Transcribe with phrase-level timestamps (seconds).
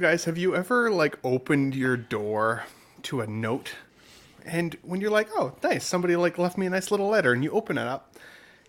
[0.00, 2.64] guys, have you ever like opened your door
[3.02, 3.74] to a note,
[4.44, 7.44] and when you're like, "Oh, nice," somebody like left me a nice little letter, and
[7.44, 8.16] you open it up,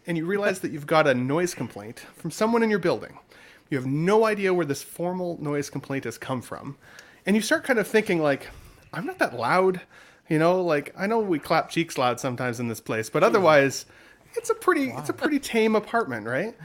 [0.06, 3.18] and you realize that you've got a noise complaint from someone in your building.
[3.72, 6.78] You have no idea where this formal noise complaint has come from,
[7.26, 8.50] and you start kind of thinking like,
[8.94, 9.82] "I'm not that loud,"
[10.30, 10.62] you know.
[10.62, 13.88] Like I know we clap cheeks loud sometimes in this place, but otherwise,
[14.36, 16.56] it's a pretty it's a pretty tame apartment, right?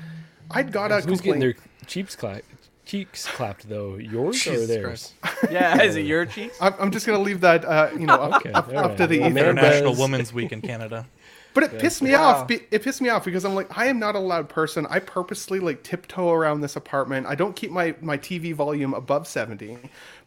[0.50, 1.54] I'd got a Who's getting their
[1.86, 2.44] cheeks clapped?
[2.90, 5.14] Cheeks clapped though, yours or Jesus theirs?
[5.50, 6.58] Yeah, is it your cheeks?
[6.60, 8.96] I'm, I'm just gonna leave that, uh, you know, up, Okay, up, all up right.
[8.98, 9.38] to the Well, ether.
[9.38, 11.06] International Women's Week in Canada.
[11.52, 12.22] But it pissed me Wow.
[12.42, 12.50] off.
[12.52, 14.86] It pissed me off because I'm like, I am not a loud person.
[14.88, 17.26] I purposely like tiptoe around this apartment.
[17.26, 19.76] I don't keep my my TV volume above 70.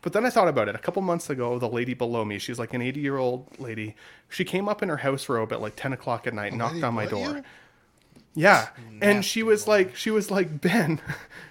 [0.01, 0.75] But then I thought about it.
[0.75, 3.95] A couple months ago, the lady below me, she's like an 80 year old lady.
[4.27, 6.93] She came up in her house robe at like 10 o'clock at night, knocked on
[6.93, 7.37] my door.
[7.37, 7.43] you?
[8.35, 8.69] Yeah,
[9.01, 10.99] and she was like, she was like, Ben,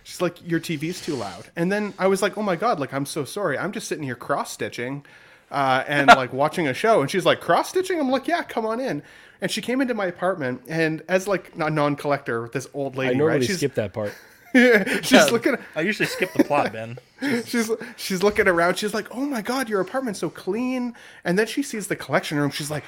[0.03, 1.49] she's like, your TV's too loud.
[1.55, 3.57] And then I was like, oh my god, like I'm so sorry.
[3.57, 5.05] I'm just sitting here cross stitching,
[5.51, 7.01] uh, and like watching a show.
[7.01, 8.01] And she's like, cross stitching.
[8.01, 9.03] I'm like, yeah, come on in.
[9.41, 13.19] And she came into my apartment, and as like a non-collector, this old lady, I
[13.19, 13.47] normally right?
[13.47, 14.15] She's skip that part.
[15.03, 15.57] she's looking.
[15.75, 16.99] I usually skip the plot, Ben.
[17.47, 18.79] She's she's looking around.
[18.79, 20.93] She's like, "Oh my god, your apartment's so clean."
[21.25, 22.51] And then she sees the collection room.
[22.51, 22.83] She's like,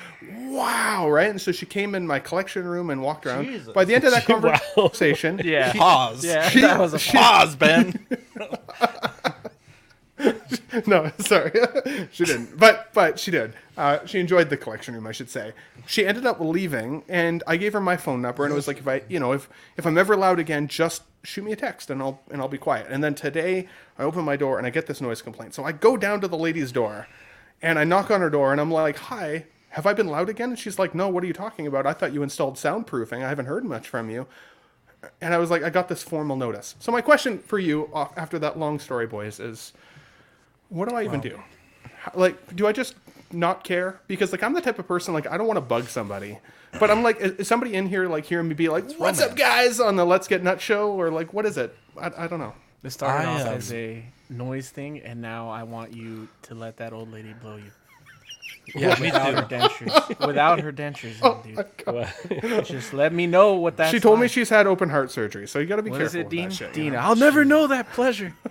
[0.49, 1.31] "Wow!" Right?
[1.31, 3.45] And so she came in my collection room and walked around.
[3.45, 3.73] Jesus.
[3.73, 4.27] By the end of that
[4.75, 5.73] conversation, Yeah.
[5.73, 6.25] Pause.
[6.25, 8.07] Yeah, that was a Pause, Ben.
[10.87, 11.53] no, sorry,
[12.13, 12.57] she didn't.
[12.59, 13.55] But but she did.
[13.77, 15.53] Uh, she enjoyed the collection room, I should say.
[15.87, 18.79] She ended up leaving, and I gave her my phone number, and it was like,
[18.79, 21.91] if I, you know, if if I'm ever loud again, just shoot me a text,
[21.91, 22.87] and I'll and I'll be quiet.
[22.89, 25.55] And then today, I open my door, and I get this noise complaint.
[25.55, 27.09] So I go down to the lady's door,
[27.61, 29.47] and I knock on her door, and I'm like, hi.
[29.71, 30.51] Have I been loud again?
[30.51, 31.85] And she's like, No, what are you talking about?
[31.85, 33.25] I thought you installed soundproofing.
[33.25, 34.29] I haven't heard much from you.
[35.21, 36.77] And I was like, I got this formal notice.
[36.79, 39.73] So my question for you after that long story, boys, is
[40.69, 41.41] what do I even do?
[42.15, 42.95] Like, do I just
[43.33, 44.01] not care?
[44.07, 46.39] Because like I'm the type of person like I don't want to bug somebody,
[46.79, 49.37] but I'm like, is, is somebody in here like hearing me be like, "What's up,
[49.37, 51.75] guys?" on the Let's Get Nut show, or like, what is it?
[52.01, 52.55] I, I don't know.
[52.83, 56.55] It started I, off um, as a noise thing, and now I want you to
[56.55, 57.71] let that old lady blow you.
[58.75, 60.27] Yeah, me Without her dentures.
[60.27, 62.65] Without her dentures, Oh in, dude.
[62.65, 65.59] Just let me know what that's she told me she's had open heart surgery, so
[65.59, 66.49] you got to be What is careful it, with Dean?
[66.49, 66.69] that shit.
[66.77, 66.99] you Dean, know?
[67.01, 68.35] I'll never know that pleasure.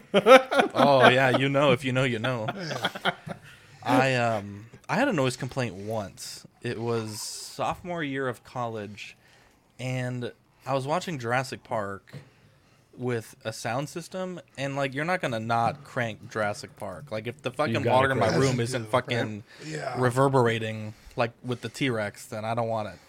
[0.76, 2.48] Oh yeah, you know if you know you know.
[3.84, 6.46] I um I had a noise complaint once.
[6.62, 9.18] It was sophomore year of college,
[9.80, 10.32] and
[10.66, 12.14] I was watching Jurassic Park
[12.98, 17.12] with a sound system, and like you're not gonna not crank Jurassic Park.
[17.12, 19.96] Like if the fucking water in my room isn't fucking Yeah.
[20.00, 23.00] reverberating like with the T Rex, then I don't want it.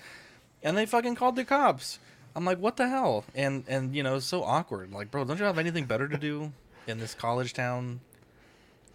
[0.63, 1.99] And they fucking called the cops.
[2.37, 3.25] I'm like, what the hell?
[3.35, 4.93] And and you know, so awkward.
[4.93, 6.53] Like, bro, don't you have anything better to do
[6.87, 8.01] in this college town?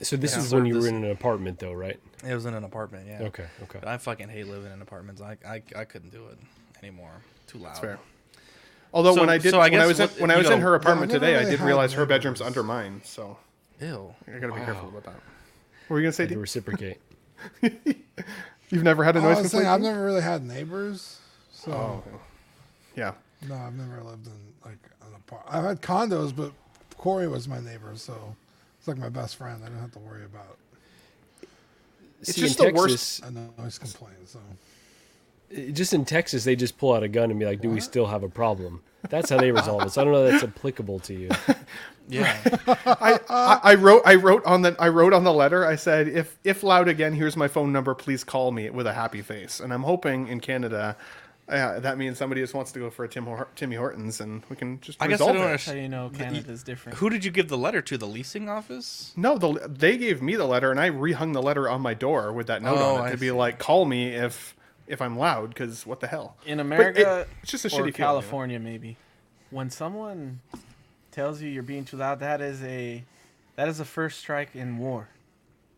[0.01, 2.00] So this Yeah, is when you were in an apartment, though, right?
[2.25, 3.23] It was in an apartment, yeah.
[3.27, 3.79] Okay, okay.
[3.85, 5.21] I fucking hate living in apartments.
[5.21, 6.38] I I, I couldn't do it
[6.81, 7.11] anymore.
[7.47, 7.77] Too loud.
[7.77, 8.00] fair.
[8.94, 10.39] Although So- when I did, so I when I guess was in, when I you
[10.44, 13.01] was in her apartment Yeah, I never today, I did realize her bedroom's under mine,
[13.03, 13.38] so
[13.79, 14.13] Ew.
[14.27, 15.13] I gotta be careful about that.
[15.88, 16.27] What were you gonna say?
[16.27, 16.97] To reciprocate.
[18.69, 19.67] You've never had a oh, noise was saying complaint?
[19.67, 21.19] I've never really had neighbors,
[21.51, 22.17] so Oh, okay.
[22.95, 23.13] yeah.
[23.47, 24.33] no, I've never lived in
[24.63, 25.56] like an apartment.
[25.56, 26.51] I've had condos, but
[26.97, 28.35] Corey was my neighbor, so
[28.77, 29.63] it's like my best friend.
[29.63, 30.57] I don't have to worry about
[32.21, 34.27] It's See, just in the worst- Texas, a noise complaint.
[34.27, 34.39] So
[35.71, 38.07] just in Texas, they just pull out a gun and be like, "Do we still
[38.07, 39.91] have a problem?" That's how they resolve it.
[39.91, 41.29] So I don't know if that's applicable to you.
[42.11, 42.35] Yeah.
[42.67, 46.07] I, I, I wrote I wrote on the I wrote on the letter I said
[46.07, 49.59] if if loud again here's my phone number please call me with a happy face
[49.59, 50.97] and I'm hoping in Canada
[51.47, 54.41] uh, that means somebody just wants to go for a Tim Hor- Timmy Hortons and
[54.49, 55.41] we can just I guess I don't it.
[55.41, 55.81] Understand.
[55.83, 56.97] you know Canada's different.
[56.97, 57.95] Who did you give the letter to?
[57.95, 59.13] The leasing office?
[59.15, 62.33] No, the, they gave me the letter and I rehung the letter on my door
[62.33, 63.31] with that note Oh, on it I to be see.
[63.33, 64.55] like call me if
[64.89, 67.72] if I'm loud because what the hell In But it- America it's just a or
[67.72, 68.07] shitty feeling, you know?
[68.07, 68.97] California, maybe,
[69.51, 70.41] when someone
[71.11, 73.03] tells you you're being too loud, that is a
[73.55, 75.09] that is a first strike in war.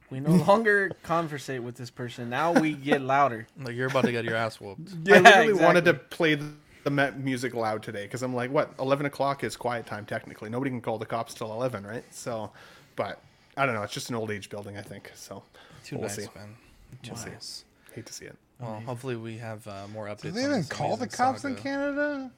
[0.09, 2.29] We no longer conversate with this person.
[2.29, 3.47] Now we get louder.
[3.63, 4.89] Like you're about to get your ass whooped.
[5.05, 5.65] Yeah, I literally exactly.
[5.65, 6.51] wanted to play the,
[6.83, 8.73] the Met music loud today because I'm like, what?
[8.79, 10.49] Eleven o'clock is quiet time technically.
[10.49, 12.03] Nobody can call the cops till eleven, right?
[12.13, 12.51] So,
[12.95, 13.21] but
[13.57, 13.83] I don't know.
[13.83, 15.11] It's just an old age building, I think.
[15.15, 15.43] So
[15.83, 16.27] Too we'll nice, see.
[16.35, 16.55] man.
[17.03, 17.29] Too see.
[17.29, 17.65] nice.
[17.93, 18.35] Hate to see it.
[18.61, 20.21] Well, hopefully we have uh, more updates.
[20.21, 21.61] do they on even this call the amazing cops in saga.
[21.63, 22.31] Canada?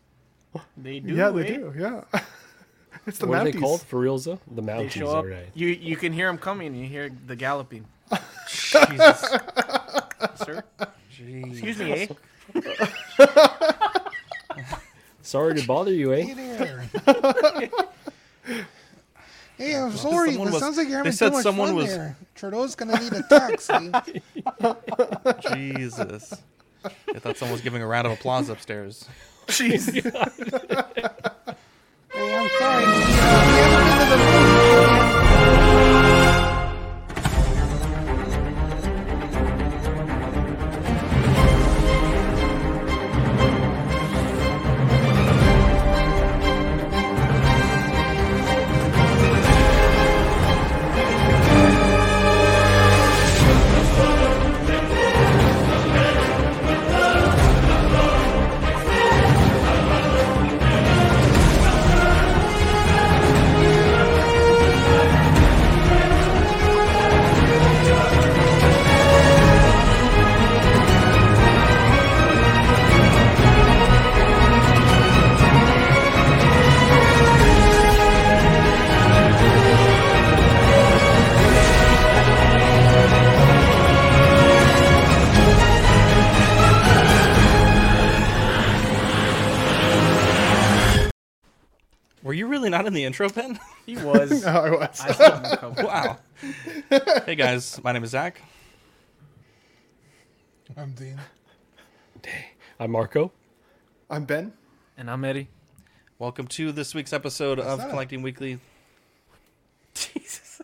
[0.77, 1.13] They do.
[1.15, 1.57] yeah, they eh?
[1.57, 1.73] do.
[1.77, 2.01] Yeah,
[3.07, 4.39] it's the what are they called for reals though?
[4.49, 5.15] The They Mounties, show up.
[5.15, 5.47] all right.
[5.53, 6.75] You you can hear them coming.
[6.75, 7.85] You hear the galloping.
[8.47, 9.19] Jesus.
[10.35, 10.63] Sir,
[11.19, 12.07] excuse me, eh?
[15.21, 16.21] Sorry to bother you, eh?
[16.21, 16.89] Hey there.
[19.57, 20.31] Hey, I'm sorry.
[20.31, 22.17] someone It was- sounds like you're they having said too much someone fun was- there.
[22.35, 23.91] Trudeau's gonna need a taxi.
[25.53, 26.33] Jesus.
[26.85, 29.07] I thought someone was giving a round of applause upstairs.
[29.47, 31.11] Jeez.
[93.13, 93.59] intro, Ben?
[93.85, 94.43] He was.
[94.47, 94.99] Oh, I was.
[95.01, 96.17] I saw him a couple- Wow.
[97.25, 98.41] hey guys, my name is Zach.
[100.77, 101.19] I'm Dean.
[102.79, 103.31] I'm Marco.
[104.09, 104.53] I'm Ben.
[104.97, 105.49] and I'm Eddie.
[106.17, 107.89] Welcome to this week's episode of that?
[107.91, 108.59] Collecting Weekly.
[109.93, 110.61] Jesus.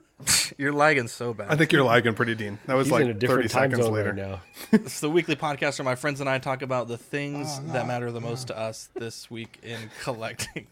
[0.57, 1.47] You're lagging so bad.
[1.51, 2.57] I think you're lagging pretty, Dean.
[2.65, 4.09] That was He's like in a 30 different time seconds zone later.
[4.13, 4.41] right now.
[4.71, 7.73] It's the weekly podcast where my friends and I talk about the things Oh, no.
[7.73, 10.67] that matter the most to us this week in collecting.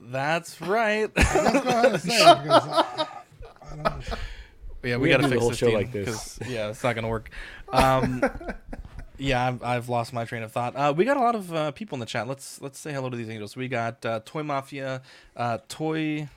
[0.00, 1.12] That's right.
[1.14, 2.84] Go ahead and say it because I,
[3.62, 4.00] I don't know.
[4.82, 6.38] yeah, we, We gotta gotta the whole this show like this.
[6.48, 7.30] Yeah, it's not gonna work.
[7.72, 8.22] Um,
[9.18, 10.74] yeah, I've, I've lost my train of thought.
[10.74, 12.26] Uh, we got a lot of uh, people in the chat.
[12.26, 13.56] Let's let's say hello to these angels.
[13.56, 15.02] We got uh, Toy Mafia,
[15.36, 16.28] uh, Toy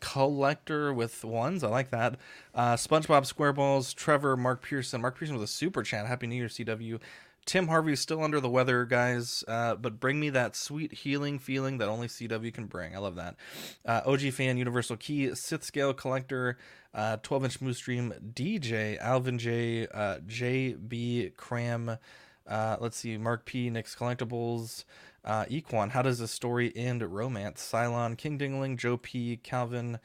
[0.00, 1.64] Collector with ones.
[1.64, 2.16] I like that.
[2.54, 5.00] Uh, SpongeBob SquareBalls, Trevor, Mark Pearson.
[5.00, 6.06] Mark Pearson with a super chat.
[6.06, 7.00] Happy New Year, CW.
[7.48, 11.78] Tim Harvey's still under the weather, guys, uh, but bring me that sweet healing feeling
[11.78, 12.94] that only CW can bring.
[12.94, 13.36] I love that.
[13.86, 16.58] Uh, OG fan, Universal Key, Sith Scale Collector,
[16.92, 21.96] uh, 12 inch Moose Stream, DJ, Alvin J, uh, JB Cram,
[22.46, 24.84] uh, let's see, Mark P, Nick's Collectibles,
[25.24, 29.98] uh, Equan, How Does This Story End Romance, Cylon, King Dingling, Joe P, Calvin,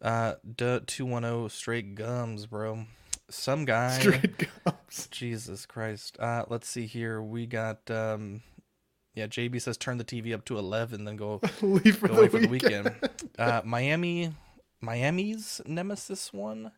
[0.00, 2.84] uh, D210, Straight Gums, bro.
[3.28, 3.98] Some guy.
[3.98, 4.75] Straight gums.
[5.10, 6.16] Jesus Christ.
[6.18, 7.22] Uh, let's see here.
[7.22, 8.42] We got um,
[9.14, 9.26] yeah.
[9.26, 12.28] JB says turn the TV up to eleven, then go Leave for, go the, away
[12.28, 12.94] for the weekend.
[13.38, 14.32] Uh, Miami,
[14.80, 16.72] Miami's Nemesis one.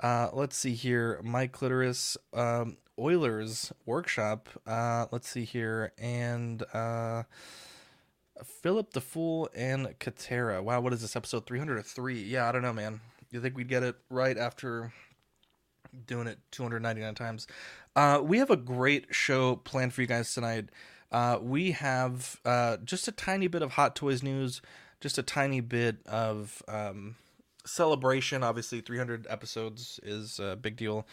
[0.00, 1.20] Uh, let's see here.
[1.24, 4.48] Mike Clitoris, um, Oilers Workshop.
[4.66, 7.24] Uh, let's see here, and uh,
[8.44, 10.62] Philip the Fool and Katera.
[10.62, 12.22] Wow, what is this episode three hundred or three?
[12.22, 13.00] Yeah, I don't know, man.
[13.30, 14.92] You think we'd get it right after
[16.06, 17.46] doing it 299 times.
[17.96, 20.68] Uh, we have a great show planned for you guys tonight.
[21.10, 24.60] Uh, we have uh, just a tiny bit of Hot Toys news,
[25.00, 27.16] just a tiny bit of um,
[27.64, 28.42] celebration.
[28.42, 31.06] Obviously, 300 episodes is a big deal.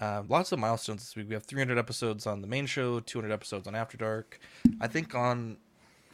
[0.00, 1.28] Uh, lots of milestones this week.
[1.28, 4.38] We have 300 episodes on the main show, 200 episodes on After Dark.
[4.80, 5.56] I think on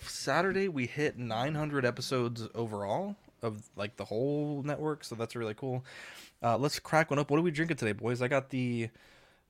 [0.00, 5.84] Saturday we hit 900 episodes overall of like the whole network, so that's really cool.
[6.44, 7.30] Uh, let's crack one up.
[7.30, 8.20] What are we drinking today, boys?
[8.20, 8.90] I got the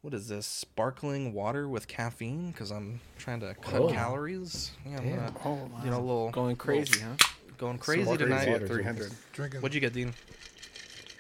[0.03, 0.47] what is this?
[0.47, 3.89] Sparkling water with caffeine because I'm trying to cut Oh.
[3.89, 4.71] calories.
[4.87, 7.17] Yeah, I'm gonna, Oh, you know, a little Going crazy, huh?
[7.59, 8.49] going crazy Crazy tonight.
[8.49, 9.13] at 300.
[9.33, 10.15] Drinking, What'd you get, Dean?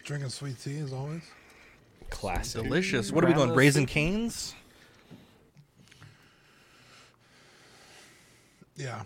[0.04, 1.22] drinking sweet tea as always.
[2.10, 2.62] Classic.
[2.62, 3.10] Delicious.
[3.10, 3.46] What are we going?
[3.48, 4.54] Grandma's Raising Canes?
[8.76, 9.02] Yeah.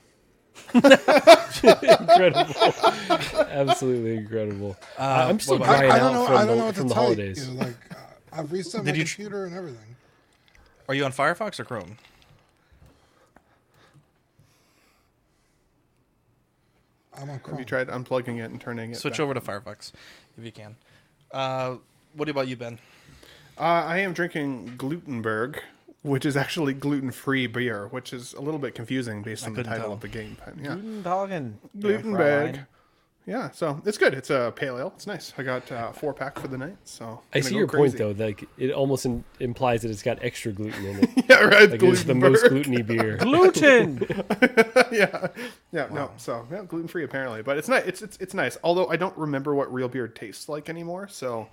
[0.74, 2.54] Incredible.
[3.50, 4.76] Absolutely incredible.
[4.98, 6.26] Uh, I'm still what about- crying I, I don't out know.
[6.26, 7.48] from I don't the, know what to from the holidays.
[7.48, 7.54] you.
[7.54, 7.94] Like, uh,
[8.32, 9.96] I've reset my Did you tr- computer and everything.
[10.88, 11.96] Are you on Firefox or Chrome?
[17.20, 17.54] I'm on Chrome.
[17.56, 18.96] Have you tried unplugging it and turning it?
[18.96, 19.20] Switch back?
[19.20, 19.92] over to Firefox
[20.38, 20.76] if you can.
[21.32, 21.76] Uh,
[22.14, 22.78] what about you, Ben?
[23.58, 25.58] Uh, I am drinking Glutenberg,
[26.02, 29.84] which is actually gluten-free beer, which is a little bit confusing based on the title
[29.84, 29.92] tell.
[29.92, 30.36] of the game.
[30.44, 32.66] But yeah, Gluten dog and Glutenberg.
[33.28, 34.14] Yeah, so it's good.
[34.14, 34.90] It's a pale ale.
[34.96, 35.34] It's nice.
[35.36, 36.78] I got uh, four pack for the night.
[36.84, 37.98] So I see your crazy.
[37.98, 38.24] point though.
[38.24, 41.10] Like it almost in, implies that it's got extra gluten in it.
[41.28, 41.70] Yeah, right.
[41.70, 42.64] Like it's the most Glutenberg.
[42.64, 43.16] gluteny beer.
[43.20, 43.98] Gluten.
[44.92, 45.26] yeah,
[45.72, 46.10] yeah, no.
[46.16, 47.84] So yeah, gluten free apparently, but it's nice.
[47.84, 48.56] It's, it's it's nice.
[48.64, 51.48] Although I don't remember what real beer tastes like anymore, so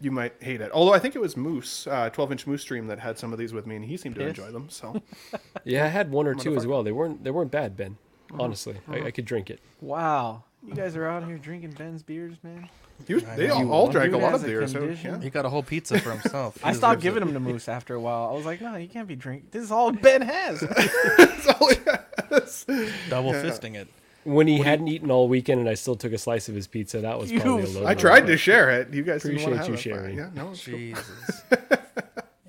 [0.00, 0.70] you might hate it.
[0.72, 3.38] Although I think it was Moose, uh, twelve inch Moose Stream that had some of
[3.38, 4.68] these with me, and he seemed to enjoy them.
[4.70, 5.02] So
[5.64, 6.82] Yeah, I had one or two as well.
[6.82, 7.96] They weren't they weren't bad, Ben.
[8.38, 9.60] Honestly, I, I could drink it.
[9.80, 10.44] Wow.
[10.66, 12.70] You guys are out here drinking Ben's beers, man.
[13.06, 14.66] He was, they all, all drank a lot of a beer.
[14.66, 15.20] So, yeah.
[15.20, 16.58] He got a whole pizza for himself.
[16.64, 17.26] I stopped giving it.
[17.26, 18.30] him to Moose after a while.
[18.30, 19.48] I was like, no, you can't be drinking.
[19.50, 20.62] This is all Ben has.
[20.62, 22.64] All has.
[23.10, 23.88] double fisting it.
[24.24, 27.00] When he hadn't eaten all weekend and I still took a slice of his pizza,
[27.02, 27.86] that was probably a little.
[27.86, 28.92] I tried to share it.
[28.92, 30.18] You guys didn't want Appreciate to you have it, sharing.
[30.18, 30.78] Yeah, no, it's cool.
[30.78, 31.42] Jesus.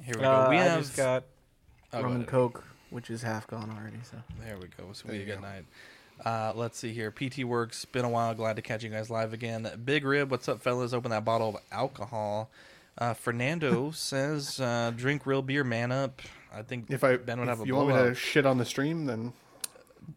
[0.04, 0.32] Here we go.
[0.32, 0.80] Uh, we I have.
[0.82, 1.24] just got
[1.94, 3.98] oh, rum and coke, which is half gone already.
[4.04, 4.92] So There we go.
[4.94, 5.48] So There we you good go.
[5.48, 5.66] night.
[6.24, 7.12] Uh, let's see here.
[7.12, 7.84] PT Works.
[7.86, 8.34] Been a while.
[8.34, 9.70] Glad to catch you guys live again.
[9.84, 10.32] Big Rib.
[10.32, 10.94] What's up, fellas?
[10.94, 12.50] Open that bottle of alcohol.
[12.98, 16.22] Uh, Fernando says, uh, "Drink real beer, man up."
[16.54, 18.58] I think If I, Ben would if have a you want me to shit on
[18.58, 19.34] the stream, then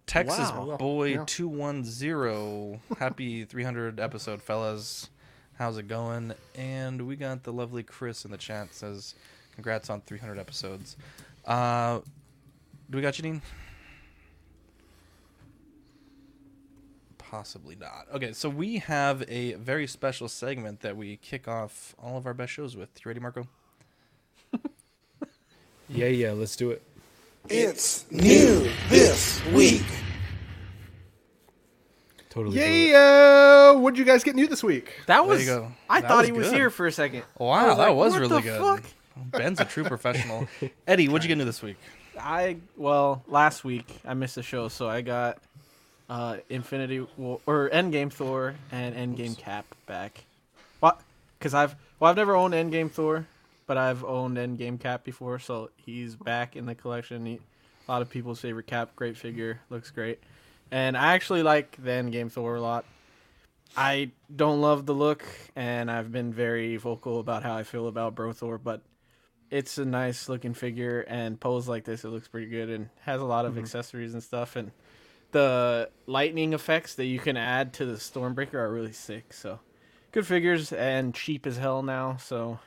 [0.06, 0.76] Texas Wow.
[0.78, 1.24] boy Yeah.
[1.26, 2.80] two one zero.
[2.98, 5.10] Happy three hundred episode, fellas.
[5.58, 6.34] How's it going?
[6.54, 9.14] And we got the lovely Chris in the chat says,
[9.54, 10.96] "Congrats on three hundred episodes."
[11.44, 12.00] Uh,
[12.90, 13.40] do we got Janine?
[17.18, 18.06] Possibly not.
[18.14, 22.32] Okay, so we have a very special segment that we kick off all of our
[22.32, 22.88] best shows with.
[23.04, 23.46] You ready, Marco?
[25.90, 26.82] Yeah, yeah, let's do it.
[27.48, 29.84] It's new this week.
[32.30, 32.56] Totally.
[32.56, 32.90] do it.
[32.90, 33.70] yeah.
[33.72, 34.92] What did you guys get new this week?
[35.06, 35.40] that There was.
[35.40, 35.72] you go.
[35.88, 36.56] I That thought was he was good.
[36.56, 37.24] here for a second.
[37.38, 38.60] Wow, was that like, was what really the good.
[38.60, 38.82] fuck?
[39.16, 40.46] Ben's a true professional.
[40.86, 41.76] Eddie, what'd you get new this week?
[42.20, 45.38] I well last week I missed the show, so I got
[46.10, 50.24] uh Infinity War or Endgame Thor and Endgame Cap back.
[50.80, 51.00] What?
[51.38, 53.26] Because I've well I've never owned Endgame Thor,
[53.68, 57.24] but I've owned Endgame Cap before, so he's back in the collection.
[57.24, 57.38] He,
[57.86, 60.20] a lot of people's favorite Cap, great figure, looks great,
[60.72, 62.84] and I actually like the Endgame Thor a lot.
[63.76, 68.14] I don't love the look, and I've been very vocal about how I feel about
[68.14, 68.80] Bro Thor, but
[69.50, 73.20] it's a nice looking figure and posed like this it looks pretty good and has
[73.20, 73.60] a lot of mm-hmm.
[73.60, 74.70] accessories and stuff and
[75.30, 79.58] the lightning effects that you can add to the stormbreaker are really sick so
[80.12, 82.58] good figures and cheap as hell now so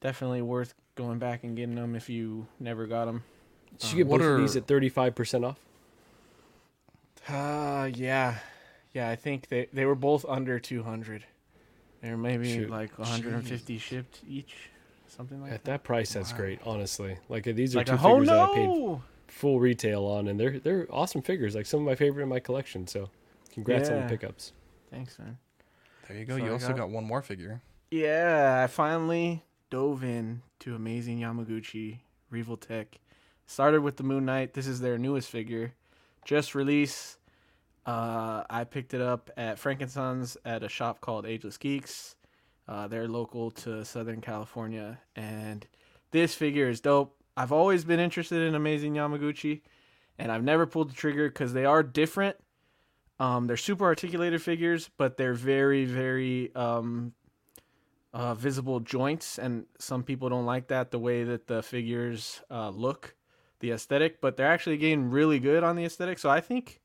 [0.00, 3.22] definitely worth going back and getting them if you never got them
[3.78, 5.58] Did you get What both of are- these at thirty five percent off?
[7.28, 8.38] uh yeah
[8.92, 11.24] yeah i think they they were both under 200
[12.02, 12.70] they're maybe Shoot.
[12.70, 14.54] like 150 shipped each
[15.06, 16.60] something like At that At that price, that's great.
[16.64, 20.04] Honestly, like uh, these are like two a, oh figures that I paid full retail
[20.06, 21.54] on, and they're they're awesome figures.
[21.54, 22.86] Like some of my favorite in my collection.
[22.86, 23.10] So,
[23.52, 24.52] congrats on the pickups.
[24.90, 25.36] thanks man
[26.08, 26.38] There you go.
[26.38, 27.60] So you I also got- got one more figure.
[27.90, 32.00] Yeah, I finally dove in to Amazing Yamaguchi
[32.32, 32.86] Revoltech.
[33.46, 34.52] Started with the Moon Knight.
[34.52, 35.74] This is their newest figure,
[36.24, 37.18] just released.
[37.86, 42.16] Uh, I picked it up at Frank and Sons at a shop called Ageless Geeks.
[42.68, 45.66] Uh, they're local to Southern California, and
[46.10, 47.16] this figure is dope.
[47.36, 49.62] I've always been interested in Amazing Yamaguchi,
[50.18, 52.36] and I've never pulled the trigger because they are different.
[53.18, 57.12] Um, they're super articulated figures, but they're very, very um,
[58.12, 62.70] uh, visible joints, and some people don't like that the way that the figures uh,
[62.70, 63.14] look,
[63.60, 64.20] the aesthetic.
[64.20, 66.80] But they're actually getting really good on the aesthetic, so I think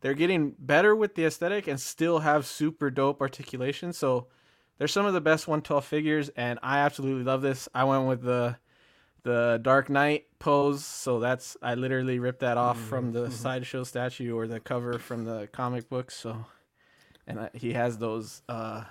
[0.00, 3.92] they're getting better with the aesthetic and still have super dope articulation.
[3.92, 4.26] So
[4.78, 7.68] they're some of the best 112 figures, and I absolutely love this.
[7.74, 8.56] I went with the
[9.22, 14.36] the Dark Knight pose, so that's I literally ripped that off from the sideshow statue
[14.36, 16.10] or the cover from the comic book.
[16.10, 16.44] So,
[17.26, 18.42] and I, he has those.
[18.48, 18.84] Uh,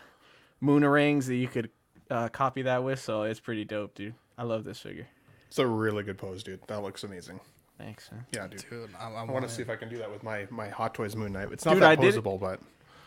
[0.63, 1.69] moonarangs that you could
[2.09, 2.99] uh, copy that with.
[2.99, 4.13] So it's pretty dope, dude.
[4.37, 5.07] I love this figure.
[5.47, 6.61] It's a really good pose, dude.
[6.67, 7.39] That looks amazing.
[7.77, 8.25] Thanks, man.
[8.31, 8.63] Yeah, dude.
[8.69, 10.69] Dude, I, I, I want to see if I can do that with my my
[10.69, 11.49] Hot Toys Moon Knight.
[11.51, 12.59] It's not Dude, that I did it- posable, but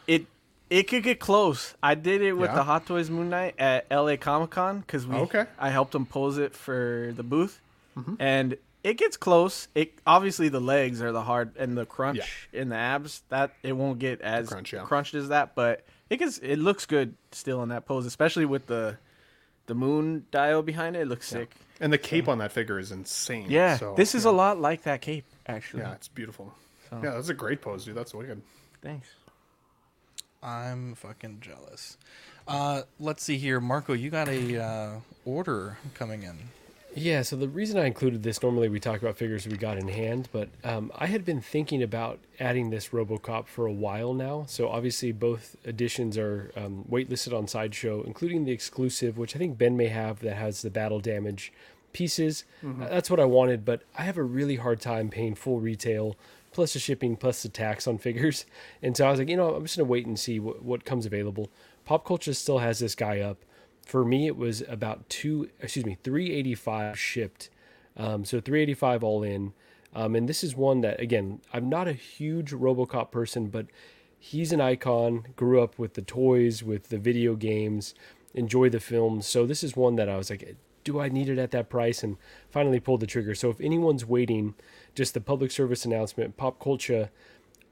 [0.07, 0.27] It
[0.69, 1.75] it could get close.
[1.83, 2.57] I did it with Yeah?
[2.57, 5.45] the Hot Toys Moon Knight at LA Comic Con because we Okay.
[5.59, 7.61] I helped him pose it for the booth,
[8.19, 9.69] and it gets close.
[9.75, 13.73] It obviously the legs are the hard and the crunch in the abs that it
[13.73, 14.83] won't get as crunch, yeah.
[14.83, 18.67] crunched as that, but it gets it looks good still in that pose, especially with
[18.67, 18.99] the
[19.67, 21.01] the moon dial behind it.
[21.01, 21.55] It looks sick.
[21.81, 23.47] and the cape on that figure is insane.
[23.51, 24.31] Yeah, so, this is yeah.
[24.31, 25.83] a lot like that cape actually.
[25.83, 26.55] Yeah, it's beautiful.
[26.91, 27.97] So- Yeah, that's a great pose, dude.
[27.97, 28.41] That's wicked.
[28.83, 29.09] Thanks.
[30.43, 31.99] I'm fucking jealous.
[32.47, 33.93] Uh, let's see here, Marco.
[33.93, 34.91] You got a uh,
[35.25, 36.37] order coming in.
[36.99, 39.89] Yeah, so the reason I included this, normally we talk about figures we got in
[39.89, 44.47] hand, but um, I had been thinking about adding this Robocop for a while now.
[44.49, 49.59] So obviously both editions are um, waitlisted on Sideshow, including the exclusive, which I think
[49.59, 51.53] Ben may have that has the battle damage
[51.93, 52.45] pieces.
[52.65, 56.17] Uh, that's what I wanted, but I have a really hard time paying full retail,
[56.51, 58.47] plus the shipping, plus the tax on figures.
[58.83, 60.63] And so I was like, you know, I'm just going to wait and see what,
[60.63, 61.51] what comes available.
[61.85, 63.37] Pop Culture still has this guy up
[63.87, 67.49] for me it was about two excuse me 385 shipped
[67.97, 69.55] um, so 385 all in
[69.95, 73.67] Um, and this is one that, again, I'm not a huge Robocop person, but
[74.19, 75.29] he's an icon.
[75.37, 77.95] Grew up with the toys, with the video games,
[78.35, 79.27] enjoy the films.
[79.27, 82.03] So this is one that I was like, do I need it at that price?
[82.03, 82.19] And
[82.51, 83.35] finally pulled the trigger.
[83.35, 84.55] So if anyone's waiting,
[84.95, 87.09] just the public service announcement, Pop Culture,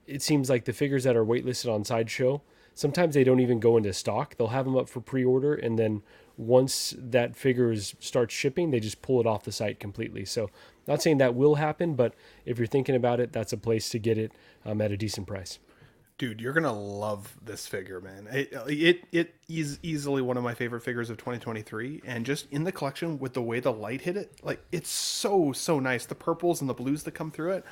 [0.06, 2.40] it seems like the figures that are waitlisted on Sideshow,
[2.75, 4.37] sometimes they don't even go into stock.
[4.37, 6.02] They'll have them up for pre-order, and then
[6.37, 10.25] once that figure starts shipping, they just pull it off the site completely.
[10.25, 10.50] So,
[10.87, 12.14] not saying that will happen, but
[12.45, 14.33] if you're thinking about it, that's a place to get it
[14.64, 15.59] um, at a decent price.
[16.16, 18.28] Dude, you're gonna love this figure, man.
[18.31, 22.62] It, it it is easily one of my favorite figures of 2023, and just in
[22.62, 26.07] the collection with the way the light hit it, like it's so so nice.
[26.07, 27.64] The purples and the blues that come through it.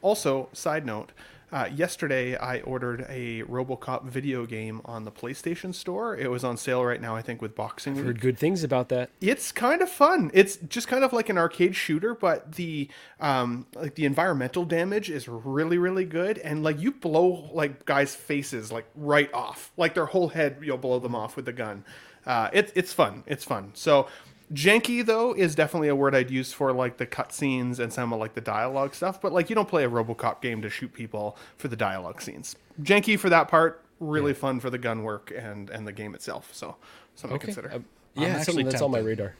[0.00, 1.10] Also, side note,
[1.50, 6.16] uh, yesterday I ordered a RoboCop video game on the PlayStation Store.
[6.16, 8.88] It was on sale right now, I think, with Boxing Week Heard good things about
[8.90, 9.10] that.
[9.20, 10.30] it's kind of fun.
[10.34, 12.88] It's just kind of like an arcade shooter, but the
[13.20, 18.14] um like the environmental damage is really really good, and like you blow like guys'
[18.14, 21.84] faces like right off, like their whole head you'll blow them off with the gun.
[22.26, 23.24] Uh, it's it's fun.
[23.26, 23.70] It's fun.
[23.74, 24.08] So.
[24.52, 28.18] Janky though is definitely a word I'd use for like the cutscenes and some of
[28.18, 31.36] like the dialogue stuff, but like you don't play a RoboCop game to shoot people
[31.56, 32.56] for the dialogue scenes.
[32.82, 36.48] Janky for that part, really fun for the gun work and and the game itself.
[36.54, 36.76] So
[37.14, 37.70] something to consider.
[37.72, 37.78] Uh,
[38.14, 39.34] yeah, it's actually something that's on my radar.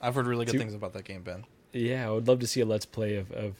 [0.00, 1.44] I've heard really good Two- things about that game, Ben.
[1.72, 3.54] Yeah, I would love to see a let's play of, of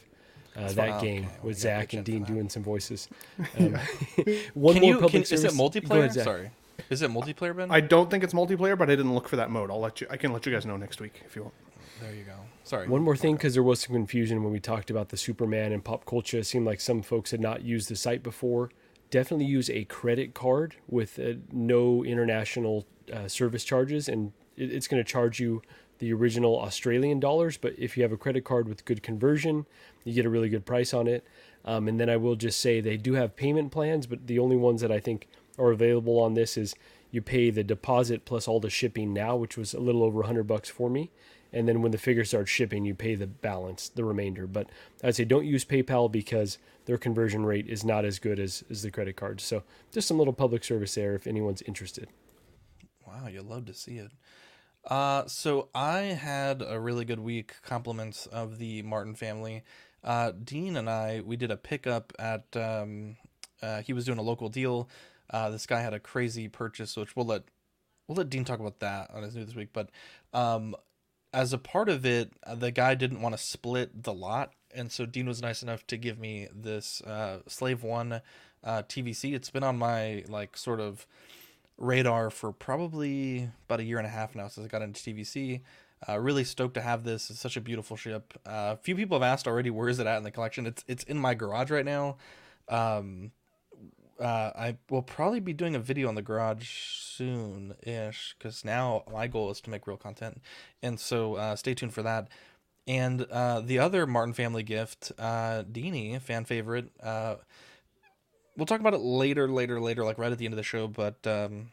[0.55, 1.01] uh, that fine.
[1.01, 3.07] game Okay, with gotta Zach and Dean doing some voices.
[3.59, 3.75] Um,
[4.55, 4.99] one Can more you?
[4.99, 5.99] public Can, is it multiplayer?
[6.05, 6.49] ahead, Sorry,
[6.89, 7.71] is it multiplayer, Ben?
[7.71, 9.69] I don't think it's multiplayer, but I didn't look for that mode.
[9.71, 10.07] I'll let you.
[10.09, 11.53] I can let you guys know next week if you want.
[12.01, 12.35] there you go.
[12.63, 12.87] Sorry.
[12.87, 15.83] One more thing, because there was some confusion when we talked about the Superman and
[15.83, 16.39] pop culture.
[16.39, 18.69] It seemed like some folks had not used the site before.
[19.09, 24.87] Definitely use a credit card with uh, no international uh, service charges, and it, it's
[24.87, 25.61] going to charge you
[25.99, 27.57] the original Australian dollars.
[27.57, 29.65] But if you have a credit card with good conversion,
[30.03, 31.25] you get a really good price on it.
[31.65, 34.55] Um, and then I will just say they do have payment plans, but the only
[34.55, 36.75] ones that I think are available on this is
[37.11, 40.43] you pay the deposit plus all the shipping now, which was a little over 100
[40.43, 41.11] bucks for me.
[41.53, 44.47] And then when the figure starts shipping, you pay the balance, the remainder.
[44.47, 44.69] But
[45.03, 48.81] I'd say don't use PayPal because their conversion rate is not as good as, as
[48.81, 49.43] the credit cards.
[49.43, 52.09] So just some little public service there if anyone's interested.
[53.07, 54.11] Wow, you'll love to see it.
[54.85, 57.55] Uh, so I had a really good week.
[57.61, 59.63] Compliments of the Martin family.
[60.03, 62.45] Uh, Dean and I we did a pickup at.
[62.55, 63.17] Um,
[63.61, 64.87] uh, he was doing a local deal.
[65.29, 67.43] Uh, this guy had a crazy purchase, which we'll let
[68.07, 69.69] we'll let Dean talk about that on his new this week.
[69.73, 69.89] But
[70.33, 70.75] um,
[71.33, 74.91] as a part of it, uh, the guy didn't want to split the lot, and
[74.91, 78.21] so Dean was nice enough to give me this uh, Slave One
[78.63, 79.33] uh, TVC.
[79.33, 81.05] It's been on my like sort of
[81.77, 85.61] radar for probably about a year and a half now since I got into TVC.
[86.07, 87.29] Uh, really stoked to have this.
[87.29, 88.33] It's such a beautiful ship.
[88.45, 90.67] Uh, a few people have asked already, where is it at in the collection?
[90.67, 92.17] It's it's in my garage right now.
[92.69, 93.31] Um,
[94.19, 99.03] uh, I will probably be doing a video on the garage soon ish because now
[99.11, 100.41] my goal is to make real content,
[100.81, 102.29] and so uh, stay tuned for that.
[102.87, 105.63] And uh, the other Martin family gift, uh,
[106.21, 106.89] fan favorite.
[107.03, 107.35] Uh,
[108.55, 110.87] we'll talk about it later, later, later, like right at the end of the show.
[110.87, 111.71] But um,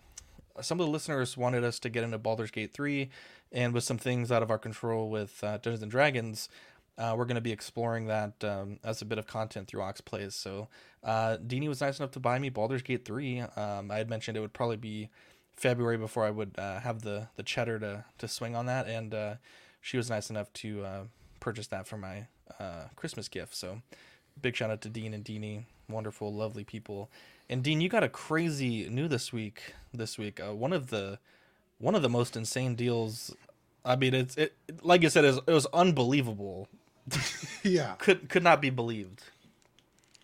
[0.60, 3.10] some of the listeners wanted us to get into Baldur's Gate 3,
[3.52, 6.48] and with some things out of our control with uh, Dungeons and Dragons,
[6.96, 10.00] uh, we're going to be exploring that um, as a bit of content through Ox
[10.00, 10.34] Plays.
[10.34, 10.68] So,
[11.02, 13.40] uh, Deanie was nice enough to buy me Baldur's Gate 3.
[13.56, 15.10] Um, I had mentioned it would probably be
[15.56, 19.12] February before I would uh, have the, the cheddar to, to swing on that, and
[19.14, 19.34] uh,
[19.80, 21.00] she was nice enough to uh,
[21.40, 22.26] purchase that for my
[22.58, 23.54] uh, Christmas gift.
[23.54, 23.82] So,
[24.40, 27.10] big shout out to Dean and Deanie, wonderful, lovely people.
[27.48, 29.74] And Dean, you got a crazy new this week.
[29.92, 31.18] This week, uh, one of the
[31.78, 33.34] one of the most insane deals.
[33.84, 36.68] I mean, it's it like you said, it was, it was unbelievable.
[37.62, 39.22] Yeah, Could could not be believed.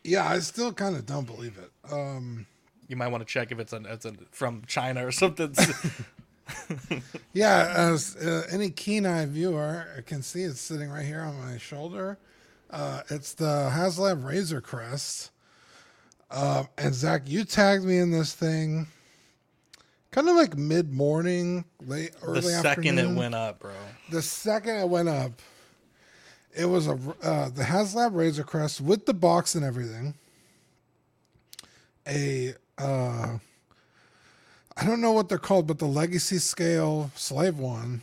[0.05, 0.27] yeah.
[0.29, 1.71] I still kind of don't believe it.
[1.93, 2.47] Um,
[2.89, 5.55] You might want to check if it's an it's a, from China or something.
[7.33, 12.19] yeah, as uh, any keen-eye viewer can see, it's sitting right here on my shoulder.
[12.71, 15.31] Uh, it's the HasLab Razor Crest.
[16.31, 18.87] Uh, and Zach, you tagged me in this thing,
[20.11, 23.17] kind of like mid-morning, late early the second afternoon.
[23.17, 23.73] it went up, bro.
[24.11, 25.33] the second it went up,
[26.55, 30.15] it was a uh, the HasLab Razor Crest with the box and everything.
[32.07, 33.39] A uh,
[34.77, 38.03] I don't know what they're called, but the Legacy Scale Slave One.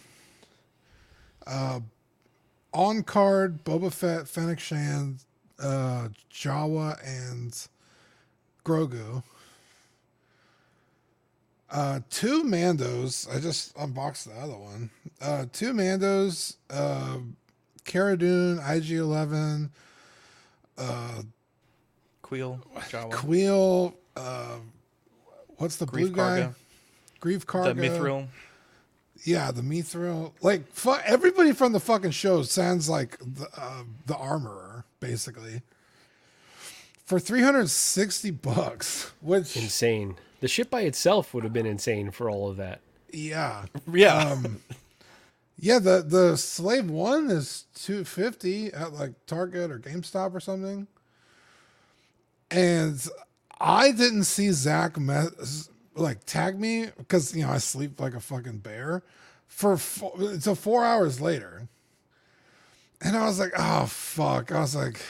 [1.45, 1.79] Uh,
[2.73, 5.19] on card Boba Fett, Fennec Shand,
[5.59, 7.67] uh, Jawa, and
[8.63, 9.23] Grogu.
[11.69, 13.33] Uh, two Mandos.
[13.33, 14.89] I just unboxed the other one.
[15.21, 16.55] Uh, two Mandos.
[16.69, 17.17] Uh,
[17.87, 19.71] Cara Dune, IG Eleven,
[20.77, 21.23] uh,
[22.23, 24.57] Kuiil, Jawa, Kuiil, uh,
[25.57, 26.39] what's the Greef blue guy?
[26.41, 26.55] Karga,
[27.19, 27.75] Greef the Karga.
[27.75, 28.27] Mythrol.
[29.23, 30.31] Yeah, the Mythrol.
[30.41, 35.61] Like fu- everybody from the fucking show sounds like the uh, the armorer, basically.
[37.05, 40.17] For three hundred sixty bucks, which Insane.
[40.39, 42.79] The ship by itself would have been insane for all of that.
[43.11, 44.59] yeah, Yeah, um,
[45.57, 45.79] yeah.
[45.79, 50.87] The the slave one is two fifty at like Target or GameStop or something.
[52.49, 53.05] And
[53.59, 58.19] I didn't see Zach mess, like tag me because you know I sleep like a
[58.19, 59.03] fucking bear
[59.47, 60.11] for four,
[60.55, 61.67] four hours later,
[63.01, 64.51] and I was like, oh fuck!
[64.51, 65.01] I was like,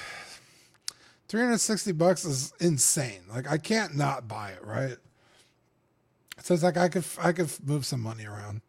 [1.27, 3.21] three hundred sixty bucks is insane.
[3.29, 4.97] Like I can't not buy it, right?
[6.41, 8.61] So it's like I could I could move some money around.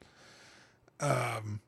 [1.00, 1.60] Um,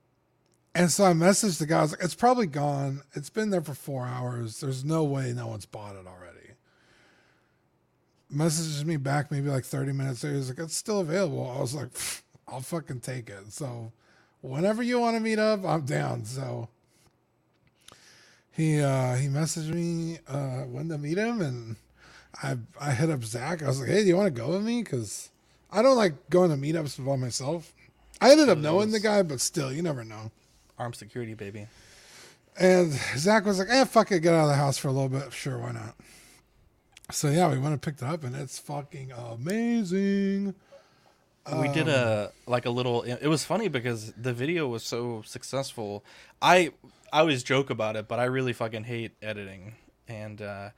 [0.75, 1.79] and so I messaged the guy.
[1.79, 3.03] I was like, "It's probably gone.
[3.15, 4.61] It's been there for four hours.
[4.61, 6.37] There's no way no one's bought it already."
[8.31, 10.37] Messages me back maybe like 30 minutes later.
[10.37, 11.91] He's like, "It's still available." I was like,
[12.47, 13.93] "I'll fucking take it." So,
[14.41, 16.25] whenever you want to meet up, I'm down.
[16.25, 16.69] So
[18.53, 21.77] he uh he messaged me uh when to meet him, and
[22.43, 23.63] I I hit up Zach.
[23.63, 25.31] I was like, "Hey, do you want to go with me?" Because
[25.73, 27.73] I don't like going to meetups by myself.
[28.21, 30.31] I ended up knowing the guy, but still, you never know.
[30.81, 31.67] Armed security, baby.
[32.59, 35.09] And Zach was like, "Eh, fuck it, get out of the house for a little
[35.09, 35.33] bit.
[35.33, 35.95] Sure, why not?"
[37.13, 40.55] So yeah, we went and picked it up, and it's fucking amazing.
[41.61, 46.05] we did a like a little it was funny because the video was so successful
[46.41, 46.71] i
[47.13, 49.73] i always joke about it but i really fucking hate editing
[50.07, 50.69] and uh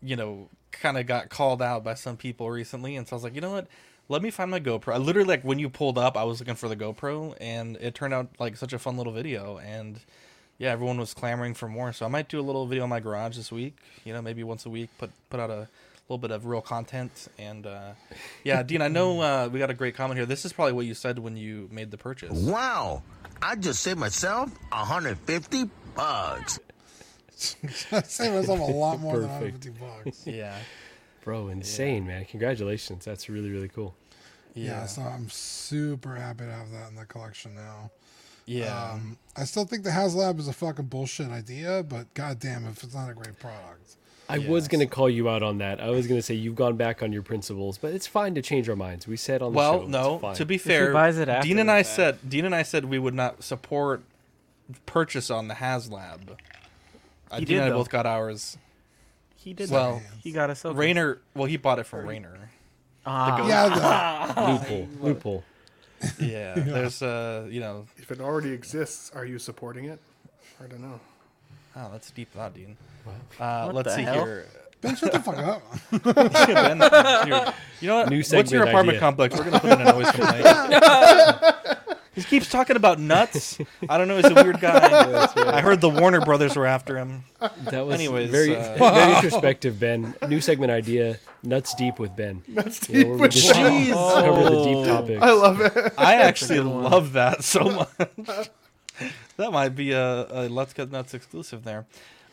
[0.00, 3.24] you know kind of got called out by some people recently and so i was
[3.24, 3.66] like you know what
[4.08, 6.54] let me find my gopro i literally like when you pulled up i was looking
[6.54, 10.00] for the gopro and it turned out like such a fun little video and
[10.58, 13.00] yeah everyone was clamoring for more so i might do a little video in my
[13.00, 15.68] garage this week you know maybe once a week put put out a
[16.08, 17.92] little bit of real content and uh
[18.44, 20.84] yeah dean i know uh we got a great comment here this is probably what
[20.84, 23.02] you said when you made the purchase Wow,
[23.40, 26.60] I just saved myself 150 bucks.
[27.92, 29.66] I saved myself a lot more than Perfect.
[29.66, 29.70] 150
[30.04, 30.26] bucks.
[30.26, 30.56] yeah
[31.24, 32.24] Bro, insane, man.
[32.26, 33.04] Congratulations.
[33.04, 33.94] That's really, really cool.
[34.54, 34.64] Yeah.
[34.82, 37.90] yeah so I'm super happy to have that in the collection now.
[38.46, 42.84] yeah Um, I still think the HasLab is a fucking bullshit idea, but goddamn if
[42.84, 43.96] it's not a great product.
[44.28, 45.80] I was going to call you out on that.
[45.80, 48.42] I was going to say you've gone back on your principles, but it's fine to
[48.42, 49.06] change our minds.
[49.06, 49.78] We said on the show.
[49.78, 50.34] well no it's fine.
[50.36, 51.96] to be fair buys it after dean and the i fact.
[51.96, 54.02] said dean and i said we would not support
[54.86, 56.20] purchase on the haslab
[57.30, 57.78] uh, He dean did, and i though.
[57.78, 58.56] both got ours
[59.44, 59.70] He did.
[59.70, 60.78] Well, he got us over.
[60.78, 62.50] Rainer, well, he bought it from Rainer.
[63.04, 64.88] Ah, Yeah, the, loophole.
[65.00, 65.44] Loophole.
[66.18, 69.98] Yeah, there's uh, you know, If it already exists, are you supporting it?
[70.62, 70.98] I don't know.
[71.76, 72.76] oh, that's deep thought, Dean.
[73.38, 74.24] Uh, What let's see hell?
[74.24, 74.46] here.
[74.80, 75.62] Ben, shut the fuck up.
[76.04, 76.78] Ben,
[77.28, 77.52] you're-
[77.88, 78.10] know what?
[78.10, 79.00] New What's your apartment idea.
[79.00, 79.36] complex?
[79.36, 80.46] We're gonna put in a noise complaint.
[82.14, 83.58] he keeps talking about nuts.
[83.88, 84.16] I don't know.
[84.16, 85.26] He's a weird guy.
[85.36, 87.24] I heard the Warner Brothers were after him.
[87.70, 90.14] That was Anyways, very, uh, very introspective, Ben.
[90.28, 92.42] New segment idea: nuts deep with Ben.
[92.48, 95.22] That's You know, where we just cover the deep topics.
[95.22, 95.92] I love it.
[95.98, 97.64] I actually love that so
[97.98, 98.50] much.
[99.36, 101.86] that might be a, a Let's Get Nuts exclusive there.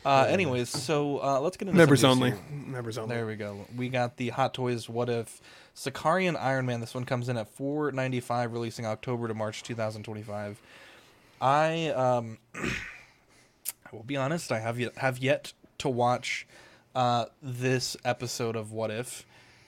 [0.03, 2.29] Uh, anyways, so uh, let's get into some Members news only.
[2.31, 2.39] here.
[2.67, 3.15] Members only.
[3.15, 3.65] There we go.
[3.75, 5.39] We got the Hot Toys What If
[5.75, 6.81] Sakaarian Iron Man.
[6.81, 10.23] This one comes in at four ninety five, releasing October to March two thousand twenty
[10.23, 10.61] five.
[11.39, 12.69] I um, I
[13.91, 14.51] will be honest.
[14.51, 16.47] I have yet have yet to watch
[16.95, 19.25] uh, this episode of What If.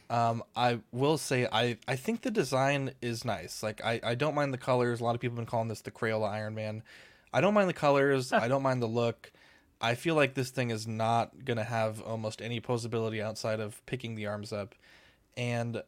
[0.10, 3.64] Um, I will say I, I think the design is nice.
[3.64, 5.02] Like I, I don't mind the colors.
[5.02, 6.84] A lot of people have been calling this the Crayola Iron Man.
[7.34, 8.32] I don't mind the colors.
[8.32, 9.32] I don't mind the look.
[9.82, 14.16] I feel like this thing is not gonna have almost any posability outside of picking
[14.16, 14.76] the arms up.
[15.38, 15.84] And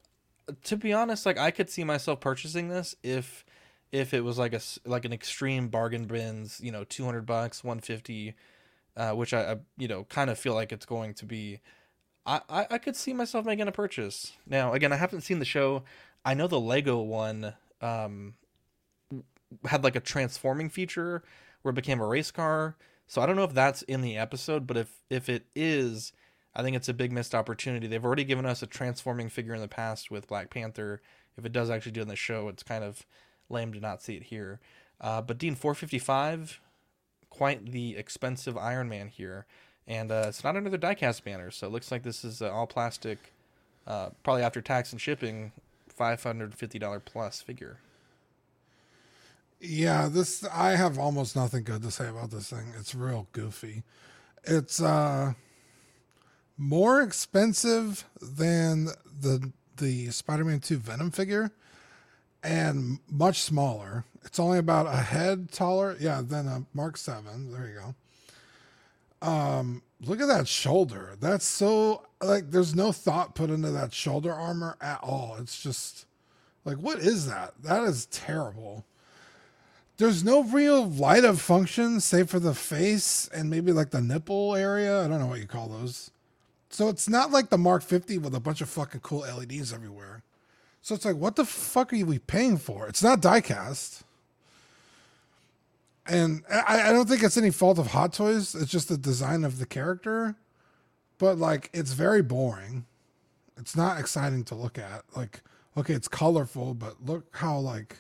[0.64, 3.46] to be honest, like I could see myself purchasing this if
[3.92, 7.64] if it was like a like an extreme bargain bins, you know, two hundred bucks,
[7.64, 8.36] one fifty,
[8.98, 11.62] uh, which I, I you know kind of feel like it's going to be.
[12.26, 14.34] I, I I could see myself making a purchase.
[14.48, 15.84] Now again, I haven't seen the show.
[16.24, 18.34] I know the Lego one um
[19.66, 21.24] had like a transforming feature
[21.62, 22.76] where it became a race car.
[23.08, 26.12] So I don't know if that's in the episode, but if if it is,
[26.56, 27.88] I think it's a big missed opportunity.
[27.88, 31.02] They've already given us a transforming figure in the past with Black Panther.
[31.38, 33.06] If it does actually do in the show, it's kind of
[33.50, 34.60] lame to not see it here.
[35.02, 36.62] Uh, but Dean 455,
[37.30, 39.46] quite the expensive Iron Man here,
[39.88, 42.68] and uh, it's not another diecast banner, so it looks like this is uh, all
[42.68, 43.34] plastic.
[43.86, 45.52] Uh, probably after tax and shipping,
[45.90, 47.80] five hundred fifty dollar plus figure.
[49.60, 52.74] Yeah, this I have almost nothing good to say about this thing.
[52.80, 53.84] It's real goofy.
[54.44, 55.34] It's uh
[56.58, 58.90] more expensive than
[59.20, 61.52] the the Spider-Man 2 Venom figure
[62.44, 64.06] and much smaller.
[64.24, 67.52] It's only about a head taller, yeah, than a Mark 7.
[67.52, 67.80] There you
[69.22, 69.28] go.
[69.28, 71.16] Um look at that shoulder.
[71.20, 75.38] That's so like there's no thought put into that shoulder armor at all.
[75.40, 76.06] It's just
[76.64, 77.54] like what is that?
[77.64, 78.86] That is terrible.
[79.98, 84.54] There's no real light of function save for the face and maybe like the nipple
[84.54, 85.04] area.
[85.04, 86.12] I don't know what you call those.
[86.76, 90.24] So it's not like the Mark 50 with a bunch of fucking cool LEDs everywhere.
[90.82, 92.90] So it's like, what the fuck are we paying for?
[92.90, 94.02] It's not diecast.
[96.06, 98.54] And I, I don't think it's any fault of Hot Toys.
[98.54, 100.36] It's just the design of the character.
[101.18, 102.86] But like, it's very boring.
[103.56, 105.06] It's not exciting to look at.
[105.16, 105.44] Like,
[105.78, 108.00] okay, it's colorful, but look how like,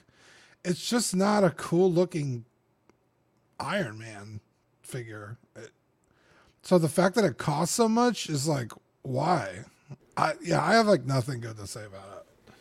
[0.65, 2.43] it's just not a cool looking
[3.57, 4.41] Iron Man
[4.81, 5.37] figure.
[5.55, 5.69] It,
[6.65, 8.71] so the fact that it costs so much is like,
[9.03, 9.65] why?
[10.17, 12.53] I yeah, I have like nothing good to say about it.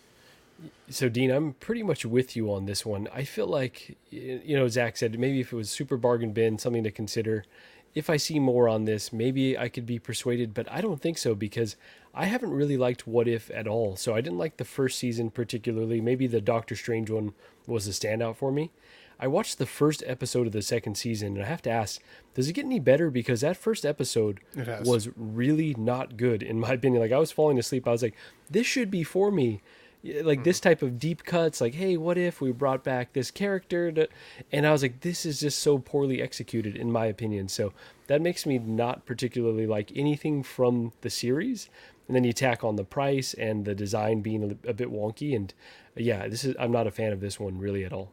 [0.91, 3.09] So Dean, I'm pretty much with you on this one.
[3.15, 6.85] I feel like you know Zach said maybe if it was super bargain bin, something
[6.85, 7.47] to consider.
[7.95, 11.17] If I see more on this, maybe I could be persuaded, but I don't think
[11.17, 11.77] so because
[12.13, 13.97] I haven't really liked What If at all.
[13.97, 16.03] So I didn't like the first season particularly.
[16.03, 17.33] Maybe the Doctor Strange one
[17.67, 18.71] was a standout for me.
[19.19, 22.01] I watched the first episode of the second season, and I have to ask,
[22.35, 23.11] does it get any better?
[23.11, 24.41] Because that first episode
[24.85, 27.03] was really not good, in my opinion.
[27.03, 27.87] Like, I was falling asleep.
[27.87, 28.17] I was like,
[28.51, 29.63] this should be for me.
[30.03, 30.69] Like, this mm-hmm.
[30.69, 33.91] type of deep cuts, like, hey, what if we brought back this character?
[33.93, 34.09] To...
[34.53, 37.49] And I was like, this is just so poorly executed, in my opinion.
[37.49, 37.73] So
[38.09, 41.71] that makes me not particularly like anything from the series.
[42.07, 45.35] And then you tack on the price and the design being a, a bit wonky.
[45.35, 45.55] And
[45.97, 48.13] yeah, this is, I'm not a fan of this one really at all.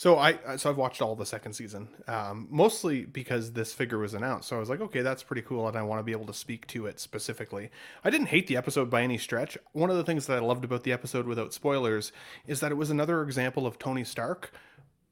[0.00, 4.14] So I so I've watched all the second season, um, mostly because this figure was
[4.14, 4.48] announced.
[4.48, 6.32] So I was like, okay, that's pretty cool, and I want to be able to
[6.32, 7.68] speak to it specifically.
[8.02, 9.58] I didn't hate the episode by any stretch.
[9.72, 12.12] One of the things that I loved about the episode, without spoilers,
[12.46, 14.54] is that it was another example of Tony Stark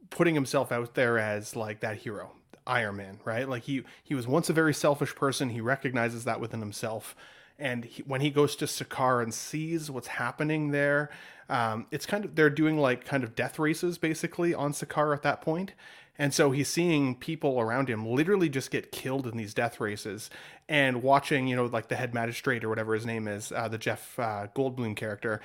[0.09, 2.33] putting himself out there as like that hero,
[2.67, 3.47] Iron Man, right?
[3.47, 5.51] Like he he was once a very selfish person.
[5.51, 7.15] He recognizes that within himself,
[7.59, 11.11] and he, when he goes to Sakaar and sees what's happening there,
[11.49, 15.23] um, it's kind of they're doing like kind of death races basically on Sakaar at
[15.23, 15.73] that point.
[16.21, 20.31] And so he's seeing people around him literally just get killed in these death races
[20.69, 23.79] and watching, you know, like the head magistrate or whatever his name is, uh, the
[23.79, 25.41] Jeff uh, Goldblum character,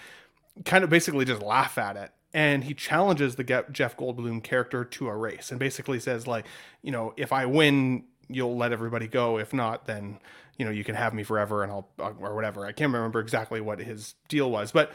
[0.65, 5.07] kind of basically just laugh at it and he challenges the Jeff Goldblum character to
[5.07, 6.45] a race and basically says like,
[6.81, 9.37] you know, if I win, you'll let everybody go.
[9.37, 10.19] If not, then
[10.57, 12.65] you know you can have me forever and I'll uh, or whatever.
[12.65, 14.91] I can't remember exactly what his deal was, but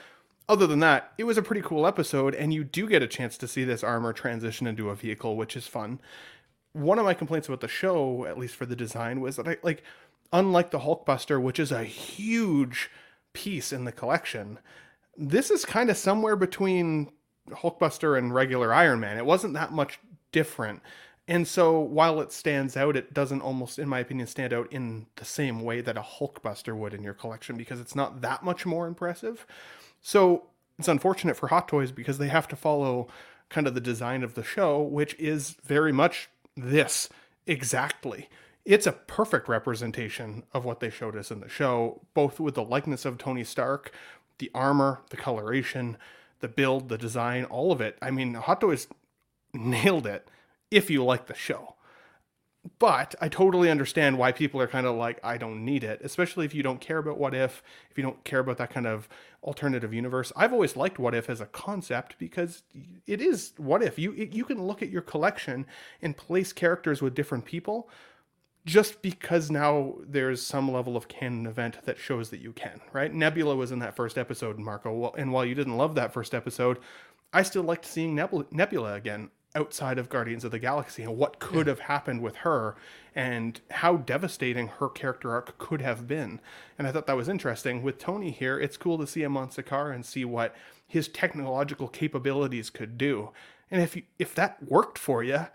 [0.49, 3.37] other than that, it was a pretty cool episode, and you do get a chance
[3.37, 6.01] to see this armor transition into a vehicle, which is fun.
[6.73, 9.59] One of my complaints about the show, at least for the design, was that I
[9.63, 9.83] like,
[10.33, 12.91] unlike the Hulkbuster, which is a huge
[13.35, 14.59] piece in the collection,
[15.17, 17.11] this is kind of somewhere between
[17.51, 19.19] Hulkbuster and regular Iron Man.
[19.19, 19.99] It wasn't that much
[20.33, 20.81] different.
[21.29, 25.07] And so while it stands out, it doesn't almost, in my opinion, stand out in
[25.17, 28.65] the same way that a Hulkbuster would in your collection because it's not that much
[28.65, 29.47] more impressive.
[30.01, 30.47] So
[30.79, 33.09] it's unfortunate for Hot Toys because they have to follow
[33.51, 37.11] kind of the design of the show, which is very much this
[37.47, 38.31] exactly.
[38.65, 42.65] It's a perfect representation of what they showed us in the show, both with the
[42.65, 43.93] likeness of Tony Stark,
[44.39, 45.99] the armor, the coloration,
[46.41, 47.99] the build, the design, all of it.
[48.01, 48.89] I mean, Hot Toys
[49.53, 50.27] nailed it
[50.71, 51.75] if you like the show.
[52.79, 56.45] But I totally understand why people are kind of like, I don't need it, especially
[56.45, 59.09] if you don't care about what if, if you don't care about that kind of
[59.43, 60.33] alternative universe.
[60.37, 62.63] I've always liked what if as a concept because
[63.07, 63.99] it is what if.
[63.99, 65.67] You you can look at your collection
[66.03, 67.89] and place characters with different people
[68.67, 73.15] just because now there's some level of canon event that shows that you can, right?
[73.15, 76.79] Nebula was in that first episode, Marco, and while you didn't love that first episode,
[77.33, 81.41] I still liked seeing Nebula, Nebula again outside of Guardians of the Galaxy and what
[81.41, 82.77] could have happened with her
[83.15, 86.41] and how devastating her character arc could have been.
[86.79, 87.83] And I thought that was interesting.
[87.83, 90.55] With Tony here, it's cool to see him on Sakaar and see what
[90.87, 93.31] his technological capabilities could do.
[93.71, 95.49] And if you, if that worked for you,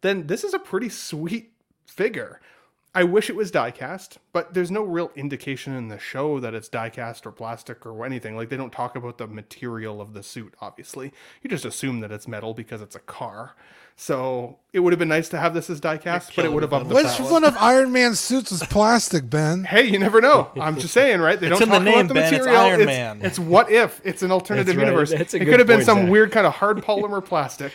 [0.00, 1.52] then this is a pretty sweet
[1.86, 2.40] figure.
[2.96, 6.70] I wish it was diecast, but there's no real indication in the show that it's
[6.70, 8.34] diecast or plastic or anything.
[8.36, 11.12] Like they don't talk about the material of the suit, obviously.
[11.42, 13.54] You just assume that it's metal because it's a car.
[13.96, 16.72] So it would have been nice to have this as diecast, but it would have
[16.72, 17.32] upped the Which palette.
[17.32, 19.64] one of Iron Man's suits is plastic, Ben?
[19.64, 20.50] Hey, you never know.
[20.58, 21.38] I'm just saying, right?
[21.38, 22.24] They It's don't in the talk name, about the Ben.
[22.34, 22.62] It's material.
[22.62, 23.20] Iron it's, Man.
[23.22, 24.00] it's what if?
[24.04, 24.86] It's an alternative That's right.
[24.86, 25.12] universe.
[25.12, 26.10] It could have been some Zach.
[26.10, 27.72] weird kind of hard polymer plastic.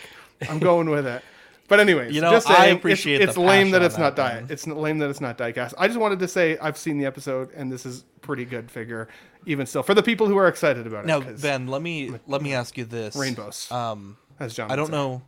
[0.48, 1.22] I'm going with it.
[1.68, 4.14] But anyways, You know, just saying, I appreciate it's, it's the lame that it's not
[4.16, 4.50] diet.
[4.50, 5.74] It's lame that it's not diecast.
[5.78, 9.08] I just wanted to say I've seen the episode and this is pretty good figure,
[9.46, 11.06] even still for the people who are excited about it.
[11.06, 14.70] Now, Ben, let me let me ask you this: rainbows, Um, as John.
[14.70, 14.92] I don't say.
[14.92, 15.22] know.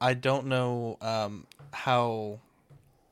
[0.00, 2.40] I don't know um, how.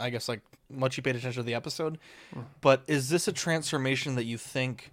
[0.00, 0.40] I guess like
[0.70, 1.98] much you paid attention to the episode,
[2.34, 2.40] Hmm.
[2.60, 4.92] but is this a transformation that you think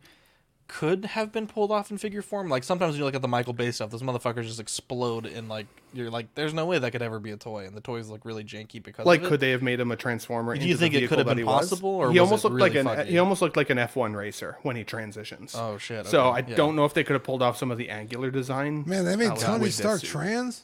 [0.68, 2.50] could have been pulled off in figure form?
[2.50, 5.48] Like sometimes when you look at the Michael Bay stuff, those motherfuckers just explode in
[5.48, 8.10] like you're like, there's no way that could ever be a toy, and the toys
[8.10, 9.30] look really janky because Like, of it.
[9.30, 10.54] could they have made him a transformer?
[10.54, 12.60] Do into you the think it could have been possible, or he almost it looked
[12.62, 13.12] like an funky?
[13.12, 15.56] he almost looked like an F1 racer when he transitions.
[15.58, 16.08] Oh shit!
[16.08, 16.56] so I yeah.
[16.56, 18.84] don't know if they could have pulled off some of the angular design.
[18.88, 20.64] Man, they made out Tony Stark trans.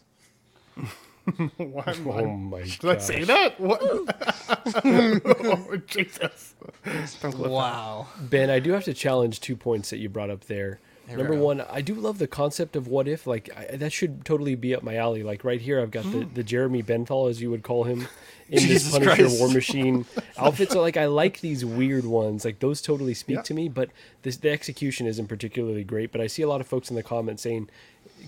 [1.57, 3.59] Why- Oh why- my Did I say that?
[3.59, 3.79] What?
[4.85, 6.55] oh, Jesus!
[6.83, 7.49] Don't clip that.
[7.49, 8.07] Wow.
[8.19, 10.79] Ben, I do have to challenge two points that you brought up there.
[11.07, 13.27] Here we Number one, I do love the concept of what if.
[13.27, 15.23] Like I, that should totally be up my alley.
[15.23, 18.07] Like right here, I've got the, the Jeremy Benthal, as you would call him,
[18.49, 19.39] in this Punisher Christ.
[19.39, 20.05] War Machine
[20.37, 20.71] outfit.
[20.71, 22.45] So like I like these weird ones.
[22.45, 23.41] Like those totally speak Yeah.
[23.43, 23.67] to me.
[23.67, 23.89] But
[24.21, 26.11] this the execution isn't particularly great.
[26.11, 27.69] But I see a lot of folks in the comments saying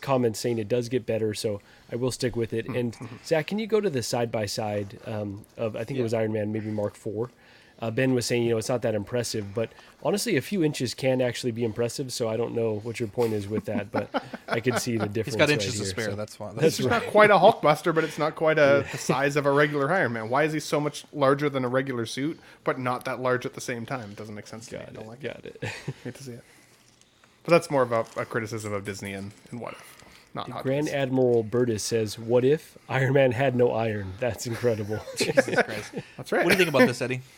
[0.01, 1.33] comments saying it does get better.
[1.33, 2.65] So I will stick with it.
[2.65, 2.75] Hmm.
[2.75, 3.15] And mm-hmm.
[3.25, 6.33] Zach, can you go to the side by side of I think it was Iron
[6.33, 7.29] Man, maybe Mark Four.
[7.79, 9.69] Uh, ben was saying, you know, it's not that impressive, but
[10.03, 12.13] honestly, a few inches can actually be impressive.
[12.13, 15.07] So I don't know what your point is with that, but I could see the
[15.07, 15.25] difference.
[15.25, 16.11] He's got right inches to spare.
[16.11, 16.55] so- That's fine.
[16.55, 17.03] That's It's right.
[17.03, 20.13] not quite a Hulkbuster, but it's not quite a the size of a regular Iron
[20.13, 20.29] Man.
[20.29, 23.53] Why is he so much larger than a regular suit, but not that large at
[23.53, 24.11] the same time?
[24.11, 24.85] It doesn't make sense to me.
[24.87, 25.09] I don't it.
[25.09, 25.33] like it.
[25.33, 25.63] Got it.
[26.05, 26.43] Hate to see it.
[27.43, 30.03] But that's more of a, a criticism of Disney and, and what if,
[30.33, 30.95] not Hot Grand Wheels.
[30.95, 34.99] Admiral Burtis says, "What if Iron Man had no iron?" That's incredible.
[35.17, 35.91] Jesus Christ.
[36.17, 36.43] That's right.
[36.43, 37.21] What do you think about this, Eddie?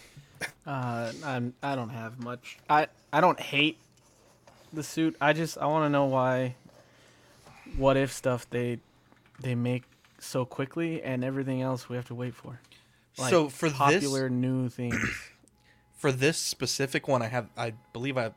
[0.67, 2.57] Uh, I'm, I don't have much.
[2.69, 3.77] I I don't hate
[4.73, 5.15] the suit.
[5.21, 6.55] I just I want to know why.
[7.77, 8.79] What if stuff they
[9.39, 9.83] they make
[10.19, 12.59] so quickly and everything else we have to wait for.
[13.17, 14.97] Like so for popular this new things.
[15.97, 18.31] for this specific one, I have I believe I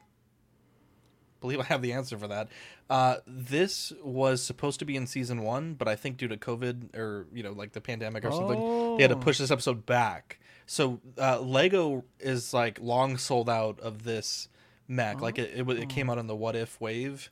[1.41, 2.49] believe I have the answer for that.
[2.91, 6.97] Uh, this was supposed to be in season one, but I think due to COVID
[6.97, 9.21] or you know like the pandemic or something, they had to Oh.
[9.21, 10.39] push this episode back.
[10.67, 14.49] So uh, Lego is like long sold out of this
[14.87, 15.21] mech.
[15.21, 17.31] Like it, it, it came out in the What If wave.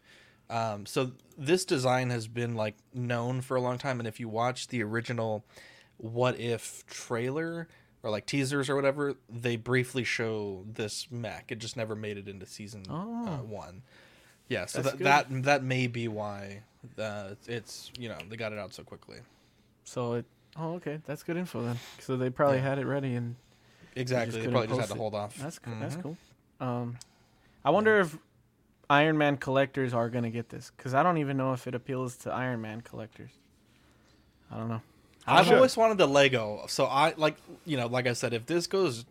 [0.49, 4.29] Um, so this design has been like known for a long time, and if you
[4.29, 5.45] watch the original
[5.99, 7.66] What If trailer
[8.07, 11.51] or like teasers or whatever, they briefly show this mech.
[11.51, 13.45] It just never made it into season uh, Oh.
[13.45, 13.83] one.
[14.49, 16.62] Yeah, so that, that that may be why
[16.97, 19.19] uh, it's you know they got it out so quickly.
[19.83, 20.25] So it.
[20.57, 21.01] Oh, okay.
[21.05, 21.81] That's good info then.
[21.99, 22.62] So they probably Yeah.
[22.69, 23.35] had it ready and
[23.97, 25.37] Exactly, they probably just had to hold off.
[25.37, 25.75] that's cool.
[25.81, 26.03] That's Mhm.
[26.03, 26.16] cool.
[26.61, 26.97] Um,
[27.64, 28.16] I wonder if
[28.88, 32.16] Iron Man collectors are gonna get this because I don't even know if it appeals
[32.19, 33.33] to Iron Man collectors.
[34.51, 34.83] I don't know.
[35.27, 35.57] I've Sure.
[35.57, 39.05] always wanted the Lego, so I like you know like I said, if this goes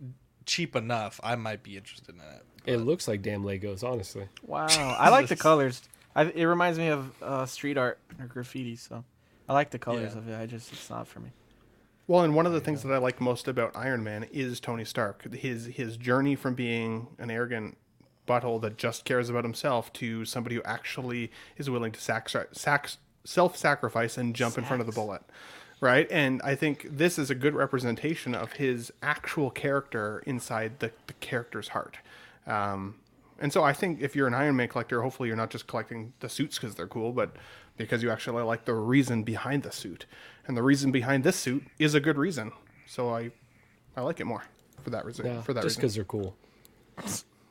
[0.46, 2.46] cheap enough, I might be interested in it.
[2.66, 4.28] it looks like damn Legos, honestly.
[4.46, 4.68] Wow,
[5.00, 5.82] I like the colors.
[6.16, 8.76] I, it reminds me of uh, street art or graffiti.
[8.78, 9.04] So
[9.50, 10.20] I like the colors Yeah.
[10.20, 10.40] of it.
[10.40, 11.32] I just it's not for me.
[12.08, 14.86] Well, and one of the things that I like most about Iron Man is Tony
[14.86, 15.34] Stark.
[15.34, 17.78] His his journey from being an arrogant
[18.28, 22.92] butthole that just cares about himself to somebody who actually is willing to sac- sac-
[23.24, 25.22] self-sacrifice and jump in front of the bullet.
[25.86, 26.08] Right?
[26.12, 31.14] And I think this is a good representation of his actual character inside the, the
[31.14, 31.98] character's heart.
[32.48, 32.96] Um,
[33.40, 36.14] and so I think if you're an Iron Man collector, hopefully you're not just collecting
[36.22, 37.36] the suits because they're cool, but
[37.78, 40.06] because you actually like the reason behind the suit.
[40.48, 42.52] And the reason behind this suit is a good reason.
[42.88, 43.32] So I
[43.96, 44.44] I like it more
[44.84, 45.26] for that reason.
[45.26, 46.36] Yeah, for that just because they're cool.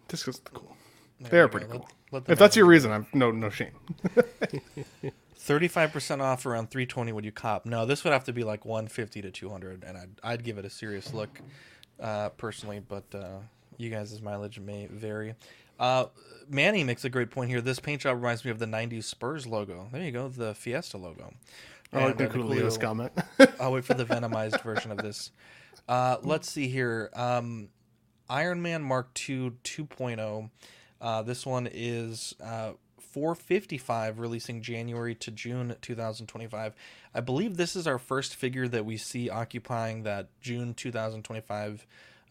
[0.09, 0.77] Just because they're cool.
[1.21, 1.73] There They're pretty go.
[1.73, 1.89] cool.
[2.13, 3.73] Let- let if that's your reason, I'm no no shame.
[5.37, 7.13] Thirty-five percent off around three twenty.
[7.13, 7.67] Would you cop?
[7.67, 10.45] No, this would have to be like one fifty to two hundred, and I'd I'd
[10.45, 11.41] give it a serious look,
[12.01, 12.81] uh, personally.
[12.87, 13.39] But uh,
[13.77, 15.35] you guys' mileage may vary.
[15.79, 16.07] Uh,
[16.49, 17.61] Manny makes a great point here.
[17.61, 19.89] This paint job reminds me of the '90s Spurs logo.
[19.93, 21.33] There you go, the Fiesta logo.
[21.93, 23.13] I like the uh, Coolio's Coolio- comment.
[23.61, 25.31] I'll wait for the venomized version of this.
[25.89, 27.11] Uh, let's see here.
[27.15, 27.69] Um,
[28.29, 30.51] Iron Man Mark II 2.0.
[31.01, 32.73] Uh, this one is uh,
[33.15, 36.75] 455, releasing January to June 2025.
[37.15, 41.87] I believe this is our first figure that we see occupying that June 2025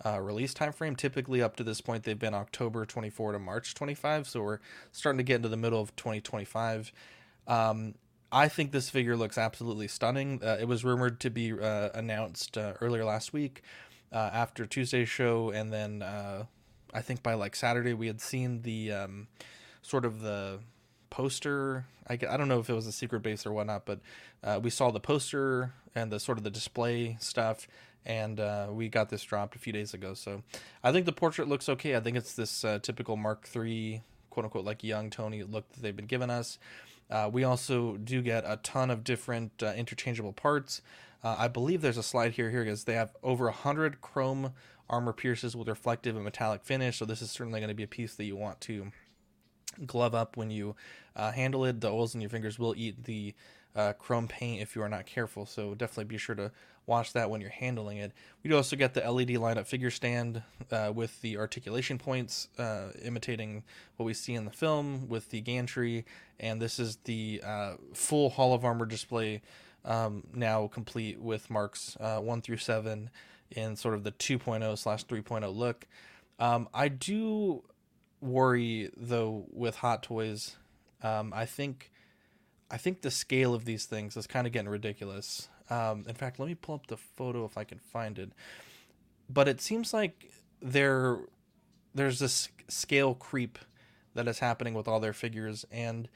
[0.05, 0.97] uh, release time frame.
[0.97, 4.27] Typically, up to this point, they've been October 24 to March 25.
[4.27, 4.59] So we're
[4.91, 6.91] starting to get into the middle of 2025.
[7.47, 7.95] Um,
[8.29, 10.41] I think this figure looks absolutely stunning.
[10.43, 13.61] Uh, it was rumored to be uh, announced uh, earlier last week
[14.11, 16.43] uh, after Tuesday's show, and then uh,
[16.93, 19.27] I think by like Saturday we had seen the um,
[19.81, 20.59] sort of the
[21.13, 21.85] poster.
[22.07, 23.99] I don't know if it was a secret base or whatnot, but
[24.43, 27.67] uh, we saw the poster and the sort of the display stuff,
[28.03, 30.15] and uh, we got this dropped a few days ago.
[30.15, 30.41] So
[30.83, 31.95] I think the portrait looks okay.
[31.95, 34.01] I think it's this uh, typical Mark III,
[34.31, 36.57] quote unquote, like young Tony look that they've been giving us.
[37.11, 40.81] Uh, we also do get a ton of different uh, interchangeable parts.
[41.23, 42.49] Uh, I believe there's a slide here.
[42.63, 42.85] Is.
[42.85, 44.53] They have over a hundred chrome
[44.89, 46.97] armor pierces with reflective and metallic finish.
[46.97, 48.91] So this is certainly going to be a piece that you want to
[49.85, 50.75] glove up when you
[51.15, 51.81] uh, handle it.
[51.81, 53.33] The oils in your fingers will eat the
[53.75, 55.45] uh, chrome paint if you are not careful.
[55.45, 56.51] So definitely be sure to
[56.85, 58.11] watch that when you're handling it.
[58.43, 62.89] We do also get the LED lineup figure stand uh, with the articulation points uh,
[63.01, 63.63] imitating
[63.95, 66.05] what we see in the film with the gantry.
[66.39, 69.41] And this is the uh, full Hall of Armor display
[69.85, 73.09] um, now complete with marks uh, 1 through 7
[73.51, 75.87] in sort of the 2.0 slash 3.0 look.
[76.39, 77.63] Um, I do
[78.23, 80.55] worry though with Hot Toys.
[81.01, 81.91] Um, I think
[82.71, 85.49] I think the scale of these things is kind of getting ridiculous.
[85.69, 88.31] Um, in fact, let me pull up the photo if I can find it.
[89.29, 91.19] But it seems like there
[91.93, 93.59] there's this scale creep
[94.15, 96.09] that is happening with all their figures, and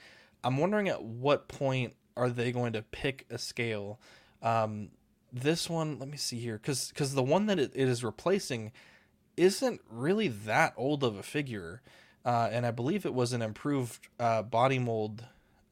[0.43, 3.99] I'm wondering at what point are they going to pick a scale?
[4.41, 4.89] Um,
[5.31, 8.71] this one, let me see here, because because the one that it, it is replacing
[9.37, 11.81] isn't really that old of a figure,
[12.25, 15.23] uh, and I believe it was an improved uh, body mold.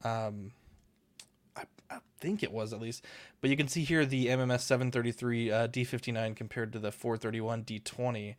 [0.04, 0.52] Um,
[1.56, 3.04] I, I think it was at least,
[3.40, 8.36] but you can see here the MMS 733 uh, D59 compared to the 431 D20,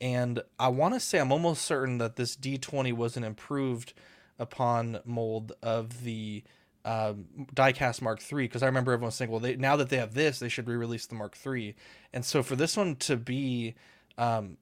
[0.00, 3.94] and I want to say I'm almost certain that this D20 was an improved
[4.38, 6.42] upon mold of the
[6.84, 10.14] um, diecast Mark III because I remember everyone saying, well, they now that they have
[10.14, 11.76] this, they should re-release the Mark III,
[12.12, 13.74] and so for this one to be
[14.18, 14.56] um,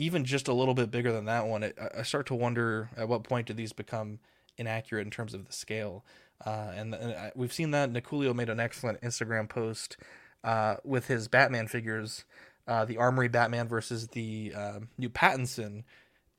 [0.00, 3.08] even just a little bit bigger than that one, it, I- start to wonder at
[3.08, 4.18] what point do these become
[4.56, 6.04] inaccurate in terms of the scale.
[6.44, 9.96] Uh, and, and I- we've seen that Niculio made an excellent Instagram post
[10.42, 12.24] uh, with his Batman figures,
[12.66, 15.84] uh, the Armory Batman versus the uh, new Pattinson.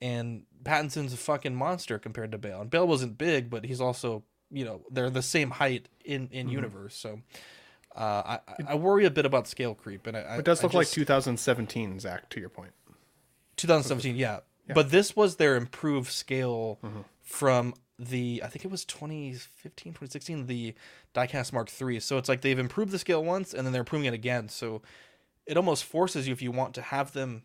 [0.01, 2.61] And Pattinson's a fucking monster compared to Bale.
[2.61, 6.49] And Bale wasn't big, but he's also, you know, they're the same height in, in
[6.49, 6.95] universe.
[6.95, 7.21] So
[7.95, 8.39] uh, I,
[8.69, 10.07] I worry a bit about scale creep.
[10.07, 12.29] And I, It does look like just- 2017, Zach.
[12.31, 12.71] To your point.
[13.57, 14.39] 2017 yeah.
[14.73, 17.01] but this was their improved scale Mm-hmm.
[17.21, 20.73] from the i think it was 2015 2016 the
[21.13, 24.07] diecast mark iii so it's like they've improved the scale once and then they're improving
[24.07, 24.49] it again.
[24.49, 24.81] So
[25.45, 27.43] it almost forces you if you want to have them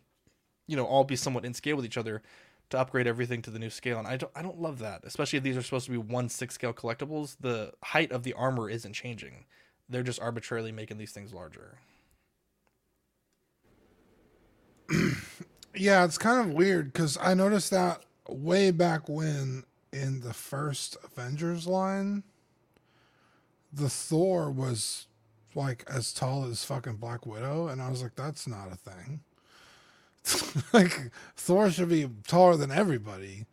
[0.65, 2.21] you know all be somewhat in scale with each other
[2.69, 3.99] to upgrade everything to the new scale.
[3.99, 6.27] And i don't i don't love that especially if these are supposed to be one
[6.29, 7.35] six scale collectibles.
[7.39, 9.45] The height of the armor isn't changing.
[9.89, 11.77] They're just arbitrarily making these things larger
[15.77, 19.63] Yeah, it's kind of weird because I noticed that way back when
[19.93, 22.23] in the first Avengers line,
[23.71, 25.07] the Thor was
[25.55, 29.21] like as tall as fucking Black Widow, and I was like, that's not a thing.
[30.73, 33.45] like Thor should be taller than everybody,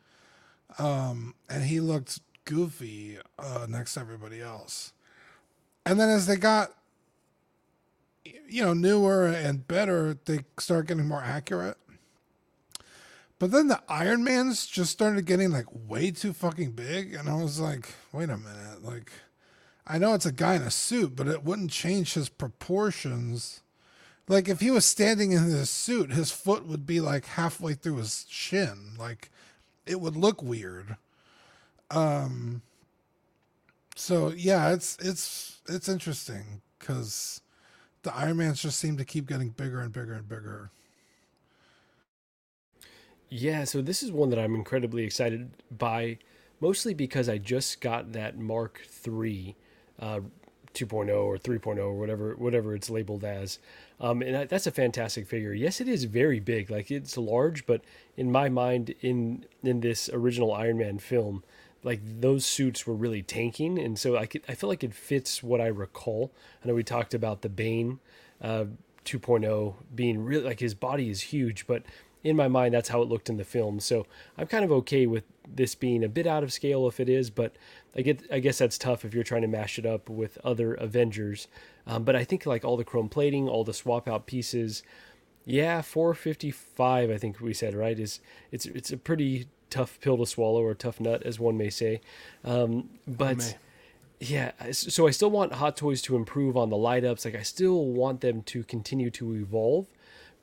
[0.78, 4.92] um, and he looked goofy uh, next to everybody else.
[5.86, 6.72] And then as they got,
[8.48, 11.76] you know, newer and better, they start getting more accurate.
[13.38, 17.34] But then the Iron Mans just started getting like way too fucking big, and I
[17.34, 19.10] was like, wait a minute, like
[19.86, 23.60] I know it's a guy in a suit, but it wouldn't change his proportions.
[24.28, 27.96] Like if he was standing in his suit, his foot would be like halfway through
[27.96, 28.94] his shin.
[28.98, 29.30] Like
[29.84, 30.96] it would look weird.
[31.90, 32.62] Um
[33.96, 37.40] so yeah, it's it's it's interesting cuz
[38.02, 40.70] the Iron Mans just seem to keep getting bigger and bigger and bigger.
[43.36, 46.18] Yeah, so this is one that I'm incredibly excited by,
[46.60, 49.56] mostly because I just got that Mark III,
[49.98, 50.20] uh,
[50.72, 53.58] 2.0 or 3.0 or whatever whatever it's labeled as,
[54.00, 55.52] um, and that, that's a fantastic figure.
[55.52, 57.80] Yes, it is very big, like it's large, but
[58.16, 61.42] in my mind, in in this original Iron Man film,
[61.82, 65.42] like those suits were really tanking, and so I could, I feel like it fits
[65.42, 66.30] what I recall.
[66.64, 67.98] I know we talked about the Bane.
[68.40, 68.66] Uh,
[69.04, 71.82] 2.0 being really like his body is huge, but
[72.24, 73.78] in my mind that's how it looked in the film.
[73.78, 74.06] So
[74.36, 77.30] I'm kind of okay with this being a bit out of scale if it is,
[77.30, 77.54] but
[77.94, 80.74] I get I guess that's tough if you're trying to mash it up with other
[80.74, 81.46] Avengers.
[81.86, 84.82] Um, but I think like all the chrome plating, all the swap out pieces,
[85.44, 88.20] yeah, 455 I think we said right is
[88.50, 92.00] it's it's a pretty tough pill to swallow or tough nut as one may say.
[92.42, 93.54] Um, but may.
[94.20, 97.26] yeah, so I still want Hot Toys to improve on the light ups.
[97.26, 99.88] Like I still want them to continue to evolve.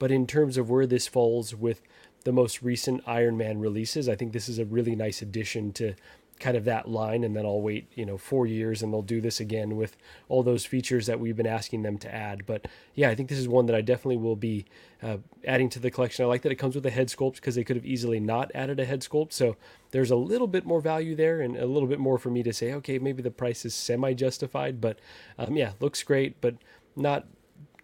[0.02, 1.84] But in terms of where this falls with
[2.24, 5.93] the most recent Iron Man releases, I think this is a really nice addition to
[6.39, 9.22] kind of that line, and then I'll wait, you know, four years, and they'll do
[9.22, 9.95] this again with
[10.28, 12.47] all those features that we've been asking them to add.
[12.47, 14.66] But yeah, I think this is one that I definitely will be
[15.04, 16.26] uh, adding to the collection.
[16.26, 18.49] I like that it comes with a head sculpt because they could have easily not
[18.56, 19.34] added a head sculpt.
[19.34, 19.56] So
[19.91, 22.54] there's a little bit more value there, and a little bit more for me to
[22.54, 24.82] say, okay, maybe the price is semi justified.
[24.82, 24.97] But
[25.38, 26.56] um, yeah, looks great, but
[26.95, 27.28] not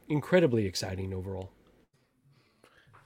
[0.10, 1.52] incredibly exciting overall.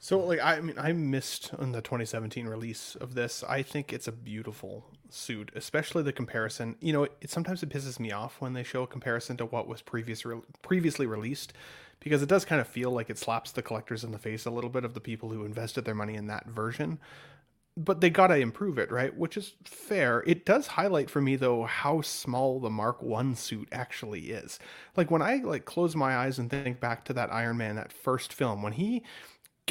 [0.04, 3.44] So like I mean I missed on the 2017 release of this.
[3.48, 6.76] I think it's a beautiful suit, especially the comparison.
[6.80, 9.46] You know, it, it sometimes it pisses me off when they show a comparison to
[9.46, 11.54] what was previous re- previously released
[12.00, 14.50] because it does kind of feel like it slaps the collectors in the face a
[14.50, 16.98] little bit of the people who invested their money in that version.
[17.78, 19.16] But they got to improve it, right?
[19.16, 20.24] Which is fair.
[20.26, 24.58] It does highlight for me though how small the Mark 1 suit actually is.
[24.98, 27.94] Like when I like close my eyes and think back to that Iron Man that
[27.94, 29.04] first film when he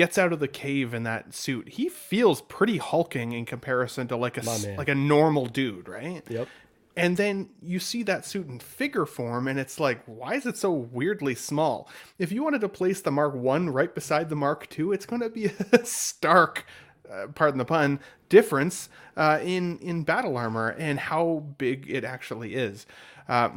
[0.01, 4.17] gets out of the cave in that suit, he feels pretty hulking in comparison to
[4.17, 4.77] like a My s- man.
[4.79, 6.23] like a normal dude, right?
[6.29, 6.49] Yep.
[6.97, 10.57] And then you see that suit in figure form, and it's like, why is it
[10.57, 11.89] so weirdly small?
[12.19, 15.23] If you wanted to place the Mark One right beside the Mark Two, it's going
[15.23, 16.65] to be a stark,
[17.11, 22.55] uh, pardon the pun, difference uh, in in battle armor and how big it actually
[22.55, 22.87] is.
[23.31, 23.49] Uh,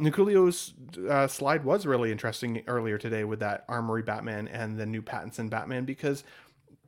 [1.10, 5.50] uh, slide was really interesting earlier today with that Armory Batman and the new Pattinson
[5.50, 6.22] Batman because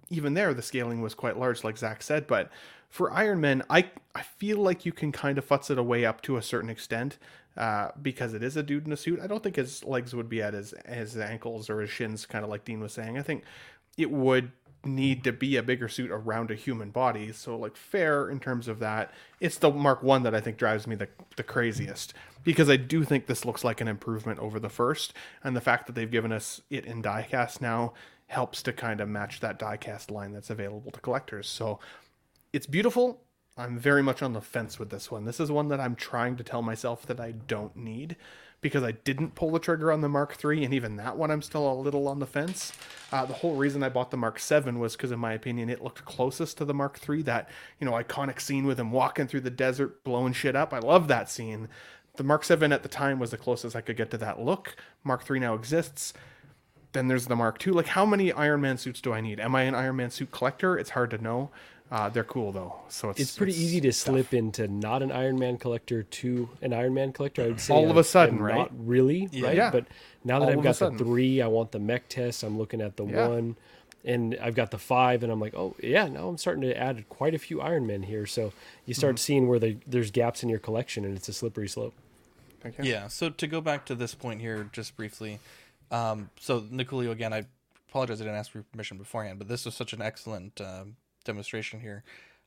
[0.08, 2.28] even there the scaling was quite large like zach said.
[2.28, 2.50] But
[2.88, 6.22] for iron man i i feel like you can kind of futz it away up
[6.22, 7.18] to a certain extent
[7.56, 9.18] uh, because it is a dude in a suit.
[9.20, 12.44] I don't think his legs would be at his his ankles or his shins kind
[12.44, 13.18] of like dean was saying.
[13.18, 13.44] I think
[13.96, 14.52] it would
[14.84, 17.32] need to be a bigger suit around a human body.
[17.32, 19.12] So like fair in terms of that.
[19.40, 22.14] It's the mark one that i think drives me the, the craziest
[22.46, 25.12] because i do think this looks like an improvement over the first
[25.44, 27.92] and the fact that they've given us it in diecast now
[28.28, 31.48] helps to kind of match that diecast line that's available to collectors.
[31.48, 31.78] So
[32.52, 33.20] it's beautiful.
[33.56, 35.24] I'm very much on the fence with this one.
[35.24, 38.16] This is one that I'm trying to tell myself that I don't need
[38.60, 41.42] because I didn't pull the trigger on the Mark III, and even that one I'm
[41.42, 42.72] still a little on the fence.
[43.12, 45.82] Uh, the whole reason I bought the Mark VII was because, in my opinion, it
[45.82, 47.22] looked closest to the Mark III.
[47.22, 50.72] That you know iconic scene with him walking through the desert, blowing shit up.
[50.72, 51.68] I love that scene.
[52.16, 54.76] The Mark 7 at the time was the closest I could get to that look.
[55.04, 56.12] Mark 3 now exists
[56.92, 57.72] then there's the Mark 2.
[57.72, 59.38] Like, how many Iron Man suits do I need?
[59.38, 60.78] Am I an Iron Man suit collector?
[60.78, 61.50] It's hard to know.
[61.90, 65.38] Uh, they're cool though, so it's It's pretty easy to slip into not an Iron
[65.38, 67.42] Man collector to an Iron Man collector.
[67.42, 68.56] I would say All of a sudden, am right?
[68.56, 69.56] Not really, right?
[69.56, 69.70] Yeah.
[69.70, 69.86] But
[70.24, 72.42] now that All I've got the three, I want the mech test.
[72.42, 73.28] I'm looking at the Yeah.
[73.28, 73.56] one,
[74.04, 77.08] and I've got the five, and I'm like, oh yeah, now I'm starting to add
[77.08, 78.26] quite a few Iron Men here.
[78.26, 78.52] So
[78.86, 79.20] you start Mm-hmm.
[79.20, 81.94] seeing where the, there's gaps in your collection, and it's a slippery slope.
[82.66, 82.88] Okay.
[82.88, 83.08] Yeah.
[83.08, 85.38] So to go back to this point here, just briefly,
[85.90, 87.44] um, so Nicolio again, I
[87.88, 91.80] apologize I didn't ask for permission beforehand, but this was such an excellent um demonstration
[91.80, 92.04] here.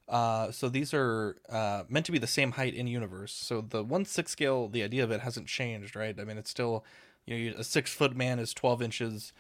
[0.08, 3.32] Uh, so these are uh, meant to be the same height in universe.
[3.32, 6.20] So the one six scale, the idea of it hasn't changed, right?
[6.20, 6.84] I mean, it's still,
[7.26, 9.34] you know, a six foot man is twelve inches,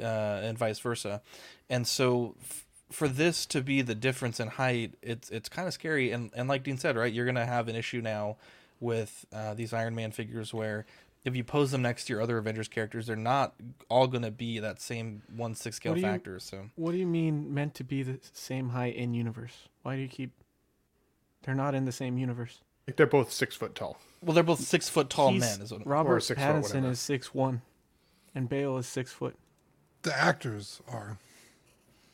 [0.00, 1.20] uh, and vice versa.
[1.68, 5.74] And so f- for this to be the difference in height, it's it's kind of
[5.74, 6.10] scary.
[6.10, 8.36] And and like Dean said, right, you're gonna have an issue now
[8.84, 10.86] with uh, these Iron Man figures where
[11.24, 13.54] if you pose them next to your other Avengers characters, they're not
[13.88, 16.38] all gonna be that same one six scale What you- factor.
[16.38, 19.68] So What do you mean meant to be the same height in universe?
[19.82, 20.30] Why do you keep?
[21.42, 22.60] They're not in the same universe.
[22.86, 23.98] Like, they're both six foot tall.
[24.22, 25.62] well, they're both six foot tall He's- men.
[25.64, 26.90] Is what Robert six foot, Pattinson whatever.
[26.90, 27.62] is six one,
[28.34, 29.34] and Bale is six foot.
[30.02, 31.16] The actors are.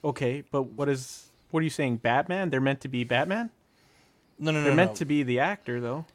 [0.05, 1.27] Okay, but what is?
[1.51, 1.97] What are you saying?
[1.97, 2.51] Batman?
[2.51, 3.51] They're meant to be Batman.
[4.39, 4.77] no, no, no, They're no.
[4.77, 6.07] meant to be the actor, though.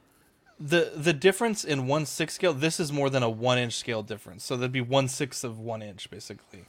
[0.60, 2.54] The the difference in one six scale.
[2.54, 4.44] This is more than a one inch scale difference.
[4.46, 6.66] So that'd be one sixth of one inch basically.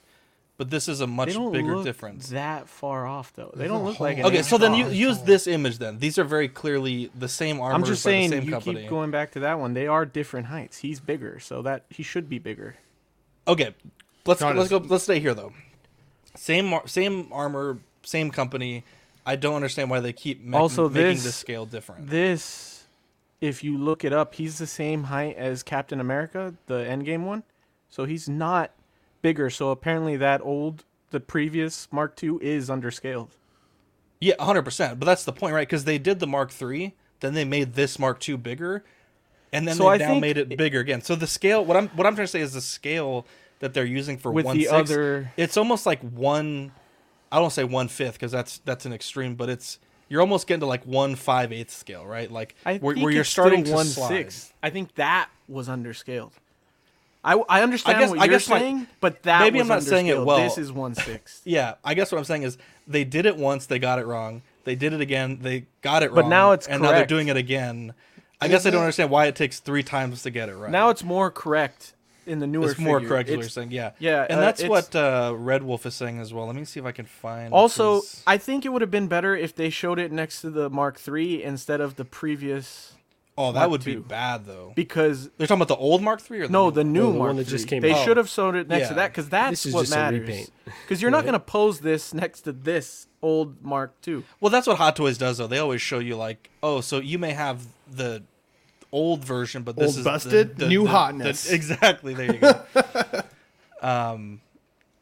[0.58, 2.30] But this is a They much don't bigger look difference.
[2.30, 3.52] that far off, though.
[3.54, 4.16] They don't look like.
[4.16, 5.76] An Okay, inch so then you use this image.
[5.76, 7.74] Then these are very clearly the same armor.
[7.74, 8.80] I'm just saying the same you company.
[8.80, 9.74] keep going back to that one.
[9.74, 10.78] They are different heights.
[10.78, 12.76] He's bigger, so that he should be bigger.
[13.46, 13.74] Okay,
[14.24, 14.86] let's Not let's as- go.
[14.88, 15.52] Let's stay here though.
[16.36, 18.82] Same same armor, same company.
[19.26, 22.08] I don't understand why they keep ma- Also, making this- this scale different.
[22.08, 22.75] This,
[23.40, 27.42] if you look it up, he's the same height as Captain America, the Endgame one.
[27.88, 28.72] So he's not
[29.22, 29.50] bigger.
[29.50, 33.28] So apparently that old, the previous Mark II is underscaled.
[34.20, 34.98] Yeah, hundred percent.
[34.98, 35.68] But that's the point, right?
[35.68, 38.84] Because they did the Mark III, then they made this Mark II bigger,
[39.52, 41.02] and then So they I now made it bigger again.
[41.02, 43.26] So the scale, what I'm what I'm trying to say is the scale
[43.58, 46.72] that they're using for With one the six, other- it's almost like one.
[47.30, 49.78] I don't say one fifth because that's that's an extreme, but it's
[50.08, 52.30] you're almost getting to like one five eighth scale, right?
[52.30, 54.08] Like I where, think where you're starting to one slide.
[54.08, 54.52] sixth.
[54.62, 56.32] I think that was underscaled.
[57.24, 60.24] I, I understand guess- what I you're saying, but that maybe I'm not saying it
[60.24, 60.38] well.
[60.38, 61.42] This is one sixth.
[61.44, 64.42] Yeah, I guess what I'm saying is they did it once, they got it wrong.
[64.64, 65.38] They did it again.
[65.42, 66.22] They got it wrong.
[66.22, 67.94] But now it's and now they're doing it again.
[68.40, 70.70] I guess I don't understand why it takes three times to get it right.
[70.70, 71.94] Now it's more correct
[72.26, 72.70] in the newer.
[72.70, 73.08] it's more figure.
[73.08, 73.28] correct.
[73.28, 76.18] Is what you're saying, yeah, yeah, and uh, that's what uh, Red Wolf is saying
[76.20, 76.46] as well.
[76.46, 77.52] Let me see if I can find.
[77.54, 80.50] Also, his- I think it would have been better if they showed it next to
[80.50, 82.94] the Mark III instead of the previous,
[83.38, 84.72] oh, that Mark would be bad though.
[84.74, 86.92] because They're talking about the old Mark III or the no, new the one?
[86.92, 88.04] new No, the Mark one that just came They out.
[88.04, 88.88] should have shown it next Yeah.
[88.88, 90.50] to that because that's This is what just matters.
[90.84, 94.24] Because you're not going to pose this next to this old Mark II.
[94.40, 95.46] Well, that's what Hot Toys does though.
[95.46, 98.22] They always show you like, oh, so you may have the
[98.92, 101.48] old version, but this Old is busted, the, the, new the- hotness.
[101.48, 102.14] the- exactly.
[102.14, 102.62] There you go.
[103.82, 104.40] um,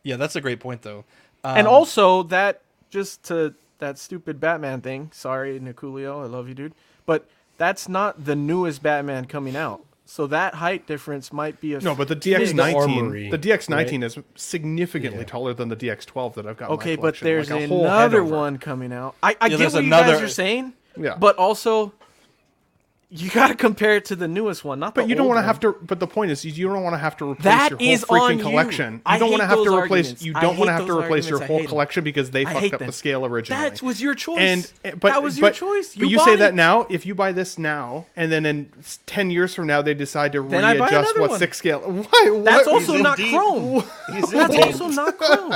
[0.03, 1.05] yeah, that's a great point though.
[1.43, 5.11] Um, and also that just to that stupid Batman thing.
[5.13, 6.75] Sorry, Niculio, I love you, dude.
[7.07, 7.27] But
[7.59, 9.85] that's not the newest Batman coming out.
[10.07, 14.19] So that height difference might be a No, but the DX19, armory, the DX19 is
[14.35, 15.25] significantly Yeah.
[15.27, 16.67] taller than the DX12 that I've got.
[16.67, 19.15] in my Okay, but there's like a another one coming out.
[19.23, 20.75] I, I Yeah, get there's what you guys are saying.
[20.99, 21.17] Yeah.
[21.17, 21.93] But also,
[23.11, 25.39] you got to compare it to the newest one, not the But you don't want
[25.39, 25.77] to have to.
[25.83, 27.89] But the point is, you- you don't want to have to replace That your whole
[27.89, 28.45] is freaking on you.
[28.45, 28.93] collection.
[28.95, 30.07] You I don't want to have to replace.
[30.07, 30.23] arguments.
[30.25, 31.69] You don't want to have to replace your whole hate 'em.
[31.69, 32.87] collection because they I fucked up them.
[32.89, 33.63] the scale originally.
[33.71, 34.39] That was your choice.
[34.39, 35.95] and eh, but that was your but- choice.
[35.95, 36.87] but You you bought say that now.
[36.91, 38.71] If you buy this now, and then in
[39.07, 41.39] ten years from now they decide to Then readjust what one.
[41.39, 41.81] six scale.
[42.11, 42.31] Why?
[42.31, 42.45] What?
[42.45, 43.85] That's also not chrome.
[44.09, 45.53] That's also not chrome.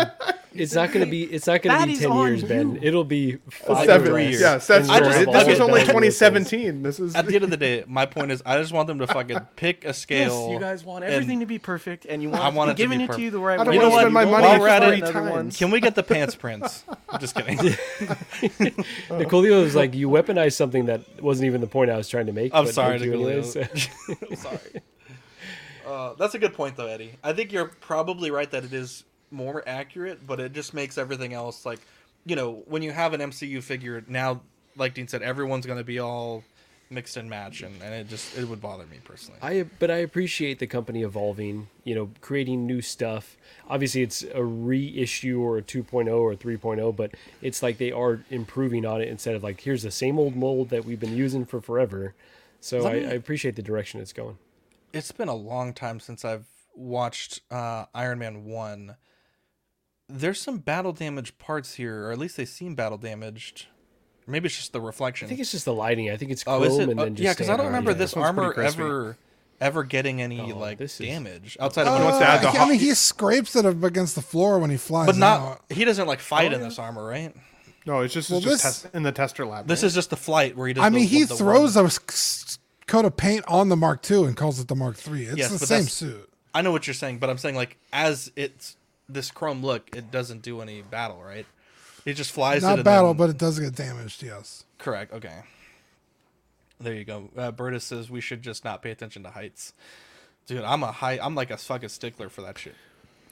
[0.60, 1.24] It's not going to be.
[1.24, 2.78] It's not going That to be ten on years, Ben.
[2.82, 4.40] It'll be five seven or years.
[4.40, 6.18] Yeah, that's I just- we'll It- have This was only done with this.
[6.18, 6.82] 2017.
[6.82, 8.98] This is At the end of the day, my point is, I just want them
[8.98, 10.42] to fucking pick a scale.
[10.46, 12.76] Yes, you guys want everything to be perfect, and you want, I want it to
[12.76, 13.46] giving be it to you the perfect.
[13.46, 13.74] right I don't way.
[13.76, 15.56] You want to spend my money while we're at three it, another times.
[15.56, 16.84] Can we get the pants prints?
[17.08, 17.56] I'm just kidding.
[19.08, 22.32] Nicolio was like, "You weaponized something that wasn't even the point I was trying to
[22.32, 24.18] make." I'm sorry, thank you anyways." Nicolio.
[24.30, 24.82] I'm sorry.
[25.86, 27.12] Uh, that's a good point, though, Eddie.
[27.24, 31.32] I think you're probably right that it is more accurate, but it just makes everything
[31.32, 31.80] else like,
[32.24, 34.40] you know, when you have an MCU figure now,
[34.76, 36.44] like Dean said, everyone's going to be all
[36.90, 39.38] mixed and match, and, and it just it would bother me personally.
[39.42, 43.36] I but I appreciate the company evolving, you know, creating new stuff.
[43.68, 47.10] Obviously, it's a reissue or a 2.0 or 3.0, but
[47.42, 50.70] it's like they are improving on it instead of like here's the same old mold
[50.70, 52.14] that we've been using for forever.
[52.60, 54.38] So I, me- I appreciate the direction it's going.
[54.92, 58.96] it's been a long time since I've watched uh, Iron Man one.
[60.08, 63.66] There's some battle damage parts here, or at least they seem battle damaged.
[64.26, 65.26] Maybe it's just the reflection.
[65.26, 66.10] I think it's just the lighting.
[66.10, 66.88] I think it's oh, is it?
[66.88, 67.96] and Oh, then just yeah, because I don't remember Yeah.
[67.98, 69.16] this one's armor ever
[69.60, 72.42] ever getting any Oh, like this is- damage outside of Uh, when wants to add
[72.42, 75.40] the I mean, he scrapes it up against the floor when he flies but not
[75.40, 75.60] out.
[75.68, 76.68] he doesn't like fight Oh, in yeah.
[76.68, 77.34] this armor, right?
[77.84, 78.00] no.
[78.02, 79.66] It's just, Well, it's just this- test, in the tester lab.
[79.66, 79.86] This right?
[79.88, 80.84] is just the flight where he does.
[80.84, 84.08] I mean, the, he the throws one- a s- coat of paint on the Mark
[84.10, 85.24] II and calls it the Mark III.
[85.24, 86.30] It's Yes, the same suit.
[86.54, 88.76] I know what you're saying, but I'm saying like as it's
[89.08, 91.46] this chrome look, it doesn't do any battle, right?
[92.04, 92.66] It just flies it.
[92.66, 94.22] Not and battle, then- but it does get damaged.
[94.22, 94.64] Yes.
[94.78, 95.12] Correct.
[95.12, 95.40] Okay.
[96.80, 97.28] There you go.
[97.36, 99.72] Uh, Bertus says we should just not pay attention to heights.
[100.46, 101.18] Dude, I'm a high.
[101.20, 102.74] I'm like a fucking stickler for that shit.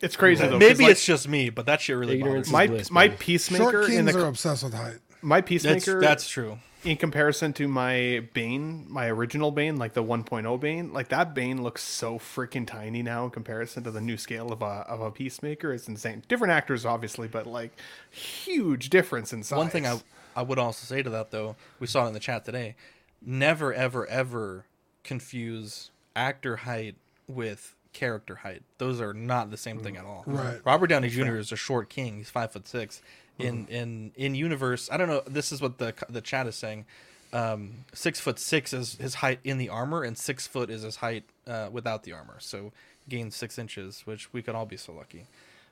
[0.02, 0.58] it's crazy though.
[0.58, 2.54] Maybe like, it's just me, but that shit really Ignorance bothers is me.
[2.54, 4.98] my bliss, my peacemaker Short in the are obsessed with height.
[5.22, 6.00] my That's peacemaker.
[6.00, 6.58] that's true.
[6.86, 11.62] In comparison to my Bane, my original Bane, like the 1.0 Bane, like that Bane
[11.62, 15.10] looks so freaking tiny now in comparison to the new scale of a of a
[15.10, 15.72] Peacemaker.
[15.72, 16.22] It's insane.
[16.28, 17.72] Different actors, obviously, but like
[18.10, 19.56] huge difference in size.
[19.56, 20.00] One thing I
[20.36, 22.76] I would also say to that though, we saw it in the chat today.
[23.20, 24.66] Never ever ever
[25.02, 26.94] confuse actor height
[27.26, 28.62] with character height.
[28.78, 30.22] Those are not the same thing at all.
[30.26, 30.60] Right.
[30.64, 31.36] Robert Downey Jr.
[31.36, 32.18] is a short king.
[32.18, 33.00] He's five foot six.
[33.38, 35.22] In in in universe, I don't know.
[35.26, 36.86] This is what the the chat is saying.
[37.32, 40.96] Um, six foot six is his height in the armor, and six foot is his
[40.96, 42.36] height uh, without the armor.
[42.38, 42.72] So
[43.08, 45.26] gains six inches, which we could all be so lucky.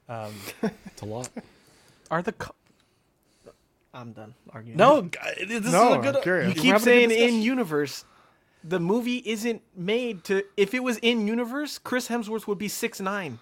[0.09, 0.33] Um,
[0.87, 1.31] It's a lot.
[2.11, 2.55] Are the co-
[3.95, 4.77] I'm done arguing.
[4.77, 6.29] no, this No, is a good.
[6.29, 8.05] I'm you keep having a good saying in universe.
[8.67, 10.43] The movie isn't made to.
[10.57, 13.39] If it was in universe, Chris Hemsworth would be six nine.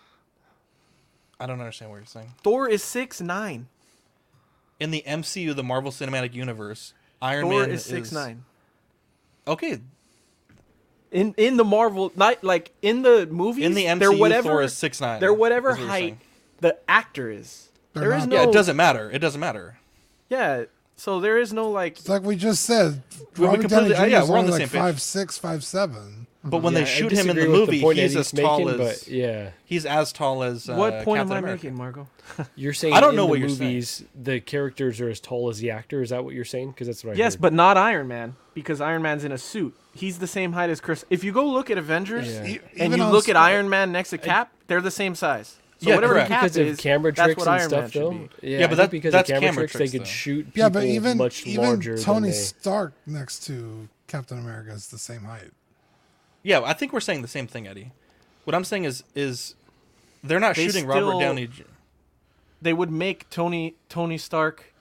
[1.39, 2.35] I don't understand what you're saying.
[2.43, 3.69] Thor is six nine.
[4.81, 8.45] in the MCU, the Marvel Cinematic Universe, Iron Thor Man is six nine.
[9.47, 9.81] Okay,
[11.13, 13.65] In in the Marvel, not like in the movies.
[13.65, 15.21] in the they're MCU, whatever, Thor is six nine.
[15.21, 16.19] They're whatever height
[16.61, 17.69] the actor is.
[17.93, 18.37] They're There is not- no.
[18.43, 19.11] Yeah, it doesn't matter.
[19.11, 19.79] It doesn't matter.
[20.31, 20.65] Yeah,
[20.97, 21.99] so there is no like.
[21.99, 23.03] It's like we just said.
[23.39, 24.01] we Robert Downey completely- Jr.
[24.03, 24.81] uh, yeah, is we're on the like same page.
[24.81, 26.27] five six, five seven.
[26.45, 28.81] But when Yeah, they shoot him in the movie, point he's Eddie's as tall making,
[28.81, 29.51] as but yeah.
[29.65, 30.69] he's as tall as.
[30.69, 31.65] Uh, what point Captain am I America.
[31.67, 32.09] making, Marco?
[32.57, 33.71] You're saying I don't in know the what you're saying.
[33.71, 36.03] movies the characters are as tall as the actor.
[36.03, 36.71] Is that what you're saying?
[36.73, 37.43] Because that's what I Yes, heard.
[37.43, 39.77] but not Iron Man because Iron Man's in a suit.
[39.95, 41.05] He's the same height as Chris.
[41.11, 42.41] If you go look at Avengers Yeah.
[42.43, 45.59] And even you on look at Iron Man next to Cap, they're the same size.
[45.83, 46.29] So Yeah, whatever correct.
[46.29, 48.29] Cap because is, of camera that's tricks what and Iron stuff, Man though.
[48.41, 50.11] Yeah, Yeah, but think that- because that's of camera, camera tricks, they could though.
[50.11, 52.37] shoot people Yeah, but even much even larger Tony than they.
[52.37, 55.51] Stark next to Captain America is the same height.
[56.45, 57.91] Yeah, I think we're saying the same thing, Eddie.
[58.45, 59.57] What I'm saying is is
[60.23, 61.49] they're not They shooting still- Robert Downey.
[62.61, 64.73] They would make Tony Tony Stark.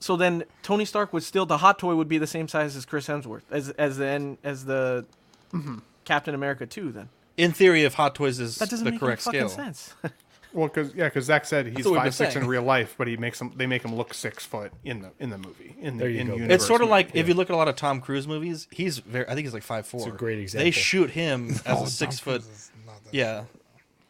[0.00, 2.84] So then Tony Stark would still the hot toy would be the same size as
[2.84, 5.04] Chris Hemsworth as as the as the
[5.52, 5.78] mm-hmm.
[6.04, 6.90] Captain America two.
[6.90, 7.08] Then
[7.40, 9.94] In theory, if Hot Toys is that doesn't the make correct any fucking scale, sense.
[10.52, 12.48] Well, because yeah, because Zach said he's what we've been five six in saying.
[12.50, 13.52] real life, but he makes him.
[13.54, 15.76] They make him look six foot in the in the movie.
[15.80, 16.32] In the There you in go.
[16.34, 16.90] universe it's sort of movie.
[16.90, 19.26] like if you look at a lot of Tom Cruise movies, he's very.
[19.28, 20.08] I think he's like five four.
[20.08, 20.72] a great They example.
[20.72, 22.42] shoot him as Oh, a six Tom foot.
[22.42, 23.44] Cruise is not that- Yeah,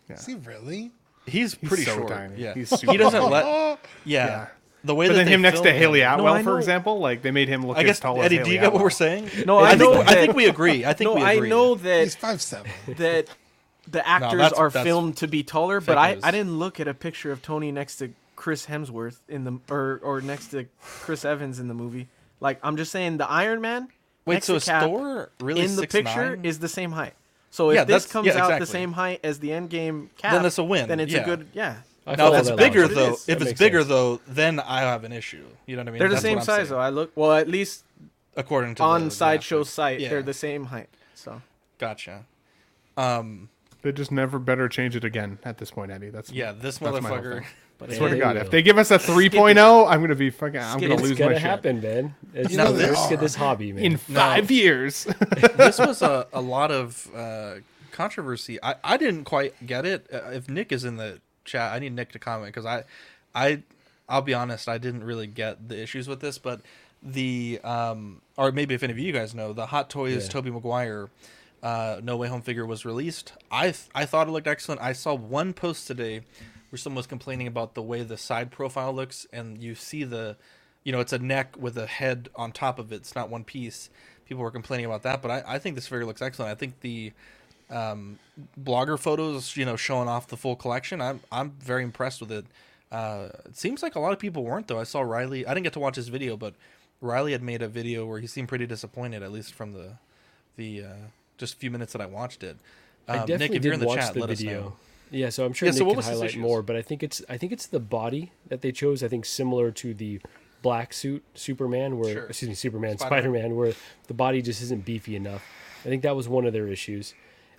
[0.09, 0.93] Is he really?
[1.27, 2.09] he's pretty so short.
[2.09, 2.37] tiny.
[2.41, 3.45] Yeah, He's he super doesn't let.
[4.07, 4.27] Yeah.
[4.27, 4.47] Yeah.
[4.83, 7.21] The way But that then him next to Hayley him- Atwell, I for example, like
[7.23, 8.91] they made him look I guess as tall Eddie, as do you get what we're
[8.91, 9.29] saying?
[9.47, 10.85] No, I I think know I think we agree.
[10.87, 12.71] I think no, we I know that He's five seven.
[12.97, 13.27] that
[13.89, 16.25] the actors that's- are that's filmed to be taller, but I, news.
[16.25, 20.01] I didn't look at a picture of Tony next to Chris Hemsworth in the or
[20.03, 22.09] or next to Chris Evans in the movie.
[22.41, 23.89] Like I'm just saying, the Iron Man.
[24.25, 25.91] Wait, next so to is Cap Thor really in the 6'9"?
[25.91, 27.15] picture is the same height.
[27.51, 30.43] So if Yeah, this comes yeah, out the same height as the Endgame Cap, Then
[30.45, 31.21] that's a win, Then it's yeah.
[31.21, 31.77] a good yeah.
[32.07, 32.97] I Now, if it's bigger logic.
[32.97, 33.29] Though, is.
[33.29, 33.89] if it's bigger sense.
[33.89, 35.45] though, then I have an issue.
[35.67, 35.99] You know what I mean?
[36.01, 36.69] They're the That's same size saying.
[36.71, 36.79] though.
[36.79, 37.85] I look well at least
[38.37, 39.67] according to on the sideshow graphics.
[39.67, 40.09] site, Yeah.
[40.09, 40.89] they're the same height.
[41.15, 41.43] So
[41.79, 42.25] Gotcha.
[42.97, 43.49] Um.
[43.83, 46.11] They just never better change it again at this point, Eddie.
[46.11, 46.53] That's Yeah.
[46.53, 47.45] This That's my whole motherfucker.
[47.79, 50.61] but I swear to God, if they give us a 3.0, I'm gonna be fucking.
[50.61, 51.01] I'm gonna it.
[51.01, 51.43] lose It's my gonna shit.
[51.43, 52.15] happen, man.
[52.35, 53.83] It's Now the this- risk of this hobby, man.
[53.85, 55.05] in five years.
[55.57, 57.55] this was a, a lot of uh,
[57.91, 58.59] controversy.
[58.63, 60.07] I, I didn't quite get it.
[60.13, 62.85] Uh, if Nick is in the chat, I need Nick to comment because I,
[63.35, 63.63] I,
[64.09, 66.39] I'll be honest, I didn't really get the issues with this.
[66.39, 66.61] But
[67.03, 70.31] the, um, or maybe if any of you guys know, the Hot Toys Yeah.
[70.33, 71.09] Tobey Maguire,
[71.63, 73.33] uh, No Way Home figure was released.
[73.51, 74.81] I th- I thought it looked excellent.
[74.81, 76.23] I saw one post today
[76.71, 80.37] where someone was complaining about the way the side profile looks, and you see the,
[80.85, 82.97] you know, it's a neck with a head on top of it.
[82.97, 83.91] It's not one piece.
[84.27, 86.51] People were complaining about that, but I, I think this figure looks excellent.
[86.53, 87.13] I think the
[87.71, 88.19] um,
[88.61, 91.01] blogger photos, you know, showing off the full collection.
[91.01, 92.47] I'm I'm very impressed with it.
[92.91, 94.81] Uh, it seems like a lot of people weren't though.
[94.81, 95.47] I saw Riley.
[95.47, 96.55] I didn't get to watch his video, but
[97.01, 99.93] Riley had made a video where he seemed pretty disappointed, at least from the
[100.57, 100.95] the uh,
[101.39, 102.57] just a few minutes that I watched it.
[103.09, 104.61] I Um, definitely Nick, if you're in the chat, the let us video.
[104.61, 104.73] know.
[105.13, 107.37] Yeah, so I'm sure Yeah, Nick so can highlight more, but I think it's I
[107.37, 109.03] think it's the body that they chose.
[109.03, 110.21] I think similar to the
[110.63, 112.27] black suit Superman, where Sure.
[112.27, 113.23] excuse me, Superman, Spider-Man.
[113.23, 113.73] Spider Man, where
[114.09, 115.43] the body just isn't beefy enough.
[115.85, 117.15] I think that was one of their issues.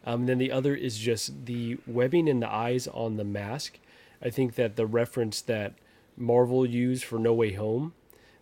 [0.06, 3.78] Um, and then the other is just the webbing in the eyes on the mask.
[4.22, 5.74] I think that the reference that
[6.18, 7.94] Marvel used for No Way Home,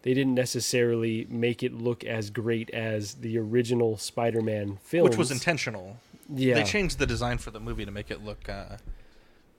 [0.04, 5.32] they didn't necessarily make it look as great as the original Spider-Man film, which was
[5.32, 5.98] intentional.
[6.34, 8.78] Yeah, They changed the design for the movie to make it look uh,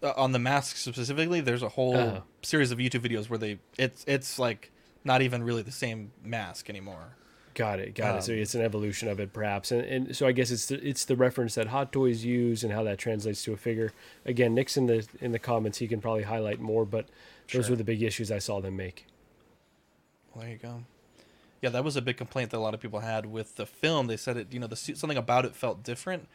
[0.03, 1.41] uh, on the mask specifically.
[1.41, 2.21] There's a whole Uh-huh.
[2.43, 4.71] series of YouTube videos where they it's it's like
[5.05, 7.17] not even really the same mask anymore.
[7.55, 8.23] Got it, got it.
[8.23, 10.77] So Um, it's an evolution of it, perhaps, and, and so I guess it's the,
[10.87, 13.93] it's the reference that Hot Toys use and how that translates to a figure.
[14.25, 17.07] Again, Nick's in the in the comments; he can probably highlight more, but
[17.53, 17.73] those Sure.
[17.73, 19.07] were the big issues I saw them make.
[20.33, 20.85] Well, there you go.
[21.61, 24.07] Yeah, that was a big complaint that a lot of people had with the film.
[24.07, 26.29] They said it, you know, the something about it felt different,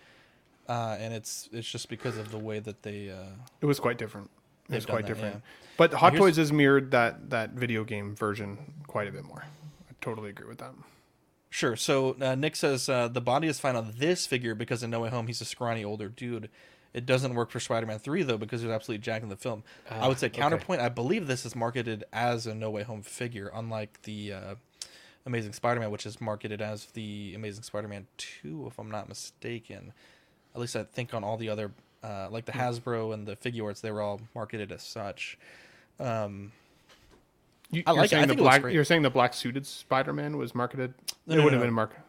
[0.68, 3.10] uh, and it's it's just because of the way that they.
[3.10, 3.24] Uh,
[3.62, 4.30] It was quite different.
[4.70, 5.36] It was quite that, different.
[5.36, 5.42] yeah.
[5.78, 9.46] But Hot Toys has mirrored that that video game version quite a bit more.
[9.90, 10.74] I totally agree with that.
[11.56, 11.78] Sure.
[11.78, 15.00] So uh, Nick says uh, the body is fine on this figure because in No
[15.00, 16.50] Way Home he's a scrawny older dude.
[16.94, 19.64] It doesn't work for Spider-Man Three though because he's absolutely jacked in the film.
[19.90, 20.38] I would say okay.
[20.38, 20.82] counterpoint.
[20.82, 24.56] I believe this is marketed as a No Way Home figure, unlike the uh,
[25.26, 29.94] Amazing Spider-Man, which is marketed as the Amazing Spider-Man Two, if I'm not mistaken.
[30.54, 31.72] At least I think on all the other,
[32.04, 35.40] uh, like the Hasbro and the Figuarts, they were all marketed as such.
[36.02, 36.52] Um,
[37.72, 38.16] You, I you're like it.
[38.16, 38.62] I saying think the it looks black.
[38.62, 38.74] great.
[38.76, 40.94] You're saying the black suited Spider Man was marketed.
[41.28, 41.68] No, it no, would no, have no.
[41.68, 42.04] been marketed.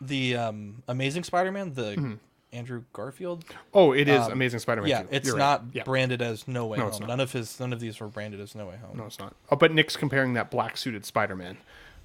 [0.00, 2.18] the um, Amazing Spider-Man, the
[2.52, 3.44] Andrew Garfield.
[3.72, 4.90] Oh, it is Um, Amazing Spider Man.
[4.90, 5.40] Yeah, it's You're right.
[5.42, 5.84] not Yeah.
[5.84, 6.90] branded as No Way No, Home.
[6.90, 7.08] it's not.
[7.08, 8.96] None of his none of these were branded as No Way Home.
[8.96, 9.34] No, it's not.
[9.50, 11.56] Oh, but Nick's comparing that black suited Spider Man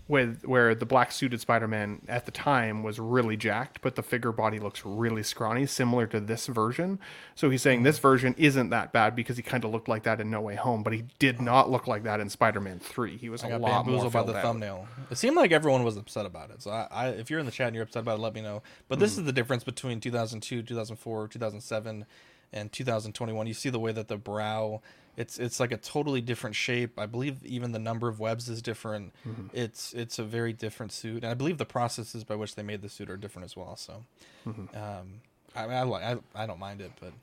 [0.07, 4.03] with where the black suited Spider Man at the time was really jacked, but the
[4.03, 6.99] figure body looks really scrawny, similar to this version.
[7.35, 10.21] So he's saying this version isn't that bad because he kind of looked like that
[10.21, 13.17] in No Way Home, but he did not look like that in Spider Man Three.
[13.17, 14.43] He was I a lot more by the out.
[14.43, 14.87] thumbnail.
[15.11, 16.61] It seemed like everyone was upset about it.
[16.61, 18.41] So I, I if you're in the chat and you're upset about it, let me
[18.41, 18.63] know.
[18.87, 19.21] But this hmm.
[19.21, 22.05] is the difference between 2002, 2004, 2007,
[22.53, 23.45] and 2021.
[23.47, 24.81] You see the way that the brow.
[25.18, 26.97] It's it's like a totally different shape.
[26.99, 29.13] I believe even the number of webs is different.
[29.51, 32.82] It's it's a very different suit, and I believe the processes by which they made
[32.84, 33.76] the suit are different as well.
[33.76, 34.03] So,
[34.45, 35.22] um,
[35.55, 37.13] I I, I I don't mind it, but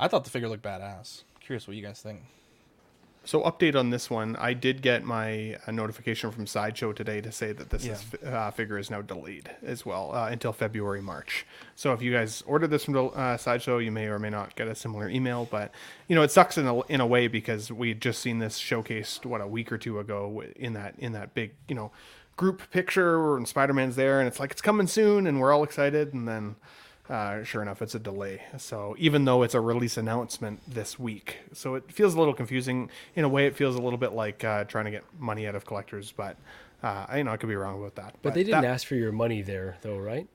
[0.00, 1.24] I thought the figure looked badass.
[1.40, 2.22] curious what you guys think.
[3.24, 4.34] So update on this one.
[4.36, 8.50] I did get my uh, notification from Sideshow today to say that this is, uh,
[8.50, 11.46] figure is now delayed as well uh, until February March.
[11.76, 14.66] So if you guys ordered this from uh, Sideshow, you may or may not get
[14.66, 15.46] a similar email.
[15.48, 15.72] But
[16.08, 18.58] you know it sucks in a, in a way because we would just seen this
[18.58, 21.92] showcased what a week or two ago in that in that big you know
[22.36, 25.62] group picture and Spider Man's there and it's like it's coming soon and we're all
[25.62, 26.56] excited and then
[27.08, 28.42] uh, sure enough, it's a delay.
[28.58, 32.90] So even though it's a release announcement this week, so it feels a little confusing.
[33.14, 35.54] In a way, it feels a little bit like uh, trying to get money out
[35.54, 36.12] of collectors.
[36.12, 36.36] But
[36.82, 38.14] uh, I you know I could be wrong about that.
[38.22, 40.26] But they didn't that- ask for your money there, though, right?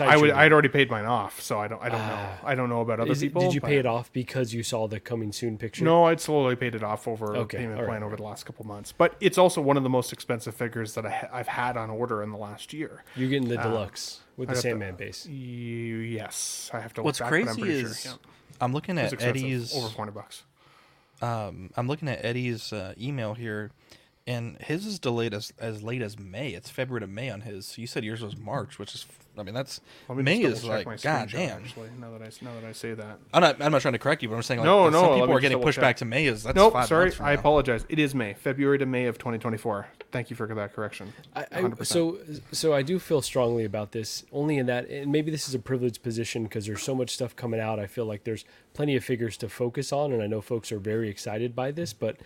[0.00, 0.30] I would.
[0.30, 1.82] Sideshow I'd already paid mine off, so I don't.
[1.82, 2.16] I don't know.
[2.18, 2.40] Ah.
[2.44, 3.42] I don't know about other Is it- people.
[3.42, 5.84] did you pay it off because you saw the coming soon picture?
[5.84, 8.06] No, I'd slowly paid it off over Okay, payment all plan right.
[8.06, 8.92] over the last couple months.
[8.92, 11.90] But it's also one of the most expensive figures that I ha- I've had on
[11.90, 13.04] order in the last year.
[13.14, 15.26] You're getting the deluxe with I'd the have to- Sandman base.
[15.28, 17.00] Y- Yes, I have to.
[17.00, 18.12] Look What's back, but I'm crazy pretty is sure.
[18.12, 18.18] Yeah.
[18.60, 20.44] I'm looking at Eddie's over 400 bucks.
[21.22, 23.70] um, I'm looking at Eddie's uh, email here,
[24.26, 26.50] and his is delayed as as late as May.
[26.50, 27.76] It's February to May on his.
[27.76, 29.06] You said yours was March, which is,
[29.36, 31.62] I mean, that's Let me May is like, my god damn.
[31.62, 33.18] Actually, now that I now that I say that.
[33.34, 33.60] I'm not.
[33.60, 35.40] I'm not trying to correct you, but I'm saying like No, no, some people are
[35.40, 35.82] getting pushed check.
[35.82, 36.26] back to May.
[36.26, 37.84] Is that's Nope, sorry, I apologize.
[37.88, 39.88] It is May, February to May of 2024.
[40.10, 41.12] Thank you for that correction.
[41.34, 42.18] I, I, so
[42.50, 44.24] so I do feel strongly about this.
[44.32, 47.36] Only in that, and maybe this is a privileged position because there's so much stuff
[47.36, 47.78] coming out.
[47.78, 50.78] I feel like there's plenty of figures to focus on, and I know folks are
[50.78, 51.92] very excited by this.
[51.92, 52.16] But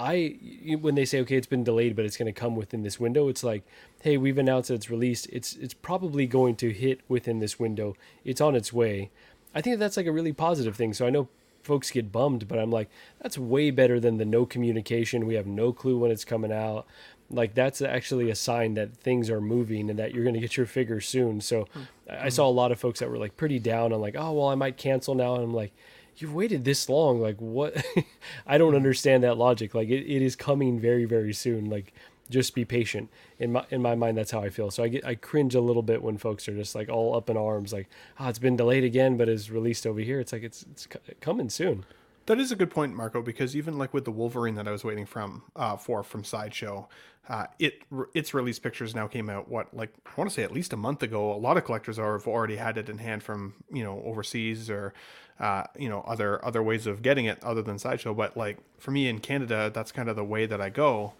[0.00, 0.38] I,
[0.80, 3.28] when they say okay, it's been delayed, but it's going to come within this window,
[3.28, 3.62] it's like,
[4.00, 5.28] hey, we've announced that it's released.
[5.30, 7.94] It's it's probably going to hit within this window.
[8.24, 9.10] It's on its way.
[9.54, 10.94] I think that's like a really positive thing.
[10.94, 11.28] So I know
[11.62, 12.88] folks get bummed, but I'm like,
[13.20, 15.26] that's way better than the no communication.
[15.26, 16.86] We have no clue when it's coming out.
[17.30, 20.56] Like that's actually a sign that things are moving and that you're going to get
[20.56, 21.42] your figure soon.
[21.42, 22.28] So I I mm-hmm.
[22.30, 24.54] saw a lot of folks that were like pretty down on like, oh well, I
[24.54, 25.34] might cancel now.
[25.34, 25.72] And I'm like,
[26.16, 27.20] you've waited this long.
[27.20, 27.84] Like what?
[28.46, 29.74] I don't understand that logic.
[29.74, 31.70] Like it, it is coming very very soon.
[31.70, 31.92] Like
[32.30, 33.10] just be patient.
[33.38, 34.70] In my in my mind, that's how I feel.
[34.70, 37.28] So I get I cringe a little bit when folks are just like all up
[37.28, 37.88] in arms, like,
[38.18, 40.20] oh, it's been delayed again, but is released over here.
[40.20, 40.88] It's like it's it's
[41.20, 41.84] coming soon.
[42.26, 44.84] That is a good point, Marco, because even like with the Wolverine that I was
[44.84, 46.88] waiting from uh, for from Sideshow,
[47.28, 47.82] uh, it
[48.14, 49.48] its release pictures now came out.
[49.48, 51.32] What like I want to say at least a month ago.
[51.32, 54.70] A lot of collectors are have already had it in hand from you know overseas
[54.70, 54.94] or
[55.40, 58.14] uh, you know other other ways of getting it other than Sideshow.
[58.14, 61.14] But like for me in Canada, that's kind of the way that I go.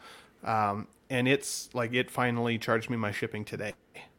[0.44, 3.74] Um, and it's like it finally charged me my shipping today,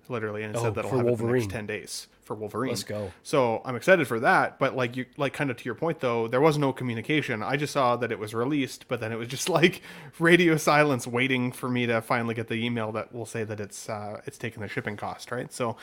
[0.09, 2.35] literally, and it Oh, said that I'll have it in the next ten days for
[2.35, 2.69] Wolverine.
[2.71, 3.11] Let's go.
[3.23, 6.27] So I'm excited for that, but like you like kind of to your point though,
[6.27, 7.41] there was no communication.
[7.43, 9.81] I just saw that it was released, but then it was just like
[10.19, 13.89] radio silence waiting for me to finally get the email that will say that it's
[13.89, 15.51] uh it's taking the shipping cost, right?
[15.51, 15.77] So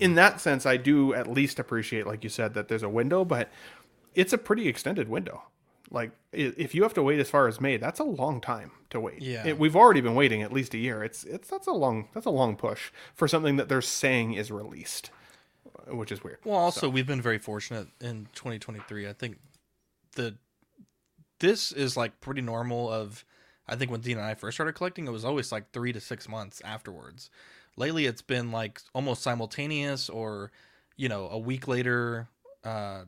[0.00, 3.24] in that sense I do at least appreciate like you said that there's a window,
[3.24, 3.50] but
[4.14, 5.42] it's a pretty extended window.
[5.90, 8.98] Like if you have to wait as far as May, that's a long time to
[8.98, 9.20] wait.
[9.22, 9.46] Yeah.
[9.46, 11.04] It- we've already been waiting at least a year.
[11.04, 14.50] It's it's that's a long that's a long push for something that they're saying is
[14.50, 15.10] released,
[15.88, 16.38] which is weird.
[16.44, 19.08] Well, also we've been very fortunate in 2023.
[19.08, 19.38] I think
[20.16, 20.36] the
[21.40, 22.90] this is like pretty normal.
[22.90, 23.24] Of
[23.68, 26.00] I think when Dean and I first started collecting, it was always like three to
[26.00, 27.30] six months afterwards.
[27.76, 30.52] Lately, it's been like almost simultaneous, or
[30.96, 32.28] you know, a week later.
[32.62, 33.04] Uh,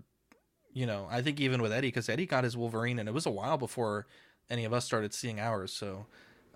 [0.72, 3.24] you know, I think even with Eddie, because Eddie got his Wolverine, and it was
[3.24, 4.06] a while before
[4.50, 5.72] any of us started seeing ours.
[5.72, 6.06] So,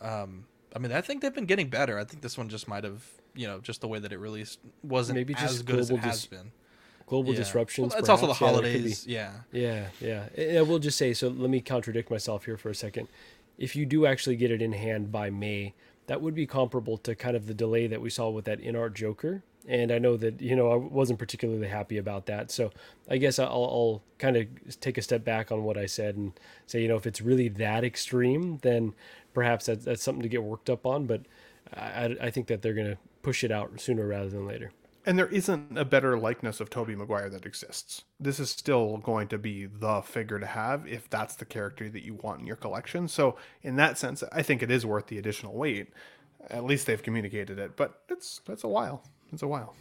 [0.00, 0.44] um,
[0.74, 1.98] I mean, I think they've been getting better.
[1.98, 3.02] I think this one just might have,
[3.34, 5.94] you know, just the way that it released wasn't Maybe as just good as it
[5.94, 6.52] global has been.
[7.06, 7.38] Global Yeah.
[7.38, 7.92] disruptions.
[7.92, 8.40] Well, it's also the perhaps.
[8.40, 8.78] Yeah, there could be.
[8.78, 9.06] holidays.
[9.06, 9.32] Yeah.
[9.52, 10.28] Yeah, yeah.
[10.36, 11.28] And I will just say so.
[11.28, 13.08] Let me contradict myself here for a second.
[13.58, 15.74] If you do actually get it in hand by May,
[16.06, 18.94] that would be comparable to kind of the delay that we saw with that Inart
[18.94, 19.42] Joker.
[19.68, 22.50] And I know that you know I wasn't particularly happy about that.
[22.50, 22.70] So
[23.08, 24.46] I guess I'll, I'll kind of
[24.80, 26.32] take a step back on what I said and
[26.66, 28.94] say, you know, if it's really that extreme, then
[29.34, 31.06] perhaps that's, that's something to get worked up on.
[31.06, 31.22] But
[31.74, 34.72] I, I- I think that they're going to push it out sooner rather than later.
[35.06, 38.02] And there isn't a better likeness of Tobey Maguire that exists.
[38.18, 42.04] This is still going to be the figure to have if that's the character that
[42.04, 43.08] you want in your collection.
[43.08, 45.88] So, in that sense, I think it is worth the additional wait.
[46.50, 49.02] At least they've communicated it, but it's that's a while.
[49.32, 49.74] It's a while.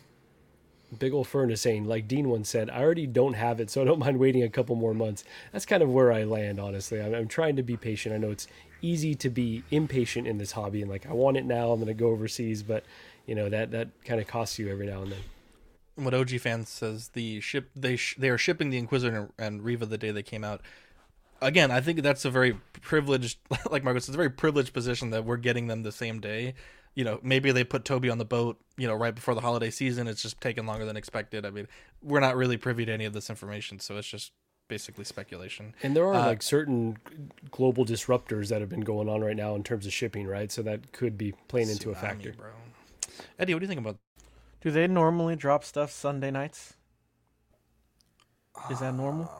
[0.97, 3.81] Big old Fern is saying, like Dean once said, I already don't have it, so
[3.81, 5.25] I don't mind waiting a couple more months.
[5.51, 7.01] That's kind of where I land, honestly.
[7.01, 8.15] I'm, I'm trying to be patient.
[8.15, 8.47] I know it's
[8.81, 11.87] easy to be impatient in this hobby and like, I want it now, I'm going
[11.87, 12.85] to go overseas, but
[13.29, 15.19] you know, that, that kind of costs you every now and then.
[16.03, 19.85] What OG fans says the ship they sh- they are shipping the Inquisitor and Reva
[19.85, 20.61] the day they came out.
[21.41, 23.37] Again, I think that's a very privileged,
[23.71, 26.55] like Marcus, it's a very privileged position that we're getting them the same day.
[26.95, 29.69] You know, maybe they put Tobey on the boat, you know, right before the holiday
[29.69, 30.07] season.
[30.07, 31.45] It's just taken longer than expected.
[31.45, 31.67] I mean,
[32.01, 34.31] we're not really privy to any of this information, so it's just
[34.69, 35.75] basically speculation.
[35.83, 36.97] And there are Uh, like certain
[37.51, 40.51] global disruptors that have been going on right now in terms of shipping, right?
[40.51, 42.33] So that could be playing into a factor.
[42.33, 42.49] bro.
[43.37, 43.97] Eddie, what do you think about?
[44.61, 46.73] Do they normally drop stuff Sunday nights?
[48.69, 49.31] Is that normal?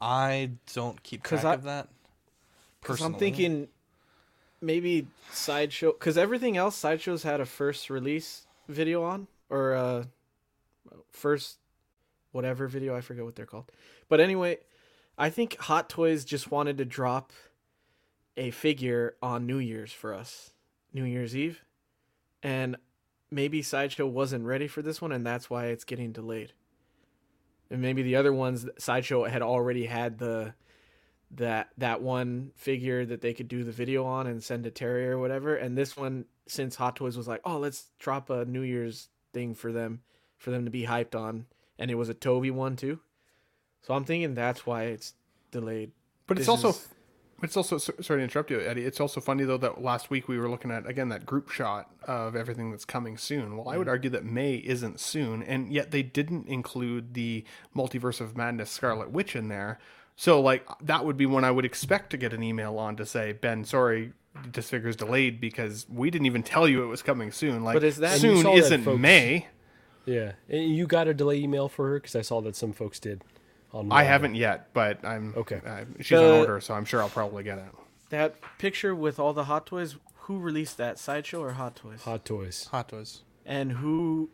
[0.00, 1.88] I don't keep track I- of that.
[2.80, 3.68] Because I'm thinking
[4.62, 10.04] maybe sideshow because everything else sideshows had a first release video on or uh
[11.10, 11.58] first
[12.32, 13.70] whatever video I forget what they're called.
[14.08, 14.58] But anyway,
[15.18, 17.32] I think Hot Toys just wanted to drop
[18.36, 20.52] a figure on New Year's for us,
[20.94, 21.62] New Year's Eve,
[22.42, 22.76] and
[23.30, 26.52] maybe sideshow wasn't ready for this one, and that's why it's getting delayed.
[27.70, 30.54] And maybe the other ones, sideshow had already had the
[31.32, 35.08] that that one figure that they could do the video on and send to Terry
[35.08, 35.54] or whatever.
[35.54, 39.54] And this one, since Hot Toys was like, oh, let's drop a New Year's thing
[39.54, 40.00] for them,
[40.38, 41.46] for them to be hyped on,
[41.78, 42.98] and it was a Tobey one too.
[43.82, 45.14] So I'm thinking that's why it's
[45.52, 45.92] delayed.
[46.26, 46.88] But it's also, is-
[47.42, 48.84] it's also sorry to interrupt you, Eddie.
[48.84, 51.90] It's also funny though that last week we were looking at again that group shot
[52.04, 53.56] of everything that's coming soon.
[53.56, 53.90] Well, I would mm-hmm.
[53.90, 59.10] argue that May isn't soon, and yet they didn't include the Multiverse of Madness Scarlet
[59.10, 59.78] Witch in there.
[60.16, 63.06] So like that would be when I would expect to get an email on to
[63.06, 64.12] say, Ben, sorry.
[64.52, 67.64] This figure's delayed because we didn't even tell you it was coming soon.
[67.64, 69.00] Like But is that- soon that, isn't folks.
[69.00, 69.48] May.
[70.06, 73.00] Yeah, and you got a delay email for her because I saw that some folks
[73.00, 73.22] did.
[73.72, 75.60] On I haven't yet, but I'm Okay.
[75.64, 77.64] Uh, she's on order, so I'm sure I'll probably get it.
[78.10, 80.98] That picture with all the Hot Toys, who released that?
[80.98, 82.02] Sideshow or Hot Toys?
[82.02, 82.66] Hot Toys.
[82.72, 83.22] Hot Toys.
[83.46, 84.30] And who?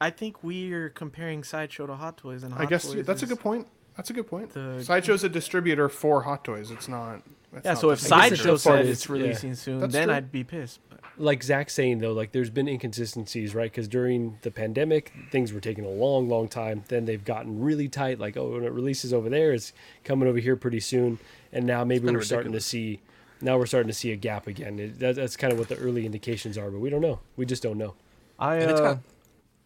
[0.00, 3.22] I think we are comparing Sideshow to Hot Toys, and Hot I guess Toys that's
[3.22, 3.66] a good point.
[3.96, 4.50] That's a good point.
[4.50, 6.70] The- Sideshow's a distributor for Hot Toys.
[6.70, 7.22] It's not.
[7.54, 9.78] it's Yeah, not so if the I guess the Sideshow tough said it's releasing soon,
[9.80, 10.16] That's then true.
[10.16, 10.80] I'd be pissed.
[11.20, 13.70] But like Zach saying though, like there's been inconsistencies, right?
[13.70, 16.82] Because during the pandemic, things were taking a long, long time.
[16.88, 18.18] Then they've gotten really tight.
[18.18, 21.18] Like, oh, when it releases over there, it's coming over here pretty soon.
[21.52, 23.00] And now maybe we're been starting to see.
[23.42, 24.78] Now we're starting to see a gap again.
[24.78, 27.20] It, that, that's kind of what the early indications are, but we don't know.
[27.36, 27.96] We just don't know.
[28.38, 28.98] I uh, got.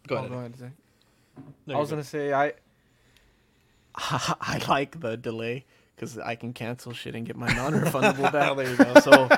[0.07, 0.31] Go oh, ahead.
[0.31, 0.71] go ahead, Zach.
[1.37, 1.41] I
[1.77, 2.51] was you're gonna say I
[3.95, 5.63] I like the delay
[5.95, 8.57] because I can cancel shit and get my non-refundable back.
[8.57, 8.99] there you go.
[8.99, 9.29] So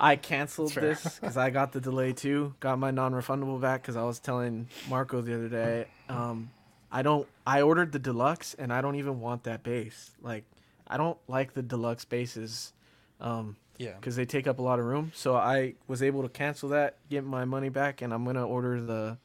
[0.00, 2.54] I canceled this because I got the delay too.
[2.60, 5.86] Got my non-refundable back because I was telling Marco the other day.
[6.08, 6.50] Um,
[6.90, 7.26] I don't.
[7.46, 10.10] I ordered the deluxe and I don't even want that base.
[10.22, 10.44] Like
[10.86, 12.72] I don't like the deluxe bases.
[13.20, 13.92] Um, Yeah.
[14.00, 15.10] because they take up a lot of room.
[15.14, 18.80] So I was able to cancel that, get my money back, and I'm gonna order
[18.80, 19.18] the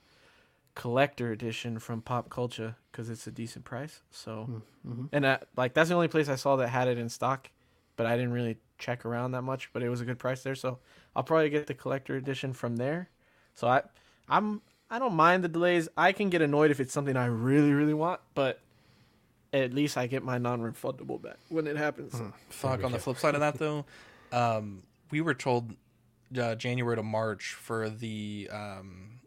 [0.76, 4.02] collector edition from Pop Culture because it's a decent price.
[4.12, 4.64] So,
[5.12, 7.50] and that, like that's the only place I saw that had it in stock,
[7.96, 9.70] but I didn't really check around that much.
[9.74, 10.80] But it was a good price there, so
[11.16, 13.10] I'll probably get the collector edition from there.
[13.56, 13.84] So I,
[14.28, 15.90] I'm I don't mind the delays.
[15.98, 18.60] I can get annoyed if it's something I really really want, but
[19.54, 22.20] at least I get my non-refundable back when it happens.
[22.50, 22.84] Fuck.
[22.84, 23.86] On the flip side of that, though,
[24.32, 25.76] um, we were told
[26.40, 29.20] uh, January to March for the um,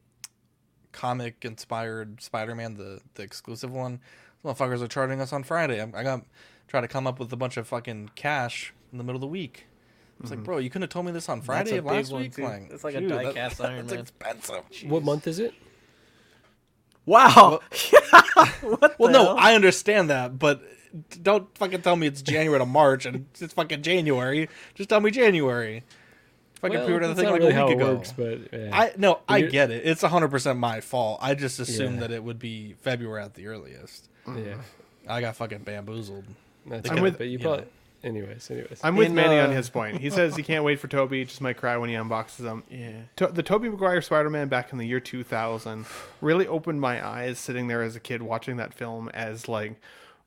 [0.93, 4.01] comic-inspired Spider-Man, the the exclusive one.
[4.43, 5.81] Those motherfuckers are charging us on Friday.
[5.81, 6.25] I, I got
[6.69, 9.27] try to come up with a bunch of fucking cash in the middle of the
[9.27, 9.67] week.
[10.21, 10.45] It's like, mm-hmm.
[10.45, 12.35] bro, you couldn't have told me this on Friday of last week.
[12.37, 12.45] too.
[12.45, 14.01] Like, It's like a dude, die that- cast Iron That's Man.
[14.01, 14.91] expensive.
[14.91, 15.55] What month is it?
[17.05, 17.61] Wow.
[18.63, 19.37] Well, the no, hell?
[19.39, 20.61] I understand that, but
[21.23, 24.49] don't fucking tell me it's January to March and it's fucking January.
[24.75, 25.85] Just tell me January.
[26.61, 27.95] Fucking Well, pre-ordered the that's thing like really a how week it ago.
[27.95, 28.71] works, but yeah.
[28.73, 29.87] I no, I get it.
[29.87, 31.19] It's hundred percent my fault.
[31.23, 32.01] I just assumed Yeah.
[32.03, 34.09] that it would be February at the earliest.
[34.27, 34.59] yeah, mm.
[35.09, 36.25] I got fucking bamboozled.
[36.67, 37.67] that's I'm good, with- but you you probably.
[38.07, 38.21] Know.
[38.21, 38.81] Anyways, anyways.
[38.83, 40.01] I'm with In, Manny on uh, his point.
[40.01, 41.25] He says he can't wait for Tobey.
[41.25, 42.63] Just might cry when he unboxes them.
[42.71, 42.93] Yeah.
[43.17, 45.85] To- the Tobey Maguire Spider-Man back in the year 2000
[46.21, 49.81] really opened my eyes sitting there as a kid watching that film as like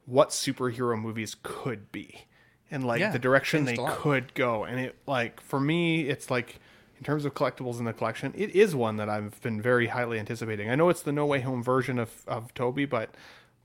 [0.06, 2.26] what superhero movies could be
[2.72, 3.98] and like Yeah, the direction they changed a lot.
[3.98, 6.60] could go and it like for me it's like
[6.98, 10.20] in terms of collectibles in the collection it is one that I've been very highly
[10.20, 10.70] anticipating.
[10.70, 13.14] I know it's the No Way Home version of of Tobey but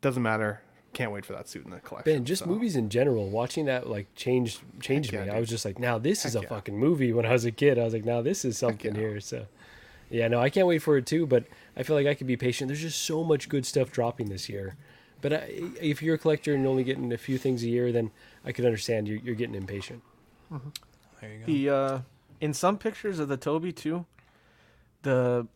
[0.02, 0.60] doesn't matter.
[0.94, 2.12] Can't wait for that suit in the collection.
[2.12, 2.48] Ben, just so.
[2.48, 5.26] movies in general, watching that like changed changed Heck me.
[5.26, 6.48] yeah, I was just like, now this is a yeah.
[6.48, 7.12] fucking movie.
[7.12, 9.20] When I was a kid, I was like, now this is something here.
[9.20, 9.46] So,
[10.08, 11.26] yeah, no, I can't wait for it too.
[11.26, 11.44] But
[11.76, 12.68] I feel like I could be patient.
[12.68, 14.76] There's just so much good stuff dropping this year.
[15.20, 18.10] But I, if you're a collector and only getting a few things a year, then
[18.44, 20.02] I could understand you're, you're getting impatient.
[20.50, 21.46] There you go.
[21.46, 21.98] The uh,
[22.40, 24.06] in some pictures of the Tobey too,
[25.02, 25.46] the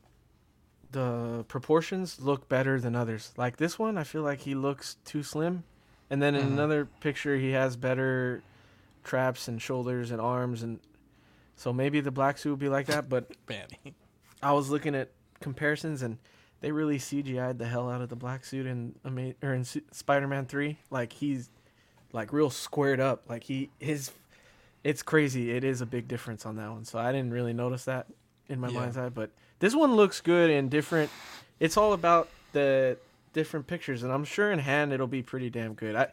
[0.92, 3.32] the proportions look better than others.
[3.36, 5.64] Like this one, I feel like he looks too slim,
[6.10, 6.52] and then in Mhm.
[6.52, 8.42] another picture he has better
[9.04, 10.80] traps and shoulders and arms, and
[11.56, 13.08] so maybe the black suit would be like that.
[13.08, 13.32] But.
[14.42, 15.10] I was looking at
[15.40, 16.18] comparisons and.
[16.60, 20.46] They really CGI'd the hell out of the black suit in Ama- or in Spider-Man
[20.46, 20.78] Three.
[20.90, 21.50] Like he's
[22.12, 23.22] like real squared up.
[23.28, 24.10] Like he his,
[24.82, 25.52] it's crazy.
[25.52, 26.84] It is a big difference on that one.
[26.84, 28.08] So I didn't really notice that
[28.48, 28.80] in my Yeah.
[28.80, 29.30] mind's eye, but
[29.60, 31.10] this one looks good and different.
[31.60, 32.96] It's all about the
[33.32, 35.94] different pictures, and I'm sure in hand it'll be pretty damn good.
[35.96, 36.08] I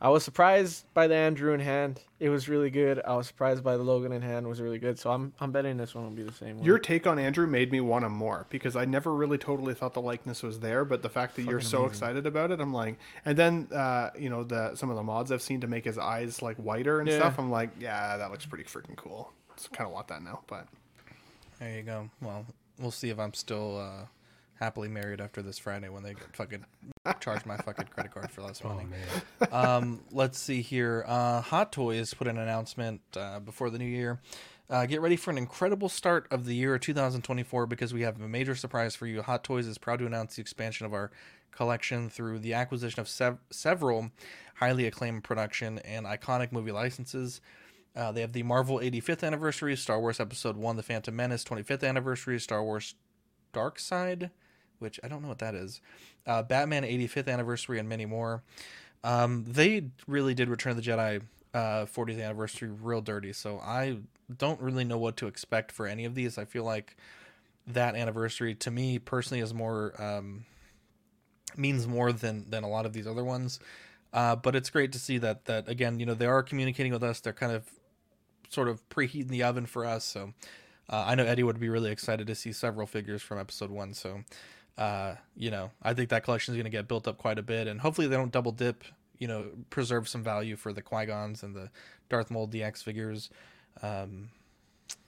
[0.00, 2.00] I was surprised by the Andrew in hand.
[2.20, 3.00] It was really good.
[3.06, 4.44] I was surprised by the Logan in hand.
[4.44, 4.98] It was really good.
[4.98, 6.66] So I'm I'm betting this one will be the same one.
[6.66, 9.94] Your take on Andrew made me want him more because I never really totally thought
[9.94, 12.98] the likeness was there, but the fact that you're so excited about it, I'm like,
[13.24, 15.96] and then uh, you know the some of the mods I've seen to make his
[15.96, 17.16] eyes like whiter and Yeah.
[17.16, 17.38] stuff.
[17.38, 19.32] I'm like, yeah, that looks pretty freaking cool.
[19.54, 20.66] It's kind of want that now, but
[21.60, 22.10] There you go.
[22.20, 22.44] Well,
[22.78, 24.06] we'll see if I'm still uh,
[24.58, 26.64] happily married after this Friday when they fucking
[27.20, 28.84] charge my fucking credit card for less money.
[28.84, 29.48] man.
[29.52, 31.04] um, let's see here.
[31.06, 34.20] Uh, Hot Toys put an announcement uh, before the new year.
[34.70, 38.26] Uh, get ready for an incredible start of the year 2024 because we have a
[38.28, 39.20] major surprise for you.
[39.20, 41.10] Hot Toys is proud to announce the expansion of our
[41.50, 44.10] collection through the acquisition of sev- several
[44.56, 47.40] highly acclaimed production and iconic movie licenses.
[47.96, 51.86] Uh, they have the Marvel 85th anniversary, Star Wars Episode 1, The Phantom Menace 25th
[51.88, 52.94] anniversary, Star Wars
[53.52, 54.30] Dark Side,
[54.80, 55.80] which I don't know what that is,
[56.26, 58.42] uh, Batman 85th anniversary, and many more.
[59.04, 61.22] Um, they really did Return of the Jedi
[61.54, 63.98] uh, 40th anniversary real dirty, so I
[64.36, 66.36] don't really know what to expect for any of these.
[66.36, 66.96] I feel like
[67.66, 70.44] that anniversary to me personally is more um,
[71.56, 73.60] means more than than a lot of these other ones.
[74.12, 77.02] Uh, but it's great to see that that again, you know, they are communicating with
[77.02, 77.20] us.
[77.20, 77.68] They're kind of
[78.54, 80.04] sort of preheating the oven for us.
[80.04, 80.32] So
[80.88, 83.92] uh, I know Eddie would be really excited to see several figures from episode one.
[83.92, 84.22] So
[84.76, 87.42] uh, you know, I think that collection is going to get built up quite a
[87.42, 88.84] bit, and hopefully they don't double dip.
[89.18, 91.70] You know, preserve some value for the Qui Gons and the
[92.08, 93.30] Darth Maul DX figures.
[93.80, 94.30] Um,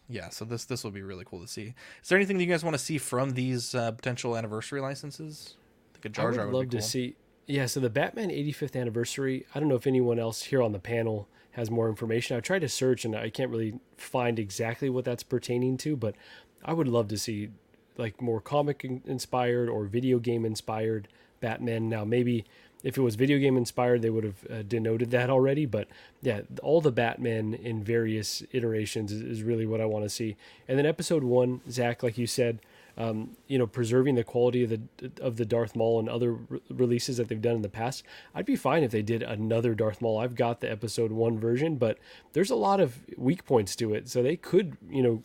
[0.08, 1.74] yeah, so this this will be really cool to see.
[2.02, 5.56] Is there anything that you guys want to see from these uh, potential anniversary licenses?
[5.90, 7.16] I think a Jar Jar would would love be to see.
[7.48, 9.46] Yeah, so the Batman 85th anniversary.
[9.54, 12.36] I don't know if anyone else here on the panel has more information.
[12.36, 16.14] I tried to search and I can't really find exactly what that's pertaining to, but
[16.62, 17.48] I would love to see
[17.96, 21.08] like more comic inspired or video game inspired
[21.40, 21.88] Batman.
[21.88, 22.44] Now, maybe
[22.84, 25.64] if it was video game inspired, they would have uh, denoted that already.
[25.64, 25.88] But
[26.20, 30.36] yeah, all the Batman in various iterations is, is really what I want to see.
[30.68, 32.58] And then episode one, Zach, like you said,
[32.96, 34.80] um, you know, preserving the quality of the
[35.20, 38.02] of the Darth Maul and other re- releases that they've done in the past.
[38.34, 40.18] I'd be fine if they did another Darth Maul.
[40.18, 41.98] I've got the episode one version, but
[42.32, 45.22] there's a lot of weak points to it, so they could, you know,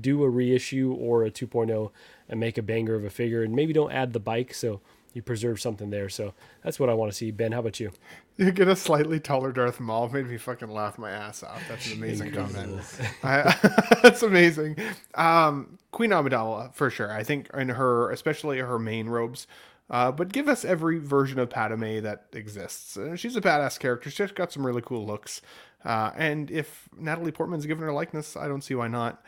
[0.00, 1.90] do a reissue or a 2.0
[2.28, 4.80] and make a banger of a figure, and maybe don't add the bike, so
[5.16, 6.08] you preserve something there.
[6.08, 7.30] So that's what I want to see.
[7.30, 7.90] Ben, how about you?
[8.36, 11.62] you get a slightly taller Darth Maul made me fucking laugh my ass off.
[11.68, 12.82] That's an amazing comment.
[13.22, 14.76] I, that's amazing.
[15.14, 17.10] Um, Queen Amidala for sure.
[17.10, 19.46] I think in her, especially her main robes.
[19.88, 22.96] Uh, but give us every version of Padme that exists.
[22.96, 24.10] Uh, she's a badass character.
[24.10, 25.40] She's got some really cool looks.
[25.84, 29.22] Uh, and if Natalie Portman's given her likeness, I don't see why not.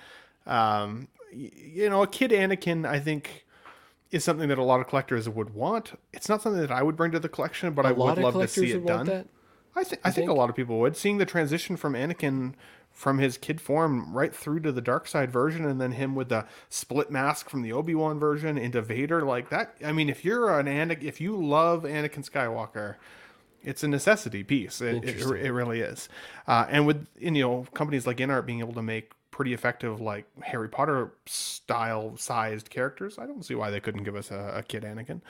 [0.47, 3.47] Um, y- you know, a kid Anakin, I think,
[4.11, 5.99] is something that a lot of collectors would want.
[6.13, 8.25] It's not something that I would bring to the collection, but I a lot would
[8.25, 9.07] love to see it done.
[9.07, 9.27] that.
[9.77, 10.39] I, th- I think, a think?
[10.39, 10.97] lot of people would.
[10.97, 12.55] Seeing the transition from Anakin
[12.91, 16.31] from his kid form right through to the dark side version and then him with
[16.31, 19.77] the split mask from the Obi-Wan version into Vader like that.
[19.85, 22.97] I mean, if you're an Anakin, if you love Anakin Skywalker,
[23.63, 24.81] it's a necessity piece.
[24.81, 26.09] It, it, it really is.
[26.47, 30.27] Uh, and with you know companies like InArt being able to make pretty effective like
[30.43, 34.63] Harry Potter style sized characters, I don't see why they couldn't give us a, a
[34.65, 35.21] kid Anakin.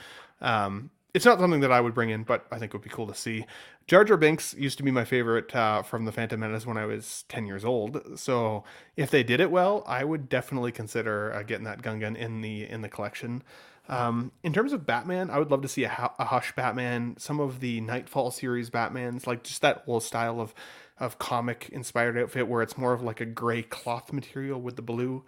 [0.41, 2.89] Um, it's not something that I would bring in, but I think it would be
[2.89, 3.45] cool to see.
[3.87, 6.87] Jar Jar Binks used to be my favorite uh, from the Phantom Menace when I
[6.87, 8.19] was ten years old.
[8.19, 8.65] So
[8.97, 12.67] if they did it well, I would definitely consider uh, getting that Gungan in the
[12.67, 13.43] in the collection.
[13.91, 17.41] Um, in terms of Batman, I would love to see a, a Hush Batman, some
[17.41, 20.55] of the Knightfall series Batmans, like just that whole style of
[21.01, 24.83] of comic inspired outfit where it's more of like a gray cloth material with the
[24.83, 25.25] blue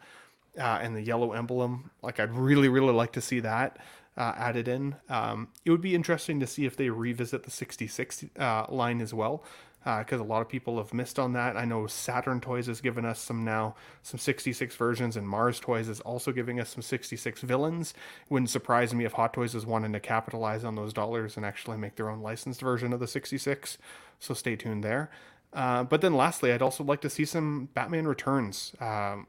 [0.58, 1.90] uh, and the yellow emblem.
[2.02, 3.78] Like I'd really really like to see that
[4.16, 4.96] uh, added in.
[5.08, 9.14] Um, it would be interesting to see if they revisit the 66 uh, line as
[9.14, 9.44] well.
[9.82, 11.56] Because a lot of people have missed on that.
[11.56, 15.88] I know Saturn Toys has given us some now, some 66 versions, and Mars Toys
[15.88, 17.94] is also giving us some 66 villains.
[18.28, 21.78] Wouldn't surprise me if Hot Toys is wanting to capitalize on those dollars and actually
[21.78, 23.78] make their own licensed version of the 66.
[24.18, 25.10] So stay tuned there.
[25.52, 29.26] Uh, but then lastly, I'd also like to see some Batman Returns um,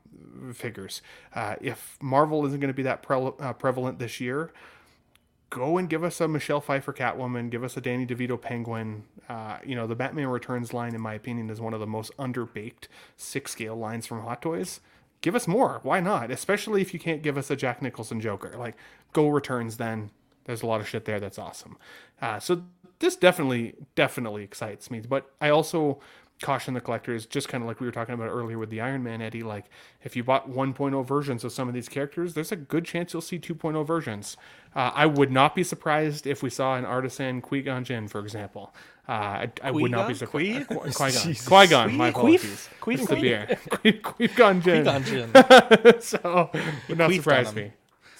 [0.53, 1.01] figures.
[1.33, 4.51] Uh, if Marvel isn't going to be that pre- uh, prevalent this year,
[5.49, 9.03] go and give us a Michelle Pfeiffer Catwoman, give us a Danny DeVito Penguin.
[9.27, 12.15] Uh, you know, the Batman Returns line, in my opinion, is one of the most
[12.17, 12.87] underbaked
[13.17, 14.79] six scale lines from Hot Toys.
[15.21, 15.79] Give us more.
[15.83, 16.31] Why not?
[16.31, 18.55] Especially if you can't give us a Jack Nicholson Joker.
[18.57, 18.75] Like,
[19.13, 20.11] go Returns then.
[20.45, 21.77] There's a lot of shit there that's awesome.
[22.21, 22.63] Uh, so
[23.01, 25.01] this definitely definitely excites me.
[25.01, 25.99] But I also
[26.41, 29.03] caution the collectors, just kind of like we were talking about earlier with the Iron
[29.03, 29.43] Man Eddie.
[29.43, 29.65] Like
[30.03, 33.21] if you bought 1.0 versions of some of these characters, there's a good chance you'll
[33.21, 34.37] see 2.0 versions.
[34.75, 38.19] Uh, I would not be surprised if we saw an artisan Qui Gon Jinn, for
[38.19, 38.73] example.
[39.07, 40.67] Uh, I, I would not be surprised.
[40.67, 40.91] Qui Gon.
[40.91, 41.95] Qui Gon.
[41.95, 42.69] My apologies.
[42.85, 43.59] The beer.
[44.03, 44.85] Qui Gon Jinn.
[46.01, 46.49] So
[46.87, 47.71] would not surprise me.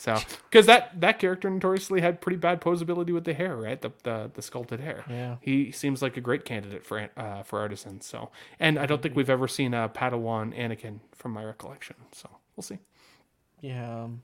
[0.02, 0.18] So
[0.50, 3.80] because that that character notoriously had pretty bad posability with the hair, right?
[3.80, 5.06] The the, the sculpted hair.
[5.08, 5.36] Yeah.
[5.42, 8.08] He seems like a great candidate for uh, for artisans.
[8.08, 11.96] So and I don't think we've ever seen a Padawan Anakin from my recollection.
[12.14, 12.80] So we'll see.
[13.62, 14.06] Yeah.
[14.06, 14.22] Um,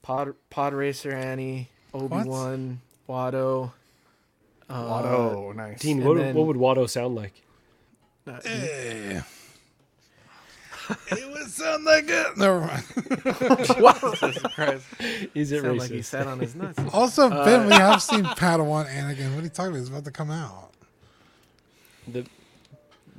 [0.00, 3.72] Pod Pod Racer Annie, Obi Wan, Watto.
[4.70, 5.80] Uh, Watto, nice.
[5.80, 7.42] Dean, what, then- what would Watto sound like?
[8.26, 9.20] uh, Hey.
[11.10, 12.36] It would sound like it.
[12.36, 12.84] Never mind.
[14.54, 14.86] Christ.
[15.34, 16.78] Is it Sound like he sat on his nuts.
[16.92, 19.34] Also, Ben, we have seen Padawan Anakin.
[19.34, 19.80] What are you talking about?
[19.80, 20.70] It's about to come out.
[22.06, 22.24] the,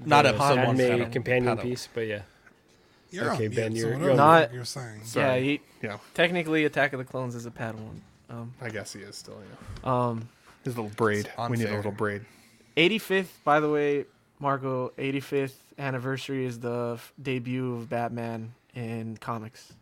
[0.05, 0.77] Not the episode one.
[0.77, 1.61] Padme companion Padawan.
[1.61, 2.21] piece, but yeah.
[3.11, 5.01] You're Okay, on Ben, mute, so you're- whatever you're the on- fuck you're saying.
[5.15, 7.99] yeah, he Yeah, technically Attack of the Clones is a Padawan.
[8.29, 9.37] Um, I guess he is still.
[9.83, 9.91] Yeah.
[9.91, 10.29] um,
[10.63, 11.31] His little braid.
[11.49, 12.23] We need a little braid.
[12.77, 14.05] 85th, by the way,
[14.39, 14.89] Marco.
[14.97, 19.73] 85th anniversary is the f- debut of Batman in comics.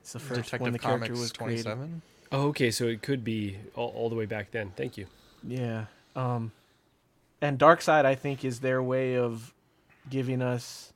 [0.00, 1.62] It's the first when Detective the character Comics was created.
[1.64, 2.02] 27.
[2.32, 4.72] Oh, okay, so it could be all, all the way back then.
[4.76, 5.06] Thank you.
[5.46, 5.84] Yeah.
[6.16, 6.52] Um
[7.40, 9.54] and Dark Side I think is their way of
[10.10, 10.92] giving us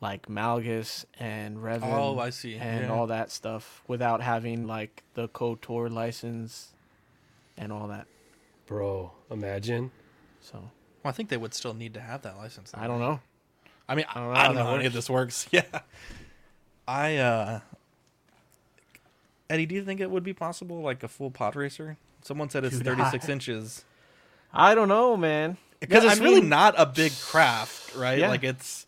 [0.00, 2.56] like Malgus and Revan Oh, I see.
[2.56, 2.92] and Yeah.
[2.92, 6.72] all that stuff without having like the KOTOR license
[7.56, 8.06] and all that.
[8.66, 9.90] Bro, imagine.
[10.40, 12.72] So Well, I think they would still need to have that license.
[12.74, 13.20] I don't know.
[13.88, 15.46] I mean, I don't don't know know, how any of this works.
[15.52, 15.62] Yeah.
[16.86, 17.60] I, uh,
[19.48, 21.96] Eddie, do you think it would be possible, like a full pod racer?
[22.22, 23.84] Someone said it's Dude, 36 I- inches.
[24.52, 25.56] I don't know, man.
[25.80, 28.18] Because Yeah, it's I really mean- not a big craft, right?
[28.18, 28.28] Yeah.
[28.28, 28.86] Like it's,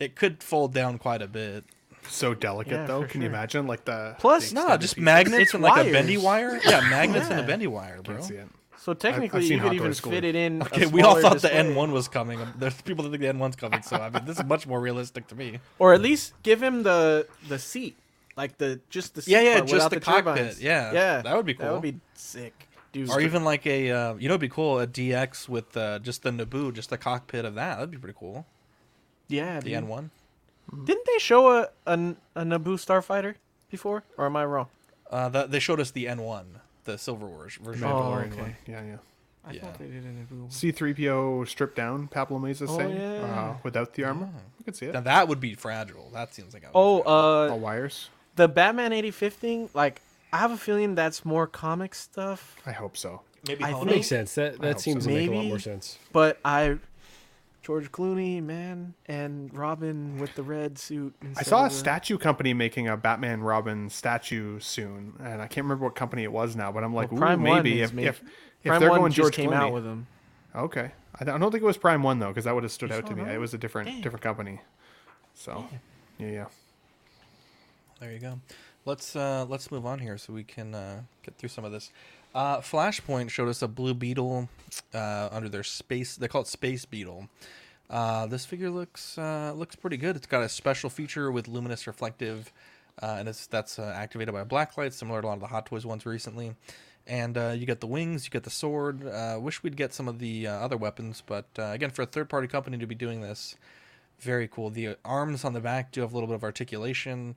[0.00, 1.64] it could fold down quite a bit.
[2.08, 3.02] So delicate Yeah, though.
[3.02, 5.04] for Can you imagine like the Plus- No, extended just pieces?
[5.04, 6.60] magnets It's and like a bendy wire.
[6.62, 8.20] Yeah, magnets and a bendy wire, bro.
[8.92, 9.10] Can't see it.
[9.10, 10.62] So technically you could even fit it in.
[10.62, 11.48] Okay, we all thought the.
[11.48, 12.38] N1 was coming.
[12.58, 15.26] There's people that think the N1's coming, so I mean, this is much more realistic
[15.28, 15.58] to me.
[15.78, 17.96] or at least give him the the seat,
[18.36, 20.36] like the just the seat Yeah, yeah, just the the, cockpit.
[20.36, 20.62] turbines.
[20.62, 21.66] Yeah, yeah, that would be cool.
[21.66, 23.08] That would be sick, dude.
[23.10, 26.22] Or even like a, uh, you know, it'd be cool a DX with uh, just
[26.22, 27.76] the Naboo, just the cockpit of that.
[27.76, 28.44] That'd be pretty cool.
[29.28, 29.72] yeah, The.
[29.72, 30.10] N1.
[30.84, 31.94] Didn't they show a, a
[32.36, 33.34] a Naboo starfighter
[33.70, 34.68] before, or am I wrong?
[35.10, 36.44] Uh, that they showed us the N1,
[36.84, 37.84] the Silver Wars version.
[37.84, 38.40] Oh, Mandalorian okay.
[38.42, 38.56] one.
[38.66, 38.96] Yeah, yeah.
[39.46, 39.60] I Yeah.
[39.62, 40.50] thought they did a Naboo.
[40.50, 43.24] C3PO stripped down, Pablo Mesa Oh, saying, yeah.
[43.24, 44.28] uh, without the armor.
[44.58, 44.94] You could see it.
[44.94, 46.10] Now that would be fragile.
[46.12, 46.62] That seems like.
[46.62, 47.12] that would be Oh, fragile.
[47.12, 48.08] uh, All wires.
[48.36, 49.68] the Batman 85th thing.
[49.74, 50.00] Like,
[50.32, 52.56] I have a feeling that's more comic stuff.
[52.66, 53.20] I hope so.
[53.46, 53.84] maybe I Holiday?
[53.90, 54.34] think- Makes sense.
[54.36, 55.98] That hope that seems to make a lot more sense.
[56.12, 56.78] But I,
[57.64, 61.14] George Clooney, man, and Robin with the red suit.
[61.34, 65.64] I saw a the- statue company making a Batman Robin statue soon, and I can't
[65.64, 66.70] remember what company it was now.
[66.70, 69.16] But I'm like, Well, Prime One maybe if made- if, if Prime they're going just
[69.16, 69.54] George came Clooney.
[69.54, 70.06] out with them.
[70.54, 73.06] Okay, I don't, think it was Prime One though, because that would have stood out
[73.06, 73.24] to saw me.
[73.24, 73.34] that?
[73.34, 74.02] It was a different Dang.
[74.02, 74.60] different company.
[75.32, 75.66] So,
[76.18, 76.44] yeah, yeah.
[77.98, 78.38] There you go.
[78.84, 81.90] Let's uh, let's move on here so we can uh, get through some of this.
[82.34, 84.48] Uh, Flashpoint showed us a blue beetle
[84.92, 86.16] uh, under their space.
[86.16, 87.28] They call it Space Beetle.
[87.88, 90.16] Uh, this figure looks uh, looks pretty good.
[90.16, 92.52] It's got a special feature with luminous reflective,
[93.00, 95.40] uh, and it's that's uh, activated by a black light, similar to a lot of
[95.40, 96.54] the Hot Toys ones recently.
[97.06, 99.04] And you get the wings, you get the sword.
[99.38, 102.78] Wish we'd get some of the other weapons, but again, for a third party company
[102.78, 103.56] to be doing this,
[104.20, 104.70] very cool.
[104.70, 107.34] The arms on the back do have a little bit of articulation,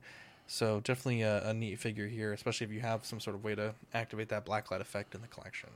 [0.48, 3.54] so definitely a, a neat figure here, especially if you have some sort of way
[3.54, 5.68] to activate that blacklight effect in the collection.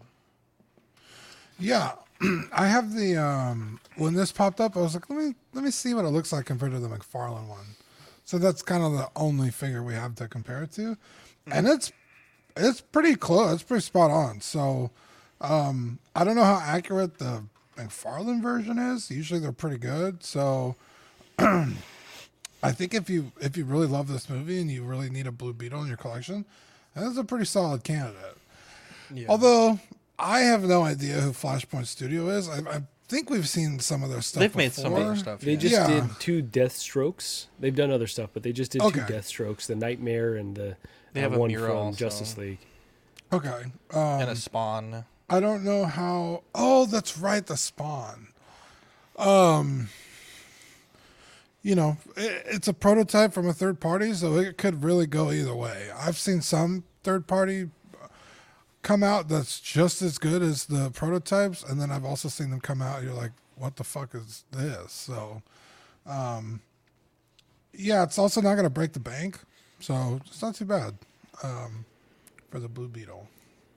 [1.58, 1.92] Yeah,
[2.52, 5.70] I have the um when this popped up, I was like, let me let me
[5.70, 7.76] see what it looks like compared to the McFarlane one.
[8.24, 10.96] So that's kind of the only figure we have to compare it to,
[11.46, 11.92] and it's
[12.56, 13.52] it's pretty close.
[13.52, 14.40] It's pretty spot on.
[14.40, 14.90] So
[15.42, 17.44] um I don't know how accurate the
[17.76, 19.10] McFarlane version is.
[19.10, 20.24] Usually they're pretty good.
[20.24, 20.76] So
[22.62, 25.32] I think if you if you really love this movie and you really need a
[25.32, 26.44] Blue Beetle in your collection,
[26.94, 28.36] that's a pretty solid candidate.
[29.12, 29.26] Yeah.
[29.28, 29.80] Although
[30.18, 32.48] I have no idea who Flashpoint Studio is.
[32.48, 34.40] I, I think we've seen some of their stuff.
[34.40, 35.06] They've made some before.
[35.06, 35.40] other stuff.
[35.40, 35.58] They yeah.
[35.58, 35.86] just Yeah.
[35.88, 37.48] did two Death Strokes.
[37.60, 39.00] They've done other stuff, but they just did Okay.
[39.00, 40.76] two Death Strokes: the Nightmare and the
[41.12, 41.98] They uh, have a one Mera from also.
[41.98, 42.58] Justice League.
[43.32, 43.64] Okay.
[43.92, 45.04] Um, and a spawn.
[45.28, 46.42] I don't know how.
[46.54, 48.28] Oh, that's right, the Spawn.
[49.16, 49.88] Um,
[51.62, 55.54] you know, it's a prototype from a third party, so it could really go either
[55.54, 55.90] way.
[55.96, 57.70] I've seen some third party.
[58.82, 62.60] come out that's just as good as the prototypes, and then I've also seen them
[62.60, 63.02] come out.
[63.02, 64.92] You're like, what the fuck is this?
[64.92, 65.42] So,
[66.04, 66.60] um,
[67.72, 69.38] yeah, it's also not going to break the bank,
[69.78, 70.94] so it's not too bad
[71.44, 71.84] um,
[72.50, 73.28] for the Blue Beetle.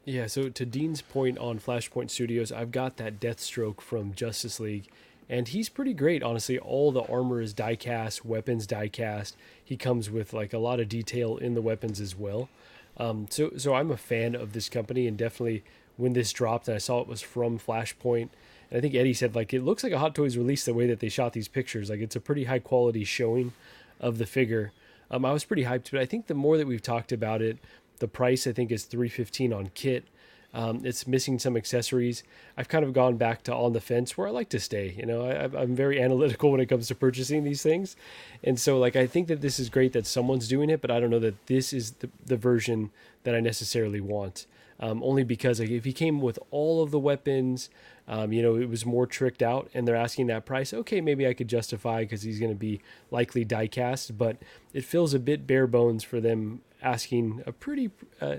[0.05, 4.87] Yeah, so to Dean's point on Flashpoint Studios, I've got that Deathstroke from Justice League,
[5.29, 6.59] and he's pretty great, honestly.
[6.59, 9.33] All the armor is diecast weapons diecast.
[9.63, 12.49] He comes with like a lot of detail in the weapons as well.
[12.97, 15.63] Um, so, so I'm a fan of this company, and definitely
[15.97, 18.29] when this dropped, and I saw it was from Flashpoint,
[18.69, 20.87] and I think Eddie said like it looks like a Hot Toys release the way
[20.87, 21.89] that they shot these pictures.
[21.89, 23.53] Like it's a pretty high quality showing
[23.99, 24.71] of the figure.
[25.11, 27.57] Um, I was pretty hyped, but I think the more that we've talked about it,
[27.99, 30.05] the price I think is three fifteen on kit.
[30.55, 32.23] Um, it's missing some accessories.
[32.55, 34.95] I've kind of gone back to on the fence where I like to stay.
[34.97, 37.97] You know, I, I'm very analytical when it comes to purchasing these things,
[38.41, 41.01] and so like I think that this is great that someone's doing it, but I
[41.01, 42.91] don't know that this is the, the version
[43.23, 44.47] that I necessarily want.
[44.79, 47.69] Um, only because like, if he came with all of the weapons,
[48.07, 50.73] um, you know, it was more tricked out, and they're asking that price.
[50.73, 54.37] Okay, maybe I could justify because he's going to be likely die cast, but
[54.73, 57.89] it feels a bit bare bones for them asking a pretty.
[58.21, 58.37] Uh,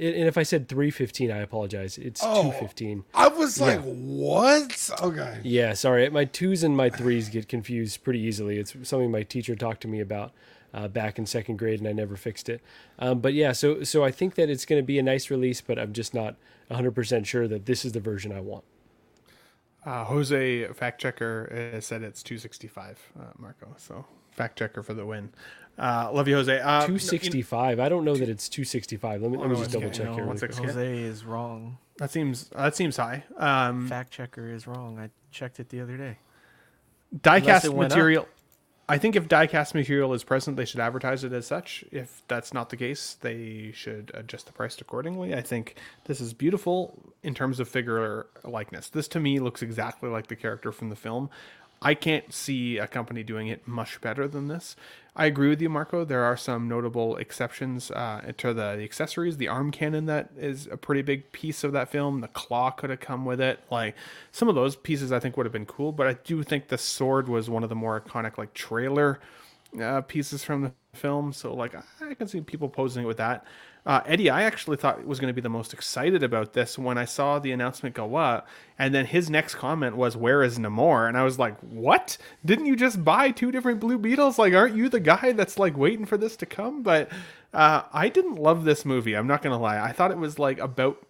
[0.00, 1.98] and if I said three fifteen, I apologize.
[1.98, 2.44] It's Oh.
[2.44, 3.04] two fifteen.
[3.14, 4.90] I was like, what?
[5.02, 5.40] Okay.
[5.42, 6.08] Yeah, sorry.
[6.10, 8.58] My twos and my threes get confused pretty easily.
[8.58, 10.32] It's something my teacher talked to me about
[10.72, 12.60] uh, back in second grade, and I never fixed it.
[13.00, 15.60] Um, but yeah, so so I think that it's going to be a nice release,
[15.60, 16.36] but I'm just not
[16.68, 18.64] 100 percent sure that this is the version I want.
[19.84, 23.74] Uh, Jose fact checker uh, said it's 265, uh, Marco.
[23.78, 25.30] So fact checker for the win.
[25.78, 26.58] Uh, love you, Jose.
[26.58, 27.78] Uh, 265.
[27.78, 29.22] I don't know that it's 265.
[29.22, 30.26] Let me, let me just double check No, here.
[30.26, 30.52] one really sec.
[30.52, 30.70] quick.
[30.70, 31.78] Jose is wrong.
[31.98, 33.24] That seems that seems high.
[33.36, 34.98] Um, Fact checker is wrong.
[34.98, 36.18] I checked it the other day.
[37.16, 37.96] diecast it went up.
[37.96, 38.28] material.
[38.90, 41.84] I think if diecast material is present, they should advertise it as such.
[41.92, 45.34] If that's not the case, they should adjust the price accordingly.
[45.34, 45.74] I think
[46.06, 48.88] this is beautiful in terms of figure likeness.
[48.88, 51.28] This to me looks exactly like the character from the film.
[51.80, 54.74] I can't see a company doing it much better than this.
[55.14, 56.04] I agree with you, Marco.
[56.04, 59.36] There are some notable exceptions uh, to the, the accessories.
[59.36, 62.20] The arm cannon that is a pretty big piece of that film.
[62.20, 63.58] The claw could have come with it.
[63.68, 63.96] Like
[64.30, 65.90] some of those pieces, I think would have been cool.
[65.90, 69.18] But I do think the sword was one of the more iconic, like trailer
[69.80, 71.32] uh, pieces from the film.
[71.32, 73.44] So like I can see people posing it with that.
[73.86, 76.98] Uh, Eddie, I actually thought was going to be the most excited about this when
[76.98, 78.46] I saw the announcement go up,
[78.78, 82.18] and then his next comment was, "Where is Namor?" And I was like, "What?
[82.44, 84.38] Didn't you just buy two different Blue Beetles?
[84.38, 87.10] Like, aren't you the guy that's like waiting for this to come?" But
[87.54, 89.14] uh, I didn't love this movie.
[89.16, 89.80] I'm not gonna lie.
[89.80, 91.02] I thought it was like about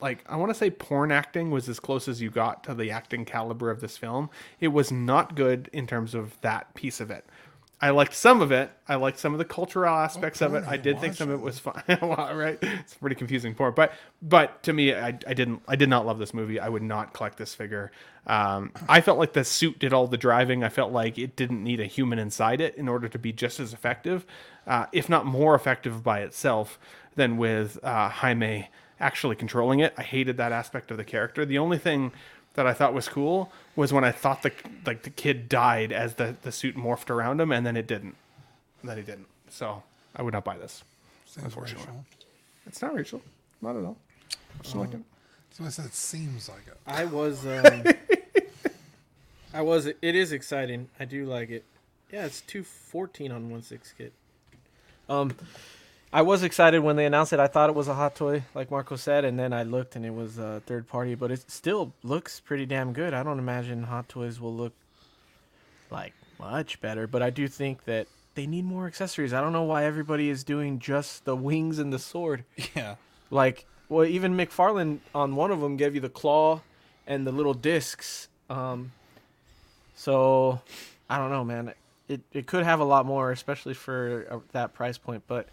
[0.00, 2.90] like I want to say porn acting was as close as you got to the
[2.90, 4.30] acting caliber of this film.
[4.60, 7.24] It was not good in terms of that piece of it.
[7.78, 8.70] I liked some of it.
[8.88, 10.64] I liked some of the cultural aspects of it.
[10.66, 11.82] I did think some of it was fun.
[11.88, 12.58] Right?
[12.62, 13.92] It's pretty confusing porn, but
[14.22, 16.58] but to me, I, I didn't I did not love this movie.
[16.58, 17.92] I would not collect this figure.
[18.26, 20.64] Um, I felt like the suit did all the driving.
[20.64, 23.60] I felt like it didn't need a human inside it in order to be just
[23.60, 24.24] as effective,
[24.66, 26.78] uh, if not more effective by itself
[27.14, 29.92] than with uh, Jaime actually controlling it.
[29.96, 31.44] I hated that aspect of the character.
[31.44, 32.12] The only thing
[32.56, 34.52] that I thought was cool was when I thought the
[34.84, 38.16] like the kid died as the the suit morphed around him, and then it didn't.
[38.82, 39.28] And then he didn't.
[39.48, 39.82] So
[40.16, 40.82] I would not buy this.
[41.26, 41.86] Seems Unfortunately.
[41.86, 42.04] racial.
[42.66, 43.22] It's not Rachel.
[43.62, 43.96] Not at all.
[44.62, 45.00] Just like it.
[45.52, 46.76] So I said seems like it.
[46.86, 47.46] I was.
[47.46, 47.84] Um,
[49.54, 49.86] I was.
[49.86, 50.88] It is exciting.
[50.98, 51.64] I do like it.
[52.12, 54.12] Yeah, it's two fourteen on one six kit.
[55.08, 55.34] Um,
[56.16, 57.40] I was excited when they announced it.
[57.40, 60.06] I thought it was a hot toy, like Marco said, and then I looked and
[60.06, 61.14] it was a third party.
[61.14, 63.12] But it still looks pretty damn good.
[63.12, 64.72] I don't imagine hot toys will look
[65.90, 69.34] like much better, but I do think that they need more accessories.
[69.34, 72.44] I don't know why everybody is doing just the wings and the sword.
[72.74, 72.94] Yeah.
[73.30, 76.62] Like, well, even McFarlane on one of them gave you the claw
[77.06, 78.28] and the little discs.
[78.48, 78.92] Um,
[79.94, 80.62] so
[81.10, 81.74] I don't know, man.
[82.08, 85.24] It it could have a lot more, especially for uh, that price point.
[85.26, 85.48] But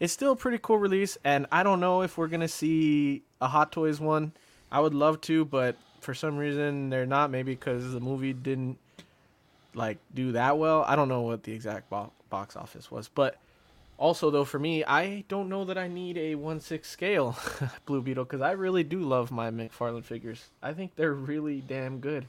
[0.00, 3.48] it's still a pretty cool release, and I don't know if we're gonna see a
[3.48, 4.32] Hot Toys one.
[4.70, 7.30] I would love to, but for some reason they're not.
[7.30, 8.78] Maybe because the movie didn't
[9.74, 10.84] like do that well.
[10.86, 13.36] I don't know what the exact bo- box office was, but
[13.96, 17.36] also though for me, I don't know that I need a one six scale
[17.86, 20.48] Blue Beetle because I really do love my McFarlane figures.
[20.62, 22.26] I think they're really damn good.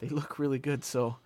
[0.00, 1.16] They look really good, so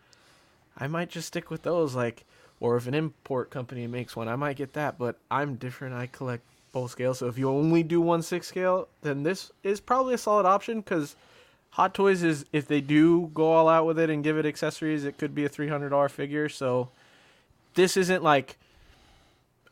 [0.79, 1.95] I might just stick with those.
[1.95, 2.25] Like,
[2.63, 4.97] or if an import company makes one, I might get that.
[4.97, 5.97] But I'm different.
[5.97, 7.19] I collect both scales.
[7.19, 10.81] So if you only do one six scale, then this is probably a solid option
[10.81, 11.17] because
[11.71, 15.05] Hot Toys is if they do go all out with it and give it accessories,
[15.05, 16.49] it could be a three hundred dollar figure.
[16.49, 16.91] So
[17.75, 18.57] this isn't like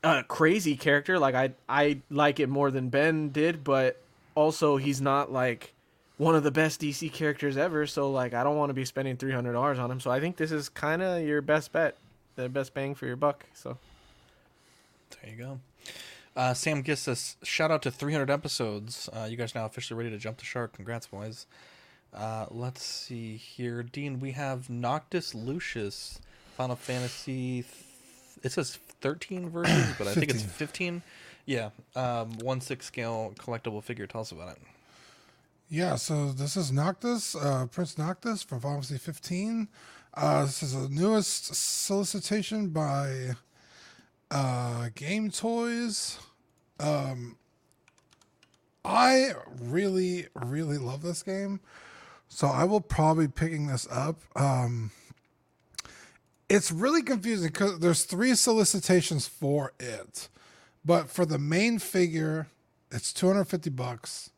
[0.02, 1.16] a crazy character.
[1.16, 4.02] Like I I like it more than Ben did, but
[4.34, 5.74] also he's not like
[6.16, 7.86] one of the best DC characters ever.
[7.86, 10.00] So like I don't want to be spending three hundred dollars on him.
[10.00, 11.96] So I think this is kind of your best bet,
[12.42, 13.44] the best bang for your buck.
[13.54, 13.78] So
[15.22, 15.60] There you go.
[16.36, 19.08] Uh, Sam Giss says, shout out to 300 episodes.
[19.12, 20.72] Uh, you guys now officially ready to jump the shark.
[20.72, 21.46] Congrats, boys.
[22.14, 23.82] Uh, let's see here.
[23.82, 26.20] Dean, we have Noctis Lucis,
[26.56, 27.62] Final Fantasy.
[27.62, 27.66] Th-
[28.42, 31.02] it says 13 versions, but I think it's 15.
[31.46, 31.70] Yeah.
[31.96, 34.06] Um, 1 6 scale collectible figure.
[34.06, 34.62] Tell us about it.
[35.68, 39.68] Yeah, so this is Noctis, uh, Prince Noctis from Final Fantasy 15.
[40.12, 43.30] Uh, this is the newest solicitation by
[44.30, 46.18] uh, Game Toys.
[46.80, 47.36] Um,
[48.84, 51.60] I really, really love this game,
[52.28, 54.18] so I will probably be picking this up.
[54.34, 54.90] Um,
[56.48, 60.28] it's really confusing because there's three solicitations for it,
[60.84, 62.48] but for the main figure,
[62.90, 64.30] it's 250 bucks.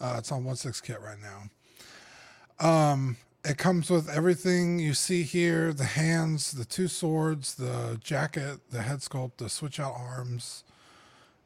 [0.00, 2.68] Uh, it's on one six kit right now.
[2.68, 3.16] Um,
[3.46, 8.82] it comes with everything you see here: the hands, the two swords, the jacket, the
[8.82, 10.64] head sculpt, the switch out arms.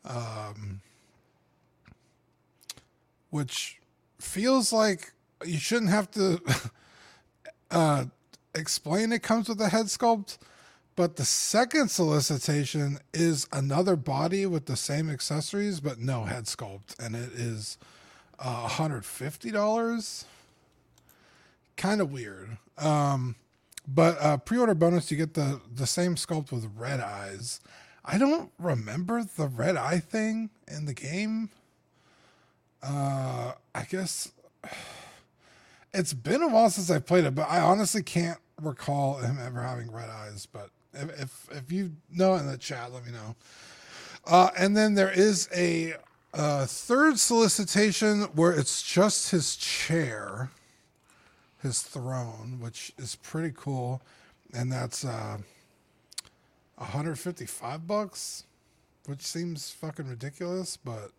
[0.05, 0.81] Um,
[3.31, 3.79] which
[4.19, 5.13] feels like
[5.45, 6.41] you shouldn't have to
[7.71, 8.05] uh,
[8.55, 10.39] explain it comes with a head sculpt.
[10.97, 16.99] But the second solicitation is another body with the same accessories, but no head sculpt,
[16.99, 17.79] and it is
[18.39, 20.25] uh, $150.
[21.81, 22.59] Kind of weird.
[22.77, 23.36] Um,
[23.89, 27.59] but uh, pre-order bonus, you get the the same sculpt with red eyes.
[28.05, 31.48] I don't remember the red eye thing in the game.
[32.82, 34.31] Uh, I guess
[35.94, 39.62] it's been a while since I played it, but I honestly can't recall him ever
[39.62, 40.44] having red eyes.
[40.44, 43.36] But if if, if you know in the chat, let me know.
[44.27, 45.94] Uh, and then there is a
[46.35, 50.51] uh, third solicitation where it's just his chair,
[51.62, 54.03] his throne, which is pretty cool,
[54.53, 55.39] and that's uh,
[56.77, 58.45] 155 bucks,
[59.07, 61.11] which seems fucking ridiculous, but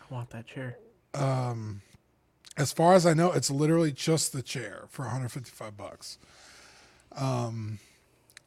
[0.00, 0.78] I want that chair.
[1.14, 1.82] Um,
[2.56, 6.18] as far as I know, it's literally just the chair for 155 bucks.
[7.12, 7.78] Um,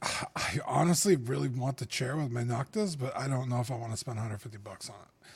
[0.01, 3.76] I honestly really want the chair with my Noctis, but I don't know if I
[3.76, 5.30] want to spend 150 bucks on it.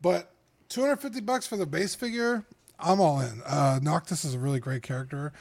[0.00, 0.32] But
[0.68, 2.44] 250 bucks for the base figure,
[2.78, 3.42] I'm all in.
[3.44, 5.32] Uh, Noctis is a really great character.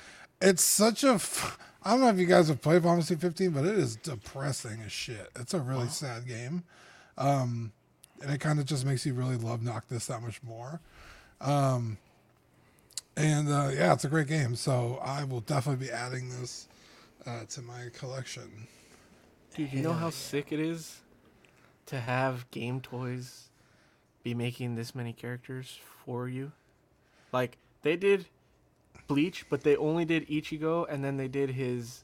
[0.41, 1.13] It's such a.
[1.13, 3.95] F- I don't know if you guys have played Final Fantasy 15, but it is
[3.95, 5.29] depressing as shit.
[5.39, 6.63] It's a really sad game.
[7.17, 7.71] Um,
[8.21, 10.81] and it kind of just makes you really love Noctis that much more.
[11.39, 11.97] Um,
[13.15, 14.55] and uh, yeah, it's a great game.
[14.55, 16.67] So I will definitely be adding this
[17.25, 18.67] uh, to my collection.
[19.55, 21.01] Dude, you know how sick it is
[21.87, 23.49] to have Game Toys
[24.23, 26.51] be making this many characters for you?
[27.31, 28.25] Like they did
[29.07, 32.01] Bleach, but they only did Ichigo, and then they did his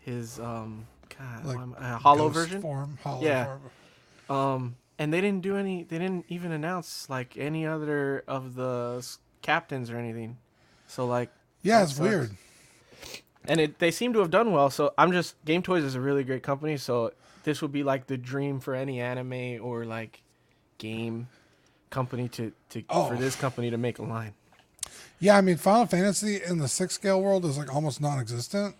[0.00, 0.86] his um
[1.18, 2.60] God, Like uh, hollow version.
[2.60, 3.44] form, hollow Yeah.
[3.46, 4.36] form.
[4.36, 5.82] Um, and they didn't do any.
[5.84, 9.06] They didn't even announce like any other of the
[9.42, 10.36] captains or anything.
[10.86, 11.30] So like,
[11.62, 12.00] Yeah, it's sucks.
[12.00, 12.30] weird.
[13.46, 14.70] and it they seem to have done well.
[14.70, 16.76] So I'm just Game Toys is a really great company.
[16.76, 17.12] So
[17.44, 20.22] this would be like the dream for any anime or like
[20.78, 21.28] game
[21.90, 23.08] company to to Oh.
[23.08, 24.34] for this company to make a line.
[25.20, 28.76] Yeah, I mean, Final Fantasy in the six scale world is like almost non-existent.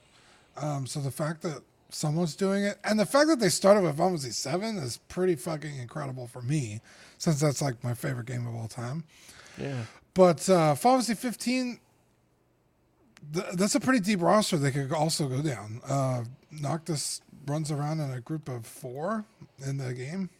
[0.57, 3.97] Um, so the fact that someone's doing it, and the fact that they started with
[3.97, 6.81] Final Fantasy seven is pretty fucking incredible for me,
[7.19, 9.05] since that's like my favorite game of all time.
[9.61, 9.83] Yeah.
[10.15, 11.81] But uh, Final Fantasy 15,
[13.35, 15.81] th- that's a pretty deep roster they could also go down.
[15.89, 19.25] Uh, Noctis runs around in a group of four
[19.65, 20.31] in the game.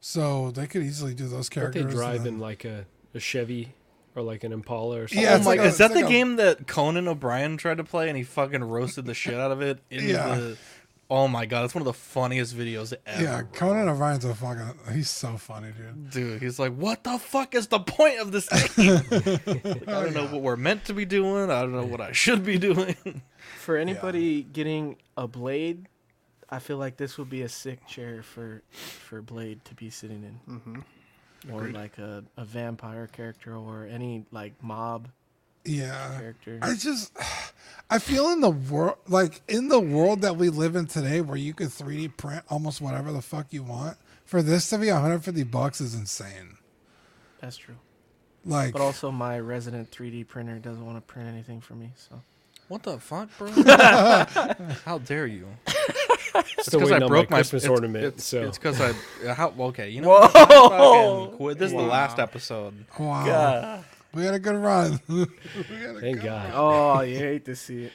[0.00, 1.82] So they could easily do those characters.
[1.82, 2.00] Characters.
[2.00, 2.84] they drive then- in like a,
[3.14, 3.72] a Chevy
[4.16, 5.22] or like an Impala or something?
[5.22, 5.44] Yeah, oh my!
[5.44, 8.16] like a- is that it's the a- game that Conan O'Brien tried to play and
[8.16, 9.78] he fucking roasted the shit out of it?
[9.90, 10.34] In Yeah.
[10.34, 10.56] The,
[11.08, 13.22] oh my god, it's one of the funniest videos ever.
[13.22, 14.72] Yeah, Conan O'Brien's a fucking.
[14.92, 16.10] He's so funny, dude.
[16.10, 19.00] Dude, he's like, what the fuck is the point of this game?
[19.10, 21.50] Like, I don't know what we're meant to be doing.
[21.50, 22.96] I don't know what I should be doing.
[23.58, 25.86] For anybody getting a blade,
[26.48, 30.22] I feel like this would be a sick chair for for Blade to be sitting
[30.22, 30.54] in.
[30.54, 30.80] Mm-hmm.
[31.52, 35.08] Or like a, a vampire character or any like mob
[35.64, 36.16] Yeah.
[36.18, 36.58] character.
[36.62, 37.12] I just,
[37.88, 41.36] I feel in the world, like in the world that we live in today, where
[41.36, 43.96] you could 3D print almost whatever the fuck you want.
[44.24, 46.56] For this to be 150 bucks is insane.
[47.40, 47.76] That's true.
[48.44, 51.90] Like, But also, my resident 3D printer doesn't want to print anything for me.
[51.96, 52.20] So
[52.68, 53.50] What the fuck, bro?
[54.84, 55.46] How dare you?
[56.60, 58.04] Still because waiting I broke my my Christmas it's- ornament.
[58.04, 58.92] It's, so it's because I
[59.26, 61.34] uh, how okay you know Whoa!
[61.36, 61.58] quit.
[61.58, 62.74] This is the last episode.
[62.98, 63.82] Wow.
[64.14, 64.98] We had a good run.
[65.08, 66.50] we had a thank good God.
[66.54, 67.92] Oh, you hate to see it.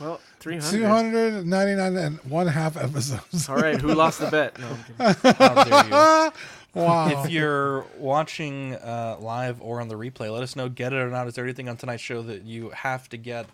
[0.00, 0.70] Well, 300.
[0.70, 3.48] 299 and one half episodes.
[3.48, 4.58] All right, who lost the bet?
[4.58, 5.34] No, I'm kidding.
[5.34, 6.32] How dare you.
[6.80, 7.24] wow.
[7.24, 10.68] if you're watching uh, live or on the replay, let us know.
[10.68, 11.26] Get it or not?
[11.26, 13.46] Is there anything on tonight's show that you have to get?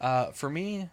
[0.00, 0.88] Uh, for me,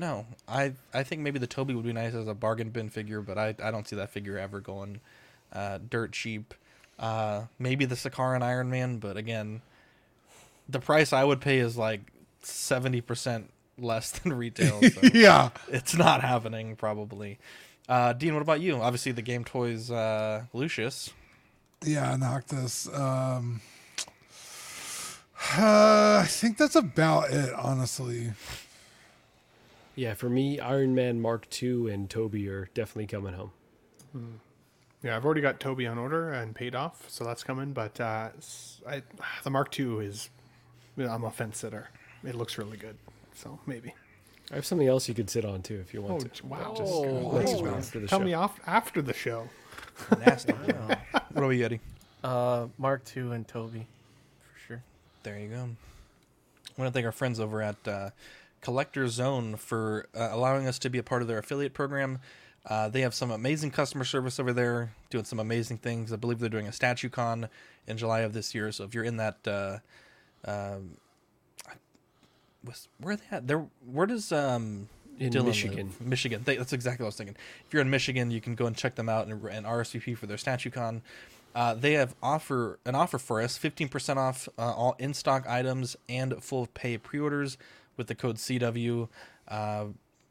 [0.00, 0.26] no.
[0.48, 3.38] I I think maybe the Tobey would be nice as a bargain bin figure, but
[3.38, 5.00] I I don't see that figure ever going
[5.52, 6.54] uh, dirt cheap.
[6.98, 9.62] Uh, maybe the Sakaarian Iron Man, but again,
[10.68, 12.00] the price I would pay is like
[12.42, 14.80] seventy percent less than retail.
[14.80, 15.50] So yeah.
[15.68, 17.38] it's not happening probably.
[17.88, 18.76] Uh, Dean, what about you?
[18.76, 21.10] Obviously, the Game Toys uh, Lucis.
[21.84, 22.88] Yeah, Noctis.
[22.94, 23.60] Um,
[25.58, 28.32] uh, I think that's about it, honestly.
[30.00, 33.50] Yeah, for me, Iron Man Mark II and Tobey are definitely coming home.
[35.02, 37.74] Yeah, I've already got Tobey on order and paid off, so that's coming.
[37.74, 39.02] But uh, s- I,
[39.42, 40.30] the Mark II is,
[40.96, 41.90] you know, I'm a fence sitter.
[42.24, 42.96] It looks really good,
[43.34, 43.94] so maybe.
[44.50, 46.46] I have something else you could sit on too if you Oh, want j- to.
[46.46, 46.74] wow!
[46.74, 47.02] Just Oh,
[47.34, 48.24] let's oh, the tell show.
[48.24, 49.50] me off after the show.
[50.18, 50.52] Nasty.
[50.54, 50.98] what
[51.34, 51.80] about you, Eddie?
[52.24, 53.86] Uh, Mark II and Tobey,
[54.50, 54.82] for sure.
[55.24, 55.56] There you go.
[56.78, 58.10] I want to thank our friends over at uh,
[58.60, 62.18] Collector Zone for uh, allowing us to be a part of their affiliate program.
[62.66, 66.12] Uh, they have some amazing customer service over there, doing some amazing things.
[66.12, 67.48] I believe they're doing a statue con
[67.86, 68.70] in July of this year.
[68.70, 69.78] So if you're in that, uh,
[70.44, 70.96] um,
[72.64, 73.46] was- where are they at?
[73.46, 74.88] There, where does um,
[75.18, 75.46] In Dylan live?
[75.46, 75.92] Michigan.
[76.00, 76.42] Michigan.
[76.44, 77.36] That's exactly what I was thinking.
[77.66, 80.26] If you're in Michigan, you can go and check them out and, and RSVP for
[80.26, 81.02] their statue con.
[81.54, 85.48] Uh, they have offer an offer for us: fifteen percent off uh, all in stock
[85.48, 87.58] items and full pay pre-orders
[88.00, 89.08] with the code CW.
[89.46, 89.84] Uh,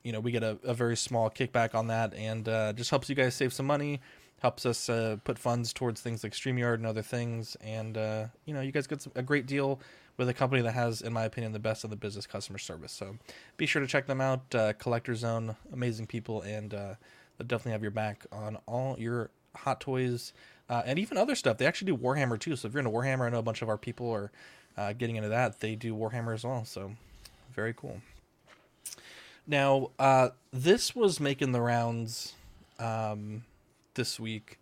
[0.04, 3.10] you know, we get a, a very small kickback on that, and uh, just helps
[3.10, 4.02] you guys save some money.
[4.40, 8.56] Helps us uh, put funds towards things like Streamyard and other things, and uh, you
[8.56, 9.80] know, you guys get some, a great deal
[10.18, 12.92] with a company that has, in my opinion, the best of the business customer service.
[12.92, 13.18] So,
[13.58, 14.56] be sure to check them out.
[14.56, 16.96] Uh, Collector Zone, amazing people, and uh,
[17.38, 20.34] they'll definitely have your back on all your hot toys
[20.70, 21.58] uh, and even other stuff.
[21.58, 22.56] They actually do Warhammer too.
[22.56, 24.32] So if you're into Warhammer, I know a bunch of our people are
[24.78, 25.60] uh, getting into that.
[25.60, 26.64] They do Warhammer as well.
[26.66, 26.94] So
[27.60, 28.00] very cool.
[29.46, 32.36] Now, uh, this was making the rounds
[32.80, 33.44] um,
[33.96, 34.60] this week,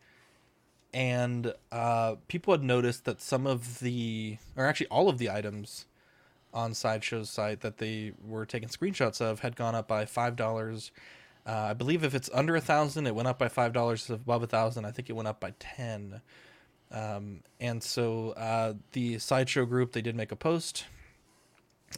[0.93, 5.85] and uh, people had noticed that some of the, or actually all of the items
[6.53, 10.91] on Sideshow's site that they were taking screenshots of had gone up by five dollars.
[11.45, 14.09] Uh, I believe if it's under a thousand, it went up by five dollars.
[14.09, 16.21] Above a thousand, I think it went up by ten.
[16.91, 20.85] Um, and so uh, the sideshow group they did make a post.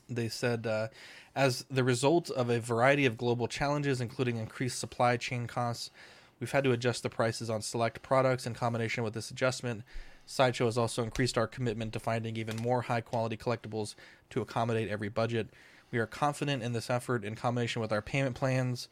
[0.10, 0.88] They said, uh,
[1.36, 5.92] as the result of a variety of global challenges, including increased supply chain costs,
[6.40, 8.46] we've had to adjust the prices on select products.
[8.46, 9.84] In combination with this adjustment,
[10.26, 13.96] Sideshow has also increased our commitment to finding even more high quality collectibles
[14.30, 15.48] to accommodate every budget.
[15.92, 18.90] We are confident in this effort in combination with our payment plans,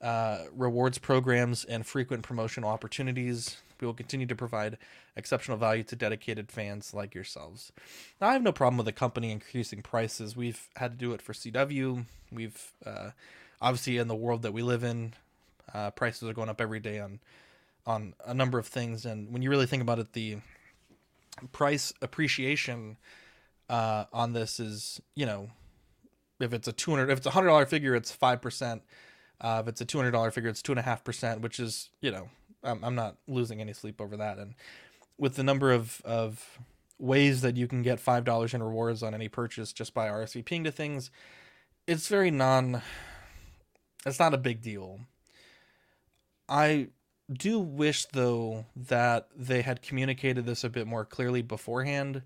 [0.00, 3.61] uh, rewards programs, and frequent promotional opportunities.
[3.82, 4.78] We will continue to provide
[5.16, 7.72] exceptional value to dedicated fans like yourselves.
[8.20, 10.36] Now, I have no problem with the company increasing prices.
[10.36, 12.06] We've had to do it for CW.
[12.30, 13.10] We've uh,
[13.60, 15.14] obviously in the world that we live in,
[15.74, 17.20] uh, prices are going up every day on
[17.84, 19.04] on a number of things.
[19.04, 20.36] And when you really think about it, the
[21.50, 22.96] price appreciation
[23.68, 25.50] uh, on this is, you know,
[26.38, 28.82] if it's a two hundred, if it's a hundred dollar figure, it's five percent.
[29.40, 31.58] Uh, if it's a two hundred dollar figure, it's two and a half percent, which
[31.58, 32.28] is, you know,
[32.62, 34.38] I'm, I'm not losing any sleep over that.
[34.38, 34.54] And
[35.18, 36.58] with the number of of
[36.98, 40.64] ways that you can get five dollars in rewards on any purchase just by RSVPing
[40.64, 41.10] to things,
[41.86, 42.82] it's very non.
[44.04, 45.00] It's not a big deal.
[46.48, 46.88] I
[47.32, 52.22] do wish though that they had communicated this a bit more clearly beforehand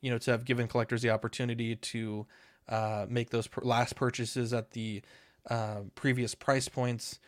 [0.00, 2.26] you know to have given collectors the opportunity to
[2.68, 5.02] uh, make those last purchases at the
[5.48, 7.18] uh, previous price points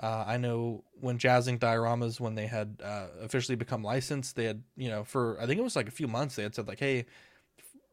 [0.00, 4.62] uh, i know when Jazinc dioramas when they had uh, officially become licensed they had
[4.76, 6.80] you know for i think it was like a few months they had said like
[6.80, 7.06] hey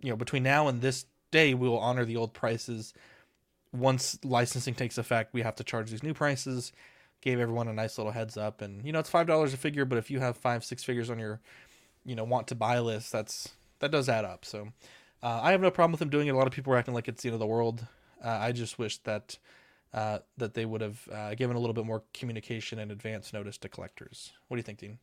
[0.01, 2.93] you know between now and this day we will honor the old prices.
[3.73, 6.73] Once licensing takes effect we have to charge these new prices.
[7.21, 9.85] Gave everyone a nice little heads up and you know it's five dollars a figure
[9.85, 11.39] but if you have five six figures on your
[12.03, 13.49] you know want to buy list that's
[13.79, 14.69] that does add up so
[15.21, 16.31] uh, i have no problem with them doing it.
[16.31, 17.85] A lot of people are acting like it's the end of the world.
[18.23, 19.37] Uh, i just wish that
[19.93, 23.57] uh, that they would have uh, given a little bit more communication and advance notice
[23.57, 24.99] to collectors what do you think dean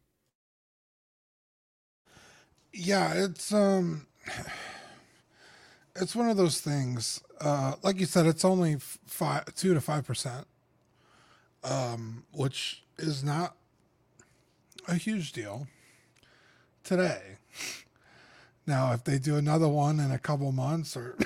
[2.72, 4.06] Yeah, it's um
[5.96, 7.20] it's one of those things.
[7.40, 10.46] Uh like you said, it's only five two to five percent.
[11.64, 13.56] um, which is not
[14.88, 15.66] a huge deal
[16.84, 17.38] today.
[18.66, 21.16] Now, if they do another one in a couple months or,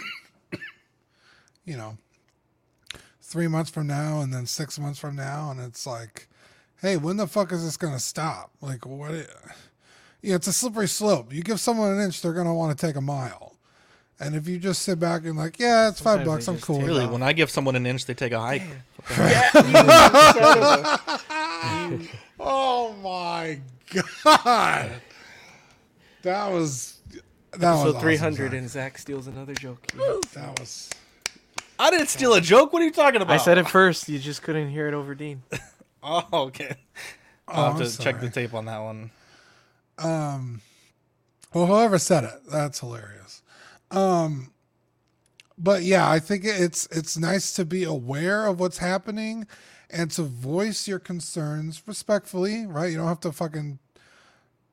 [1.65, 1.97] you know,
[3.33, 6.29] three months from now and then six months from now, and it's like,
[6.81, 8.51] hey, when the fuck is this going to stop?
[8.61, 9.13] Like, what?
[9.13, 9.27] i-
[10.21, 11.33] Yeah, it's a slippery slope.
[11.33, 13.57] You give someone an inch, they're going to want to take a mile.
[14.21, 16.81] And if you just sit back and like, yeah, it's five bucks, I'm cool.
[16.81, 18.63] Really, when I give someone an inch, they take a hike.
[22.45, 23.61] Oh my
[23.93, 24.91] god,
[26.23, 26.99] that was
[27.53, 28.59] that was So awesome, 300 Zach.
[28.59, 29.87] and Zach steals another joke.
[30.35, 30.91] That was
[31.83, 32.73] I didn't steal a joke.
[32.73, 33.35] What are you talking about?
[33.35, 34.09] I said it first.
[34.09, 35.43] You just couldn't hear it over Dean.
[36.05, 36.75] Oh, okay.
[37.47, 39.13] Oh, I'll have I'm to check the tape on that one.
[39.99, 40.61] Um,
[41.55, 41.67] well.
[41.67, 43.41] Whoever said it, that's hilarious.
[43.93, 44.51] Um,
[45.57, 49.47] but yeah, I think it's it's nice to be aware of what's happening
[49.91, 52.67] and to voice your concerns respectfully.
[52.67, 53.79] Right, you don't have to fucking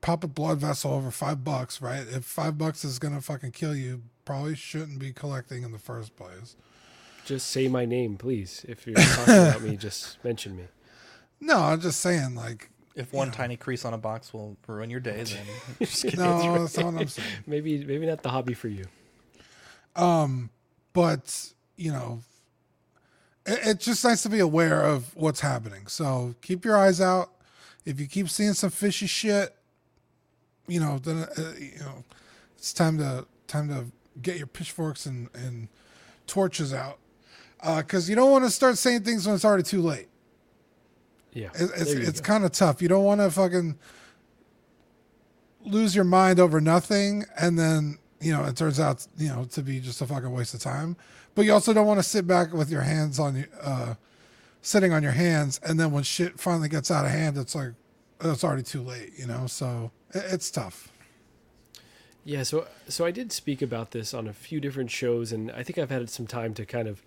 [0.01, 1.79] pop a blood vessel over five bucks.
[1.79, 5.77] Right, if five bucks is gonna fucking kill you, probably shouldn't be collecting in the
[5.77, 6.55] first place.
[7.25, 8.65] Just say my name, please.
[8.67, 10.63] If you're talking about me, just mention me.
[11.39, 14.99] No, I'm just saying, like, If one tiny crease on a box will ruin your
[14.99, 15.45] day, then
[15.79, 16.19] just kidding.
[16.19, 17.27] no, that's not what I'm saying.
[17.45, 18.85] Maybe maybe not the hobby for you.
[19.95, 20.49] Um,
[20.93, 22.19] but you know
[23.45, 27.31] it, it's just nice to be aware of what's happening so keep your eyes out
[27.85, 29.55] if you keep seeing some fishy shit
[30.67, 32.03] you know then uh, you know
[32.57, 33.85] it's time to time to
[34.21, 35.69] get your pitchforks and and
[36.27, 36.99] torches out
[37.63, 40.07] because you don't want to start saying things when it's already too late
[41.33, 42.81] Yeah, it, it's it's kind of tough.
[42.81, 43.77] You don't want to fucking
[45.65, 49.61] lose your mind over nothing, and then you know it turns out you know to
[49.61, 50.95] be just a fucking waste of time.
[51.35, 53.95] But you also don't want to sit back with your hands on you, uh,
[54.61, 57.73] sitting on your hands, and then when shit finally gets out of hand, it's like
[58.21, 59.13] it's already too late.
[59.17, 60.91] You know, so it, it's tough.
[62.25, 65.63] Yeah, so so I did speak about this on a few different shows, and I
[65.63, 67.03] think I've had some time to kind of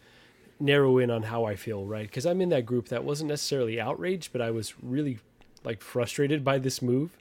[0.62, 2.06] narrow in on how I feel, right?
[2.06, 5.18] Because I'm in that group that wasn't necessarily outraged, but I was really
[5.64, 7.16] like frustrated by this move,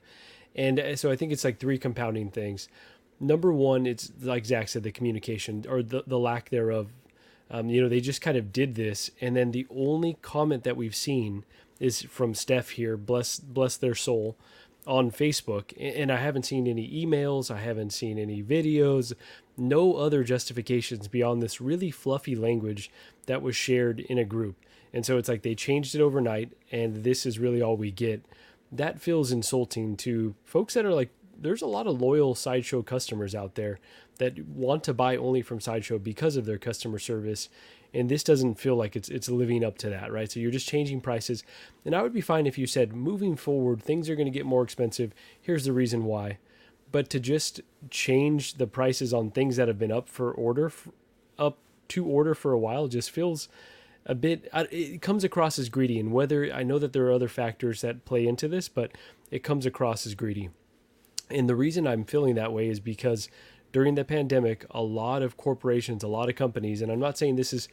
[0.56, 2.70] and uh, so I think it's like three compounding things.
[3.20, 6.90] Number one, it's like Zach said, the communication or the the lack thereof.
[7.50, 10.78] Um, you know, they just kind of did this, and then the only comment that
[10.78, 11.44] we've seen
[11.80, 12.96] is from Steph here.
[12.96, 14.38] Bless bless their soul
[14.88, 19.14] on Facebook, and I haven't seen any emails, I haven't seen any videos,
[19.58, 22.90] no other justifications beyond this really fluffy language
[23.26, 24.56] that was shared in a group.
[24.94, 28.26] And so it's like they changed it overnight, and this is really all we get.
[28.72, 33.34] That feels insulting to folks that are like, there's a lot of loyal Sideshow customers
[33.34, 33.80] out there
[34.20, 37.50] that want to buy only from Sideshow because of their customer service
[37.94, 40.68] and this doesn't feel like it's it's living up to that right so you're just
[40.68, 41.44] changing prices
[41.86, 44.46] and i would be fine if you said moving forward things are going to get
[44.46, 46.38] more expensive here's the reason why
[46.92, 50.72] but to just change the prices on things that have been up for order
[51.38, 51.58] up
[51.92, 53.48] to order for a while just feels
[54.06, 57.12] a bit uh, it comes across as greedy and whether i know that there are
[57.12, 58.92] other factors that play into this but
[59.30, 60.50] it comes across as greedy
[61.32, 63.30] and the reason I'm feeling that way is because
[63.72, 67.36] during the pandemic, a lot of corporations, a lot of companies, and I'm not saying
[67.36, 67.68] this is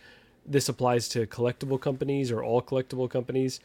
[0.46, 3.60] this applies to collectible companies or all collectible companies.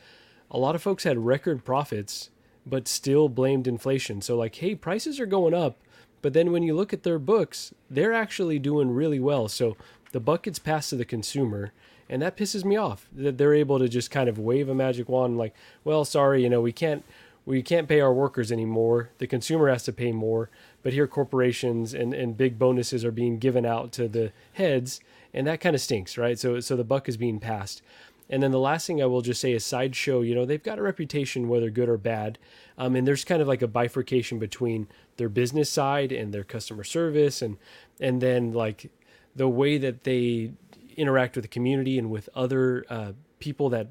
[0.52, 2.30] A lot of folks had record profits,
[2.66, 4.22] but still blamed inflation.
[4.22, 5.80] So like, hey, prices are going up,
[6.24, 9.48] but then when you look at their books, they're actually doing really well.
[9.50, 9.76] So
[10.14, 11.74] the buck gets passed to the consumer,
[12.10, 15.10] and that pisses me off that they're able to just kind of wave a magic
[15.10, 17.04] wand like, well, sorry, you know, we can't
[17.46, 19.10] we can't pay our workers anymore.
[19.18, 20.50] The consumer has to pay more,
[20.82, 25.02] but here corporations and, and big bonuses are being given out to the heads,
[25.34, 26.40] and that kind of stinks, right?
[26.40, 27.82] So so the buck is being passed.
[28.30, 30.22] And then the last thing I will just say is sideshow.
[30.22, 32.40] You know they've got a reputation, whether good or bad,
[32.78, 34.88] um, and there's kind of like a bifurcation between
[35.18, 37.58] their business side and their customer service, and
[38.00, 38.92] and then like
[39.36, 40.52] the way that they
[40.96, 43.88] interact with the community and with other uh, people that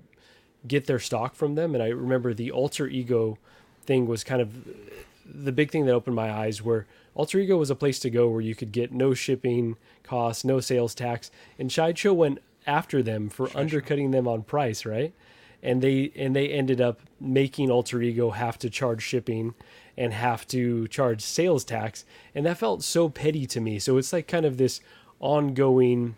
[0.67, 1.75] get their stock from them.
[1.75, 3.39] And I remember the alter ego
[3.85, 4.69] thing was kind of
[5.25, 8.29] the big thing that opened my eyes where alter ego was a place to go
[8.29, 11.31] where you could get no shipping costs, no sales tax.
[11.59, 15.13] And Sideshow went after them for undercutting them on price, right?
[15.63, 19.55] And they and they ended up making alter ego have to charge shipping
[19.97, 22.05] and have to charge sales tax.
[22.35, 23.79] And that felt so petty to me.
[23.79, 24.81] So it's like kind of this
[25.21, 26.17] ongoing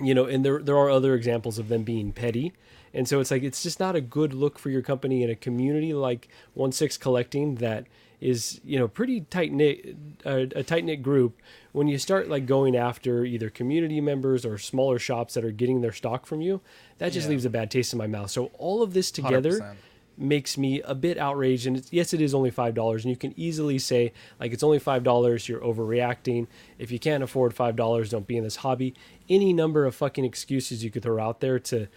[0.00, 2.52] you know, and there there are other examples of them being petty.
[2.92, 5.34] And so it's like it's just not a good look for your company in a
[5.34, 7.86] community like One Six Collecting that
[8.24, 9.94] is you know pretty tight knit
[10.24, 11.40] uh, a tight knit group
[11.72, 15.82] when you start like going after either community members or smaller shops that are getting
[15.82, 16.60] their stock from you
[16.98, 17.32] that just Yeah.
[17.32, 19.74] leaves a bad taste in my mouth so all of this together 100%.
[20.16, 23.16] makes me a bit outraged and it's, yes it is only five dollars and you
[23.16, 26.46] can easily say like it's only five dollars you're overreacting
[26.78, 28.94] if you can't afford five dollars don't be in this hobby
[29.28, 31.88] any number of fucking excuses you could throw out there to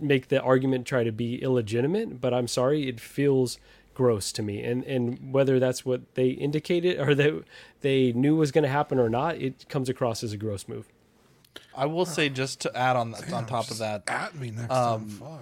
[0.00, 3.58] make the argument try to be illegitimate but i'm sorry it feels
[3.94, 7.44] gross to me and and whether that's what they indicated or that
[7.80, 10.88] they knew was going to happen or not it comes across as a gross move
[11.76, 15.08] I will say just to add on on top of that, at me next um,
[15.20, 15.40] time.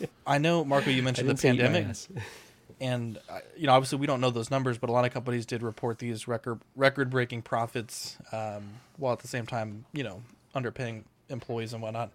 [0.00, 0.10] Fuck.
[0.26, 1.96] I know Marco, you mentioned the didn't say eat my pandemic,
[2.80, 5.46] and uh, you know obviously we don't know those numbers, but a lot of companies
[5.46, 10.22] did report these record record breaking profits, um, while at the same time you know
[10.54, 12.10] underpaying employees and whatnot.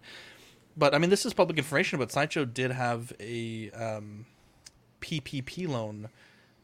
[0.76, 1.98] But I mean, this is public information.
[1.98, 4.26] But Sideshow did have a um,
[5.00, 6.08] PPP loan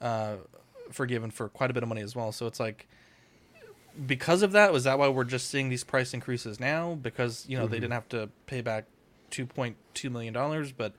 [0.00, 0.36] uh,
[0.90, 2.32] forgiven for quite a bit of money as well.
[2.32, 2.86] So it's like
[4.06, 6.94] because of that, was that why we're just seeing these price increases now?
[7.00, 8.84] Because you know they didn't have to pay back
[9.30, 10.92] two point two million dollars, but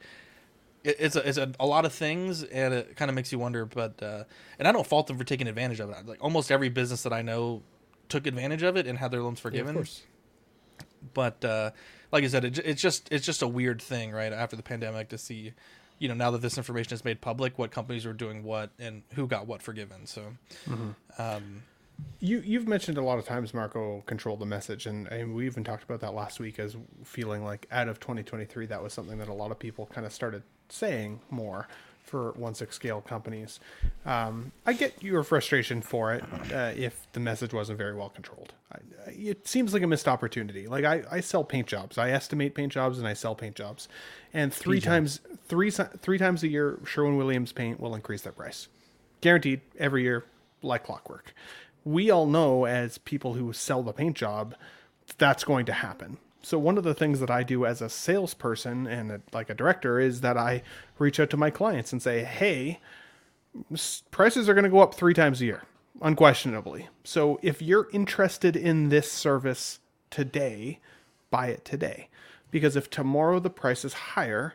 [0.84, 3.40] it, it's a, it's a, a lot of things, and it kind of makes you
[3.40, 3.66] wonder.
[3.66, 4.24] But uh,
[4.58, 6.08] and I don't fault them for taking advantage of it.
[6.08, 7.62] Like almost every business that I know
[8.10, 9.76] took advantage of it and had their loans Yeah, forgiven.
[9.76, 10.02] course.
[11.14, 11.72] but uh,
[12.12, 14.34] like I said, it, it's just it's just a weird thing, right?
[14.34, 15.54] After the pandemic, to see,
[16.00, 19.04] you know, now that this information is made public, what companies are doing what and
[19.14, 20.06] who got what forgiven.
[20.06, 20.34] So,
[21.18, 21.64] um,
[22.20, 25.64] You you've mentioned a lot of times Marco controlled the message, and, and we even
[25.64, 29.28] talked about that last week as feeling like out of 2023 that was something that
[29.30, 31.68] a lot of people kind of started saying more
[32.08, 33.60] for one six scale companies.
[34.06, 38.54] Um, I get your frustration for it uh, if the message wasn't very well controlled.
[38.72, 38.80] I,
[39.12, 40.68] it seems like a missed opportunity.
[40.68, 43.88] Like I, I sell paint jobs, I estimate paint jobs, and I sell paint jobs,
[44.34, 48.68] and three times three three times a year, Sherwin Williams paint will increase their price
[49.22, 50.26] guaranteed every year
[50.62, 51.34] like clockwork
[51.88, 54.56] we all know as people who sell the paint job
[55.18, 56.18] that's going to happen
[56.48, 59.54] so one of the things that i do as a salesperson and a, like a
[59.54, 60.62] director is that i
[61.00, 62.80] reach out to my clients and say hey
[64.12, 65.64] prices are going to go up three times a year
[66.02, 69.80] unquestionably so if you're interested in this service
[70.10, 70.80] today
[71.30, 72.08] buy it today
[72.52, 74.54] because if tomorrow the price is higher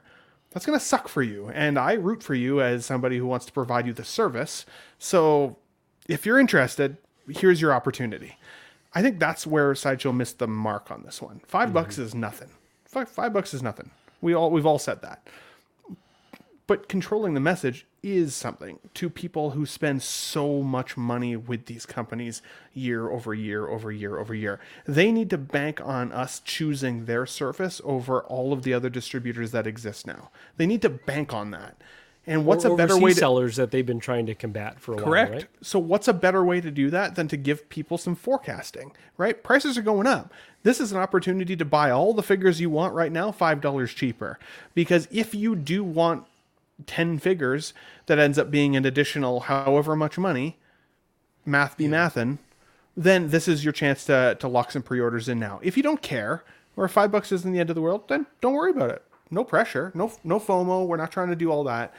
[0.53, 1.51] that's going to suck for you.
[1.55, 4.67] And I root for you as somebody who wants to provide you the service.
[4.99, 5.57] So
[6.09, 6.99] if you're interested,
[7.29, 8.37] here's your opportunity.
[8.95, 11.41] I think that's where Sideshow missed the mark on this one.
[11.47, 11.75] 5 mm-hmm.
[11.75, 12.51] bucks is nothing.
[12.93, 13.91] Five, five bucks is nothing.
[14.21, 15.27] We all we've all said that.
[16.67, 21.87] But controlling the message is something to people who spend so much money with these
[21.87, 22.43] companies
[22.75, 24.61] year over year over year over year.
[24.87, 29.53] They need to bank on us choosing their service over all of the other distributors
[29.53, 30.31] that exist now.
[30.57, 31.77] They need to bank on that.
[32.27, 34.95] And what's Or a better way to sellers that they've been trying to combat for
[34.95, 35.31] a Correct.
[35.31, 35.49] while, right?
[35.61, 39.43] So what's a better way to do that than to give people some forecasting, right?
[39.43, 40.33] Prices are going up.
[40.63, 44.39] This is an opportunity to buy all the figures you want right now $5 cheaper.
[44.73, 46.25] Because if you do want
[46.87, 47.75] 10 figures
[48.07, 50.59] that ends up being an additional however much money,
[51.45, 52.39] math be mathin',
[52.97, 55.59] then this is your chance to, to lock some pre-orders in now.
[55.63, 56.45] If you don't care,
[56.77, 59.03] or if five bucks isn't the end of the world, then don't worry about it.
[59.33, 60.87] No pressure, no no FOMO.
[60.87, 61.95] We're not trying to do all that.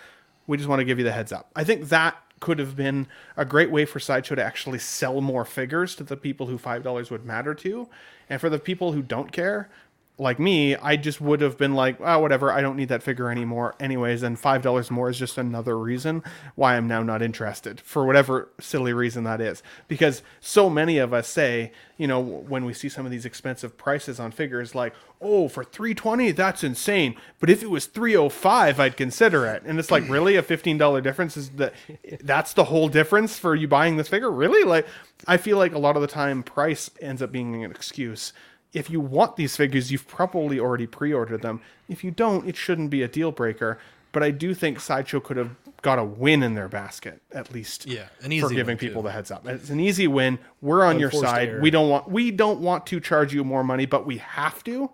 [0.47, 1.49] We just want to give you the heads up.
[1.55, 3.07] I think that could have been
[3.37, 6.83] a great way for Sideshow to actually sell more figures to the people who five
[6.83, 7.89] dollars would matter to,
[8.29, 9.69] and for the people who don't care,
[10.19, 13.31] like me, I just would have been like, oh, whatever, I don't need that figure
[13.31, 14.21] anymore, anyways.
[14.21, 16.23] And five dollars more is just another reason
[16.53, 19.63] why I'm now not interested for whatever silly reason that is.
[19.87, 23.75] Because so many of us say, you know, when we see some of these expensive
[23.75, 27.15] prices on figures, like, oh, for three twenty, that's insane.
[27.39, 29.63] But if it was three oh five, I'd consider it.
[29.65, 31.73] And it's like, really, a fifteen dollar difference is that
[32.21, 34.31] that's the whole difference for you buying this figure?
[34.31, 34.63] Really?
[34.63, 34.85] Like,
[35.27, 38.31] I feel like a lot of the time, price ends up being an excuse
[38.73, 41.61] if you want these figures, you've probably already pre-ordered them.
[41.87, 43.79] If you don't, it shouldn't be a deal breaker.
[44.11, 47.87] But I do think Sideshow could have got a win in their basket at least.
[47.87, 49.07] Yeah, an for giving people too.
[49.07, 49.47] the heads up.
[49.47, 50.37] It's an easy win.
[50.61, 51.49] We're on your side.
[51.49, 51.61] error.
[51.61, 54.91] We don't want we don't want to charge you more money, but we have to.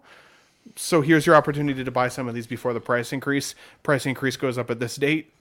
[0.75, 3.55] So here's your opportunity to buy some of these before the price increase.
[3.83, 5.33] Price increase goes up at this date.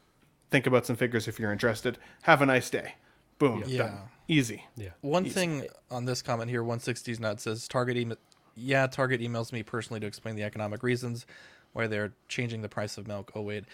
[0.51, 1.99] Think about some figures if you're interested.
[2.23, 2.95] Have a nice day.
[3.39, 3.63] Boom.
[3.67, 3.85] Yeah.
[3.85, 3.99] Done.
[4.27, 4.65] Easy.
[4.77, 4.91] Yeah.
[5.01, 8.19] One thing on this comment here, 160's nut says Target email.
[8.59, 11.27] Yeah, Target emails me personally to explain the economic reasons
[11.73, 13.31] why they're changing the price of milk.
[13.35, 13.65] Oh wait,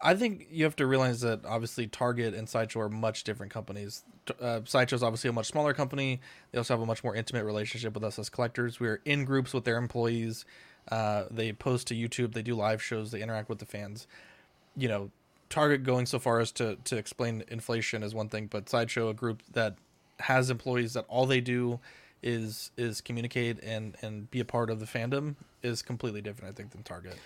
[0.00, 4.02] I think you have to realize that obviously Target and Sideshow are much different companies.
[4.40, 6.20] Uh, Sideshow's obviously a much smaller company.
[6.50, 8.80] They also have a much more intimate relationship with us as collectors.
[8.80, 10.44] We're in groups with their employees.
[10.90, 12.32] Uh, they post to YouTube.
[12.32, 13.12] They do live shows.
[13.12, 14.08] They interact with the fans.
[14.76, 15.10] You know,
[15.48, 19.14] Target going so far as to to explain inflation is one thing, but Sideshow, a
[19.14, 19.76] group that
[20.18, 21.78] has employees that all they do
[22.22, 26.54] is is communicate and and be a part of the fandom is completely different, I
[26.56, 27.16] think, than Target.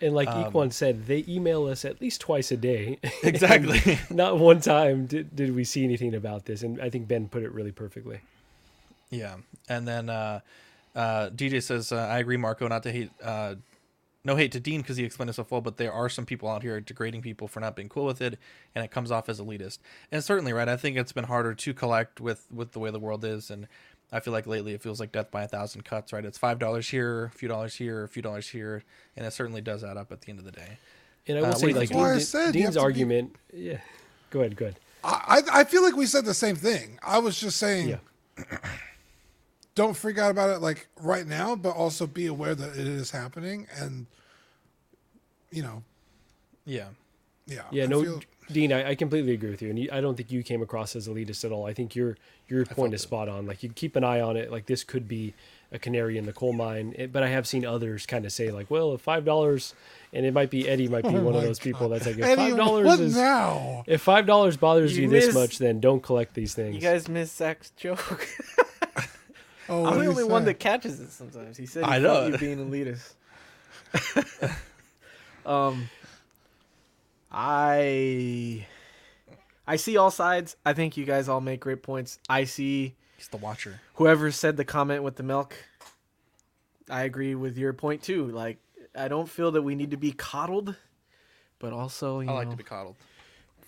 [0.00, 2.98] And like Um, Equan said, they email us at least twice a day.
[3.22, 3.98] Exactly.
[4.10, 7.42] Not one time did, did we see anything about this, and I think Ben put
[7.42, 8.20] it really perfectly.
[9.10, 9.36] Yeah,
[9.68, 10.40] and then uh,
[10.94, 12.66] uh, DJ says, uh, "I agree, Marco.
[12.68, 13.54] Not to hate, uh,
[14.24, 16.48] no hate to Dean because he explained it so well, but there are some people
[16.48, 18.38] out here degrading people for not being cool with it,
[18.74, 19.78] and it comes off as elitist.
[20.10, 20.68] And certainly, right?
[20.68, 23.68] I think it's been harder to collect with with the way the world is, and
[24.14, 26.12] I feel like lately it feels like death by a thousand cuts.
[26.12, 26.24] Right?
[26.24, 28.84] It's five dollars here, a few dollars here, a few dollars here,
[29.16, 30.78] and it certainly does add up at the end of the day.
[31.26, 32.00] And I Uh, will what do say, like think?
[32.00, 33.36] I Dean- said Dean's have to be- argument.
[33.52, 33.80] Yeah,
[34.30, 34.76] go ahead, go ahead.
[35.02, 36.98] I, I I feel like we said the same thing.
[37.02, 37.98] I was just saying, Yeah.
[39.74, 43.10] don't freak out about it like right now, but also be aware that it is
[43.10, 44.06] happening, and
[45.50, 45.82] you know,
[46.64, 46.88] Yeah,
[47.46, 48.20] yeah, Yeah, I no, feel-
[48.52, 50.94] Dean, I, I completely agree with you, and you, I don't think you came across
[50.94, 51.66] as elitist at all.
[51.66, 52.16] I think your
[52.46, 53.04] your point is it.
[53.04, 53.46] spot on.
[53.46, 54.52] Like you keep an eye on it.
[54.52, 55.32] Like this could be
[55.72, 56.94] a canary in the coal mine.
[56.98, 59.74] It- but I have seen others kind of say like, well, if five dollars,
[60.12, 62.18] and it might be Eddie might be one of Oh my those people that's like,
[62.18, 63.82] if Eddie, five dollars what is now?
[63.86, 66.74] if five dollars bothers You you, this much, then don't collect these things.
[66.74, 68.28] You guys miss Zach's joke.
[69.70, 71.56] Oh, I'm the he only one that catches it sometimes.
[71.56, 72.26] He said he I felt know.
[72.28, 73.14] you being elitist.
[75.46, 75.88] um,
[77.36, 78.64] I
[79.66, 80.56] I see all sides.
[80.64, 82.18] I think you guys all make great points.
[82.28, 83.80] I see he's the watcher.
[83.94, 85.54] whoever said the comment with the milk.
[86.88, 88.26] I agree with your point too.
[88.26, 88.58] Like,
[88.94, 90.76] I don't feel that we need to be coddled,
[91.58, 92.96] but also you I like know to be coddled.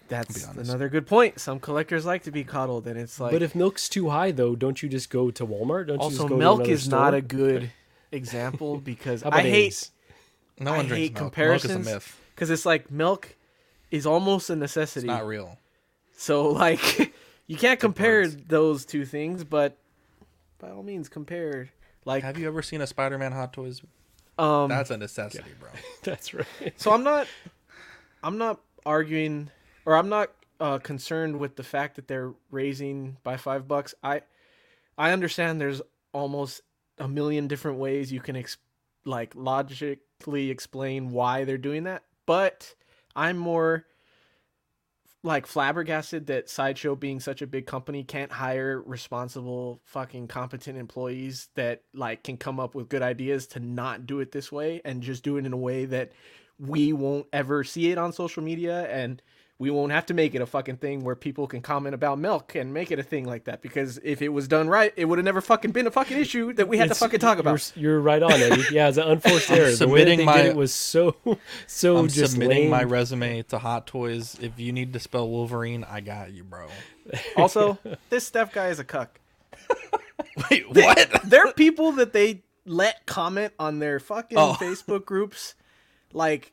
[0.09, 0.69] that's honest.
[0.71, 1.41] another good point.
[1.41, 4.55] Some collectors like to be coddled, and it's like but if milk's too high, though,
[4.55, 5.89] don't you just go to Walmart?
[5.89, 7.73] Don't you also just go milk to another is not a good
[8.13, 9.91] example because I hate eggs?
[10.61, 11.23] No I one drinks hate milk.
[11.23, 12.21] Milk comparisons is a myth.
[12.35, 13.35] because it's like milk
[13.91, 15.07] is almost a It's necessity.
[15.07, 15.59] not real.
[16.17, 17.13] So like
[17.47, 19.77] you can't compare those two things, but
[20.59, 21.71] by all means compare.
[22.05, 23.83] Like Have you ever seen a Spider-Man Hot Toys?
[24.39, 25.71] um, That's a necessity, bro.
[26.03, 26.47] That's right.
[26.77, 27.27] so I'm not
[28.23, 29.51] I'm not arguing
[29.85, 33.95] or I'm not uh, concerned with the fact that they're raising by five bucks.
[34.03, 34.23] I
[34.97, 35.83] I understand there's
[36.13, 36.63] almost
[36.99, 38.57] a million different ways you can ex-
[39.05, 42.75] like logically explain why they're doing that, but
[43.17, 43.87] I'm more
[45.23, 51.49] like flabbergasted that sideshow being such a big company can't hire responsible fucking competent employees
[51.57, 55.03] that like can come up with good ideas to not do it this way and
[55.03, 56.13] just do it in a way that
[56.59, 58.87] we won't ever see it on social media.
[58.89, 59.21] And
[59.59, 62.55] we won't have to make it a fucking thing where people can comment about milk
[62.55, 65.17] and make it a thing like that because if it was done right it would
[65.19, 67.73] have never fucking been a fucking issue that we had It's- to fucking talk about
[67.75, 68.65] You're, you're right on, Eddie.
[68.71, 69.75] Yeah, it's an unforced error.
[69.75, 71.17] The way that they my- did it was so,
[71.67, 72.71] so I'm just submitting lame.
[72.71, 74.37] my resume to Hot Toys.
[74.43, 76.67] If you need to spell Wolverine, I got you, bro.
[77.37, 77.79] also
[78.11, 79.21] this Steph guy is a cuck
[80.51, 81.21] Wait, what?
[81.25, 84.57] there are people that they let comment on their fucking Oh.
[84.61, 85.55] Facebook groups,
[86.13, 86.53] like,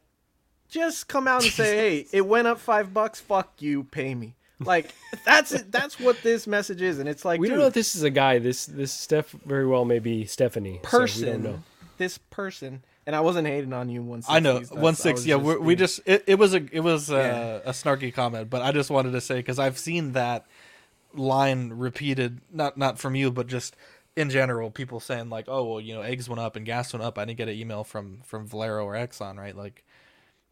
[0.74, 3.20] just come out and say, "Hey, it went up five bucks.
[3.22, 4.94] Fuck you, pay me." Like
[5.26, 5.72] that's it.
[5.72, 8.10] That's what this message is, and it's like, we don't know if this is a
[8.10, 8.40] guy.
[8.40, 10.80] This this Steph very well may be Stephanie.
[10.84, 11.64] so we person, don't know.
[11.98, 14.02] this person, and I wasn't hating on you.
[14.02, 15.26] One, I know one six.
[15.26, 17.14] Yeah, we're, we just it, it was a it was a,
[17.64, 17.70] Yeah.
[17.70, 20.46] a snarky comment, but I just wanted to say because I've seen that
[21.14, 23.76] line repeated, not not from you, but just
[24.16, 27.04] in general, people saying like, oh well, you know, eggs went up and gas went
[27.04, 27.18] up.
[27.18, 29.58] I didn't get an email from from Valero or Exxon, right?
[29.58, 29.84] Like,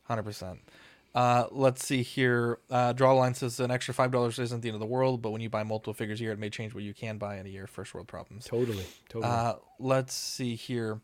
[0.04, 0.60] hundred percent.
[1.14, 2.58] Uh, let's see here.
[2.70, 5.32] Uh, draw line says an extra five dollars isn't the end of the world, but
[5.32, 7.46] when you buy multiple figures a year, it may change what you can buy in
[7.46, 7.68] a year.
[7.68, 8.46] First world problems.
[8.46, 9.32] Totally, totally.
[9.32, 11.02] Uh, let's see here.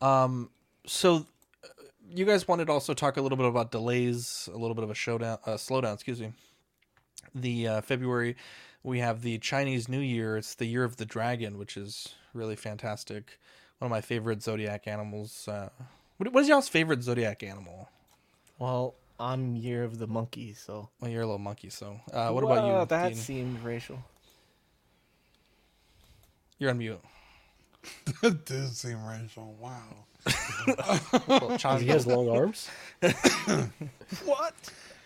[0.00, 0.50] Um,
[0.86, 1.26] so
[1.62, 1.68] uh,
[2.08, 4.90] you guys wanted to also talk a little bit about delays, a little bit of
[4.90, 5.94] a showdown, uh, slowdown.
[5.94, 6.32] Excuse me.
[7.34, 8.36] The uh, February,
[8.82, 10.36] we have the Chinese New Year.
[10.38, 13.38] It's the Year of the Dragon, which is really fantastic.
[13.78, 15.48] One of my favorite zodiac animals.
[15.48, 15.68] Uh,
[16.16, 17.90] what, what is y'all's favorite zodiac animal?
[18.58, 22.44] Well, I'm year of the monkey, so Well, you're a little monkey, so uh, what
[22.44, 22.86] about Well, you?
[22.86, 23.16] That Dean?
[23.16, 23.98] seemed racial.
[26.58, 27.00] You're on mute.
[28.22, 29.54] That did seem racial.
[29.60, 29.82] Wow.
[31.28, 32.70] Well, he has long arms.
[34.24, 34.54] What?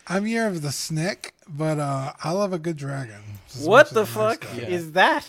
[0.06, 3.20] I'm year of the snake, but uh, I love a good dragon.
[3.60, 4.60] What the as nice fuck guy.
[4.62, 4.68] Yeah.
[4.68, 5.26] is that?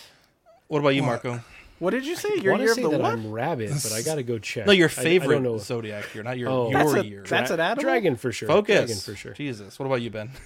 [0.67, 1.23] What about you, What?
[1.23, 1.43] Marco?
[1.79, 2.29] What did you say?
[2.31, 3.13] I You're year to of the that what?
[3.13, 4.65] I'm rabbit, but I gotta go check.
[4.67, 5.57] No, your I- I don't favorite know.
[5.57, 6.69] zodiac year, not your Oh.
[6.69, 7.23] your That's a- year.
[7.27, 7.83] that's an animal?
[7.83, 8.47] Dragon for sure.
[8.47, 8.75] Focus.
[8.85, 9.33] Dragon for sure.
[9.33, 9.79] Jesus.
[9.79, 10.29] What about you, Ben?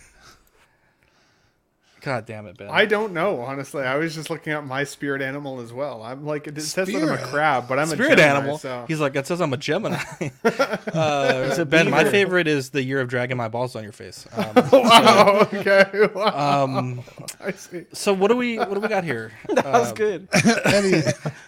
[2.03, 2.67] God damn it, Ben.
[2.69, 3.81] I don't know, honestly.
[3.83, 6.03] I was just looking at my spirit animal as well.
[6.03, 8.57] I'm like, it says that I'm a crab, but I'm Spirit a Gemini, animal.
[8.57, 8.83] So.
[8.89, 10.03] He's like, it says I'm a Gemini.
[10.43, 14.27] uh, ben, my favorite is the year of dragging my balls on your face.
[14.37, 15.47] Um, wow.
[15.53, 16.09] Okay.
[16.13, 16.63] Wow.
[16.65, 17.01] um,
[17.39, 17.85] I see.
[17.93, 19.31] so what do we what do we got here?
[19.47, 20.27] That was good.
[20.33, 21.01] Eddie,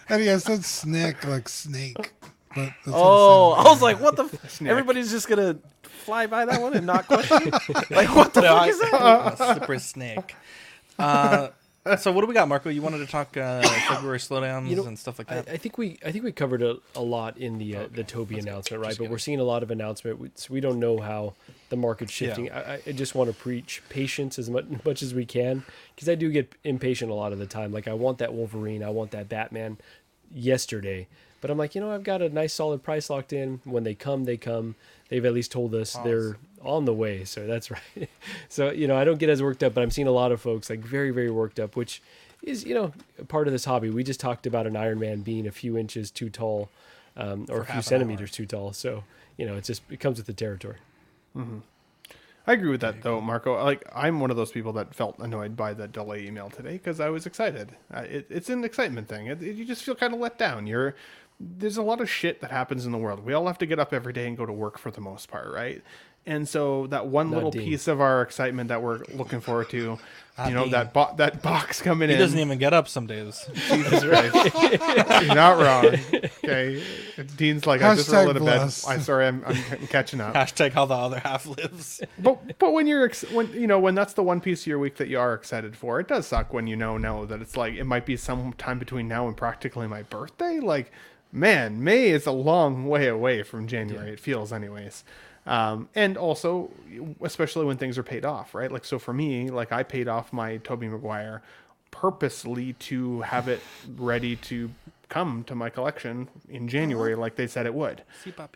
[0.08, 2.12] Eddie, I said snake like snake.
[2.54, 3.52] But that's what Oh.
[3.52, 4.24] I was like, what the?
[4.24, 4.70] F- Snake.
[4.70, 5.58] everybody's just gonna
[6.06, 7.50] fly by that one and not question.
[7.90, 9.32] like, what the No, fuck I- is that?
[9.40, 10.34] a slippery snake.
[10.98, 11.48] Uh,
[11.98, 12.68] so what do we got, Marco?
[12.68, 15.48] You wanted to talk uh, February slowdowns You know, and stuff like that.
[15.48, 18.38] I think we I think we covered a, a lot in the uh, the Tobey
[18.38, 18.96] announcement, right?
[18.98, 21.34] But we're seeing a lot of announcement, we- so we don't know how
[21.68, 22.50] the market's shifting.
[22.50, 25.64] I, I- I just want to preach patience as much, much as we can
[25.94, 27.70] because I do get impatient a lot of the time.
[27.72, 29.76] Like I want that Wolverine, I want that Batman
[30.34, 31.06] yesterday,
[31.40, 33.60] but I'm like, you know, I've got a nice solid price locked in.
[33.64, 34.74] When they come, they come.
[35.08, 38.08] They've at least told us they're on the way, so that's right.
[38.48, 40.40] so you know, I don't get as worked up, but I'm seeing a lot of
[40.40, 42.02] folks like very very worked up, which
[42.42, 42.92] is you know
[43.28, 43.90] part of this hobby.
[43.90, 46.68] We just talked about an Iron Man being a few inches too tall,
[47.16, 48.72] um, or a few centimeters too tall.
[48.72, 49.04] So
[49.36, 50.76] you know, it just it comes with the territory.
[52.48, 53.62] I agree with that though, Marco.
[53.62, 57.00] Like I'm one of those people that felt annoyed by the delay email today because
[57.00, 57.70] I was excited.
[57.92, 59.26] Uh, it, it's an excitement thing.
[59.26, 60.66] It, it- you just feel kind of let down.
[60.66, 60.94] You're
[61.38, 63.24] there's a lot of shit that happens in the world.
[63.24, 65.28] We all have to get up every day and go to work for the most
[65.28, 65.82] part, right?
[66.28, 67.62] And so that one Not little Dean.
[67.62, 69.96] piece of our excitement that we're looking forward to,
[70.38, 70.72] Not you know, Dean.
[70.72, 72.20] that bo- that box coming He in.
[72.20, 73.48] doesn't even get up some days.
[73.54, 74.34] Jesus Christ.
[75.24, 75.86] You're not wrong.
[76.42, 76.82] Okay.
[77.36, 78.60] Dean's like, I just Hashtag rolled out of bed.
[78.88, 80.34] I'm sorry, I'm, I'm catching up.
[80.34, 82.00] Hashtag how the other half lives.
[82.18, 84.80] but but when you're ex- when you know when that's the one piece of your
[84.80, 87.56] week that you are excited for, it does suck when you know know that it's
[87.56, 90.58] like it might be some time between now and practically my birthday.
[90.58, 90.90] Like,
[91.32, 94.10] man, May is a long way away from January.
[94.12, 95.04] It feels, anyways.
[95.46, 96.70] Um, and also,
[97.22, 98.70] especially when things are paid off, right?
[98.70, 101.42] Like, so for me, like I paid off my Tobey Maguire
[101.92, 103.60] purposely to have it
[103.96, 104.70] ready to
[105.08, 108.02] come to my collection in January, like they said it would.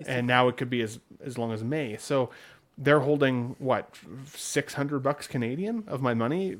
[0.08, 1.96] And now it could be as as long as May.
[1.96, 2.30] So
[2.76, 3.94] they're holding what
[4.34, 6.56] six hundred bucks Canadian of my money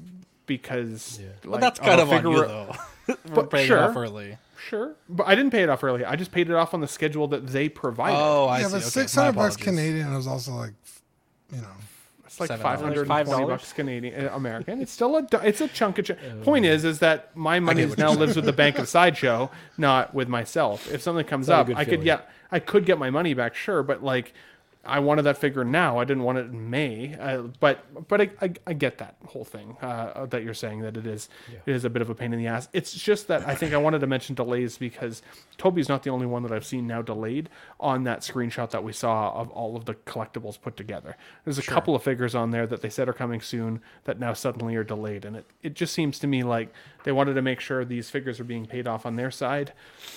[0.46, 2.74] because Well, like, that's I'll kind of on you though.
[3.08, 3.80] We're But paying sure.
[3.80, 4.38] off early.
[4.68, 6.04] Sure, but I didn't pay it off early.
[6.04, 8.16] I just paid it off on the schedule that they provided.
[8.18, 8.72] Oh, I yeah, see.
[8.72, 9.64] but Okay, six my hundred bucks apologies.
[9.64, 10.72] Canadian was also like,
[11.54, 11.66] you know,
[12.26, 12.94] It's like Seven five dollars.
[12.94, 13.60] hundred Five and twenty dollars?
[13.62, 14.80] bucks Canadian uh, American.
[14.82, 16.04] It's still a du- it's a chunk of.
[16.04, 16.12] Ch-
[16.42, 20.14] Point is, is that my money what now lives with the bank of sideshow, not
[20.14, 20.90] with myself.
[20.92, 22.04] If something comes not a up, good I could feeling.
[22.04, 24.34] get I could get my money back, sure, but like.
[24.84, 25.98] I wanted that figure now.
[25.98, 29.44] I didn't want it in May, uh, but but I, I, I get that whole
[29.44, 31.28] thing uh, that you're saying that it is
[31.66, 32.68] it is a bit of a pain in the ass.
[32.72, 35.20] It's just that I think I wanted to mention delays because
[35.58, 38.94] Tobey's not the only one that I've seen now delayed on that screenshot that we
[38.94, 41.14] saw of all of the collectibles put together.
[41.44, 44.32] There's a couple of figures on there that they said are coming soon that now
[44.32, 46.72] suddenly are delayed, and it it just seems to me like
[47.04, 49.72] they wanted to make sure these figures are being paid off on their side,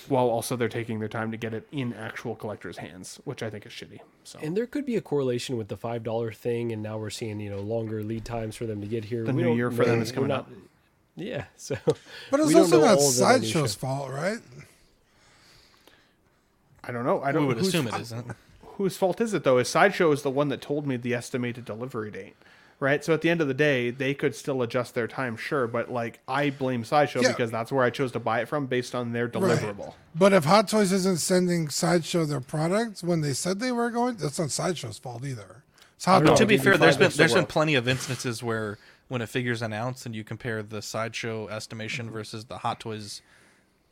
[0.08, 3.50] while also they're taking their time to get it in actual collectors' hands, which I
[3.50, 4.00] think is shitty.
[4.24, 4.40] So.
[4.42, 7.40] And there could be a correlation with the five dollar thing, and now we're seeing
[7.40, 9.24] you know longer lead times for them to get here.
[9.24, 10.50] The We new year for them is coming not- up.
[11.16, 11.76] Yeah, so
[12.32, 14.40] but it's also not sideshow's fault, right?
[16.84, 17.22] I don't know.
[17.22, 17.48] I don't.
[17.48, 18.32] would assume it isn't.
[18.78, 19.58] whose fault is it though?
[19.58, 22.36] Is Sideshow is the one that told me the estimated delivery date,
[22.80, 23.04] right?
[23.04, 25.92] So at the end of the day, they could still adjust their time, sure, but
[25.92, 27.30] like I blame Sideshow Yeah.
[27.30, 29.94] because that's where I chose to buy it from based on their deliverable.
[30.16, 34.16] But if Hot Toys isn't sending Sideshow their products when they said they were going,
[34.16, 35.64] that's not Sideshow's fault either.
[35.96, 36.30] It's Hot don't.
[36.30, 36.40] Toys.
[36.40, 38.78] to be fair, there's been looks so there's been plenty of instances where
[39.08, 43.22] when a figure's announced and you compare the sideshow estimation versus the Hot Toys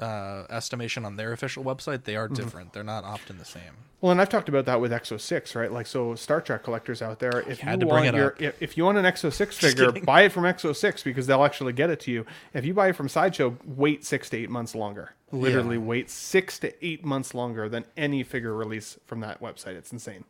[0.01, 2.35] uh, estimation on their official website, they are Mm-hmm.
[2.35, 2.73] different.
[2.73, 3.73] They're not often the same.
[4.01, 5.71] Well, and I've talked about that with Exo Six, right?
[5.71, 8.31] Like, so Star Trek collectors out there, if had you to bring want it your,
[8.31, 8.41] up.
[8.41, 11.43] if, if you want an Exo Six figure, buy it from Exo Six because they'll
[11.43, 12.25] actually get it to you.
[12.53, 15.13] If you buy it from Sideshow, wait six to eight months longer.
[15.31, 19.75] Literally, wait six to eight months longer than any figure release from that website.
[19.75, 20.23] It's insane.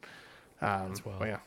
[0.62, 1.38] Um, but yeah,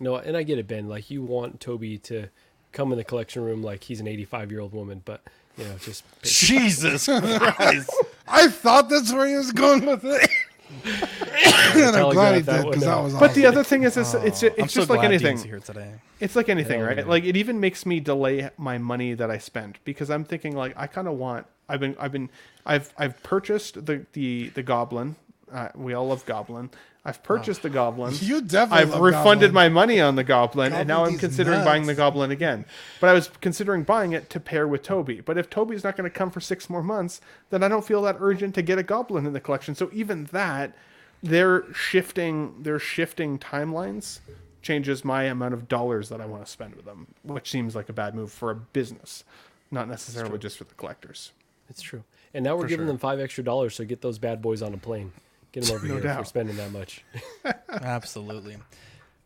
[0.00, 0.88] no, and I get it, Ben.
[0.88, 2.28] Like you want Tobey to
[2.72, 5.22] come in the collection room like he's an eighty five year old woman, but
[5.56, 7.90] you know just Jesus Christ!
[8.28, 10.30] I thought that's where he was going with it.
[10.84, 13.04] and I'm glad he did because that out.
[13.04, 15.36] was but the other thing is, it's it's, it's I'm just so like glad anything.
[15.36, 15.94] Dean's here today.
[16.20, 16.98] It's like anything, Hell right?
[16.98, 17.04] yeah.
[17.04, 20.72] Like it even makes me delay my money that I spent because I'm thinking like
[20.76, 21.46] I kind of want.
[21.68, 22.30] I've been I've been
[22.64, 25.16] I've I've purchased the the the goblin.
[25.52, 26.70] Uh, we all love goblin.
[27.04, 28.14] I've purchased the goblin.
[28.20, 29.54] You definitely I've refunded Goblin.
[29.54, 31.66] my money on the goblin, and now I'm considering nuts.
[31.66, 32.64] buying the goblin again.
[33.00, 35.20] But I was considering buying it to pair with Tobey.
[35.20, 37.20] But if Tobey's not going to come for six more months,
[37.50, 39.74] then I don't feel that urgent to get a goblin in the collection.
[39.74, 40.74] So even that,
[41.22, 42.62] they're shifting.
[42.62, 44.20] They're shifting timelines
[44.62, 47.88] changes my amount of dollars that I want to spend with them, which seems like
[47.88, 49.24] a bad move for a business,
[49.72, 51.32] not necessarily just for the collectors.
[51.68, 52.04] It's true.
[52.32, 52.92] And now we're For giving sure.
[52.92, 55.12] them five extra dollars, so get those bad boys on a plane.
[55.52, 56.28] Get them over No here for doubt.
[56.28, 57.04] spending that much.
[57.68, 58.56] Absolutely.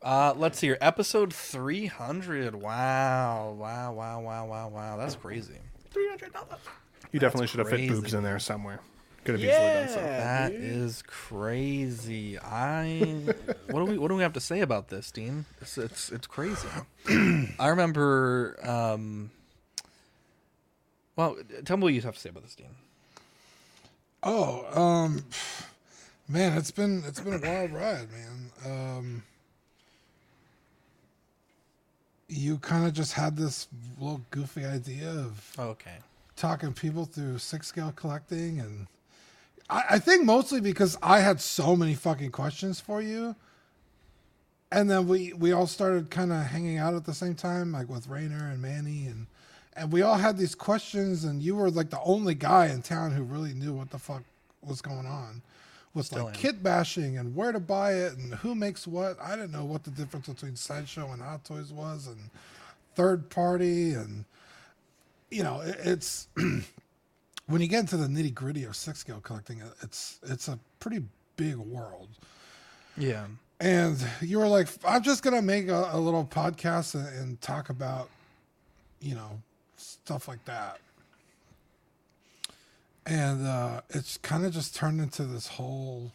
[0.02, 0.78] Uh, let's see here.
[0.80, 2.54] Episode 300.
[2.54, 3.56] Wow.
[3.58, 4.96] Wow, wow, wow, wow, wow.
[4.96, 5.58] That's crazy.
[5.94, 6.30] $300.
[7.12, 8.80] You definitely should have fit boobs in there somewhere.
[9.24, 9.96] Could have easily done so.
[9.96, 12.38] That is crazy.
[12.38, 13.24] I
[13.70, 15.46] what do we what do we have to say about this, Dean?
[15.60, 16.68] It's it's, it's crazy.
[17.58, 19.32] I remember um
[21.16, 22.68] well, tell me what you have to say about this, Dean.
[24.22, 25.24] Oh, um,
[26.28, 28.50] man, it's been it's been a wild ride, man.
[28.64, 29.22] Um,
[32.28, 33.68] you kind of just had this
[34.00, 35.96] little goofy idea of Okay.
[36.34, 38.86] talking people through six scale collecting, and
[39.70, 43.36] I, I think mostly because I had so many fucking questions for you,
[44.72, 47.88] and then we we all started kind of hanging out at the same time, like
[47.88, 49.26] with Rayner and Manny, and
[49.76, 53.12] and we all had these questions, and you were like the only guy in town
[53.12, 54.22] who really knew what the fuck
[54.62, 55.42] was going on.
[55.96, 56.40] With Still like am.
[56.40, 59.16] kit bashing and where to buy it and who makes what.
[59.18, 62.18] I didn't know what the difference between Sideshow and Hot Toys was and
[62.94, 64.26] third party and
[65.30, 66.28] you know, it, it's
[67.46, 71.02] when you get into the nitty gritty of six scale collecting, it's it's a pretty
[71.36, 72.08] big world.
[72.96, 73.24] Yeah.
[73.58, 77.70] And you were like, I'm just gonna make a, a little podcast and, and talk
[77.70, 78.10] about,
[79.00, 79.40] you know,
[79.76, 80.78] stuff like that.
[83.06, 86.10] And uh, it's kind of just turned into this whole,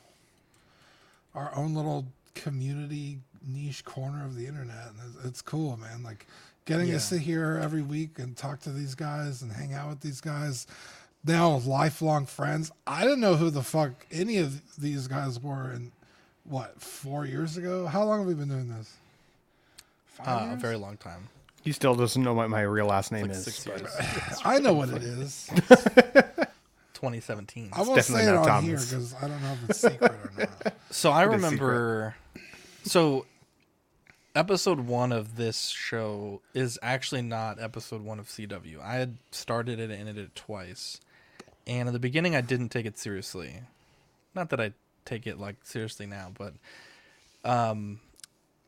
[1.34, 2.06] our own little
[2.36, 6.04] community niche corner of the internet, and it's, it's cool, man.
[6.04, 6.28] Like
[6.66, 6.96] getting Yeah.
[6.96, 10.20] to sit here every week and talk to these guys and hang out with these
[10.22, 10.68] guys.
[11.26, 12.72] Now lifelong friends.
[12.86, 15.92] I didn't know who the fuck any of these guys were, and
[16.44, 17.86] what four years ago?
[17.88, 18.92] How long have we been doing this?
[20.08, 21.30] Five Uh, a very long time.
[21.62, 23.44] He still doesn't know what my real last name Like is.
[23.46, 23.88] six years.
[24.44, 25.50] I know what it is.
[26.94, 27.70] 2017.
[27.74, 30.12] I won't definitely say it not on here because I don't know if it's secret
[30.12, 30.74] or not.
[30.92, 32.16] So I It is remember.
[32.84, 33.26] So,
[34.36, 38.82] episode one of this show is actually not episode one of CW.
[38.82, 41.00] I had started it and ended it twice,
[41.66, 43.62] and in the beginning I didn't take it seriously.
[44.36, 44.74] Not that I
[45.06, 46.54] take it like seriously now, but
[47.46, 48.00] um,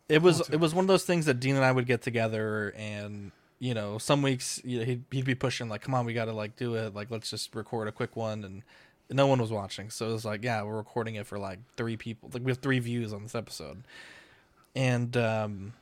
[0.07, 2.73] it was it was one of those things that Dean and I would get together
[2.77, 3.31] and.
[3.64, 6.26] You know, some weeks you know, he'd, he'd be pushing like, "Come on, we got
[6.26, 6.94] to like do it.
[6.94, 8.64] Like, let's just record a quick one." And
[9.10, 11.95] no one was watching, so it was like, "Yeah, we're recording it for like three
[11.95, 12.30] people.
[12.34, 13.84] Like, we have three views on this episode."
[14.76, 15.73] and um,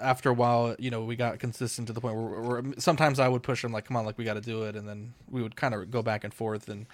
[0.00, 3.28] after a while, you know, we got consistent to the point where, where sometimes I
[3.28, 5.42] would push him like, "Come on, like we got to do it," and then we
[5.42, 6.68] would kind of go back and forth.
[6.68, 6.86] And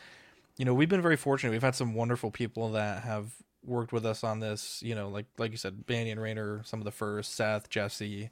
[0.57, 1.51] you know, we've been very fortunate.
[1.53, 3.31] We've had some wonderful people that have
[3.65, 4.83] worked with us on this.
[4.83, 8.31] You know, like like you said, Manny and Rayner, some of the first, Seth, Jesse,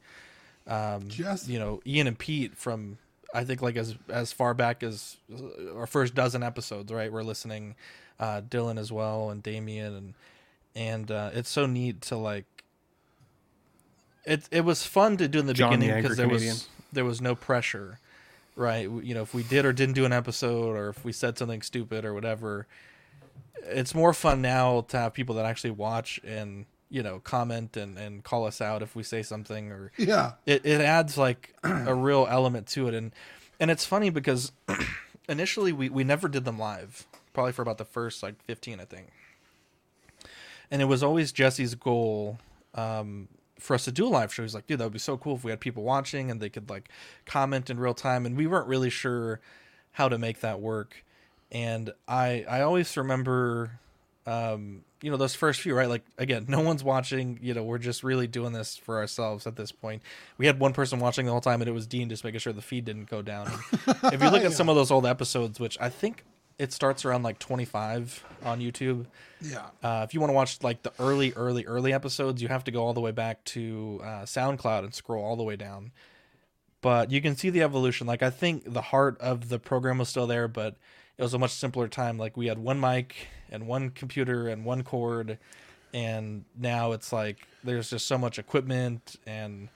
[0.67, 1.49] um, Jess?
[1.49, 2.99] you know, Ian and Pete from
[3.35, 5.17] I think like as as far back as
[5.77, 6.93] our first dozen episodes.
[6.93, 7.75] Right, we're listening.
[8.21, 10.15] Uh, Dylan as well, and Damien, and
[10.77, 12.45] and uh, it's so neat to like
[14.25, 16.55] it it was fun to do in the John beginning Angry because there Canadian.
[16.55, 17.99] was there was no pressure,
[18.55, 18.89] right?
[18.89, 21.63] You know, if we did or didn't do an episode, or if we said something
[21.63, 22.67] stupid or whatever,
[23.65, 27.97] it's more fun now to have people that actually watch and you know comment and
[27.99, 30.33] and call us out if we say something or Yeah.
[30.47, 32.95] it, it adds like a real element to it.
[32.95, 33.13] And
[33.59, 34.53] and it's funny because
[35.29, 38.85] initially we, we never did them live probably for about the first like 15 i
[38.85, 39.09] think.
[40.71, 42.39] And it was always jesse's goal
[42.75, 43.29] um,
[43.59, 44.43] for us to do a live show.
[44.43, 46.49] He's like dude that would be so cool if we had people watching and they
[46.51, 46.91] could like
[47.25, 48.27] comment in real time.
[48.27, 49.41] And we weren't really sure
[49.93, 51.05] how to make that work.
[51.51, 53.79] And i i always remember
[54.27, 55.89] um you know those first few right?
[55.89, 59.57] Like again no one's watching you know we're just really doing this for ourselves at
[59.57, 60.03] this point.
[60.39, 62.53] We had one person watching the whole time and it was dean just making sure
[62.53, 63.51] the feed didn't go down.
[64.05, 66.25] If you look at some of those old episodes which i think
[66.59, 69.07] it starts around like 25 on youtube
[69.41, 69.67] Yeah.
[69.83, 72.71] uh, if you want to watch like the early early early episodes you have to
[72.71, 75.91] go all the way back to uh, soundcloud and scroll all the way down.
[76.81, 78.07] But you can see the evolution.
[78.07, 80.77] Like i think the heart of the program was still there but
[81.23, 82.19] it was a much simpler time.
[82.19, 83.15] Like we had one mic
[83.49, 85.39] and one computer and one cord
[85.95, 89.69] and now it's like there's just so much equipment and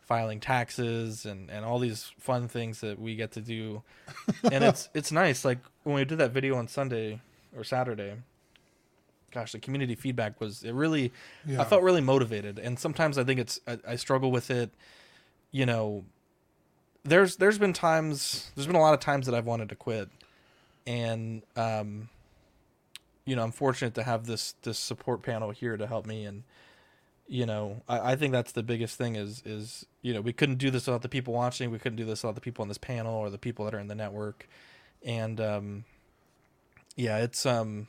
[0.00, 3.82] filing taxes and and all these fun things that we get to do.
[4.50, 5.44] And it's it's nice.
[5.44, 7.20] Like when we did that video on sunday
[7.54, 8.14] or saturday
[9.30, 11.12] gosh the community feedback was it really
[11.58, 12.58] i felt really motivated.
[12.58, 14.70] And sometimes i think it's I, I struggle with it
[15.52, 16.04] you know.
[17.06, 20.08] There's there's been times there's been a lot of times that i've wanted to quit
[20.86, 22.08] and um
[23.24, 26.42] you know i'm fortunate to have this this support panel here to help me and
[27.26, 30.56] you know, I, I think that's the biggest thing is is you know we couldn't
[30.58, 31.70] do this without the people watching.
[31.70, 33.78] We couldn't do this without the people on this panel or the people that are
[33.78, 34.48] in the network,
[35.02, 35.84] and um,
[36.96, 37.86] yeah, it's um,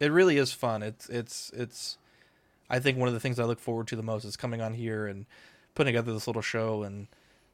[0.00, 0.82] it really is fun.
[0.82, 1.98] It's it's it's.
[2.70, 4.74] I think one of the things I look forward to the most is coming on
[4.74, 5.24] here and
[5.74, 7.06] putting together this little show and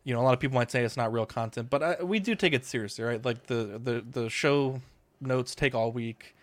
[0.04, 2.18] you know a lot of people might say it's not real content but I, we
[2.20, 3.24] do take it seriously right?
[3.24, 4.80] Like the, the the show
[5.20, 6.34] notes take all week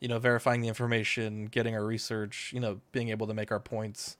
[0.00, 3.60] you know verifying the information getting our research you know being able to make our
[3.60, 4.16] points.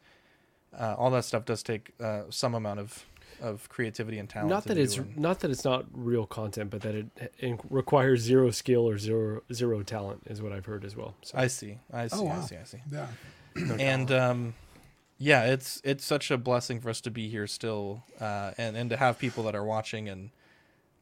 [0.78, 3.04] Uh, all that stuff does take uh, some amount of
[3.42, 6.82] of creativity and talent Not that it's and- not that it's not real content, but
[6.82, 10.96] that it, it requires zero skill or zero zero talent is what I've heard as
[10.96, 11.14] well.
[11.22, 11.36] So.
[11.36, 11.78] I see.
[11.92, 12.16] I see.
[12.16, 12.40] I wow.
[12.42, 12.56] see.
[12.56, 12.78] I see.
[12.90, 13.06] Yeah.
[13.78, 14.54] and um
[15.22, 18.90] yeah it's it's such a blessing for us to be here still uh and and
[18.90, 20.30] to have people that are watching and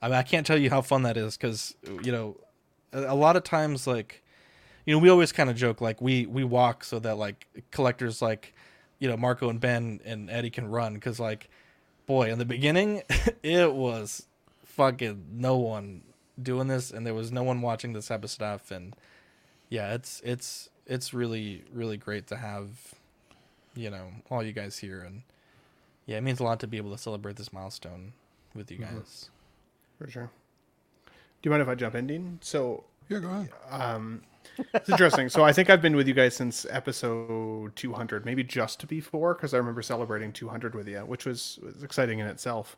[0.03, 2.37] i mean i can't tell you how fun that is because you know
[2.93, 4.23] a, a lot of times like
[4.85, 8.21] you know we always kind of joke like we we walk so that like collectors
[8.21, 8.55] like
[8.99, 11.49] you know marco and ben and eddie can run because like
[12.05, 13.03] boy in the beginning
[13.43, 14.27] it was
[14.67, 16.03] fucking no one
[16.43, 18.95] doing this and there was no one watching this type of stuff and
[19.71, 23.00] yeah it's it's it's really really great to have
[23.81, 25.23] you know all you guys here and
[26.07, 28.12] yeah it means a lot to be able to celebrate this milestone
[28.55, 29.31] with you guys
[29.98, 30.31] For sure.
[31.07, 31.11] Do
[31.48, 32.39] you mind if I jump in, Dean?
[32.43, 33.51] So Yeah, go ahead.
[33.70, 34.23] um,
[34.74, 35.28] it's interesting.
[35.28, 39.55] so I think I've been with you guys since episode 200, maybe just before, because
[39.55, 42.77] I remember celebrating 200 with you, which was, was exciting in itself.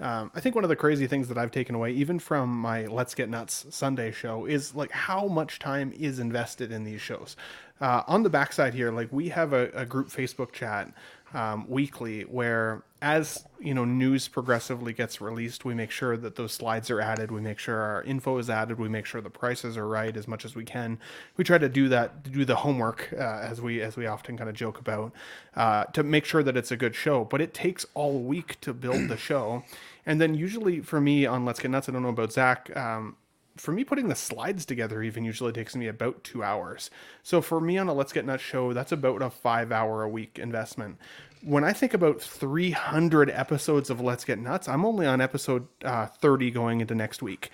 [0.00, 2.86] Um, I think one of the crazy things that I've taken away, even from my
[2.86, 7.36] Let's Get Nuts Sunday show, is like how much time is invested in these shows.
[7.80, 10.92] Uh, on the backside here, like we have a, a group Facebook chat
[11.34, 16.52] um, weekly where as you know news progressively gets released we make sure that those
[16.52, 17.30] slides are added.
[17.30, 18.78] We make sure our info is added.
[18.78, 20.98] We make sure the prices are right as much as we can.
[21.36, 24.48] We try to do that do the homework uh, as we as we often kind
[24.48, 25.12] of joke about
[25.56, 27.24] uh, to make sure that it's a good show.
[27.24, 29.64] But it takes all week to build the show.
[30.06, 33.16] And then usually for me on let's get nuts i don't know about zach um,
[33.56, 36.90] for me putting the slides together even usually takes me about two hours.
[37.22, 40.08] So for me on a let's get nuts show that's about a five hour a
[40.08, 40.98] week investment.
[41.42, 46.06] When i think about 300 episodes of let's get nuts i'm only on episode uh,
[46.06, 47.50] 30 going into next week.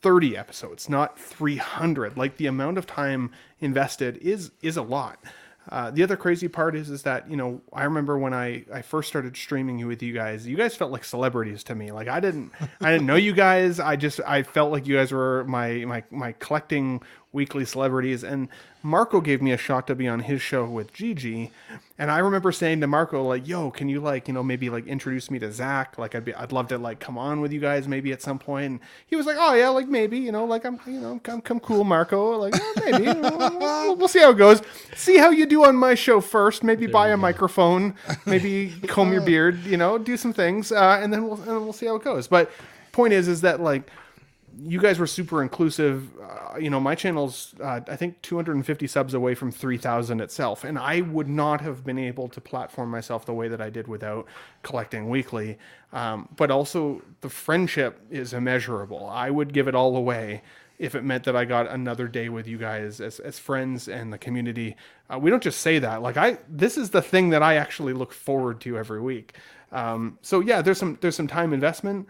[0.00, 5.18] 30 episodes not 300 like the amount of time invested is is a lot
[5.70, 8.82] uh, the other crazy part is is that you know I remember when I, I
[8.82, 11.92] first started streaming with you guys you guys felt like celebrities to me.
[11.92, 13.80] Like I didn't I didn't know you guys.
[13.80, 17.02] I just I felt like you guys were my my my collecting
[17.38, 18.48] weekly celebrities and
[18.82, 21.52] Marco gave me a shot to be on his show with Gigi
[21.96, 24.88] and I remember saying to Marco like yo can you like you know maybe like
[24.88, 25.96] introduce me to Zach?
[25.98, 28.40] Like I'd be I'd love to like come on with you guys maybe at some
[28.40, 28.66] point.
[28.66, 31.40] And he was like oh yeah like maybe you know like I'm you know come
[31.40, 34.60] come cool Marco like oh, maybe we'll, we'll, see how it goes.
[34.96, 37.94] See how you do on my show first maybe buy a microphone
[38.26, 41.62] maybe comb your beard you know do some things uh, and then we'll and then
[41.62, 42.26] we'll see how it goes.
[42.26, 42.50] But
[42.90, 43.88] point is is that like
[44.60, 46.08] you guys were super inclusive.
[46.20, 50.78] Uh, you know, my channel's uh, I think 250 subs away from 3,000 itself, and
[50.78, 54.26] I would not have been able to platform myself the way that I did without
[54.62, 55.58] collecting weekly.
[55.92, 59.08] Um, but also, the friendship is immeasurable.
[59.08, 60.42] I would give it all away
[60.78, 64.12] if it meant that I got another day with you guys as, as friends and
[64.12, 64.76] the community.
[65.10, 66.02] Uh, we don't just say that.
[66.02, 69.34] Like I, this is the thing that I actually look forward to every week.
[69.72, 72.08] Um, so yeah, there's some there's some time investment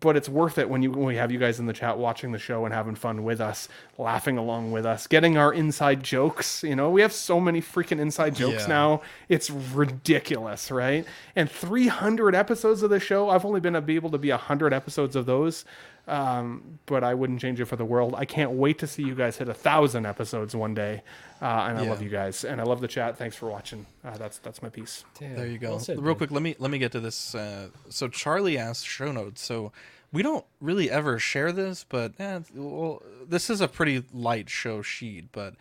[0.00, 2.32] but it's worth it when you when we have you guys in the chat watching
[2.32, 6.64] the show and having fun with us, laughing along with us, getting our inside jokes.
[6.64, 8.68] You know, we have so many freaking inside jokes Yeah.
[8.68, 9.00] now.
[9.28, 11.06] It's ridiculous, right?
[11.36, 13.30] And 300 episodes of the show.
[13.30, 15.64] I've only been able to be 100 episodes of those.
[16.06, 18.14] Um, but I wouldn't change it for the world.
[18.16, 21.02] I can't wait to see you guys hit a thousand episodes one day.
[21.40, 21.90] Uh, and I Yeah.
[21.90, 23.16] love you guys, and I love the chat.
[23.16, 23.86] Thanks for watching.
[24.04, 25.04] Uh, that's that's my piece.
[25.18, 25.70] Damn, There you go.
[25.70, 26.16] well said, Real Ben.
[26.18, 27.34] quick, let me let me get to this.
[27.34, 29.42] Uh, so Charlie asked show notes.
[29.42, 29.72] So
[30.12, 34.82] we don't really ever share this, but eh, well, this is a pretty light show
[34.82, 35.26] sheet.
[35.32, 35.54] But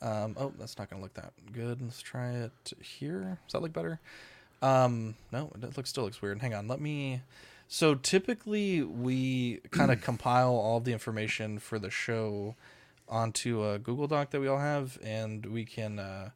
[0.00, 1.82] um, oh, that's not gonna look that good.
[1.82, 3.38] Let's try it here.
[3.46, 3.98] Does that look better?
[4.62, 6.40] Um, no, it looks still looks weird.
[6.40, 7.20] Hang on, let me.
[7.68, 12.56] So typically we kind of compile all the information for the show
[13.08, 16.30] onto a Google Doc that we all have, and we can, uh,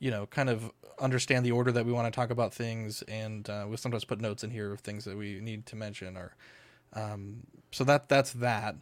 [0.00, 3.48] you know, kind of understand the order that we want to talk about things, and
[3.48, 6.34] uh, we sometimes put notes in here of things that we need to mention, or
[6.94, 8.76] um, so that that's that.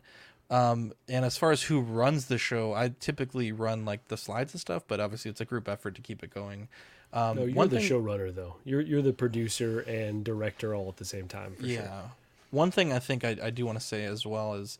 [0.50, 4.52] Um, and as far as who runs the show, I typically run like the slides
[4.52, 6.68] and stuff, but obviously it's a group effort to keep it going.
[7.12, 8.56] Um, No, you're the thing- showrunner though.
[8.64, 11.56] You're you're the producer and director all at the same time.
[11.56, 11.82] For yeah.
[11.86, 12.10] Sure.
[12.52, 14.78] One thing I think I, I do want to say as well is,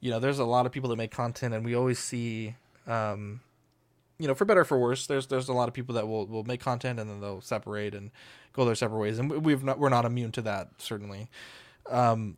[0.00, 2.54] you know, there's a lot of people that make content, and we always see,
[2.86, 3.40] um,
[4.18, 6.26] you know, for better or for worse, there's there's a lot of people that will
[6.26, 8.10] will make content and then they'll separate and
[8.52, 11.28] go their separate ways, and we- we've not we're not immune to that certainly.
[11.90, 12.36] Um,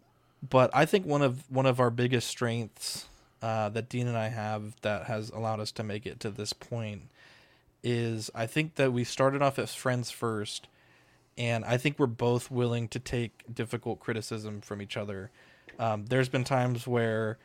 [0.49, 3.07] but I think one of one of our biggest strengths
[3.43, 6.53] uh, that Dean and I have that has allowed us to make it to this
[6.53, 7.03] point
[7.83, 10.69] is I think that we started off as friends first,
[11.37, 15.31] and I think we're both willing to take difficult criticism from each other.
[15.79, 17.39] Um, there's been times where,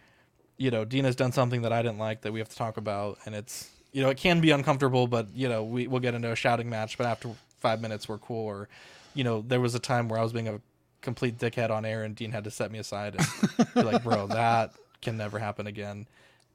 [0.57, 2.77] you know, Dean has done something that I didn't like that we have to talk
[2.77, 6.14] about, and it's you know it can be uncomfortable, but you know we we'll get
[6.14, 8.45] into a shouting match, but after five minutes we're cool.
[8.45, 8.69] Or,
[9.14, 10.61] you know, there was a time where I was being a
[11.01, 14.27] complete dickhead on air, and Dean had to set me aside and be like, "Bro,
[14.27, 16.05] that can never happen again."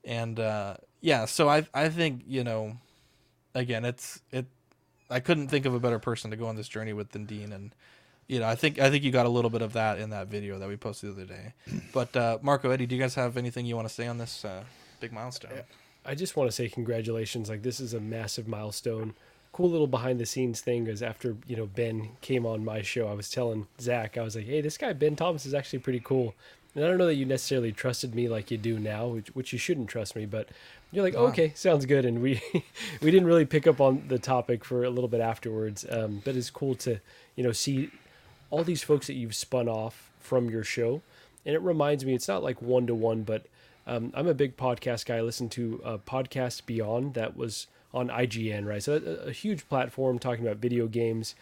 [0.04, 2.76] And uh, yeah, so I I think you know,
[3.54, 4.46] again, it's it.
[5.10, 7.52] I couldn't think of a better person to go on this journey with than Dean,
[7.52, 7.74] and
[8.28, 10.28] you know, I think I think you got a little bit of that in that
[10.28, 11.52] video that we posted the other day.
[11.92, 14.44] But uh, Marco, Eddie, do you guys have anything you want to say on this
[14.44, 14.64] uh,
[15.00, 15.52] big milestone?
[16.04, 17.48] I just want to say congratulations.
[17.48, 19.14] Like this is a massive milestone.
[19.52, 23.06] Cool little behind the scenes thing is after you know Ben came on my show,
[23.08, 26.00] I was telling Zach, I was like, hey, this guy Ben Thomas is actually pretty
[26.00, 26.34] cool.
[26.74, 29.52] And I don't know that you necessarily trusted me like you do now, which, which
[29.52, 30.48] you shouldn't trust me, but
[30.92, 32.04] you're like, okay, sounds good.
[32.04, 32.40] And we
[33.00, 36.36] we didn't really pick up on the topic for a little bit afterwards, um, but
[36.36, 37.00] it's cool to
[37.34, 37.90] you know see
[38.50, 41.02] all these folks that you've spun off from your show.
[41.44, 43.46] And it reminds me, it's not like one to one, but
[43.86, 45.16] um, I'm a big podcast guy.
[45.16, 48.82] I listen to uh, Podcast Beyond that was on IGN, right?
[48.82, 51.34] So a, a huge platform talking about video games.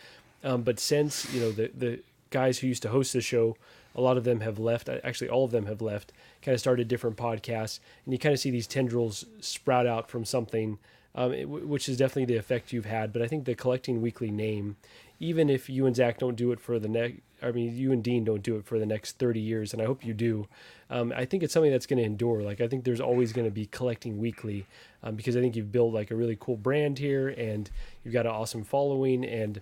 [0.42, 2.00] Um, but since you know the the
[2.30, 3.56] guys who used to host the show,
[3.94, 4.88] a lot of them have left.
[4.88, 6.12] Uh, Actually, all of them have left.
[6.42, 10.24] Kind of started different podcasts, and you kind of see these tendrils sprout out from
[10.24, 10.78] something,
[11.14, 13.12] um, it, which is definitely the effect you've had.
[13.12, 14.76] But I think the collecting weekly name,
[15.18, 18.02] even if you and Zach don't do it for the next, I mean, you and
[18.02, 20.46] Dean don't do it for the next 30 years, and I hope you do.
[20.90, 22.42] Um, I think it's something that's going to endure.
[22.42, 24.66] Like, I think there's always going to be collecting weekly
[25.02, 27.70] um, because I think you've built like a really cool brand here and
[28.04, 29.24] you've got an awesome following.
[29.24, 29.60] And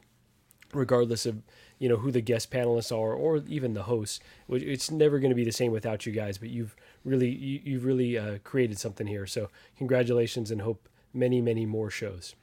[0.72, 1.42] regardless of,
[1.78, 5.36] you know, who the guest panelists are or even the hosts, it's never going to
[5.36, 6.74] be the same without you guys, but you've
[7.04, 9.26] really, you, you've really uh, created something here.
[9.26, 12.34] So, congratulations and hope many, many more shows.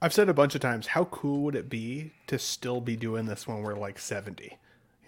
[0.00, 3.26] I've said a bunch of times, how cool would it be to still be doing
[3.26, 4.58] this when we're like 70?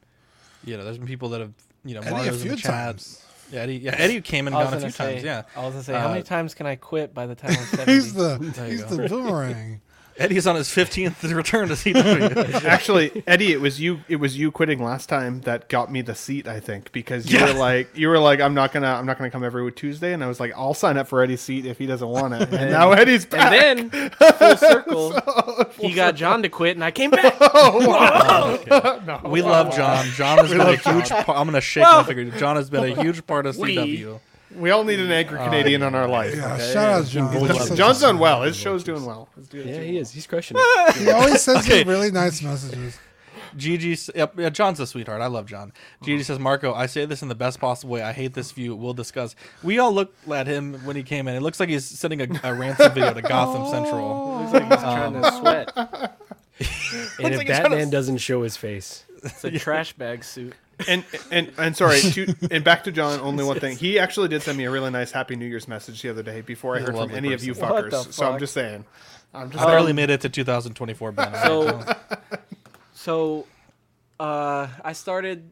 [0.64, 1.53] you know, there's been people that have
[1.84, 2.72] you know Eddie a Mario's in few the chat.
[2.72, 3.26] times.
[3.52, 3.77] Yeah, Eddie.
[3.77, 5.23] Yeah, Eddie came and gone a few say, times.
[5.23, 7.52] Yeah, I was gonna say, how many Uh, times can I quit by the time
[7.52, 7.91] I'm 70?
[7.93, 8.38] He's the
[8.68, 8.95] he's go.
[8.95, 9.81] the boomerang.
[10.18, 12.64] Eddie's on his 15th return to CW.
[12.66, 14.00] Actually, Eddie, it was you.
[14.08, 16.48] It was you quitting last time that got me the seat.
[16.48, 17.52] I think because you Yeah.
[17.54, 20.24] were like, you were like, I'm not gonna, I'm not gonna come every Tuesday, and
[20.24, 22.54] I was like, I'll sign up for Eddie's seat if he doesn't want it.
[22.54, 23.52] And now Eddie's back.
[23.54, 25.22] and then full circle,
[25.80, 27.36] he got John to quit, and I came back.
[27.42, 28.58] Oh,
[29.26, 30.06] we love John.
[30.16, 31.10] John has been a huge.
[31.10, 32.26] Part, I'm gonna shake my finger.
[32.38, 34.20] John has been a huge part of We- CW.
[34.57, 36.36] We all need an angry Canadian uh, on our life.
[36.36, 36.73] Yeah, okay?
[36.73, 37.34] shout out John.
[37.34, 38.41] Both That's love such John's a- done well.
[38.44, 39.30] His show's doing well.
[39.52, 40.11] Yeah, he is.
[40.11, 40.95] He's crushing it.
[40.98, 41.84] He always sends Okay.
[41.84, 42.98] me really nice messages.
[43.57, 45.22] Gigi, s- yep, yeah, John's a sweetheart.
[45.22, 45.72] I love John.
[46.03, 48.02] Gigi says, Marco, I say this in the best possible way.
[48.02, 48.76] I hate this view.
[48.76, 49.34] We'll discuss.
[49.64, 51.36] We all looked at him when he came in.
[51.36, 53.72] It looks like he's sending a, a ransom video to Gotham oh.
[53.72, 54.40] Central.
[54.41, 56.18] Looks like he's trying to sweat.
[57.19, 60.23] And if like he's trying to- Batman doesn't show his face, It's a trash bag
[60.23, 60.53] suit.
[60.88, 61.99] And and and sorry.
[62.14, 63.19] To, and back to John.
[63.19, 63.77] Only one thing.
[63.77, 66.41] He actually did send me a really nice Happy New Year's message the other day
[66.41, 67.91] before I heard from lovely any of you fuckers.
[67.91, 68.85] the So I'm just saying.
[69.34, 71.34] I'm just I barely Um, made it to 2024, Ben.
[71.43, 71.84] So,
[72.93, 73.47] so,
[74.19, 75.52] uh, I started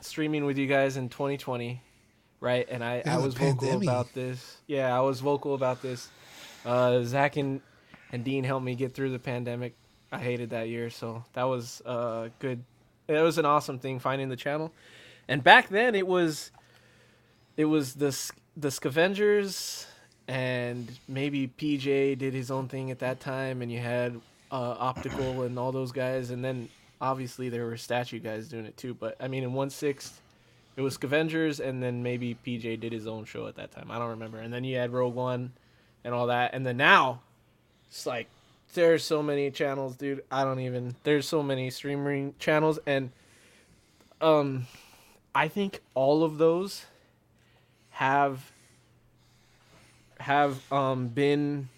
[0.00, 1.80] streaming with you guys in 2020,
[2.40, 2.66] right?
[2.68, 3.88] And I, Yeah, I the was vocal pandemic.
[3.88, 4.56] about this.
[4.66, 6.08] Yeah, I was vocal about this.
[6.64, 7.60] Uh, Zach and,
[8.12, 9.74] and Dean helped me get through the pandemic.
[10.10, 12.62] I hated that year, so that was uh good.
[13.08, 14.72] It was an awesome thing finding the channel.
[15.28, 16.50] And back then, it was,
[17.56, 19.86] it was the the Scavengers,
[20.28, 24.20] and maybe PJ did his own thing at that time, and you had
[24.50, 26.68] uh, Optical and all those guys, and then
[27.00, 28.94] obviously there were statue guys doing it too.
[28.94, 30.20] But I mean, in one sixth,
[30.76, 33.90] it was Scavengers, and then maybe PJ did his own show at that time.
[33.90, 34.38] I don't remember.
[34.38, 35.52] And then you had Rogue One,
[36.04, 36.54] and all that.
[36.54, 37.20] And then now,
[37.88, 38.28] it's like
[38.72, 40.24] there's so many channels, dude.
[40.30, 40.96] I don't even.
[41.04, 43.10] There's so many streaming channels, and
[44.20, 44.66] um,
[45.34, 46.86] I think all of those
[47.90, 48.50] have
[50.18, 51.68] have um been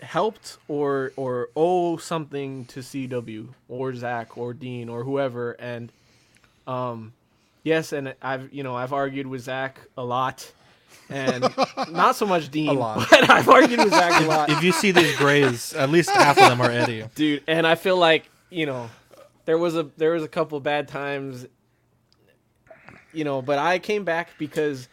[0.00, 5.90] helped or or owe something to CW or Zach or Dean or whoever and
[6.66, 7.12] um
[7.64, 10.52] yes and I've you know I've argued with Zach a lot
[11.10, 11.42] and
[11.90, 13.06] not so much Dean A lot.
[13.10, 16.38] but I've argued with Zach a lot If you see these grays, at least half
[16.38, 17.04] of them are Eddie.
[17.14, 18.90] dude and I feel like you know
[19.44, 21.46] there was a there was a couple bad times
[23.12, 24.88] you know but I came back because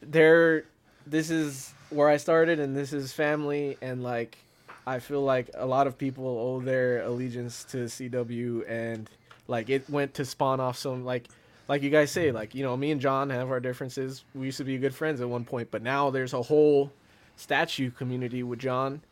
[0.00, 0.64] there
[1.06, 4.38] this is where I started and this is family and like
[4.86, 9.10] I feel like a lot of people owe their allegiance to CW and
[9.48, 11.26] like it went to spawn off some like
[11.68, 14.58] like you guys say like you know me and John have our differences we used
[14.58, 16.92] to be good friends at one point but now there's a whole
[17.36, 19.02] statue community with John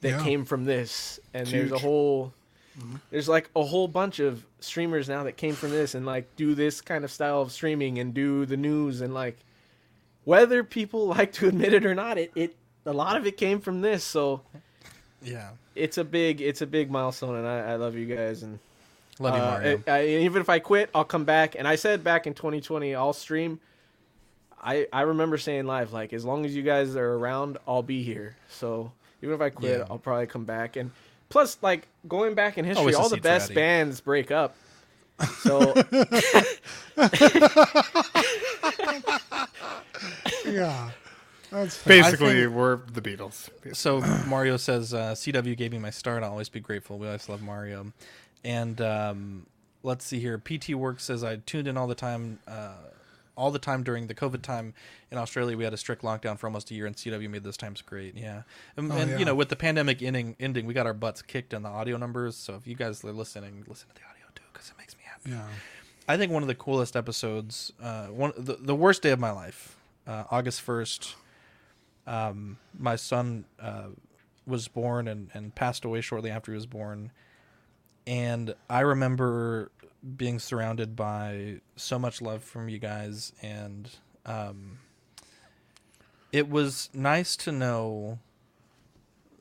[0.00, 0.22] that Yeah.
[0.24, 1.80] came from this and there's a Huge.
[1.82, 2.32] whole
[2.78, 2.96] mm-hmm.
[3.10, 6.54] there's like a whole bunch of streamers now that came from this and like do
[6.54, 9.38] this kind of style of streaming and do the news and like
[10.24, 12.56] whether people like to admit it or not it, it
[12.86, 14.42] a lot of it came from this so
[15.22, 15.50] Yeah.
[15.74, 18.58] it's a big it's a big milestone and i, I love you guys and
[19.18, 19.82] Love you, uh, Mario.
[19.86, 22.94] I- I- even if i quit i'll come back and i said back in 2020
[22.94, 23.60] i'll stream
[24.62, 28.02] i i remember saying live like as long as you guys are around i'll be
[28.02, 28.90] here so
[29.22, 29.84] even if i quit Yeah.
[29.90, 30.90] i'll probably come back and
[31.28, 33.54] plus like going back in history Always all the best Eddie.
[33.54, 34.56] bands break up
[35.40, 35.74] so
[40.46, 40.90] Yeah.
[41.50, 41.82] That's.
[41.84, 43.48] Basically, think- we're the Beatles.
[43.74, 46.22] So Mario says uh, CW gave me my start.
[46.22, 46.98] I'll always be grateful.
[46.98, 47.92] We always love Mario.
[48.44, 49.46] And um,
[49.82, 50.38] let's see here.
[50.38, 52.38] PT Work says I tuned in all the time.
[52.46, 52.74] Uh,
[53.34, 54.74] all the time during the COVID time
[55.10, 57.56] in Australia, we had a strict lockdown for almost a year, and CW made those
[57.56, 58.14] times great.
[58.14, 58.42] Yeah,
[58.76, 59.18] and, Oh, and yeah.
[59.18, 61.96] you know, with the pandemic ending, ending, we got our butts kicked in the audio
[61.96, 62.36] numbers.
[62.36, 65.02] So if you guys are listening, listen to the audio too, because it makes me
[65.06, 65.30] happy.
[65.30, 65.46] Yeah.
[66.06, 69.30] I think one of the coolest episodes, uh, one the, the worst day of my
[69.30, 71.14] life, uh, August first.
[72.06, 73.86] Um, my son uh,
[74.46, 77.12] was born and, and passed away shortly after he was born,
[78.06, 79.70] and I remember
[80.16, 83.88] being surrounded by so much love from you guys, and
[84.26, 84.78] um,
[86.32, 88.18] it was nice to know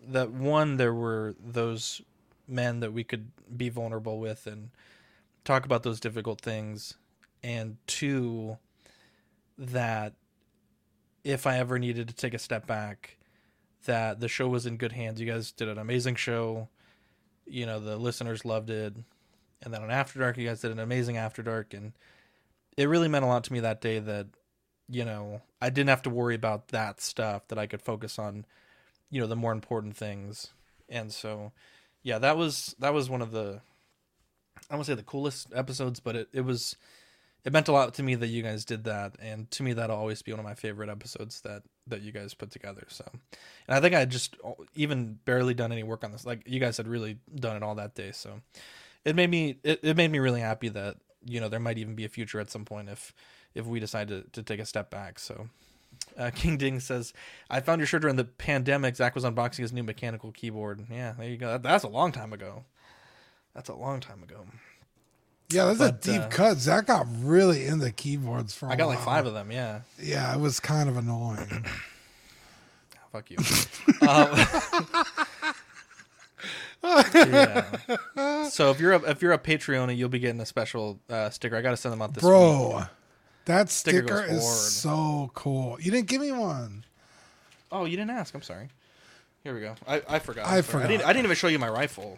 [0.08, 2.02] that one there were those
[2.48, 4.70] men that we could be vulnerable with and
[5.44, 6.96] talk about those difficult things.
[7.44, 8.58] And two
[9.58, 10.14] that
[11.24, 13.18] if i ever needed to take a step back
[13.86, 15.20] that the show was in good hands.
[15.20, 16.70] You guys did an amazing show
[17.52, 18.96] you know the listeners loved it.
[19.64, 21.94] And then on after dark you guys did an amazing after dark and
[22.78, 24.26] it really meant a lot to me that day that
[24.90, 28.44] you know i didn't have to worry about that stuff that i could focus on
[29.12, 30.48] you know the more important things.
[30.90, 31.52] And so
[32.02, 33.62] yeah that was that was one of the
[34.70, 36.76] I won't say the coolest episodes, but it, it was
[37.44, 39.98] it meant a lot to me that you guys did that, and to me that'll
[39.98, 42.86] always be one of my favorite episodes that that you guys put together.
[42.90, 44.38] So, and I think I had just
[44.76, 46.26] even barely done any work on this.
[46.26, 48.42] Like you guys had really done it all that day, so
[49.06, 51.96] it made me it, it made me really happy that you know there might even
[51.96, 53.14] be a future at some point if
[53.54, 55.20] if we decide to, to take a step back.
[55.20, 55.50] So.
[56.18, 57.12] Uh, King Ding says,
[57.50, 58.96] "I found your shirt during the pandemic.
[58.96, 60.86] Zach was unboxing his new mechanical keyboard.
[60.90, 61.50] Yeah, there you go.
[61.50, 62.64] That- That's a long time ago.
[63.54, 64.46] That's a long time ago.
[65.52, 66.58] Yeah, that's But, a deep uh, cut.
[66.58, 68.70] Zach got really into keyboards for.
[68.70, 69.52] I got like five of them.
[69.52, 71.66] Yeah, Yeah, it was kind of annoying.
[73.12, 73.38] fuck you.
[74.08, 74.46] um,
[77.14, 78.50] yeah.
[78.50, 81.56] So if you're a if you're a Patreon, you'll be getting a special uh, sticker.
[81.56, 82.30] I got to send them out this week.
[82.30, 82.84] Bro,
[83.46, 84.56] that Sticker sticker, is forward.
[84.58, 85.78] so cool.
[85.80, 86.86] You didn't give me one.
[87.72, 88.34] Oh, you didn't ask.
[88.34, 88.70] I'm sorry.
[89.44, 89.76] Here we go.
[89.88, 90.48] I, I forgot.
[90.48, 90.84] I I'm sorry.
[90.84, 91.10] I didn't, forgot.
[91.10, 92.18] I didn't even show you my rifle.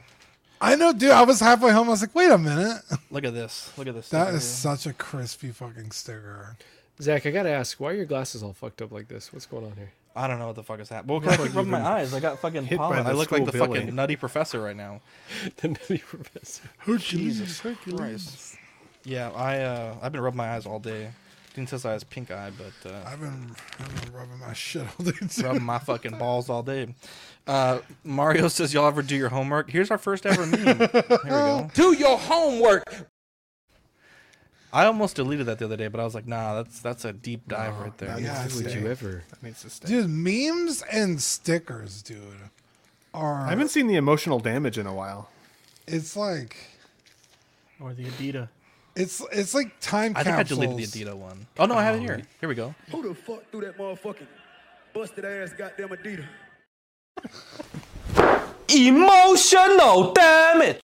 [0.64, 1.12] I know, dude.
[1.12, 1.88] I was halfway home.
[1.88, 2.82] I was like, wait a minute.
[3.12, 3.72] Look at this.
[3.78, 4.10] Look at this.
[4.10, 4.76] That is here.
[4.76, 6.56] such a crispy fucking sticker.
[7.02, 9.34] Zach, I gotta ask, why are your glasses all fucked up like this?
[9.34, 9.92] What's going on here?
[10.16, 11.12] I don't know what the fuck is happening.
[11.12, 12.14] Well, 'cause I keep rubbing my eyes.
[12.14, 13.06] I got fucking pollen.
[13.06, 13.82] I look like the building.
[13.82, 15.02] fucking nutty professor right now.
[15.58, 16.64] the nutty professor.
[16.98, 18.56] Jesus Christ.
[19.04, 21.12] Yeah, I uh, I've been rubbing my eyes all day.
[21.54, 24.82] Dean says I has pink eye, but uh, I've been, I've been rubbing my shit
[24.88, 25.12] all day.
[25.28, 25.44] Too.
[25.44, 26.94] rubbing my fucking balls all day.
[27.46, 29.70] Uh, Mario says y'all ever do your homework.
[29.70, 30.66] Here's our first ever meme.
[30.66, 30.90] Here
[31.24, 31.70] we go.
[31.76, 32.86] Do your homework.
[34.72, 37.14] I almost deleted that the other day, but I was like, nah, that's that's a
[37.14, 38.10] deep dive right there.
[38.10, 38.80] that Yeah, needs to Would stay.
[38.82, 39.24] you ever?
[39.30, 39.88] That needs to stay.
[39.88, 42.18] Dude, memes and stickers, dude,
[43.14, 43.42] are.
[43.46, 45.30] I haven't seen the emotional damage in a while.
[45.86, 46.56] It's like,
[47.80, 48.48] Or the Adidas.
[48.96, 51.48] It's it's like time I think I deleted the Adidas one.
[51.58, 52.22] Oh no, I have it here.
[52.40, 52.76] Here we go.
[52.92, 54.28] Who the fuck threw that motherfucking
[54.94, 56.26] busted ass goddamn Adidas?
[58.70, 60.80] Emotional damage.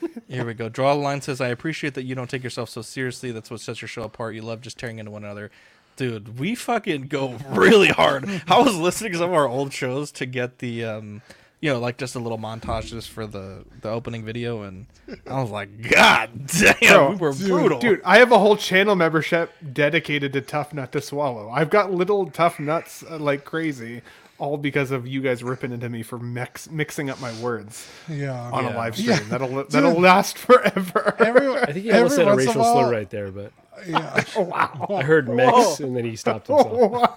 [0.28, 0.68] Here we go.
[0.68, 3.32] Draw the line says, I appreciate that you don't take yourself so seriously.
[3.32, 4.34] That's what sets your show apart.
[4.34, 5.50] You love just tearing into one another.
[5.96, 8.28] Dude, we fucking go really hard.
[8.48, 11.22] I was listening to some of our old shows to get the um
[11.66, 14.86] you know, like just a little montage just for the the opening video and
[15.28, 17.78] I was like, God damn, Bro, we were dude, brutal.
[17.80, 21.50] Dude, I have a whole channel membership dedicated to Tough Nut to Swallow.
[21.50, 24.02] I've got little Tough Nuts uh, like crazy,
[24.38, 28.30] all because of you guys ripping into me for mix, mixing up my words Yeah.
[28.52, 28.72] on Yeah.
[28.72, 29.10] a live stream.
[29.16, 29.20] Yeah.
[29.28, 31.16] That'll that'll last forever.
[31.18, 33.50] Every, I think he almost said a once in racial while- slur right there, but
[33.86, 34.24] Yeah.
[34.90, 37.10] I heard Mex and then he stopped himself.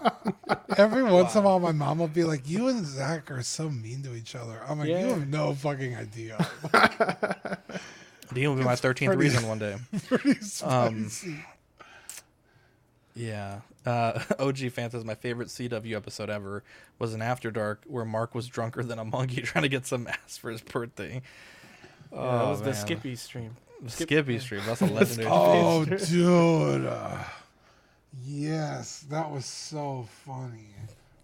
[0.77, 3.69] Every once in a while, my mom will be like, "You and Zach are so
[3.69, 6.37] mean to each other." I'm like, "You have no fucking idea."
[8.33, 9.77] Dean will be my thirteenth pretty- reason one day.
[10.07, 10.31] Pretty
[10.63, 11.43] Um, spicy.
[13.15, 13.61] Yeah.
[13.85, 16.63] Uh, OG fan says my favorite CW episode ever
[16.99, 20.07] was an After Dark where Mark was drunker than a monkey trying to get some
[20.07, 21.21] ass for his birthday.
[22.11, 22.73] Yeah, that was the.
[22.73, 23.55] Skippy stream.
[23.87, 24.61] Skippy stream.
[24.65, 25.29] That's a legendary.
[25.31, 26.85] oh, dude.
[26.85, 27.23] Uh,
[28.25, 30.73] yes, that was so funny.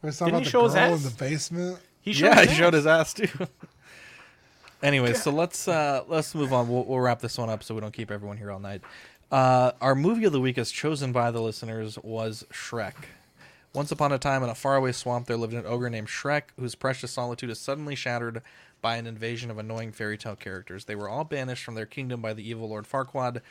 [0.01, 1.79] We're talking Didn't about he the show his girl in the basement.
[2.01, 2.75] He showed yeah, his he showed ass.
[2.75, 3.47] his ass too.
[4.83, 6.69] anyway, so let's uh let's move on.
[6.69, 8.81] We'll, we'll wrap this one up so we don't keep everyone here all night.
[9.31, 12.93] Uh, our movie of the week, as chosen by the listeners, was Shrek.
[13.73, 16.75] Once upon a time, in a faraway swamp, there lived an ogre named Shrek, whose
[16.75, 18.41] precious solitude is suddenly shattered
[18.85, 20.85] by an invasion of annoying fairy tale characters.
[20.85, 23.41] They were all banished from their kingdom by the evil Lord Farquaad.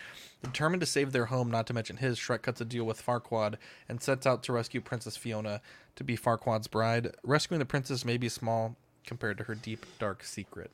[0.45, 3.57] Determined to save their home, not to mention his, Shrek cuts a deal with Farquaad
[3.89, 5.61] and sets out to rescue Princess Fiona
[5.97, 7.17] to be Farquaad's bride.
[7.25, 10.71] Rescuing the princess may be small compared to her deep, dark secret.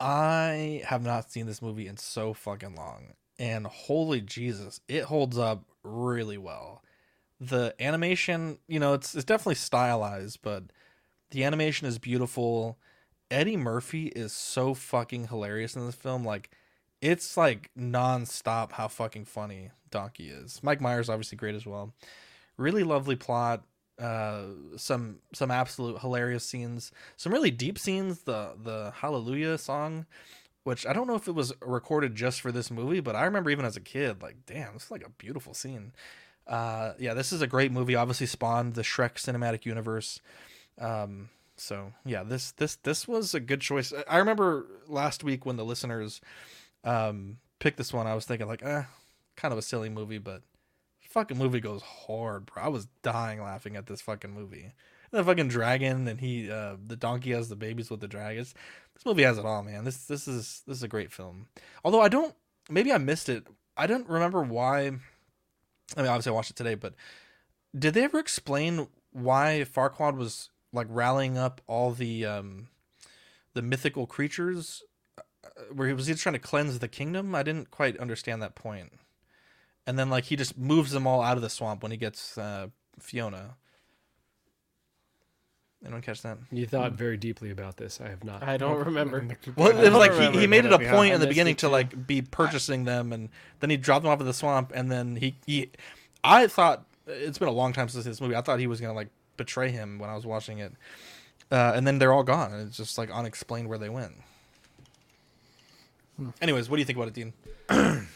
[0.00, 3.08] I have not seen this movie in so fucking long.
[3.38, 6.82] And holy Jesus, it holds up really well.
[7.38, 10.64] The animation, you know, it's it's definitely stylized, but
[11.30, 12.78] the animation is beautiful.
[13.30, 16.24] Eddie Murphy is so fucking hilarious in this film.
[16.24, 16.50] Like,
[17.00, 20.62] it's like nonstop how fucking funny Donkey is.
[20.62, 21.92] Mike Myers obviously great as well.
[22.56, 23.64] Really lovely plot.
[23.98, 24.44] Uh,
[24.76, 26.92] some some absolute hilarious scenes.
[27.16, 28.20] Some really deep scenes.
[28.22, 30.06] The the Hallelujah song,
[30.64, 33.50] which I don't know if it was recorded just for this movie, but I remember
[33.50, 35.92] even as a kid, like, damn, this is like a beautiful scene.
[36.46, 37.94] Uh, yeah, this is a great movie.
[37.94, 40.20] Obviously, spawned the Shrek cinematic universe.
[40.80, 43.92] Um, so yeah, this this this was a good choice.
[44.08, 46.20] I remember last week when the listeners
[46.84, 48.84] um picked this one, I was thinking like, eh,
[49.36, 50.42] kind of a silly movie, but
[51.08, 52.62] fucking movie goes hard, bro.
[52.62, 54.72] I was dying laughing at this fucking movie.
[55.10, 58.54] The fucking dragon and he uh the donkey has the babies with the dragons.
[58.94, 59.84] This movie has it all, man.
[59.84, 61.46] This this is this is a great film.
[61.82, 62.34] Although I don't
[62.68, 63.46] maybe I missed it.
[63.76, 66.94] I don't remember why I mean obviously I watched it today, but
[67.76, 72.68] did they ever explain why Farquaad was like rallying up all the um
[73.54, 74.82] the mythical creatures
[75.18, 75.22] uh,
[75.72, 77.34] where he was he trying to cleanse the kingdom?
[77.34, 78.58] I didn't quite understand that.
[79.86, 82.36] And then like he just moves them all out of the swamp when he gets
[82.38, 82.68] uh
[82.98, 83.56] Fiona.
[85.84, 86.38] Anyone catch that?
[86.50, 88.00] You thought very deeply about this.
[88.00, 88.42] I have not.
[88.42, 89.24] I don't remember.
[89.54, 92.06] Well, it was like he, he made it a point in the beginning to like
[92.06, 93.28] be purchasing them, and
[93.60, 95.70] then he dropped them off in the swamp, and then he, he
[96.24, 98.34] I thought it's been a long time since this movie.
[98.34, 99.08] I thought he was gonna like
[99.38, 100.72] betray him when I was watching it,
[101.50, 104.12] uh, and then they're all gone, it's just like unexplained where they went.
[106.42, 107.32] Anyways, what do you think about it, Dean?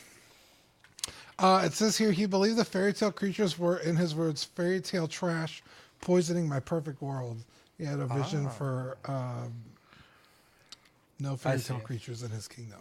[1.38, 4.80] Uh, it says here he believed the fairy tale creatures were, in his words, fairy
[4.80, 5.60] tale trash,
[6.00, 7.36] poisoning my perfect world.
[7.78, 9.52] He had a vision for um,
[11.18, 12.78] no fairy tale creatures in his kingdom.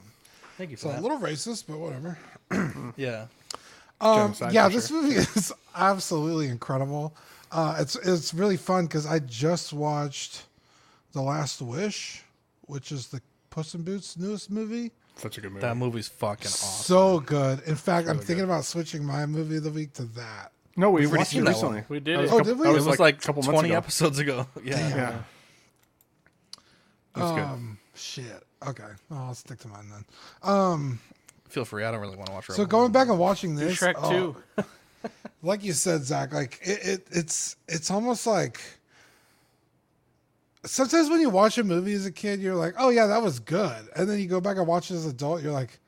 [0.57, 2.19] Thank you for So a little racist, but whatever.
[2.97, 3.25] Yeah,
[4.01, 7.15] Um, yeah, this movie is absolutely incredible.
[7.51, 10.43] Uh, it's it's really fun because I just watched
[11.13, 12.23] The Last Wish,
[12.61, 14.91] which is the Puss in Boots' newest movie.
[15.17, 15.61] Such a good movie.
[15.61, 16.83] that movie's fucking awesome.
[16.85, 17.61] So good.
[17.67, 20.53] In fact, I'm thinking about switching my movie of the week to that.
[20.77, 21.75] no, we already watched seen that recently.
[21.79, 21.85] one.
[21.89, 22.27] We did it.
[22.27, 22.67] Oh, couple- did we?
[22.67, 23.77] It was was like, like couple twenty ago.
[23.77, 24.47] episodes ago.
[24.63, 25.17] Yeah, Yeah.
[27.13, 27.39] That's good.
[27.43, 28.43] Um, shit.
[28.65, 30.05] Okay, well, I'll stick to mine then.
[30.49, 30.99] Um,
[31.49, 31.83] feel free.
[31.83, 32.47] I don't really want to watch.
[32.47, 34.63] so going back and watching Do this, Shrek oh, too.
[35.43, 38.61] Like you said, Zach, like it, it, it's it's almost like
[40.65, 43.39] sometimes when you watch a movie as a kid, you're like, oh yeah, that was
[43.39, 45.79] good, and then you go back and watch it as an adult, you're like,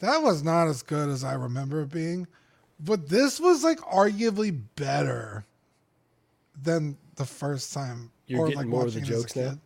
[0.00, 2.26] that was not as good as I remember it being,
[2.78, 5.44] but this was like arguably better
[6.62, 8.10] than the first time.
[8.26, 9.58] You're or, getting like, more of the watching it as a jokes now?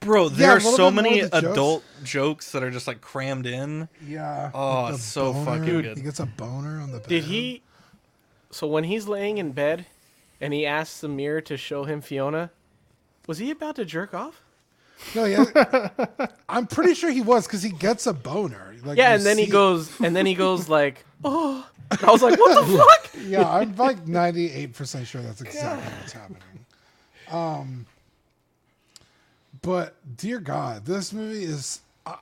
[0.00, 1.44] Bro, there Yeah, are so many of jokes.
[1.44, 3.88] adult jokes that are just like crammed in.
[4.04, 4.50] Yeah.
[4.52, 5.44] Oh, the it's so boner.
[5.44, 5.96] fucking good.
[5.96, 7.08] He gets a boner on the bed.
[7.08, 7.62] Did he?
[8.52, 9.86] So when he's laying in bed,
[10.40, 12.50] and he asks the mirror to show him Fiona,
[13.26, 14.42] was he about to jerk off?
[15.14, 15.88] No, yeah.
[16.48, 18.74] I'm pretty sure he was because he gets a boner.
[18.84, 19.50] Like, yeah, and then he it.
[19.50, 21.66] goes, and then he goes like, oh.
[22.02, 23.10] I was like, what the fuck?
[23.26, 26.42] Yeah, I'm like 98% sure that's exactly what's happening.
[27.30, 27.86] Um,
[29.62, 31.80] but dear God, this movie is.
[32.04, 32.16] Uh,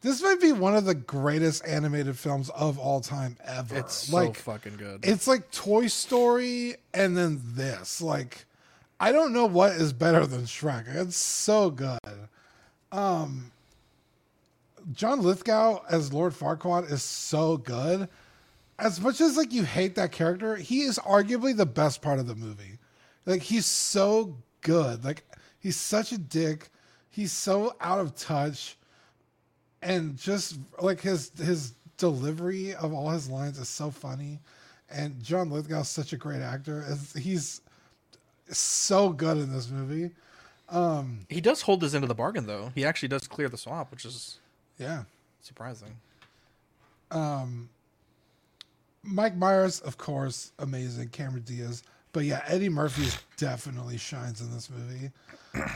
[0.00, 3.78] this might be one of the greatest animated films of all time ever.
[3.78, 5.00] It's so like fucking good.
[5.04, 8.00] it's like Toy Story and then this.
[8.00, 8.44] Like,
[9.00, 10.84] I don't know what is better than Shrek.
[10.94, 11.98] It's so good.
[12.92, 13.50] Um,
[14.92, 18.08] John Lithgow as Lord Farquaad is so good.
[18.78, 22.28] As much as like you hate that character, he is arguably the best part of
[22.28, 22.78] the movie.
[23.26, 25.04] Like he's so good.
[25.04, 25.24] Like
[25.58, 26.70] he's such a dick.
[27.10, 28.77] He's so out of touch
[29.82, 34.40] and just like his his delivery of all his lines is so funny.
[34.90, 36.84] And john lithgow's such a great actor.
[37.16, 37.60] He's
[38.50, 40.12] so good in this movie.
[40.68, 42.72] Um he does hold his end of the bargain though.
[42.74, 44.38] He actually does clear the swamp, which is
[44.78, 45.04] yeah.
[45.40, 45.96] surprising.
[47.10, 47.68] um
[49.02, 51.08] mike myers of course amazing.
[51.08, 51.82] Cameron diaz.
[52.12, 55.10] But yeah eddie murphy definitely shines in this movie.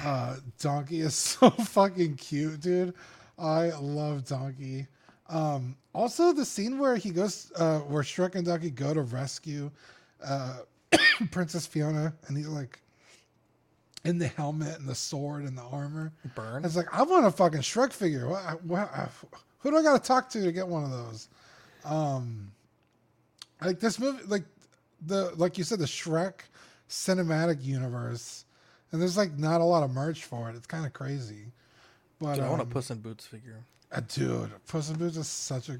[0.04, 2.94] Uh donkey is so fucking cute dude
[3.38, 4.86] i love donkey.
[5.28, 9.70] Um also the scene where he goes uh where shrek and donkey go to rescue
[10.24, 10.58] uh
[11.30, 12.80] princess fiona and he's like
[14.04, 16.12] in the helmet and the sword and the armor.
[16.34, 16.64] Burn.
[16.64, 18.28] it's like i want a fucking shrek figure.
[18.28, 19.10] What, what,
[19.58, 21.28] who do i gotta talk to to get one of those?
[21.84, 22.52] Um
[23.64, 24.44] like this movie like
[25.06, 26.40] the like you said the shrek
[26.88, 28.44] cinematic universe
[28.90, 30.56] and there's like not a lot of merch for it.
[30.56, 31.46] It's kind of crazy
[32.22, 33.64] but Dude, I want a um, Puss in Boots figure.
[33.90, 35.76] uh, dude puss in boots is such a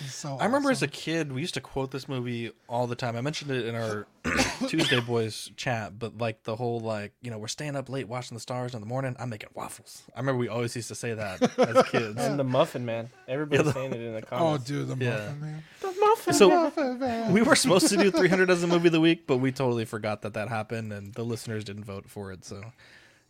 [0.00, 2.96] he's so I remember as a kid, we used to quote this movie all the
[2.96, 3.16] time.
[3.16, 4.06] I mentioned it in our
[4.68, 8.34] Tuesday Boys chat, but like the whole like, you know, we're staying up late watching
[8.36, 9.14] the stars in the morning.
[9.20, 10.02] I'm making waffles.
[10.14, 12.16] I remember we always used to say that as kids.
[12.18, 13.10] And the Muffin Man.
[13.28, 14.68] Everybody's Yeah, the- saying it in the comments.
[14.70, 15.10] oh dude the Yeah.
[15.12, 17.32] muffin man the Muffin So- Muffin man.
[17.32, 19.84] we were supposed to do 300 as a movie of the week, but we totally
[19.84, 22.44] forgot that that happened, and the listeners didn't vote for it.
[22.44, 22.60] So,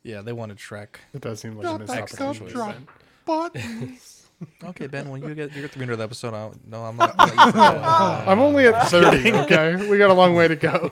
[0.03, 0.89] yeah, they wanted Shrek.
[1.15, 2.53] It does seem like a Got missed that opportunity.
[2.55, 2.87] cup then.
[3.27, 4.17] buttons.
[4.65, 7.15] Okay, Ben, when you get your 300th episode, I'll, no, I'm not.
[7.19, 8.29] I'll let you forget.
[8.29, 9.77] I'm only at 30, okay?
[9.91, 10.91] We got a long way to go.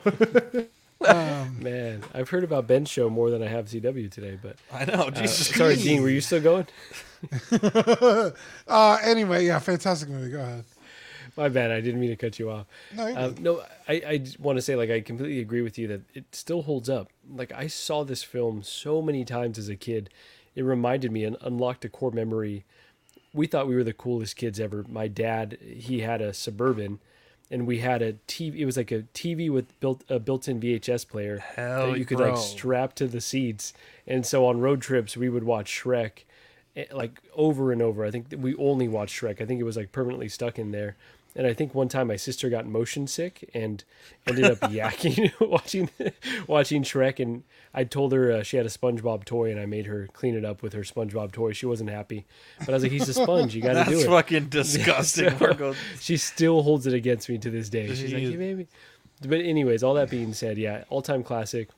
[1.06, 4.38] um, Man, I've heard about Ben's show more than I have CW today.
[4.40, 5.48] But I know, uh, Jesus.
[5.48, 6.66] sorry, Dean, were you still going?
[8.68, 10.64] uh anyway yeah fantastic movie go ahead
[11.38, 11.70] My bad.
[11.70, 12.66] I didn't mean to cut you off.
[12.96, 16.00] no, Uh, no, I, I want to say like I completely agree with you that
[16.12, 17.10] it still holds up.
[17.32, 20.10] Like I saw this film so many times as a kid,
[20.56, 22.64] it reminded me and unlocked a core memory.
[23.32, 24.84] We thought we were the coolest kids ever.
[24.88, 26.98] My dad, he had a suburban,
[27.52, 28.56] and we had a TV.
[28.56, 32.18] It was like a TV with built a built-in VHS player Hell, that you could
[32.18, 32.30] bro.
[32.30, 33.72] like strap to the seats.
[34.08, 36.24] And so on road trips, we would watch Shrek,
[36.74, 38.04] eh, like over and over.
[38.04, 39.40] I think we only watched Shrek.
[39.40, 40.96] I think it was like permanently stuck in there.
[41.36, 43.84] And I think one time my sister got motion sick and
[44.26, 45.90] ended up yakking watching
[46.46, 47.20] watching Shrek.
[47.20, 50.34] And I told her uh, she had a SpongeBob toy, and I made her clean
[50.34, 51.52] it up with her SpongeBob toy.
[51.52, 52.26] She wasn't happy,
[52.60, 53.54] but I was like, "He's a sponge.
[53.54, 55.38] You got to do That's it." fucking disgusting.
[55.38, 57.86] So, she still holds it against me to this day.
[57.88, 58.30] She's like, Jeez.
[58.30, 58.66] "Hey, baby."
[59.20, 61.68] But anyways, all that being said, yeah, all time classic.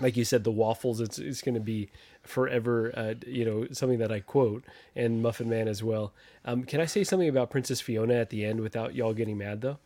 [0.00, 1.00] Like you said, the waffles.
[1.00, 1.90] It's it's going to be
[2.28, 2.92] forever.
[2.96, 6.12] Uh, you know, something that I quote, and Muffin Man as well.
[6.44, 9.60] Um, can I say something about Princess Fiona at the end without y'all getting mad
[9.60, 9.78] though?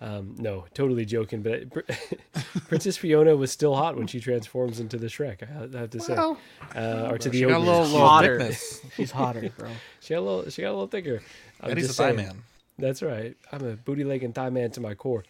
[0.00, 1.42] Um, no, totally joking.
[1.42, 1.64] But
[2.68, 5.42] Princess Fiona was still hot when she transforms into the Shrek.
[5.42, 6.38] I have to say, Well,
[6.76, 8.38] uh, or to the She got a little, little Hotter.
[8.38, 8.80] thickness.
[8.96, 9.68] She's hotter, bro.
[10.00, 10.50] She got a little.
[10.50, 11.20] She got a little thicker.
[11.60, 12.16] I'm Eddie's a thigh saying.
[12.16, 12.42] man.
[12.78, 13.36] That's right.
[13.50, 15.24] I'm a booty leg and thigh man to my core.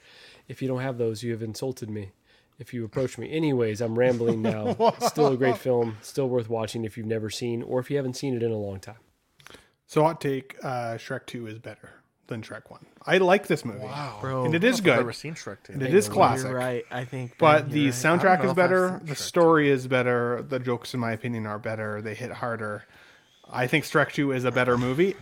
[0.49, 2.11] If you don't have those, you have insulted me.
[2.59, 4.75] If you approach me, anyways, I'm rambling now.
[5.01, 8.15] still a great film, still worth watching if you've never seen or if you haven't
[8.15, 8.97] seen it in a long time.
[9.87, 11.91] So hot take, uh, Shrek 2 is better
[12.27, 12.85] than Shrek 1.
[13.07, 13.79] I like this movie.
[13.79, 14.97] wow Bro, And it is I've good.
[14.97, 15.75] never seen Shrek 2.
[15.75, 16.49] And it is classic.
[16.49, 16.85] You're right.
[16.91, 17.37] I think.
[17.39, 17.95] But the right.
[17.95, 19.01] soundtrack is better.
[19.05, 20.45] The Shrek story is better.
[20.47, 22.03] The jokes, in my opinion, are better.
[22.03, 22.85] They hit harder.
[23.51, 25.15] I think Shrek 2 is a better movie.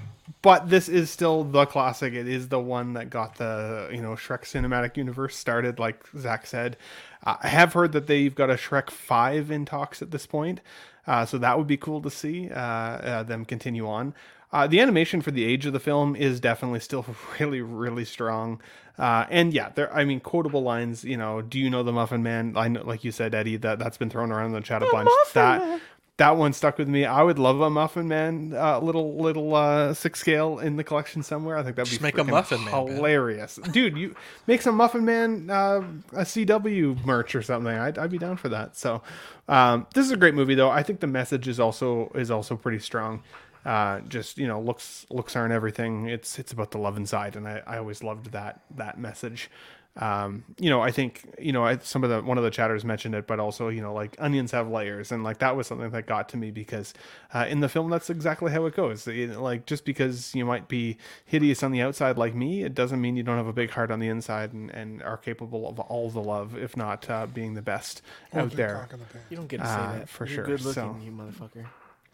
[0.43, 2.13] But this is still the classic.
[2.13, 6.47] It is the one that got the you know Shrek cinematic universe started, like Zach
[6.47, 6.77] said.
[7.25, 10.61] Uh, I have heard that they've got a Shrek five in talks at this point,
[11.07, 14.15] uh, so that would be cool to see uh, uh, them continue on.
[14.53, 17.05] Uh, the animation for the age of the film is definitely still
[17.41, 18.61] really, really strong.
[18.99, 19.95] Uh, and yeah, there.
[19.95, 21.05] I mean, quotable lines.
[21.05, 22.55] You know, do you know the Muffin Man?
[22.57, 23.59] I know, like you said, Eddie.
[23.59, 25.11] That that's been thrown around in the chat a bunch.
[25.35, 25.81] That
[26.19, 27.05] that one stuck with me.
[27.05, 31.23] I would love a Muffin Man, uh, little little uh, six scale in the collection
[31.23, 31.59] somewhere.
[31.59, 33.99] I think that'd Just be make a Muffin Man, hilarious, dude.
[33.99, 34.15] You
[34.47, 37.73] make some Muffin Man uh, a CW merch or something.
[37.73, 38.77] I'd, I'd be down for that.
[38.77, 39.03] So
[39.49, 40.71] um, this is a great movie, though.
[40.71, 43.23] I think the message is also is also pretty strong.
[43.67, 46.09] Uh, just you know, looks looks aren't everything.
[46.09, 49.51] It's it's about the love inside, and I, I always loved that that message
[49.99, 52.85] um, you know, I think, you know, I, some of the, one of the chatters
[52.85, 55.11] mentioned it, but also, you know, like onions have layers.
[55.11, 56.93] And like, that was something that got to me because,
[57.35, 59.07] uh, in the film, that's exactly how it goes.
[59.09, 63.01] It- like, just because you might be hideous on the outside like me, it doesn't
[63.01, 65.81] mean you don't have a big heart on the inside and, and are capable of
[65.81, 68.03] all the love, if not, uh, being the best
[68.35, 68.87] out there.
[68.91, 68.99] the.
[69.31, 70.09] You don't get to say Uh, that.
[70.09, 71.67] for You're sure, Good looking, so- you motherfucker.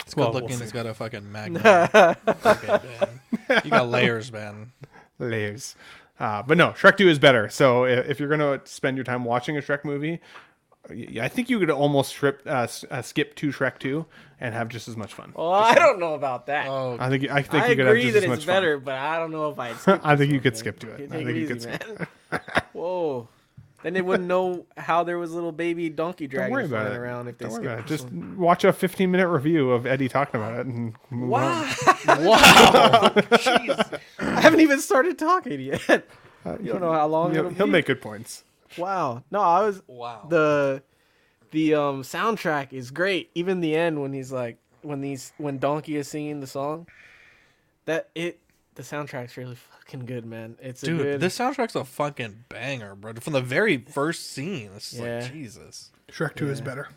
[0.07, 0.57] It's Well, good we'll looking.
[0.59, 0.63] see.
[0.65, 1.65] it's got a fucking magnet.
[1.65, 2.81] Okay.
[3.65, 4.73] You got layers, man.
[5.19, 5.77] layers.
[6.21, 7.49] Uh, but no, Shrek 2 is better.
[7.49, 10.21] So i- if you're going to spend your time watching a Shrek movie,
[11.21, 14.05] I think you could almost strip, uh, s- uh, skip to Shrek 2
[14.41, 15.33] and have just as much fun.
[15.35, 16.67] Well, I don't know about that.
[16.69, 18.55] Oh, I think I think I you could agree have just that as it's much
[18.55, 19.77] better, but I don't know if I'd.
[19.81, 20.01] skip.
[20.05, 20.59] I think you could man.
[20.59, 21.01] skip to it.
[21.13, 21.99] I it think you could skip.
[21.99, 22.41] man.
[22.73, 23.29] Whoa.
[23.83, 26.99] Then they wouldn't know how there was little baby donkey Don't dragons about flying it.
[26.99, 27.87] around if they Don't worry about it.
[27.87, 28.37] Just one.
[28.39, 31.41] watch a 15 minute review of Eddie talking about it and move on.
[31.63, 31.65] Wow.
[33.15, 34.01] Jeez.
[34.21, 35.81] I haven't even started talking yet.
[35.89, 37.73] You don't know how long He'll, it'll he'll be.
[37.73, 38.45] make good points.
[38.79, 39.23] Wow.
[39.31, 40.27] No, I was Wow.
[40.29, 40.83] the
[41.51, 43.31] the um soundtrack is great.
[43.35, 46.87] Even the end when he's like when these when Donkey is singing the song.
[47.87, 48.39] That it
[48.75, 50.57] the soundtrack's really fucking good, man.
[50.61, 53.15] It's a Dude, good this soundtrack's a fucking banger, bro.
[53.15, 54.71] From the very first scene.
[54.77, 55.21] It's just Yeah.
[55.21, 55.91] like, Jesus.
[56.11, 56.89] Shrek 2 is better.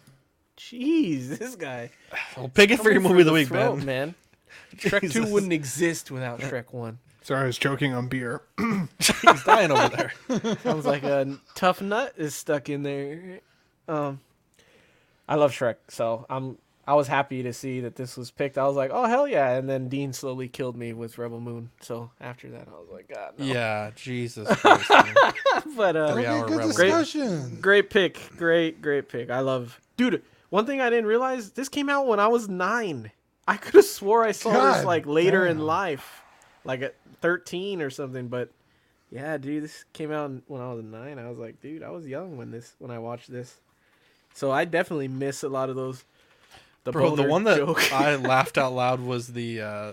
[0.57, 1.91] Jeez, this guy.
[2.37, 3.85] Well, pick it for your Coming movie of the the week, throat, man.
[3.85, 4.15] man.
[4.77, 6.97] Shrek 2 wouldn't exist without Shrek 1.
[7.23, 8.41] Sorry, I was choking on beer.
[8.99, 9.89] He's dying over
[10.29, 10.57] there.
[10.63, 13.39] Sounds like a tough nut is stuck in there.
[13.87, 14.19] Um,
[15.27, 16.57] I love Shrek, so I'm.
[16.87, 18.57] I was happy to see that this was picked.
[18.59, 19.51] I was like, oh hell yeah!
[19.57, 21.71] And then Dean slowly killed me with Rebel Moon.
[21.81, 23.45] So after that, I was like, God, no.
[23.45, 24.91] Yeah, Jesus Christ.
[25.75, 26.67] But uh, Three hour Good rebel.
[26.67, 27.57] discussion.
[27.59, 29.29] great pick, great, great pick.
[29.31, 30.21] I love, dude.
[30.49, 33.11] One thing I didn't realize: this came out when I was nine.
[33.47, 36.21] I could have swore I saw this like later in life,
[36.63, 38.27] like at thirteen or something.
[38.27, 38.51] But
[39.11, 41.17] yeah, dude, this came out when I was nine.
[41.19, 43.55] I was like, dude, I was young when this when I watched this.
[44.33, 46.03] So I definitely miss a lot of those.
[46.85, 47.91] The Bro, the one that joke.
[47.91, 49.91] I laughed out loud was the uh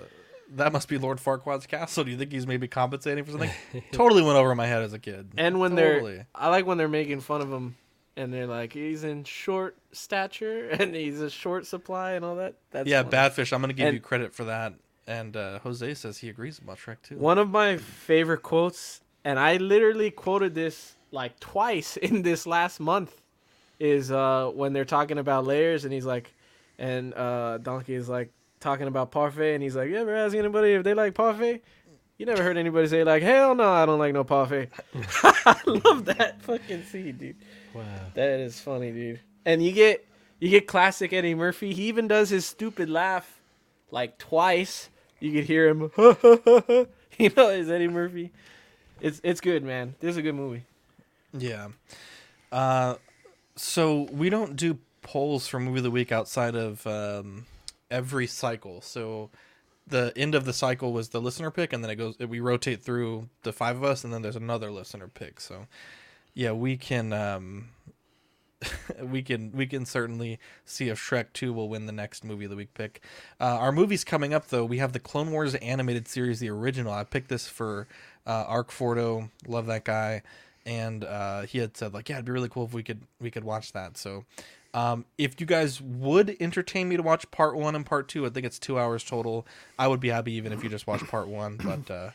[0.54, 2.04] that must be Lord Farquaad's castle.
[2.04, 3.50] Do you think he's maybe compensating for something?
[3.92, 5.30] totally went over my head as a kid.
[5.38, 6.16] and when Totally.
[6.16, 7.74] they're, I like when they're making fun of him,
[8.18, 12.54] and they're like, he's in short stature and he's a short supply and all that.
[12.70, 13.16] That's yeah, funny.
[13.16, 14.74] Badfish, I'm gonna give And- you credit for that.
[15.06, 17.16] And uh, Jose says he agrees about Shrek too.
[17.16, 22.78] One of my favorite quotes, and I literally quoted this like twice in this last
[22.78, 23.20] month,
[23.80, 26.32] is uh, when they're talking about layers, and he's like,
[26.82, 30.72] and uh, Donkey is like talking about parfait, and he's like, you ever ask anybody
[30.72, 31.62] if they like parfait?
[32.18, 34.68] You never heard anybody say like, hell no, I don't like no parfait.
[35.24, 37.36] I love that fucking scene, dude.
[37.72, 37.84] Wow.
[38.14, 39.20] That is funny, dude.
[39.46, 40.04] And you get
[40.40, 41.72] you get classic Eddie Murphy.
[41.72, 43.40] He even does his stupid laugh
[43.92, 44.90] like twice.
[45.20, 45.92] You could hear him.
[45.96, 48.32] you know, is Eddie Murphy.
[49.00, 49.94] It's it's good, man.
[50.00, 50.64] This is a good movie.
[51.32, 51.68] Yeah.
[52.50, 52.96] Uh,
[53.54, 57.46] so we don't do polls for movie of the week outside of um,
[57.90, 58.80] every cycle.
[58.80, 59.30] So
[59.86, 62.18] the end of the cycle was the listener pick, and then it goes.
[62.18, 65.40] We rotate through the five of us, and then there's another listener pick.
[65.40, 65.66] So
[66.34, 67.12] yeah, we can.
[67.12, 67.68] Um,
[69.02, 72.50] we can we can certainly see if Shrek 2 will win the next movie of
[72.50, 73.02] the week pick.
[73.40, 76.92] Uh, our movies coming up though, we have the Clone Wars animated series, the original.
[76.92, 77.88] I picked this for
[78.26, 80.22] uh, Arc Fordo, love that guy,
[80.64, 83.30] and uh, he had said like, yeah, it'd be really cool if we could we
[83.30, 83.96] could watch that.
[83.96, 84.24] So.
[84.74, 88.30] Um, if you guys would entertain me to watch part one and part two, I
[88.30, 89.46] think it's two hours total.
[89.78, 91.58] I would be happy even if you just watch part one.
[91.62, 92.10] But uh,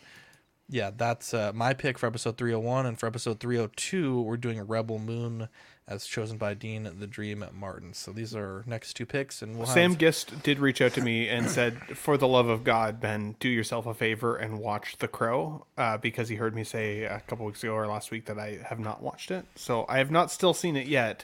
[0.69, 2.86] yeah, that's uh, my pick for episode 301.
[2.86, 5.50] And for episode 302, we're doing Rebel Moon
[5.88, 7.94] as chosen by Dean the Dream Martin.
[7.94, 9.42] So these are our next two picks.
[9.42, 12.50] And we'll Sam have, Gist did reach out to me and said, "For the love
[12.50, 16.53] of God, Ben, do yourself a favor and watch The Crow," uh, because he heard
[16.53, 19.45] me say a couple weeks ago or last week that I have not watched it.
[19.56, 21.24] So I have not still seen it yet,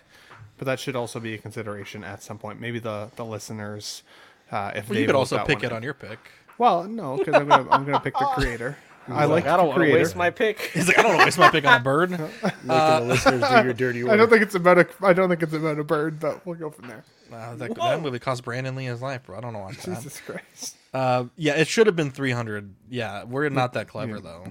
[0.57, 2.59] but that should also be a consideration at some point.
[2.59, 4.03] Maybe the the listeners,
[4.51, 5.73] uh, if well, they you could also pick one it in.
[5.73, 6.19] on your pick.
[6.57, 8.77] Well, no, because I'm gonna I'm gonna pick the creator.
[9.07, 10.59] I like I don't want to waste my pick.
[10.73, 12.11] He's like, I don't want to waste my pick on a bird.
[12.11, 12.27] Making
[12.63, 14.13] the listeners do your dirty work.
[14.13, 16.55] I don't think it's about a I don't think it's about a bird, but we'll
[16.55, 17.03] go from there.
[17.31, 19.37] Uh, that, that movie cost Brandon Lee his life, bro.
[19.37, 19.95] I don't know watch that.
[19.95, 20.77] Jesus Christ.
[20.93, 22.73] Uh, yeah, it should have been 300.
[22.89, 24.45] Yeah, we're not that clever though.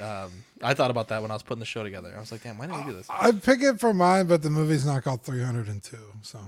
[0.00, 0.30] Um,
[0.64, 2.12] I thought about that when I was putting the show together.
[2.16, 3.06] I was like, damn, why didn't we do this?
[3.10, 5.96] I'd pick it for mine, but the movie's not called 302.
[6.22, 6.38] So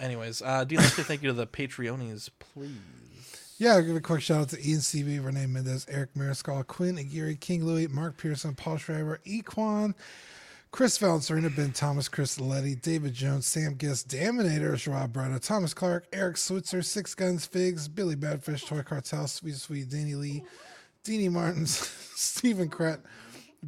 [0.00, 2.70] anyways, uh, Dean, let's say thank you to the Patreonies, please.
[3.58, 6.96] Yeah, I'll give a quick shout out to Ian CB, Renee Mendez, Eric Mariscal, Quinn
[6.96, 9.92] Aguirre, King Louis, Mark Pearson, Paul Schreiber, Equan,
[10.70, 16.06] Chris Valencerina, Ben Thomas, Chris Letty, David Jones, Sam Gist, Daminator, Rob Bretta, Thomas Clark,
[16.10, 20.42] Eric Switzer, Six Guns, Figs, Billy Badfish, Toy Cartel, Sweet Sweet, Danny Lee,
[21.04, 21.78] Deanie Martins,
[22.14, 23.00] Stephen Kret,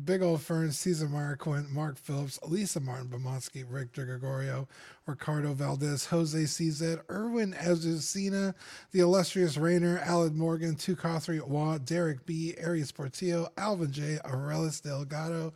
[0.04, 4.66] Big Old Fern, Caesar Meyer Quinn, Mark Phillips, Lisa Martin Bomonsky, Rick DeGregorio,
[5.06, 8.54] Ricardo Valdez, Jose CZ, Erwin Azucena,
[8.92, 15.52] the illustrious Rainer, Alan Morgan, Tukathri Waugh, Derek B, Arias Portillo, Alvin J, Aurelis Delgado,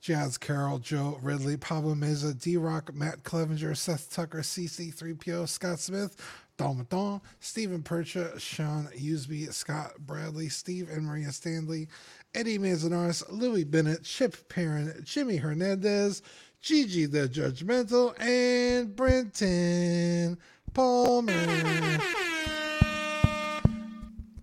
[0.00, 6.16] Jazz Carroll, Joe Ridley, Pablo Meza, D Rock, Matt Clevenger, Seth Tucker, CC3PO, Scott Smith,
[6.56, 11.88] Don, Stephen Percha, Sean Usby, Scott Bradley, Steve and Maria Stanley,
[12.34, 16.22] Eddie Manzanares, Louis Bennett, Chip Perrin, Jimmy Hernandez,
[16.60, 20.38] Gigi the Judgmental, and Brenton
[20.72, 21.32] Palmer.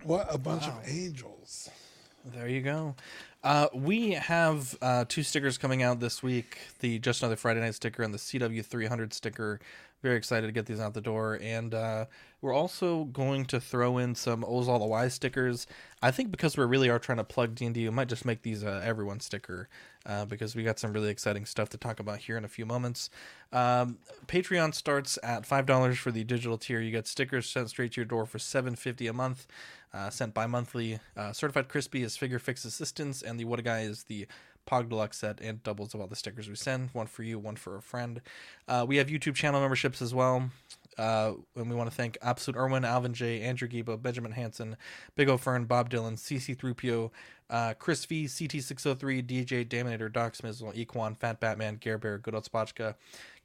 [0.03, 1.69] What a bunch of angels.
[2.25, 2.95] There you go.
[3.43, 7.75] Uh, we have uh, two stickers coming out this week the Just Another Friday Night
[7.75, 9.59] sticker and the CW300 sticker.
[10.03, 11.40] Very excited to get these out the door.
[11.41, 12.06] And uh,
[12.41, 15.65] we're also going to throw in some O's All the Y stickers.
[16.01, 18.65] I think because we really are trying to plug D&D, we might just make these
[18.65, 19.69] uh, everyone sticker
[20.06, 22.65] uh, because we got some really exciting stuff to talk about here in a few
[22.65, 23.09] moments.
[23.53, 26.82] Um, Patreon starts at $5 for the digital tier.
[26.82, 29.48] You get stickers sent straight to your door for $7.50 a month
[29.93, 30.99] uh, sent bi-monthly.
[31.15, 34.27] Uh, Certified Crispy is Figure Fix Assistance, and the What a Guy is the
[34.66, 36.90] Pog Deluxe set and doubles of all the stickers we send.
[36.93, 38.22] One for you, one for a friend.
[38.67, 40.50] Uh, we have YouTube channel memberships as well.
[40.97, 44.77] Uh, and we want to thank Absolute Irwin, Alvin J, Andrew Gibo, Benjamin Hanson,
[45.15, 47.11] Big O Fern, Bob Dylan, CC3PO,
[47.49, 52.49] uh, Chris V, CT603, DJ, Daminator, Doc Smizzle, Equan, Fat Batman, Gare Bear, Good Old
[52.49, 52.95] Spotchka,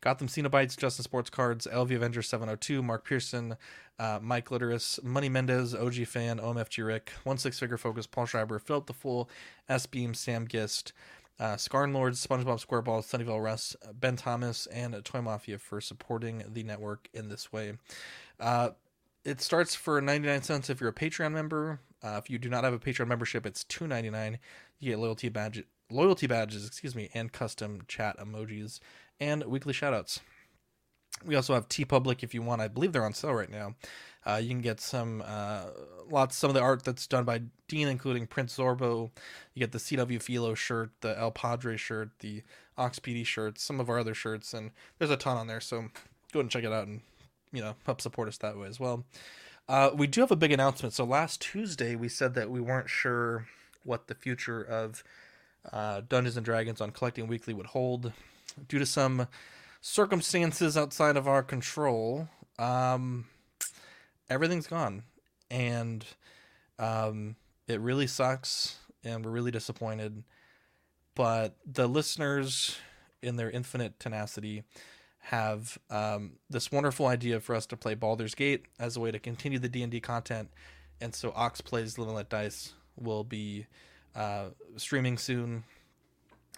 [0.00, 3.56] Gotham Cenobites, Justin Sports Cards, LV Avenger 702, Mark Pearson,
[3.98, 8.58] uh, Mike Litteris, Money Mendez, OG Fan, OMFG Rick, One Six Figure Focus, Paul Schreiber,
[8.58, 9.28] Philip the Fool,
[9.68, 10.92] S Beam, Sam Gist,
[11.41, 17.08] uh, Scarn SpongeBob SquareBall, Sunnyvale Russ, Ben Thomas, and Toy Mafia for supporting the network
[17.15, 17.75] in this way.
[18.41, 18.70] Uh,
[19.25, 21.81] it starts for 99 cents if you're a Patreon member.
[22.02, 24.39] Uh, if you do not have a Patreon membership, it's 2.99.
[24.81, 28.81] You get loyalty badge, loyalty badges, excuse me, and custom chat emojis
[29.20, 30.20] and weekly shoutouts.
[31.25, 32.62] We also have TeePublic if you want.
[32.62, 33.75] I believe they're on sale right now.
[34.26, 35.66] Uh, you can get some uh,
[36.10, 39.10] lots some of the art that's done by Dean, including Prince Zorbo.
[39.55, 42.42] You get the CW Philo shirt, the El Padre shirt, the
[42.76, 45.60] Ox PD shirts, some of our other shirts, and there's a ton on there.
[45.60, 45.86] So
[46.32, 47.00] go and check it out and
[47.52, 49.05] you know help support us that way as well.
[49.68, 50.94] Uh, we do have a big announcement.
[50.94, 53.47] So last Tuesday we said that we weren't sure
[53.84, 55.05] what the future of
[55.72, 58.12] uh, Dungeons and Dragons on Collecting Weekly would hold
[58.66, 59.28] due to some
[59.80, 62.28] circumstances outside of our control.
[62.58, 63.26] Um,
[64.31, 65.02] everything's gone,
[65.50, 66.05] and
[66.78, 70.24] um, it really sucks, and we're really disappointed.
[71.15, 72.78] But the listeners,
[73.23, 74.62] in their infinite tenacity,
[75.18, 79.18] have um, this wonderful idea for us to play Baldur's Gate as a way to
[79.18, 80.50] continue the D and D content,
[81.00, 83.66] and so Ox plays Live and Let Dice will be
[84.15, 85.65] uh, streaming soon.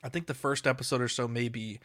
[0.02, 1.81] I think the first episode or so may be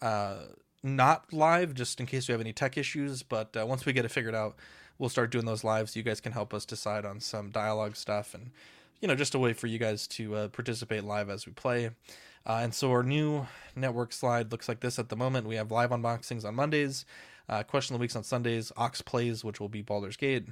[0.00, 0.36] uh,
[0.82, 3.22] not live, just in case we have any tech issues.
[3.22, 4.56] But uh, once we get it figured out,
[4.98, 5.90] we'll start doing those live.
[5.90, 8.50] So you guys can help us decide on some dialogue stuff and
[9.00, 11.90] you know just a way for you guys to uh, participate live as we play.
[12.46, 15.46] Uh, and so our new network slide looks like this at the moment.
[15.46, 17.04] We have live unboxings on Mondays,
[17.48, 20.46] uh, question of the weeks on Sundays, Ox plays, which will be Baldur's Gate,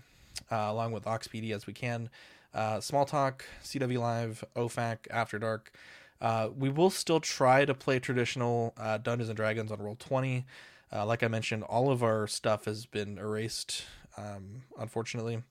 [0.51, 2.11] uh, along with Ox PD as we can.
[2.53, 5.73] Uh, Small Talk, CW Live, OFAC, After Dark.
[6.21, 10.47] Uh, we will still try to play traditional Dungeons and Dragons on Roll Twenty.
[10.93, 13.85] Uh, like I mentioned, all of our stuff has been erased,
[14.17, 15.43] um, unfortunately.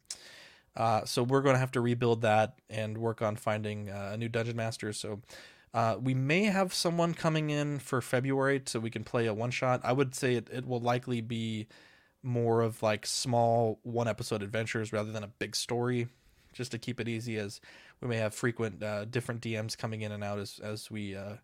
[0.75, 4.17] Uh, so we're going to have to rebuild that and work on finding uh, a
[4.17, 4.91] new dungeon master.
[4.91, 5.21] So
[5.73, 9.51] uh, we may have someone coming in for February so we can play a one
[9.51, 9.81] shot.
[9.83, 11.67] I would say it, it will likely be
[12.23, 16.07] more of like small one episode adventures rather than a big story,
[16.53, 17.37] just to keep it easy.
[17.37, 17.59] As
[18.01, 21.35] we may have frequent uh, different DMs coming in and out as as we uh,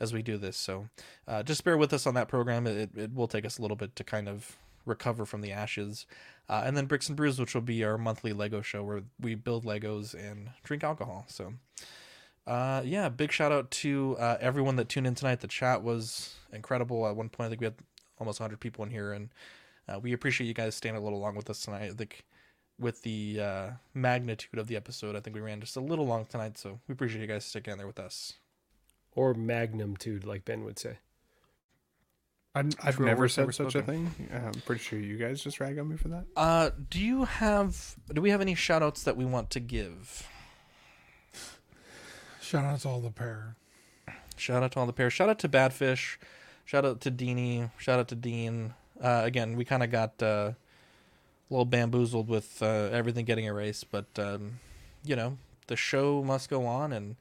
[0.00, 0.56] as we do this.
[0.56, 0.88] So
[1.28, 2.66] uh, just bear with us on that program.
[2.66, 6.06] It, it will take us a little bit to kind of recover from the ashes.
[6.48, 9.34] Uh, and then Bricks and Brews, which will be our monthly Lego show where we
[9.34, 11.24] build Legos and drink alcohol.
[11.28, 11.54] So,
[12.46, 15.40] uh, yeah, big shout out to uh, everyone that tuned in tonight.
[15.40, 17.06] The chat was incredible.
[17.06, 17.76] At one point, I think we had
[18.18, 19.30] almost 100 people in here, and
[19.88, 21.90] uh, we appreciate you guys staying a little long with us tonight.
[21.90, 22.24] I think
[22.78, 26.26] with the uh, magnitude of the episode, I think we ran just a little long
[26.26, 28.34] tonight, so we appreciate you guys sticking in there with us.
[29.16, 30.98] Or magnitude, like Ben would say.
[32.54, 33.80] I've, I've never said such spoken.
[33.80, 34.30] a thing.
[34.32, 36.24] I'm pretty sure you guys just rag on me for that.
[36.36, 37.96] Uh, do you have?
[38.12, 40.28] Do we have any shout outs that we want to give?
[42.40, 43.56] Shout out to all the pair.
[44.36, 45.10] Shout out to all the pair.
[45.10, 46.16] Shout out to Badfish.
[46.64, 47.70] Shout out to Deanie.
[47.78, 48.74] Shout out to Dean.
[49.00, 50.54] Uh, again, we kind of got uh, a
[51.50, 54.60] little bamboozled with uh, everything getting erased, but um,
[55.04, 57.16] you know the show must go on, and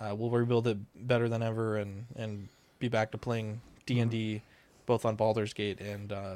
[0.00, 4.10] uh, we'll rebuild it better than ever, and and be back to playing D and
[4.10, 4.42] D
[4.86, 6.34] both on Baldur's Gate and uh,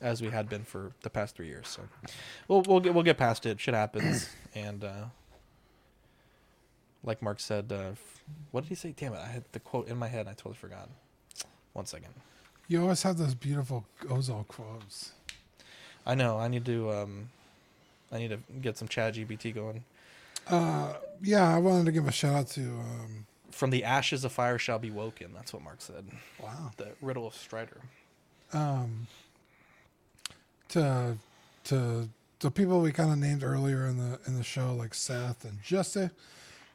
[0.00, 1.68] as we had been for the past three years.
[1.68, 1.82] So
[2.46, 3.60] we'll we'll get we'll get past it.
[3.60, 5.04] Shit happens, and uh,
[7.02, 7.92] like Mark said, uh,
[8.50, 8.94] what did he say?
[8.96, 9.20] Damn it!
[9.20, 10.20] I had the quote in my head.
[10.20, 10.88] and I totally forgot.
[11.72, 12.12] One second.
[12.66, 15.12] You always have those beautiful Ozol quotes.
[16.06, 16.38] I know.
[16.38, 16.90] I need to.
[16.92, 17.30] Um,
[18.10, 19.84] I need to get some Chat GBT going.
[20.46, 22.60] Uh, yeah, I wanted to give a shout out to.
[22.62, 25.32] Um, From the ashes, a fire shall be woken.
[25.34, 26.04] That's what Mark said.
[26.42, 26.70] wow.
[26.76, 27.80] The riddle of Strider.
[28.52, 29.06] Um,
[30.70, 31.16] to
[31.64, 32.08] to
[32.40, 35.62] the people we kind of named earlier in the in the show, like Seth and
[35.62, 36.10] Jesse,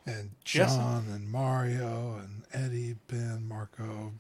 [0.06, 0.76] and Jesse.
[0.76, 4.12] John and Mario and Eddie, Ben, Marco,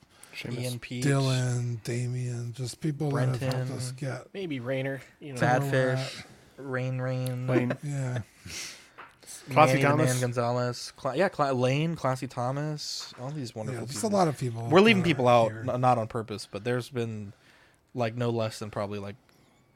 [0.49, 1.03] Ian Peach.
[1.03, 3.77] Dylan, Damien, just people that have helped Brenton.
[3.77, 4.27] us get.
[4.33, 5.01] Maybe Rainer.
[5.19, 5.39] You know.
[5.39, 6.23] Bad- Badfish.
[6.57, 7.47] Rain Rain.
[7.47, 8.19] Lane, Yeah,
[9.51, 10.11] Classy Manny Thomas.
[10.13, 10.93] Man Gonzalez.
[10.95, 13.13] Cla- yeah, Cla- Lane, Classy Thomas.
[13.21, 14.17] All these wonderful yeah, just a people.
[14.17, 14.67] lot of people.
[14.69, 15.65] We're leaving people out, here.
[15.67, 17.33] n- not on purpose, but there's been
[17.95, 19.15] like no less than probably like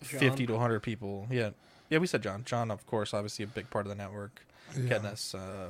[0.04, 0.20] John?
[0.20, 1.28] 50 to 100 people.
[1.32, 1.52] Yeah.
[1.90, 2.44] Yeah, we said John.
[2.46, 4.42] John, of course, obviously a big part of the network,
[4.76, 4.84] Yeah.
[4.90, 5.70] getting us, uh,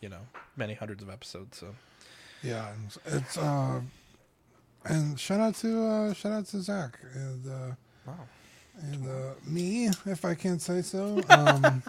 [0.00, 0.20] you know,
[0.56, 1.58] many hundreds of episodes.
[1.58, 1.74] So
[2.42, 3.80] Yeah, and it's uh,
[4.84, 7.74] and shout out to uh, shout out to Zach and uh,
[8.06, 8.18] Wow.
[8.82, 11.20] And uh, me, if I can say so.
[11.30, 11.82] Um,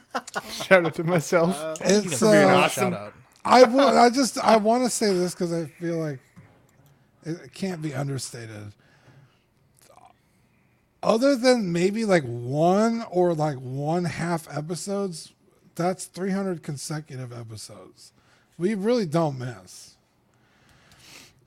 [0.51, 1.77] Shout out to myself.
[1.81, 3.13] it's for being uh, a shout out.
[3.43, 6.19] I wa- I just I want to say this because I feel like
[7.25, 8.71] it, it can't be understated.
[11.03, 15.33] Other than maybe like one or like one half episodes,
[15.75, 18.11] that's 300 consecutive episodes.
[18.57, 19.95] We really don't miss.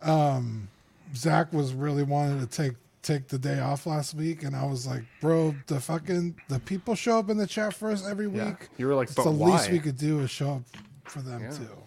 [0.00, 0.68] Um,
[1.16, 2.74] Zach was really wanting to take
[3.08, 6.94] take the day off last week, and I was like, bro, the fucking the people
[6.94, 8.50] show up in the chat for us every Yeah.
[8.50, 8.68] week.
[8.76, 9.52] You were like, It's but the why?
[9.52, 10.62] least we could do is show up
[11.04, 11.50] for them Yeah.
[11.50, 11.78] too.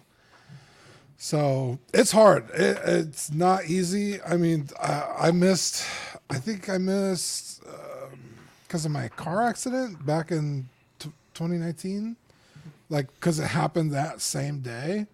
[1.16, 2.50] So it's hard.
[2.50, 4.20] It, it's not easy.
[4.22, 5.84] I mean, I, I missed.
[6.28, 7.62] I think I missed
[8.66, 10.68] because of my car accident back in
[10.98, 12.16] t- 2019.
[12.88, 15.06] Like, because it happened that same day,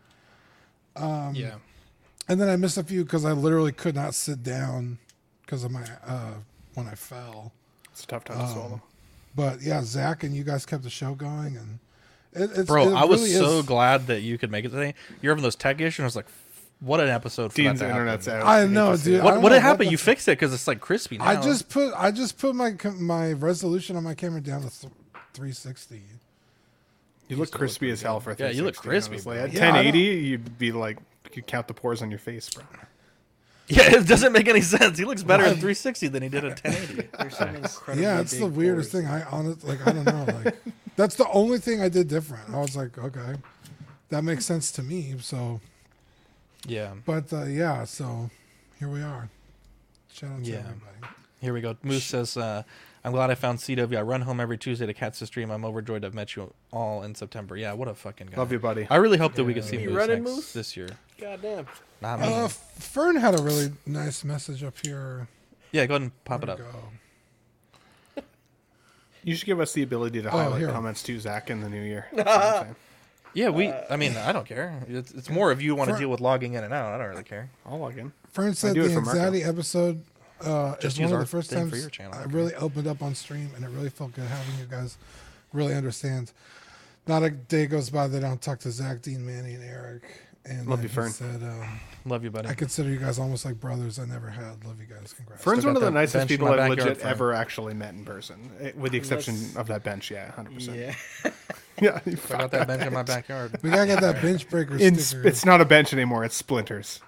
[0.96, 1.56] Um, yeah.
[2.28, 4.98] and then I missed a few because I literally could not sit down
[5.48, 6.34] because of my uh,
[6.74, 7.52] when I fell.
[7.92, 8.82] It's a tough time to swallow.
[9.34, 11.78] But yeah, Zach and you guys kept the show going, and
[12.34, 14.68] it, it's Bro, it I was really so is- glad that you could make it
[14.70, 14.94] today.
[15.22, 16.00] You're having those tech issues.
[16.00, 16.26] and I was like,
[16.80, 18.46] what an episode for Dean's that to internet's out.
[18.46, 19.22] I know, dude.
[19.24, 19.88] What, what know happened?
[19.88, 21.24] the You fixed it because it's like crispy now.
[21.26, 24.92] I just put I just put my my resolution on my camera down to th-
[25.34, 26.02] 360.
[27.28, 29.34] You look crispy as hell for Yeah, you look crispy, honestly.
[29.36, 29.44] bro.
[29.44, 30.98] At Yeah, 1080, you'd be like,
[31.34, 32.64] you count the pores on your face, bro.
[33.76, 34.98] Yeah, it doesn't make any sense.
[34.98, 37.08] He looks better at 360 than he did at 1080.
[37.18, 39.04] There's some incredibly Yeah, it's the big weirdest pores.
[39.04, 39.12] thing.
[39.12, 40.26] I honestly like I don't know.
[40.44, 40.56] Like
[40.96, 42.48] that's the only thing I did different.
[42.54, 43.34] I was like, okay,
[44.08, 45.14] that makes sense to me.
[45.20, 45.60] So,
[46.66, 46.94] yeah.
[47.04, 48.30] but uh, yeah, so
[48.78, 49.28] here we are.
[50.12, 50.56] Shout out to Yeah.
[50.60, 51.14] everybody.
[51.40, 51.76] Here we go.
[51.82, 52.62] Moose says, uh,
[53.04, 53.96] I'm glad I found CW.
[53.96, 55.50] I run home every Tuesday to catch the stream.
[55.50, 57.56] I'm overjoyed I've met you all in September.
[57.56, 58.36] Yeah, what a fucking guy.
[58.36, 58.86] Love you, buddy.
[58.90, 60.52] I really hope that we could see You Moose running, next, Moose?
[60.52, 60.88] this year.
[61.20, 61.66] Goddamn.
[62.02, 62.26] Not me.
[62.26, 65.28] Uh, Fern had a really nice message up here.
[65.72, 66.72] yeah, go ahead and pop it Where'd up.
[68.16, 68.22] go?
[69.24, 70.70] You should give us the ability to Oh, highlight here.
[70.70, 72.06] comments to Zach in the new year.
[72.14, 72.76] That's what I'm saying.
[73.34, 73.70] Yeah, we.
[73.90, 74.82] I mean, I don't care.
[74.88, 76.94] It's, it's more if you want to For- deal with logging in and out.
[76.94, 77.50] I don't really care.
[77.66, 78.12] I'll log in.
[78.32, 79.18] Fern said do it the for Marco.
[79.20, 80.02] anxiety episode
[80.42, 82.32] uh, Just is use one of the first thing for times your channel, I okay.
[82.32, 84.96] really opened up on stream, and it really felt good having you guys
[85.52, 86.32] really understand.
[87.06, 90.02] Not a day goes by that I don't talk to Zach, Dean, Manny, and Eric.
[90.44, 91.10] And Love you, Fern.
[91.10, 92.48] Said, um, Love you, buddy.
[92.48, 94.64] I consider you guys almost like brothers I never had.
[94.64, 95.12] Love you guys.
[95.12, 95.42] Congrats.
[95.42, 97.10] Fern's one of the nicest people I've legit Fern.
[97.10, 100.10] ever actually met in person, eh, with the exception Unless- of that bench.
[100.10, 100.74] Yeah, 100%.
[101.24, 101.30] Yeah.
[101.80, 103.56] Yeah, you I got that bench in my backyard.
[103.62, 105.28] We gotta get that bench breaker In, sticker.
[105.28, 106.24] it's not a bench anymore.
[106.24, 107.00] It's splinters.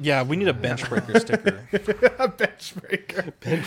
[0.00, 1.66] Yeah, we need a bench breaker sticker.
[2.18, 3.32] a bench breaker.
[3.40, 3.66] Bench.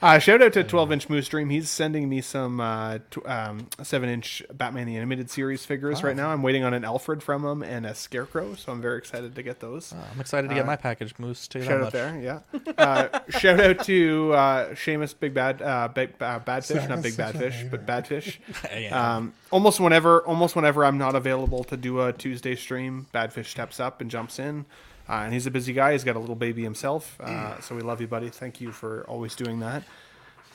[0.00, 1.50] Uh, shout out to 12 inch Moose Dream.
[1.50, 6.16] He's sending me some uh, tw- um, 7 inch Batman the Animated Series figures right
[6.16, 6.30] now.
[6.30, 9.42] I'm waiting on an Alfred from him and a Scarecrow, so I'm very excited to
[9.42, 9.92] get those.
[9.92, 11.46] I'm excited to get my package, Moose.
[11.48, 12.40] Tell Shout out there, yeah.
[12.78, 17.52] Uh, shout out to uh, Seamus Big Bad uh, Big, uh, Badfish, not Big Badfish,
[17.52, 17.68] hater.
[17.70, 18.38] but Badfish.
[18.74, 19.16] Yeah.
[19.16, 23.80] Um, almost whenever, almost whenever I'm not available to do a Tuesday stream, Badfish steps
[23.80, 24.64] up and jumps in.
[25.12, 25.92] Uh, and he's a busy guy.
[25.92, 28.30] He's got a little baby himself, uh, so we love you, buddy.
[28.30, 29.82] Thank you for always doing that.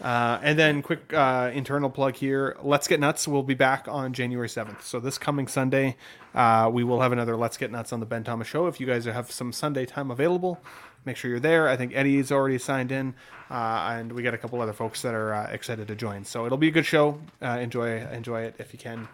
[0.01, 4.13] Uh, and then, quick uh, internal plug here: Let's Get Nuts will be back on
[4.13, 4.83] January seventh.
[4.83, 5.95] So this coming Sunday,
[6.33, 8.65] uh, we will have another Let's Get Nuts on the Ben Thomas Show.
[8.65, 10.59] If you guys have some Sunday time available,
[11.05, 11.69] make sure you're there.
[11.69, 13.13] I think Eddie's already signed in,
[13.51, 16.25] uh, and we got a couple other folks that are uh, excited to join.
[16.25, 17.19] So it'll be a good show.
[17.43, 19.07] Uh, enjoy, enjoy it if you can.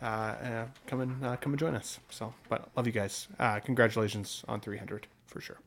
[0.00, 1.98] Uh, uh, come and uh, come and join us.
[2.10, 3.28] So, but love you guys.
[3.38, 5.58] Uh, congratulations on 300 for sure.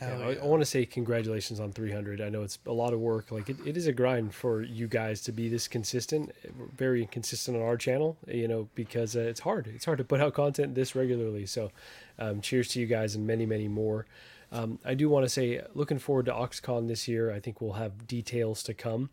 [0.00, 2.20] Yeah, I, I want to say congratulations on 300.
[2.20, 3.30] I know it's a lot of work.
[3.30, 7.06] Like it, it is a grind for you guys to be this consistent, We're very
[7.06, 8.16] consistent on our channel.
[8.26, 9.66] You know, because uh, it's hard.
[9.66, 11.44] It's hard to put out content this regularly.
[11.46, 11.70] So,
[12.18, 14.06] um, cheers to you guys and many, many more.
[14.52, 17.32] Um, I do want to say, looking forward to OxCon this year.
[17.32, 19.10] I think we'll have details to come.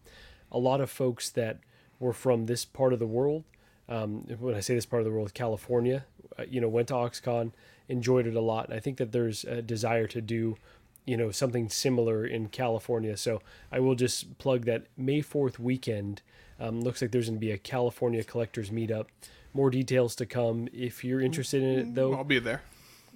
[0.52, 1.60] A lot of folks that
[2.00, 3.44] were from this part of the world
[3.90, 6.06] um, when I say this part of the world, California,
[6.38, 7.52] uh, you know, went to OxCon,
[7.88, 8.66] enjoyed it a lot.
[8.66, 10.58] And I think that there's a desire to do,
[11.06, 13.16] you know, something similar in California.
[13.18, 13.42] So
[13.72, 16.22] I will just plug that May 4th weekend.
[16.60, 19.06] Um, looks like there's going to be a California collectors meetup.
[19.54, 20.68] More details to come.
[20.74, 22.62] If you're interested in it, though, I'll be there.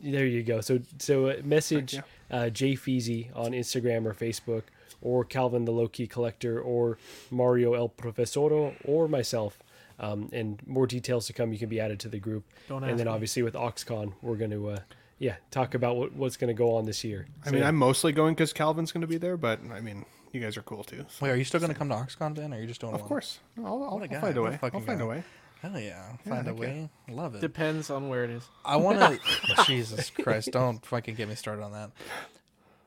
[0.02, 0.62] there you go.
[0.62, 2.00] So so uh, message
[2.32, 4.64] uh, Jay Feezy on Instagram or Facebook,
[5.02, 6.98] or Calvin the Low Key Collector, or
[7.30, 9.60] Mario El Profesoro, or myself.
[10.02, 11.54] Um, and more details to come.
[11.54, 12.44] You can be added to the group.
[12.68, 13.12] Don't and then me.
[13.14, 14.80] obviously with OxCon, we're going to uh,
[15.20, 17.28] yeah talk about what, what's going to go on this year.
[17.44, 17.68] I So, mean, yeah.
[17.68, 20.64] I'm mostly going because Calvin's going to be there, but I mean, you guys are
[20.64, 21.06] cool too.
[21.08, 22.52] so- Wait, are you still going to come to OxCon, Ben?
[22.52, 23.08] Or are you just doing Of one?
[23.10, 24.60] course, I'll, I'll, What a I'll guy, find a way.
[24.64, 24.94] I'll find guy.
[25.06, 25.24] a way.
[25.62, 26.04] Hell yeah.
[26.28, 26.68] Find a heck yeah.
[26.70, 26.90] way.
[27.10, 27.42] Love it.
[27.42, 28.44] Depends on where it is.
[28.66, 29.20] I want to.
[29.68, 30.50] Jesus Christ!
[30.52, 31.92] Don't fucking get me started on that.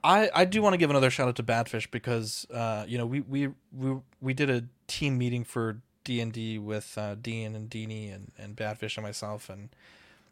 [0.02, 3.06] I I do want to give another shout out to Badfish because uh you know
[3.06, 7.54] we we we we did a team meeting for D and D with uh, Dean
[7.54, 9.70] and Deanie and and Badfish and myself and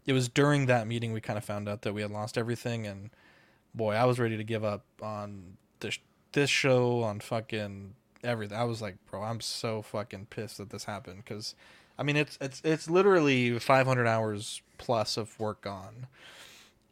[0.04, 2.86] it was during that meeting we kind of found out that we had lost everything
[2.86, 3.10] and
[3.74, 5.98] boy I was ready to give up on this
[6.32, 7.94] this show on fucking
[8.24, 8.56] everything.
[8.56, 11.54] I was like, bro, I'm so fucking pissed that this happened because.
[11.98, 16.06] I mean, it's it's it's literally 500 hours plus of work gone,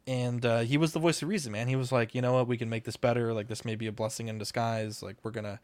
[0.07, 1.69] and uh, he was the voice of reason, man.
[1.69, 3.33] He was like, you know what, we can make this better.
[3.33, 5.03] Like this may be a blessing in disguise.
[5.03, 5.59] Like we're gonna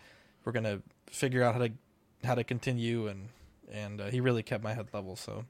[0.45, 0.81] we're gonna
[1.11, 1.71] figure out how to
[2.25, 3.29] how to continue, and
[3.73, 5.17] and uh, he really kept my head level.
[5.17, 5.45] So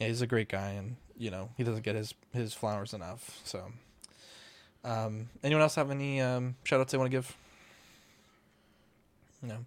[0.00, 3.40] yeah, he's a great guy, and you know he doesn't get his his flowers enough.
[3.44, 3.72] So
[4.84, 7.36] um, anyone else have any um, shout outs they want to give?
[9.42, 9.64] No.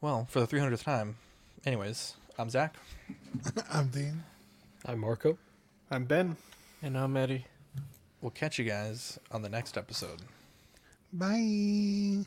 [0.00, 1.16] Well, for the 300th time.
[1.64, 2.74] Anyways, I'm Zach.
[3.72, 4.24] I'm Dean.
[4.84, 5.38] I'm Marco.
[5.90, 6.36] I'm Ben.
[6.82, 7.46] And I'm Eddie.
[8.20, 10.22] We'll catch you guys on the next episode.
[11.12, 12.24] Bye.